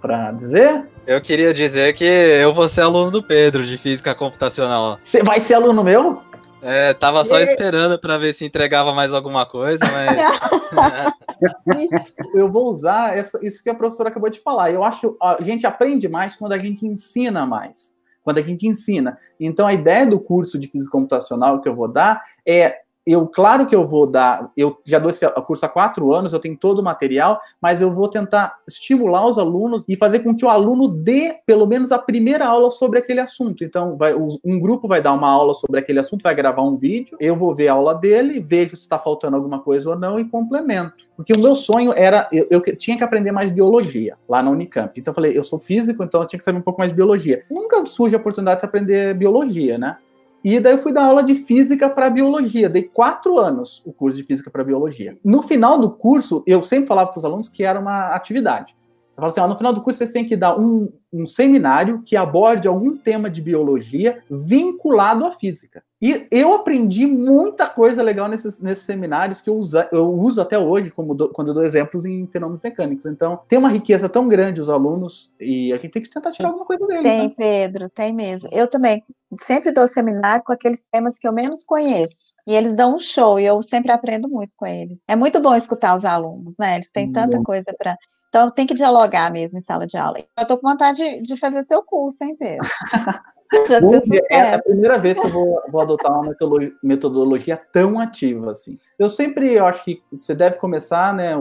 para 0.02 0.32
dizer? 0.34 0.86
Eu 1.08 1.22
queria 1.22 1.54
dizer 1.54 1.94
que 1.94 2.04
eu 2.04 2.54
vou 2.54 2.68
ser 2.68 2.82
aluno 2.82 3.10
do 3.10 3.24
Pedro, 3.24 3.66
de 3.66 3.78
Física 3.78 4.14
Computacional. 4.14 5.00
Você 5.02 5.24
vai 5.24 5.40
ser 5.40 5.56
aluno 5.56 5.84
meu? 5.84 6.22
É, 6.64 6.94
tava 6.94 7.26
só 7.26 7.40
esperando 7.40 8.00
para 8.00 8.18
ver 8.18 8.34
se 8.34 8.46
entregava 8.46 8.94
mais 8.94 9.14
alguma 9.14 9.46
coisa, 9.46 9.84
mas. 9.92 10.22
eu 12.34 12.52
vou 12.52 12.70
usar 12.70 13.18
essa, 13.18 13.40
isso 13.46 13.62
que 13.62 13.70
a 13.70 13.76
professora 13.76 14.10
acabou 14.10 14.30
de 14.30 14.40
falar. 14.40 14.72
Eu 14.72 14.84
acho 14.84 15.18
a 15.22 15.38
gente 15.42 15.68
aprende 15.68 16.08
mais 16.08 16.36
quando 16.36 16.54
a 16.54 16.58
gente 16.58 16.86
ensina 16.86 17.46
mais. 17.46 17.94
Quando 18.24 18.38
a 18.38 18.42
gente 18.42 18.66
ensina. 18.66 19.18
Então, 19.38 19.68
a 19.68 19.74
ideia 19.74 20.06
do 20.06 20.18
curso 20.18 20.58
de 20.58 20.68
física 20.68 20.92
computacional 20.92 21.60
que 21.60 21.68
eu 21.68 21.76
vou 21.76 21.90
dar 21.90 22.24
é 22.46 22.83
eu, 23.06 23.28
claro 23.28 23.68
que 23.68 23.76
eu 23.76 23.86
vou 23.86 24.08
dar, 24.08 24.50
eu 24.56 24.78
já 24.86 24.98
dou 24.98 25.10
esse 25.10 25.28
curso 25.42 25.66
há 25.66 25.70
quatro 25.70 26.14
anos, 26.14 26.32
eu 26.32 26.40
tenho 26.40 26.56
todo 26.56 26.80
o 26.80 26.84
material, 26.84 27.40
mas 27.62 27.82
eu 27.82 27.92
vou 27.92 28.08
tentar 28.08 28.58
estimular 28.68 29.26
os 29.28 29.38
alunos 29.38 29.84
e 29.90 29.96
fazer 29.96 30.20
com 30.20 30.36
que 30.36 30.46
o 30.46 30.50
aluno 30.50 30.88
dê 30.88 31.36
pelo 31.46 31.68
menos 31.68 31.92
a 31.92 32.00
primeira 32.00 32.48
aula 32.48 32.72
sobre 32.72 33.00
aquele 33.00 33.20
assunto. 33.20 33.64
Então, 33.64 33.98
vai, 33.98 34.14
um 34.14 34.60
grupo 34.60 34.88
vai 34.88 35.02
dar 35.02 35.14
uma 35.14 35.30
aula 35.30 35.54
sobre 35.54 35.80
aquele 35.80 36.00
assunto, 36.00 36.24
vai 36.24 36.34
gravar 36.34 36.64
um 36.64 36.78
vídeo, 36.78 37.18
eu 37.20 37.36
vou 37.36 37.54
ver 37.54 37.68
a 37.68 37.74
aula 37.74 37.94
dele, 37.94 38.40
vejo 38.40 38.76
se 38.76 38.84
está 38.84 38.98
faltando 38.98 39.36
alguma 39.36 39.60
coisa 39.60 39.90
ou 39.90 40.00
não 40.00 40.18
e 40.18 40.26
complemento. 40.26 41.06
Porque 41.16 41.34
o 41.34 41.40
meu 41.40 41.56
sonho 41.56 41.94
era, 41.94 42.28
eu, 42.32 42.48
eu, 42.50 42.62
tinha 42.78 42.98
que 42.98 43.04
aprender 43.04 43.32
mais 43.32 43.52
biologia 43.52 44.18
lá 44.28 44.42
na 44.42 44.50
Unicamp. 44.50 44.98
Então, 44.98 45.12
eu 45.12 45.16
falei, 45.16 45.38
eu 45.38 45.44
sou 45.44 45.60
físico, 45.60 46.04
então 46.04 46.22
eu 46.22 46.28
tinha 46.28 46.38
que 46.38 46.46
saber 46.46 46.60
um 46.60 46.64
pouco 46.64 46.80
mais 46.80 46.92
de 46.92 46.96
biologia. 46.96 47.44
Nunca 47.52 47.86
surge 47.86 48.16
a 48.16 48.20
oportunidade 48.20 48.62
de 48.62 48.66
aprender 48.66 49.14
biologia, 49.14 49.78
né? 49.78 49.98
E 50.44 50.60
daí 50.60 50.74
eu 50.74 50.78
fui 50.78 50.92
dar 50.92 51.06
aula 51.06 51.24
de 51.24 51.36
física 51.36 51.90
para 51.90 52.10
biologia. 52.10 52.70
Dei 52.70 52.84
quatro 52.84 53.40
anos 53.40 53.82
o 53.86 53.94
curso 53.94 54.18
de 54.18 54.24
física 54.24 54.52
para 54.52 54.64
biologia. 54.64 55.18
No 55.24 55.42
final 55.42 55.78
do 55.78 55.90
curso, 55.90 56.44
eu 56.46 56.62
sempre 56.62 56.88
falava 56.88 57.10
para 57.12 57.20
os 57.20 57.26
alunos 57.26 57.48
que 57.48 57.64
era 57.64 57.80
uma 57.80 58.08
atividade. 58.10 58.76
Eu 59.14 59.18
falava 59.18 59.32
assim: 59.32 59.42
ó, 59.42 59.48
no 59.48 59.58
final 59.58 59.74
do 59.74 59.82
curso 59.82 60.00
vocês 60.00 60.12
têm 60.12 60.26
que 60.26 60.36
dar 60.36 60.60
um, 60.60 60.92
um 61.12 61.26
seminário 61.26 62.02
que 62.04 62.16
aborde 62.16 62.68
algum 62.68 62.98
tema 62.98 63.30
de 63.30 63.42
biologia 63.42 64.22
vinculado 64.30 65.26
à 65.26 65.32
física. 65.32 65.84
E 66.02 66.28
eu 66.30 66.54
aprendi 66.54 67.06
muita 67.06 67.66
coisa 67.66 68.04
legal 68.04 68.28
nesses, 68.28 68.60
nesses 68.60 68.84
seminários 68.84 69.40
que 69.40 69.50
eu, 69.50 69.56
usa, 69.56 69.88
eu 69.90 70.12
uso 70.12 70.42
até 70.42 70.60
hoje, 70.60 70.92
como 70.92 71.14
do, 71.14 71.30
quando 71.30 71.48
eu 71.48 71.54
dou 71.54 71.64
exemplos 71.64 72.04
em 72.04 72.28
fenômenos 72.28 72.62
mecânicos. 72.62 73.06
Então, 73.06 73.40
tem 73.48 73.58
uma 73.58 73.70
riqueza 73.70 74.10
tão 74.10 74.28
grande 74.28 74.60
os 74.60 74.70
alunos 74.70 75.32
e 75.40 75.72
a 75.72 75.78
gente 75.78 75.92
tem 75.92 76.02
que 76.02 76.10
tentar 76.10 76.34
tirar 76.34 76.50
alguma 76.50 76.66
coisa 76.66 76.86
deles. 76.88 77.04
Tem, 77.04 77.28
né? 77.30 77.34
Pedro, 77.38 77.90
tem 77.90 78.14
mesmo. 78.14 78.50
Eu 78.52 78.68
também 78.68 79.02
sempre 79.40 79.72
dou 79.72 79.88
seminário 79.88 80.44
com 80.44 80.52
aqueles 80.52 80.84
temas 80.92 81.18
que 81.18 81.26
eu 81.26 81.32
menos 81.32 81.64
conheço. 81.64 82.34
E 82.46 82.54
eles 82.54 82.76
dão 82.76 82.96
um 82.96 83.00
show 83.00 83.40
e 83.40 83.46
eu 83.46 83.62
sempre 83.62 83.90
aprendo 83.90 84.28
muito 84.28 84.54
com 84.58 84.66
eles. 84.66 85.00
É 85.08 85.16
muito 85.16 85.40
bom 85.40 85.56
escutar 85.56 85.96
os 85.96 86.04
alunos, 86.04 86.56
né? 86.60 86.76
Eles 86.76 86.92
têm 86.92 87.14
tanta 87.14 87.42
coisa 87.42 87.74
para. 87.78 87.98
Então, 88.34 88.50
tem 88.50 88.66
que 88.66 88.74
dialogar 88.74 89.32
mesmo 89.32 89.60
em 89.60 89.62
sala 89.62 89.86
de 89.86 89.96
aula. 89.96 90.18
Eu 90.40 90.48
tô 90.48 90.58
com 90.58 90.68
vontade 90.68 90.98
de, 90.98 91.22
de 91.22 91.38
fazer 91.38 91.64
seu 91.64 91.84
curso, 91.84 92.24
hein, 92.24 92.36
Pedro? 92.36 92.68
é 94.32 94.56
a 94.56 94.60
primeira 94.60 94.98
vez 94.98 95.20
que 95.20 95.28
eu 95.28 95.30
vou, 95.30 95.62
vou 95.70 95.80
adotar 95.80 96.12
uma 96.12 96.30
metodologia, 96.30 96.74
metodologia, 96.82 97.62
tão 97.72 98.00
ativa 98.00 98.50
assim. 98.50 98.80
Eu 98.98 99.08
sempre 99.08 99.54
eu 99.54 99.68
acho 99.68 99.86
que 99.86 100.02
você 100.12 100.34
deve 100.34 100.58
começar, 100.58 101.14
né, 101.14 101.34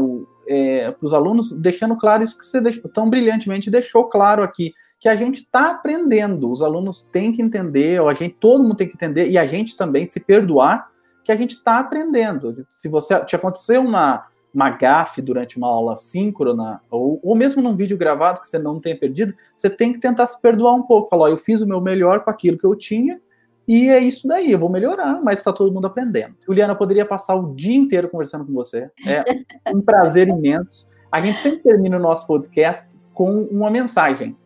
é, 0.47 0.91
para 0.91 1.07
os 1.07 1.15
alunos, 1.15 1.51
deixando 1.53 1.97
claro 1.97 2.23
isso 2.23 2.39
que 2.39 2.45
você 2.45 2.61
deixou, 2.61 2.91
tão 2.91 3.09
brilhantemente 3.09 3.71
deixou 3.71 4.05
claro 4.11 4.43
aqui, 4.43 4.75
que 5.01 5.09
a 5.09 5.15
gente 5.15 5.37
está 5.37 5.71
aprendendo. 5.71 6.53
Os 6.53 6.61
alunos 6.61 7.09
têm 7.11 7.33
que 7.33 7.41
entender, 7.41 8.03
ou 8.03 8.11
a 8.11 8.13
gente, 8.13 8.35
todo 8.39 8.63
mundo 8.63 8.77
tem 8.77 8.87
que 8.87 8.95
entender, 8.95 9.31
e 9.31 9.39
a 9.39 9.47
gente 9.47 9.75
também 9.79 10.07
se 10.07 10.21
perdoar 10.21 10.91
que 11.25 11.33
a 11.33 11.37
gente 11.37 11.53
está 11.53 11.79
aprendendo. 11.79 12.67
Se 12.75 12.87
você 12.87 13.19
te 13.25 13.35
aconteceu 13.35 13.81
uma 13.81 14.27
uma 14.55 14.71
gafe 14.71 15.23
durante 15.23 15.57
uma 15.57 15.69
aula 15.69 15.97
síncrona, 15.99 16.81
ou, 16.91 17.21
ou 17.23 17.35
mesmo 17.35 17.63
num 17.63 17.75
vídeo 17.75 17.97
gravado 17.97 18.41
que 18.41 18.49
você 18.49 18.59
não 18.59 18.81
tenha 18.81 18.99
perdido, 18.99 19.35
você 19.57 19.71
tem 19.71 19.93
que 19.93 19.99
tentar 19.99 20.27
se 20.27 20.41
perdoar 20.41 20.75
um 20.75 20.83
pouco. 20.83 21.09
Falar, 21.09 21.31
eu 21.31 21.39
fiz 21.39 21.61
o 21.61 21.67
meu 21.67 21.81
melhor 21.81 22.21
com 22.21 22.31
aquilo 22.31 22.59
que 22.59 22.67
eu 22.67 22.77
tinha, 22.77 23.21
e 23.67 23.89
é 23.89 23.99
isso 23.99 24.27
daí, 24.27 24.53
eu 24.53 24.59
vou 24.59 24.69
melhorar, 24.69 25.21
mas 25.23 25.39
está 25.39 25.53
todo 25.53 25.73
mundo 25.73 25.87
aprendendo. 25.87 26.35
Juliana, 26.45 26.73
eu 26.73 26.77
poderia 26.77 27.07
passar 27.07 27.35
o 27.37 27.55
dia 27.55 27.77
inteiro 27.77 28.09
conversando 28.09 28.45
com 28.45 28.53
você. 28.53 28.91
É 29.07 29.25
um 29.73 29.81
prazer 29.81 30.29
imenso. 30.29 30.89
A 31.11 31.21
gente 31.21 31.41
sempre 31.41 31.61
termina 31.61 31.97
o 31.97 32.01
nosso 32.01 32.27
podcast 32.27 32.87
com 33.13 33.43
uma 33.45 33.71
mensagem. 33.71 34.37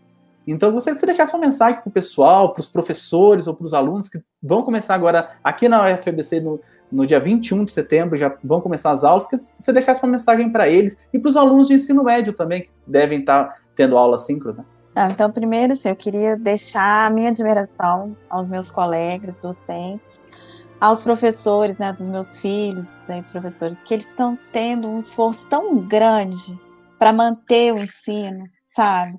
Então, 0.46 0.70
gostaria 0.70 0.94
que 0.94 1.00
você 1.00 1.06
deixasse 1.06 1.34
uma 1.34 1.44
mensagem 1.44 1.80
para 1.80 1.88
o 1.88 1.92
pessoal, 1.92 2.52
para 2.52 2.60
os 2.60 2.68
professores 2.68 3.46
ou 3.46 3.54
para 3.54 3.64
os 3.64 3.74
alunos 3.74 4.08
que 4.08 4.20
vão 4.40 4.62
começar 4.62 4.94
agora 4.94 5.30
aqui 5.42 5.68
na 5.68 5.92
UFBC 5.92 6.40
no, 6.40 6.60
no 6.90 7.06
dia 7.06 7.20
21 7.20 7.64
de 7.64 7.72
setembro 7.72 8.16
já 8.16 8.36
vão 8.42 8.60
começar 8.60 8.90
as 8.90 9.04
aulas, 9.04 9.26
que 9.26 9.38
você 9.60 9.72
deixasse 9.72 10.02
uma 10.02 10.12
mensagem 10.12 10.50
para 10.50 10.68
eles 10.68 10.96
e 11.12 11.18
para 11.18 11.28
os 11.28 11.36
alunos 11.36 11.68
de 11.68 11.74
ensino 11.74 12.04
médio 12.04 12.32
também, 12.32 12.62
que 12.62 12.72
devem 12.86 13.20
estar 13.20 13.56
tendo 13.74 13.96
aulas 13.98 14.26
síncronas. 14.26 14.82
Tá, 14.94 15.10
então, 15.10 15.30
primeiro, 15.30 15.74
assim, 15.74 15.90
eu 15.90 15.96
queria 15.96 16.36
deixar 16.36 17.06
a 17.06 17.10
minha 17.10 17.28
admiração 17.28 18.16
aos 18.30 18.48
meus 18.48 18.70
colegas 18.70 19.38
docentes, 19.38 20.22
aos 20.80 21.02
professores, 21.02 21.78
né, 21.78 21.92
dos 21.92 22.08
meus 22.08 22.38
filhos, 22.38 22.90
né, 23.08 23.20
professores, 23.30 23.82
que 23.82 23.94
eles 23.94 24.08
estão 24.08 24.38
tendo 24.52 24.88
um 24.88 24.98
esforço 24.98 25.46
tão 25.48 25.78
grande 25.78 26.58
para 26.98 27.12
manter 27.12 27.72
o 27.72 27.78
ensino, 27.78 28.44
sabe, 28.66 29.18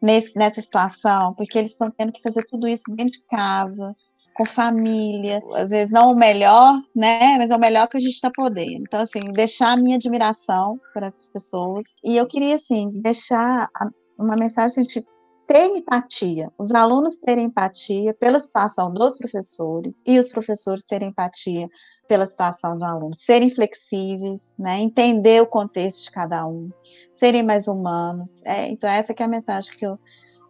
Nesse, 0.00 0.36
nessa 0.36 0.60
situação, 0.60 1.34
porque 1.34 1.58
eles 1.58 1.72
estão 1.72 1.90
tendo 1.90 2.12
que 2.12 2.22
fazer 2.22 2.44
tudo 2.46 2.68
isso 2.68 2.84
dentro 2.88 3.12
de 3.12 3.24
casa, 3.26 3.94
com 4.38 4.44
família, 4.44 5.42
às 5.54 5.70
vezes 5.70 5.90
não 5.90 6.12
o 6.12 6.16
melhor, 6.16 6.80
né? 6.94 7.36
Mas 7.38 7.50
é 7.50 7.56
o 7.56 7.60
melhor 7.60 7.88
que 7.88 7.96
a 7.96 8.00
gente 8.00 8.14
está 8.14 8.30
podendo. 8.30 8.82
Então, 8.82 9.00
assim, 9.00 9.18
deixar 9.32 9.72
a 9.72 9.76
minha 9.76 9.96
admiração 9.96 10.80
por 10.94 11.02
essas 11.02 11.28
pessoas. 11.28 11.86
E 12.04 12.16
eu 12.16 12.24
queria, 12.24 12.54
assim, 12.54 12.88
deixar 13.02 13.68
uma 14.16 14.36
mensagem 14.36 14.82
assim, 14.82 15.00
de 15.00 15.06
ter 15.44 15.64
empatia, 15.74 16.52
os 16.58 16.72
alunos 16.72 17.16
terem 17.16 17.46
empatia 17.46 18.12
pela 18.12 18.38
situação 18.38 18.92
dos 18.92 19.16
professores 19.16 20.02
e 20.06 20.18
os 20.18 20.28
professores 20.28 20.84
terem 20.84 21.08
empatia 21.08 21.66
pela 22.06 22.26
situação 22.26 22.76
do 22.76 22.84
aluno, 22.84 23.14
serem 23.14 23.48
flexíveis, 23.48 24.52
né, 24.58 24.78
entender 24.78 25.40
o 25.40 25.46
contexto 25.46 26.04
de 26.04 26.10
cada 26.10 26.46
um, 26.46 26.68
serem 27.10 27.42
mais 27.42 27.66
humanos. 27.66 28.42
É, 28.44 28.68
então 28.68 28.90
essa 28.90 29.14
que 29.14 29.22
é 29.22 29.26
a 29.26 29.28
mensagem 29.28 29.74
que 29.74 29.86
eu, 29.86 29.98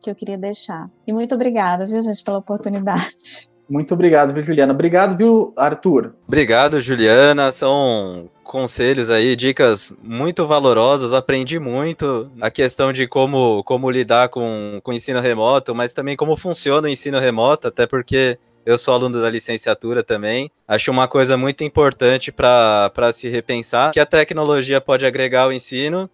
que 0.03 0.11
eu 0.11 0.17
queria 0.17 0.37
deixar. 0.37 0.91
E 1.07 1.13
muito 1.13 1.33
obrigada, 1.33 1.87
viu, 1.87 2.03
gente, 2.03 2.25
pela 2.25 2.39
oportunidade. 2.39 3.49
Muito 3.69 3.93
obrigado, 3.93 4.33
viu, 4.33 4.43
Juliana? 4.43 4.73
Obrigado, 4.73 5.17
viu, 5.17 5.53
Arthur? 5.57 6.15
Obrigado, 6.27 6.81
Juliana. 6.81 7.53
São 7.53 8.31
conselhos 8.43 9.11
aí, 9.11 9.37
dicas 9.37 9.95
muito 10.03 10.47
valorosas. 10.47 11.13
Aprendi 11.13 11.59
muito 11.59 12.31
a 12.41 12.51
questão 12.51 12.93
de 12.93 13.07
como, 13.07 13.63
como 13.65 13.91
lidar 13.91 14.31
com, 14.31 14.81
o 14.83 14.93
ensino 14.93 15.21
remoto, 15.21 15.75
mas 15.75 15.93
também 15.93 16.17
como 16.17 16.37
funciona 16.37 16.89
o 16.89 16.91
ensino 16.91 17.19
remoto, 17.19 17.69
até 17.69 17.87
porque 17.87 18.39
eu 18.65 18.77
sou 18.77 18.95
aluno 18.95 19.21
da 19.21 19.31
licenciatura 19.31 20.03
também. 20.03 20.51
Acho 20.67 20.91
uma 20.91 21.07
coisa 21.07 21.37
muito 21.37 21.63
importante 21.63 22.33
para 22.33 23.13
se 23.13 23.29
repensar 23.29 23.93
que 23.93 24.01
a 24.01 24.07
tecnologia 24.07 24.81
pode 24.81 25.07
agregar 25.07 25.43
ao 25.43 25.53
ensino 25.53 26.11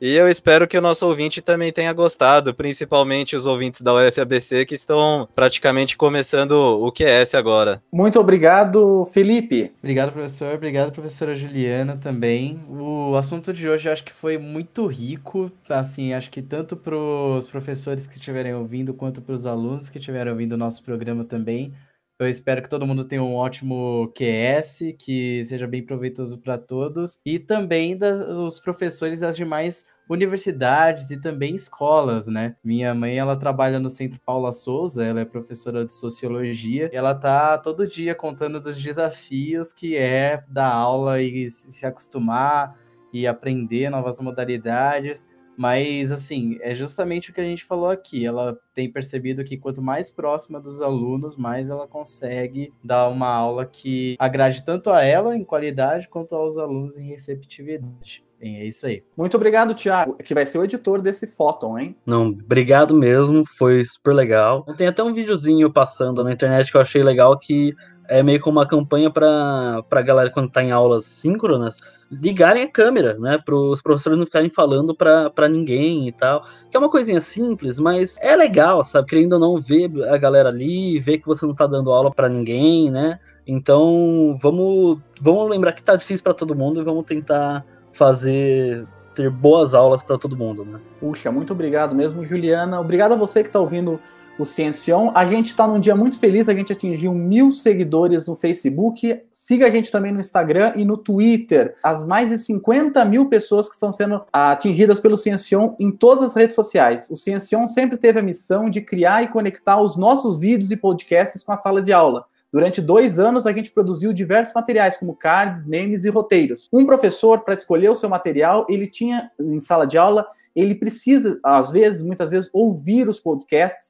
e 0.00 0.14
eu 0.14 0.28
espero 0.28 0.66
que 0.66 0.78
o 0.78 0.80
nosso 0.80 1.06
ouvinte 1.06 1.42
também 1.42 1.72
tenha 1.72 1.92
gostado, 1.92 2.54
principalmente 2.54 3.36
os 3.36 3.46
ouvintes 3.46 3.80
da 3.80 3.94
UFABC 3.94 4.66
que 4.66 4.74
estão 4.74 5.28
praticamente 5.34 5.96
começando 5.96 6.52
o 6.52 6.92
QS 6.92 7.34
agora. 7.34 7.82
Muito 7.92 8.18
obrigado, 8.20 9.04
Felipe. 9.06 9.72
Obrigado, 9.78 10.12
professor. 10.12 10.54
Obrigado, 10.54 10.92
professora 10.92 11.34
Juliana 11.34 11.96
também. 11.96 12.60
O 12.68 13.16
assunto 13.16 13.52
de 13.52 13.68
hoje 13.68 13.88
eu 13.88 13.92
acho 13.92 14.04
que 14.04 14.12
foi 14.12 14.38
muito 14.38 14.86
rico, 14.86 15.50
assim, 15.68 16.12
acho 16.12 16.30
que 16.30 16.42
tanto 16.42 16.76
para 16.76 16.96
os 16.96 17.46
professores 17.46 18.06
que 18.06 18.16
estiverem 18.16 18.54
ouvindo, 18.54 18.94
quanto 18.94 19.20
para 19.20 19.34
os 19.34 19.46
alunos 19.46 19.90
que 19.90 19.98
estiverem 19.98 20.32
ouvindo 20.32 20.52
o 20.52 20.58
nosso 20.58 20.82
programa 20.82 21.24
também. 21.24 21.72
Eu 22.18 22.28
espero 22.28 22.60
que 22.60 22.68
todo 22.68 22.86
mundo 22.86 23.04
tenha 23.04 23.22
um 23.22 23.36
ótimo 23.36 24.12
QS, 24.12 24.92
que 24.98 25.44
seja 25.44 25.68
bem 25.68 25.84
proveitoso 25.86 26.36
para 26.38 26.58
todos, 26.58 27.20
e 27.24 27.38
também 27.38 27.96
da, 27.96 28.12
os 28.40 28.58
professores 28.58 29.20
das 29.20 29.36
demais 29.36 29.86
universidades 30.10 31.08
e 31.12 31.20
também 31.20 31.54
escolas, 31.54 32.26
né? 32.26 32.56
Minha 32.64 32.92
mãe, 32.92 33.16
ela 33.16 33.36
trabalha 33.36 33.78
no 33.78 33.88
Centro 33.88 34.18
Paula 34.20 34.50
Souza, 34.50 35.04
ela 35.04 35.20
é 35.20 35.24
professora 35.24 35.84
de 35.84 35.92
sociologia, 35.92 36.90
ela 36.92 37.14
tá 37.14 37.56
todo 37.56 37.86
dia 37.86 38.16
contando 38.16 38.58
dos 38.58 38.82
desafios 38.82 39.72
que 39.72 39.96
é 39.96 40.42
dar 40.48 40.72
aula 40.72 41.22
e 41.22 41.48
se 41.48 41.86
acostumar 41.86 42.76
e 43.12 43.28
aprender 43.28 43.90
novas 43.90 44.18
modalidades 44.18 45.24
Mas, 45.58 46.12
assim, 46.12 46.56
é 46.60 46.72
justamente 46.72 47.30
o 47.30 47.34
que 47.34 47.40
a 47.40 47.44
gente 47.44 47.64
falou 47.64 47.90
aqui. 47.90 48.24
Ela 48.24 48.56
tem 48.72 48.88
percebido 48.88 49.42
que 49.42 49.56
quanto 49.56 49.82
mais 49.82 50.08
próxima 50.08 50.60
dos 50.60 50.80
alunos, 50.80 51.34
mais 51.34 51.68
ela 51.68 51.88
consegue 51.88 52.72
dar 52.82 53.08
uma 53.08 53.26
aula 53.26 53.66
que 53.66 54.14
agrade 54.20 54.64
tanto 54.64 54.88
a 54.88 55.02
ela 55.02 55.36
em 55.36 55.42
qualidade 55.42 56.06
quanto 56.06 56.36
aos 56.36 56.56
alunos 56.56 56.96
em 56.96 57.08
receptividade. 57.08 58.24
Bem, 58.38 58.60
é 58.60 58.66
isso 58.66 58.86
aí. 58.86 59.02
Muito 59.16 59.36
obrigado, 59.36 59.74
Thiago, 59.74 60.14
que 60.14 60.32
vai 60.32 60.46
ser 60.46 60.58
o 60.58 60.64
editor 60.64 61.02
desse 61.02 61.26
Photon, 61.26 61.76
hein? 61.76 61.96
Não, 62.06 62.28
obrigado 62.28 62.94
mesmo, 62.94 63.44
foi 63.44 63.84
super 63.84 64.14
legal. 64.14 64.62
Tem 64.76 64.86
até 64.86 65.02
um 65.02 65.12
videozinho 65.12 65.72
passando 65.72 66.22
na 66.22 66.32
internet 66.32 66.70
que 66.70 66.76
eu 66.76 66.80
achei 66.80 67.02
legal 67.02 67.36
que 67.36 67.74
é 68.08 68.22
meio 68.22 68.40
como 68.40 68.60
uma 68.60 68.66
campanha 68.66 69.10
para 69.10 69.82
a 69.90 70.02
galera 70.02 70.30
quando 70.30 70.46
está 70.46 70.62
em 70.62 70.70
aulas 70.70 71.04
síncronas 71.04 71.80
ligarem 72.10 72.62
a 72.62 72.70
câmera, 72.70 73.18
né, 73.18 73.38
para 73.44 73.54
os 73.54 73.82
professores 73.82 74.18
não 74.18 74.24
ficarem 74.24 74.48
falando 74.48 74.94
para 74.94 75.48
ninguém 75.48 76.08
e 76.08 76.12
tal. 76.12 76.44
Que 76.70 76.76
é 76.76 76.80
uma 76.80 76.90
coisinha 76.90 77.20
simples, 77.20 77.78
mas 77.78 78.16
é 78.20 78.34
legal, 78.34 78.82
sabe? 78.82 79.08
Querendo 79.08 79.32
ou 79.32 79.38
não 79.38 79.60
ver 79.60 79.90
a 80.08 80.16
galera 80.16 80.48
ali, 80.48 80.98
ver 80.98 81.18
que 81.18 81.26
você 81.26 81.44
não 81.44 81.52
está 81.52 81.66
dando 81.66 81.92
aula 81.92 82.10
para 82.10 82.28
ninguém, 82.28 82.90
né? 82.90 83.18
Então, 83.46 84.38
vamos, 84.42 84.98
vamos 85.20 85.50
lembrar 85.50 85.72
que 85.72 85.82
tá 85.82 85.96
difícil 85.96 86.22
para 86.22 86.34
todo 86.34 86.54
mundo 86.54 86.80
e 86.80 86.84
vamos 86.84 87.04
tentar 87.04 87.64
fazer 87.92 88.86
ter 89.14 89.30
boas 89.30 89.74
aulas 89.74 90.02
para 90.02 90.16
todo 90.16 90.36
mundo, 90.36 90.64
né? 90.64 90.78
Puxa, 91.00 91.32
muito 91.32 91.52
obrigado 91.52 91.94
mesmo, 91.94 92.24
Juliana. 92.24 92.80
Obrigado 92.80 93.12
a 93.12 93.16
você 93.16 93.42
que 93.42 93.48
está 93.48 93.58
ouvindo 93.58 93.98
o 94.38 94.44
Ciencion. 94.44 95.10
A 95.14 95.26
gente 95.26 95.48
está 95.48 95.66
num 95.66 95.80
dia 95.80 95.94
muito 95.94 96.18
feliz, 96.18 96.48
a 96.48 96.54
gente 96.54 96.72
atingiu 96.72 97.12
mil 97.12 97.50
seguidores 97.50 98.24
no 98.26 98.36
Facebook. 98.36 99.20
Siga 99.32 99.66
a 99.66 99.70
gente 99.70 99.90
também 99.90 100.12
no 100.12 100.20
Instagram 100.20 100.72
e 100.76 100.84
no 100.84 100.96
Twitter. 100.96 101.74
As 101.82 102.04
mais 102.04 102.30
de 102.30 102.38
50 102.38 103.04
mil 103.04 103.28
pessoas 103.28 103.66
que 103.66 103.74
estão 103.74 103.90
sendo 103.90 104.22
atingidas 104.32 105.00
pelo 105.00 105.16
Ciencion 105.16 105.74
em 105.78 105.90
todas 105.90 106.22
as 106.24 106.34
redes 106.34 106.54
sociais. 106.54 107.10
O 107.10 107.16
Ciencion 107.16 107.66
sempre 107.66 107.96
teve 107.96 108.20
a 108.20 108.22
missão 108.22 108.70
de 108.70 108.80
criar 108.80 109.22
e 109.22 109.28
conectar 109.28 109.80
os 109.80 109.96
nossos 109.96 110.38
vídeos 110.38 110.70
e 110.70 110.76
podcasts 110.76 111.42
com 111.42 111.52
a 111.52 111.56
sala 111.56 111.82
de 111.82 111.92
aula. 111.92 112.24
Durante 112.50 112.80
dois 112.80 113.18
anos, 113.18 113.46
a 113.46 113.52
gente 113.52 113.70
produziu 113.70 114.10
diversos 114.10 114.54
materiais, 114.54 114.96
como 114.96 115.14
cards, 115.14 115.66
memes 115.66 116.06
e 116.06 116.08
roteiros. 116.08 116.66
Um 116.72 116.86
professor, 116.86 117.40
para 117.40 117.52
escolher 117.52 117.90
o 117.90 117.94
seu 117.94 118.08
material, 118.08 118.66
ele 118.70 118.86
tinha, 118.86 119.30
em 119.38 119.60
sala 119.60 119.86
de 119.86 119.98
aula, 119.98 120.26
ele 120.56 120.74
precisa, 120.74 121.38
às 121.44 121.70
vezes, 121.70 122.02
muitas 122.02 122.30
vezes, 122.30 122.48
ouvir 122.52 123.06
os 123.06 123.20
podcasts 123.20 123.87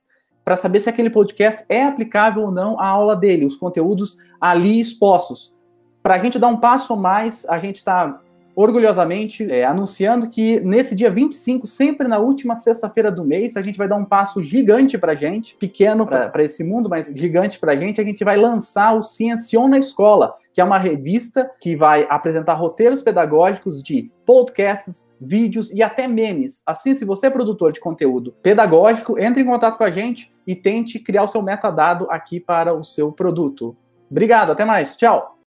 para 0.48 0.56
saber 0.56 0.80
se 0.80 0.88
aquele 0.88 1.10
podcast 1.10 1.62
é 1.68 1.84
aplicável 1.84 2.44
ou 2.44 2.50
não 2.50 2.80
à 2.80 2.86
aula 2.86 3.14
dele, 3.14 3.44
os 3.44 3.54
conteúdos 3.54 4.16
ali 4.40 4.80
expostos. 4.80 5.54
Para 6.02 6.14
a 6.14 6.18
gente 6.18 6.38
dar 6.38 6.46
um 6.46 6.56
passo 6.56 6.94
a 6.94 6.96
mais, 6.96 7.44
a 7.50 7.58
gente 7.58 7.76
está 7.76 8.18
orgulhosamente 8.56 9.44
é, 9.52 9.66
anunciando 9.66 10.30
que 10.30 10.58
nesse 10.60 10.94
dia 10.94 11.10
25, 11.10 11.66
sempre 11.66 12.08
na 12.08 12.18
última 12.18 12.56
sexta-feira 12.56 13.12
do 13.12 13.26
mês, 13.26 13.58
a 13.58 13.62
gente 13.62 13.76
vai 13.76 13.86
dar 13.86 13.96
um 13.96 14.06
passo 14.06 14.42
gigante 14.42 14.96
para 14.96 15.12
a 15.12 15.14
gente, 15.14 15.54
pequeno 15.54 16.06
para 16.06 16.42
esse 16.42 16.64
mundo, 16.64 16.88
mas 16.88 17.12
gigante 17.14 17.58
para 17.58 17.72
a 17.72 17.76
gente. 17.76 18.00
A 18.00 18.04
gente 18.04 18.24
vai 18.24 18.38
lançar 18.38 18.96
o 18.96 19.02
Ciencion 19.02 19.68
na 19.68 19.78
Escola, 19.78 20.34
que 20.58 20.62
é 20.62 20.64
uma 20.64 20.76
revista 20.76 21.48
que 21.60 21.76
vai 21.76 22.04
apresentar 22.10 22.54
roteiros 22.54 23.00
pedagógicos 23.00 23.80
de 23.80 24.10
podcasts, 24.26 25.08
vídeos 25.20 25.70
e 25.70 25.84
até 25.84 26.08
memes. 26.08 26.64
Assim, 26.66 26.96
se 26.96 27.04
você 27.04 27.28
é 27.28 27.30
produtor 27.30 27.70
de 27.70 27.78
conteúdo 27.78 28.34
pedagógico, 28.42 29.16
entre 29.20 29.40
em 29.40 29.46
contato 29.46 29.78
com 29.78 29.84
a 29.84 29.90
gente 29.90 30.34
e 30.44 30.56
tente 30.56 30.98
criar 30.98 31.22
o 31.22 31.28
seu 31.28 31.42
metadado 31.42 32.08
aqui 32.10 32.40
para 32.40 32.74
o 32.74 32.82
seu 32.82 33.12
produto. 33.12 33.76
Obrigado, 34.10 34.50
até 34.50 34.64
mais. 34.64 34.96
Tchau. 34.96 35.36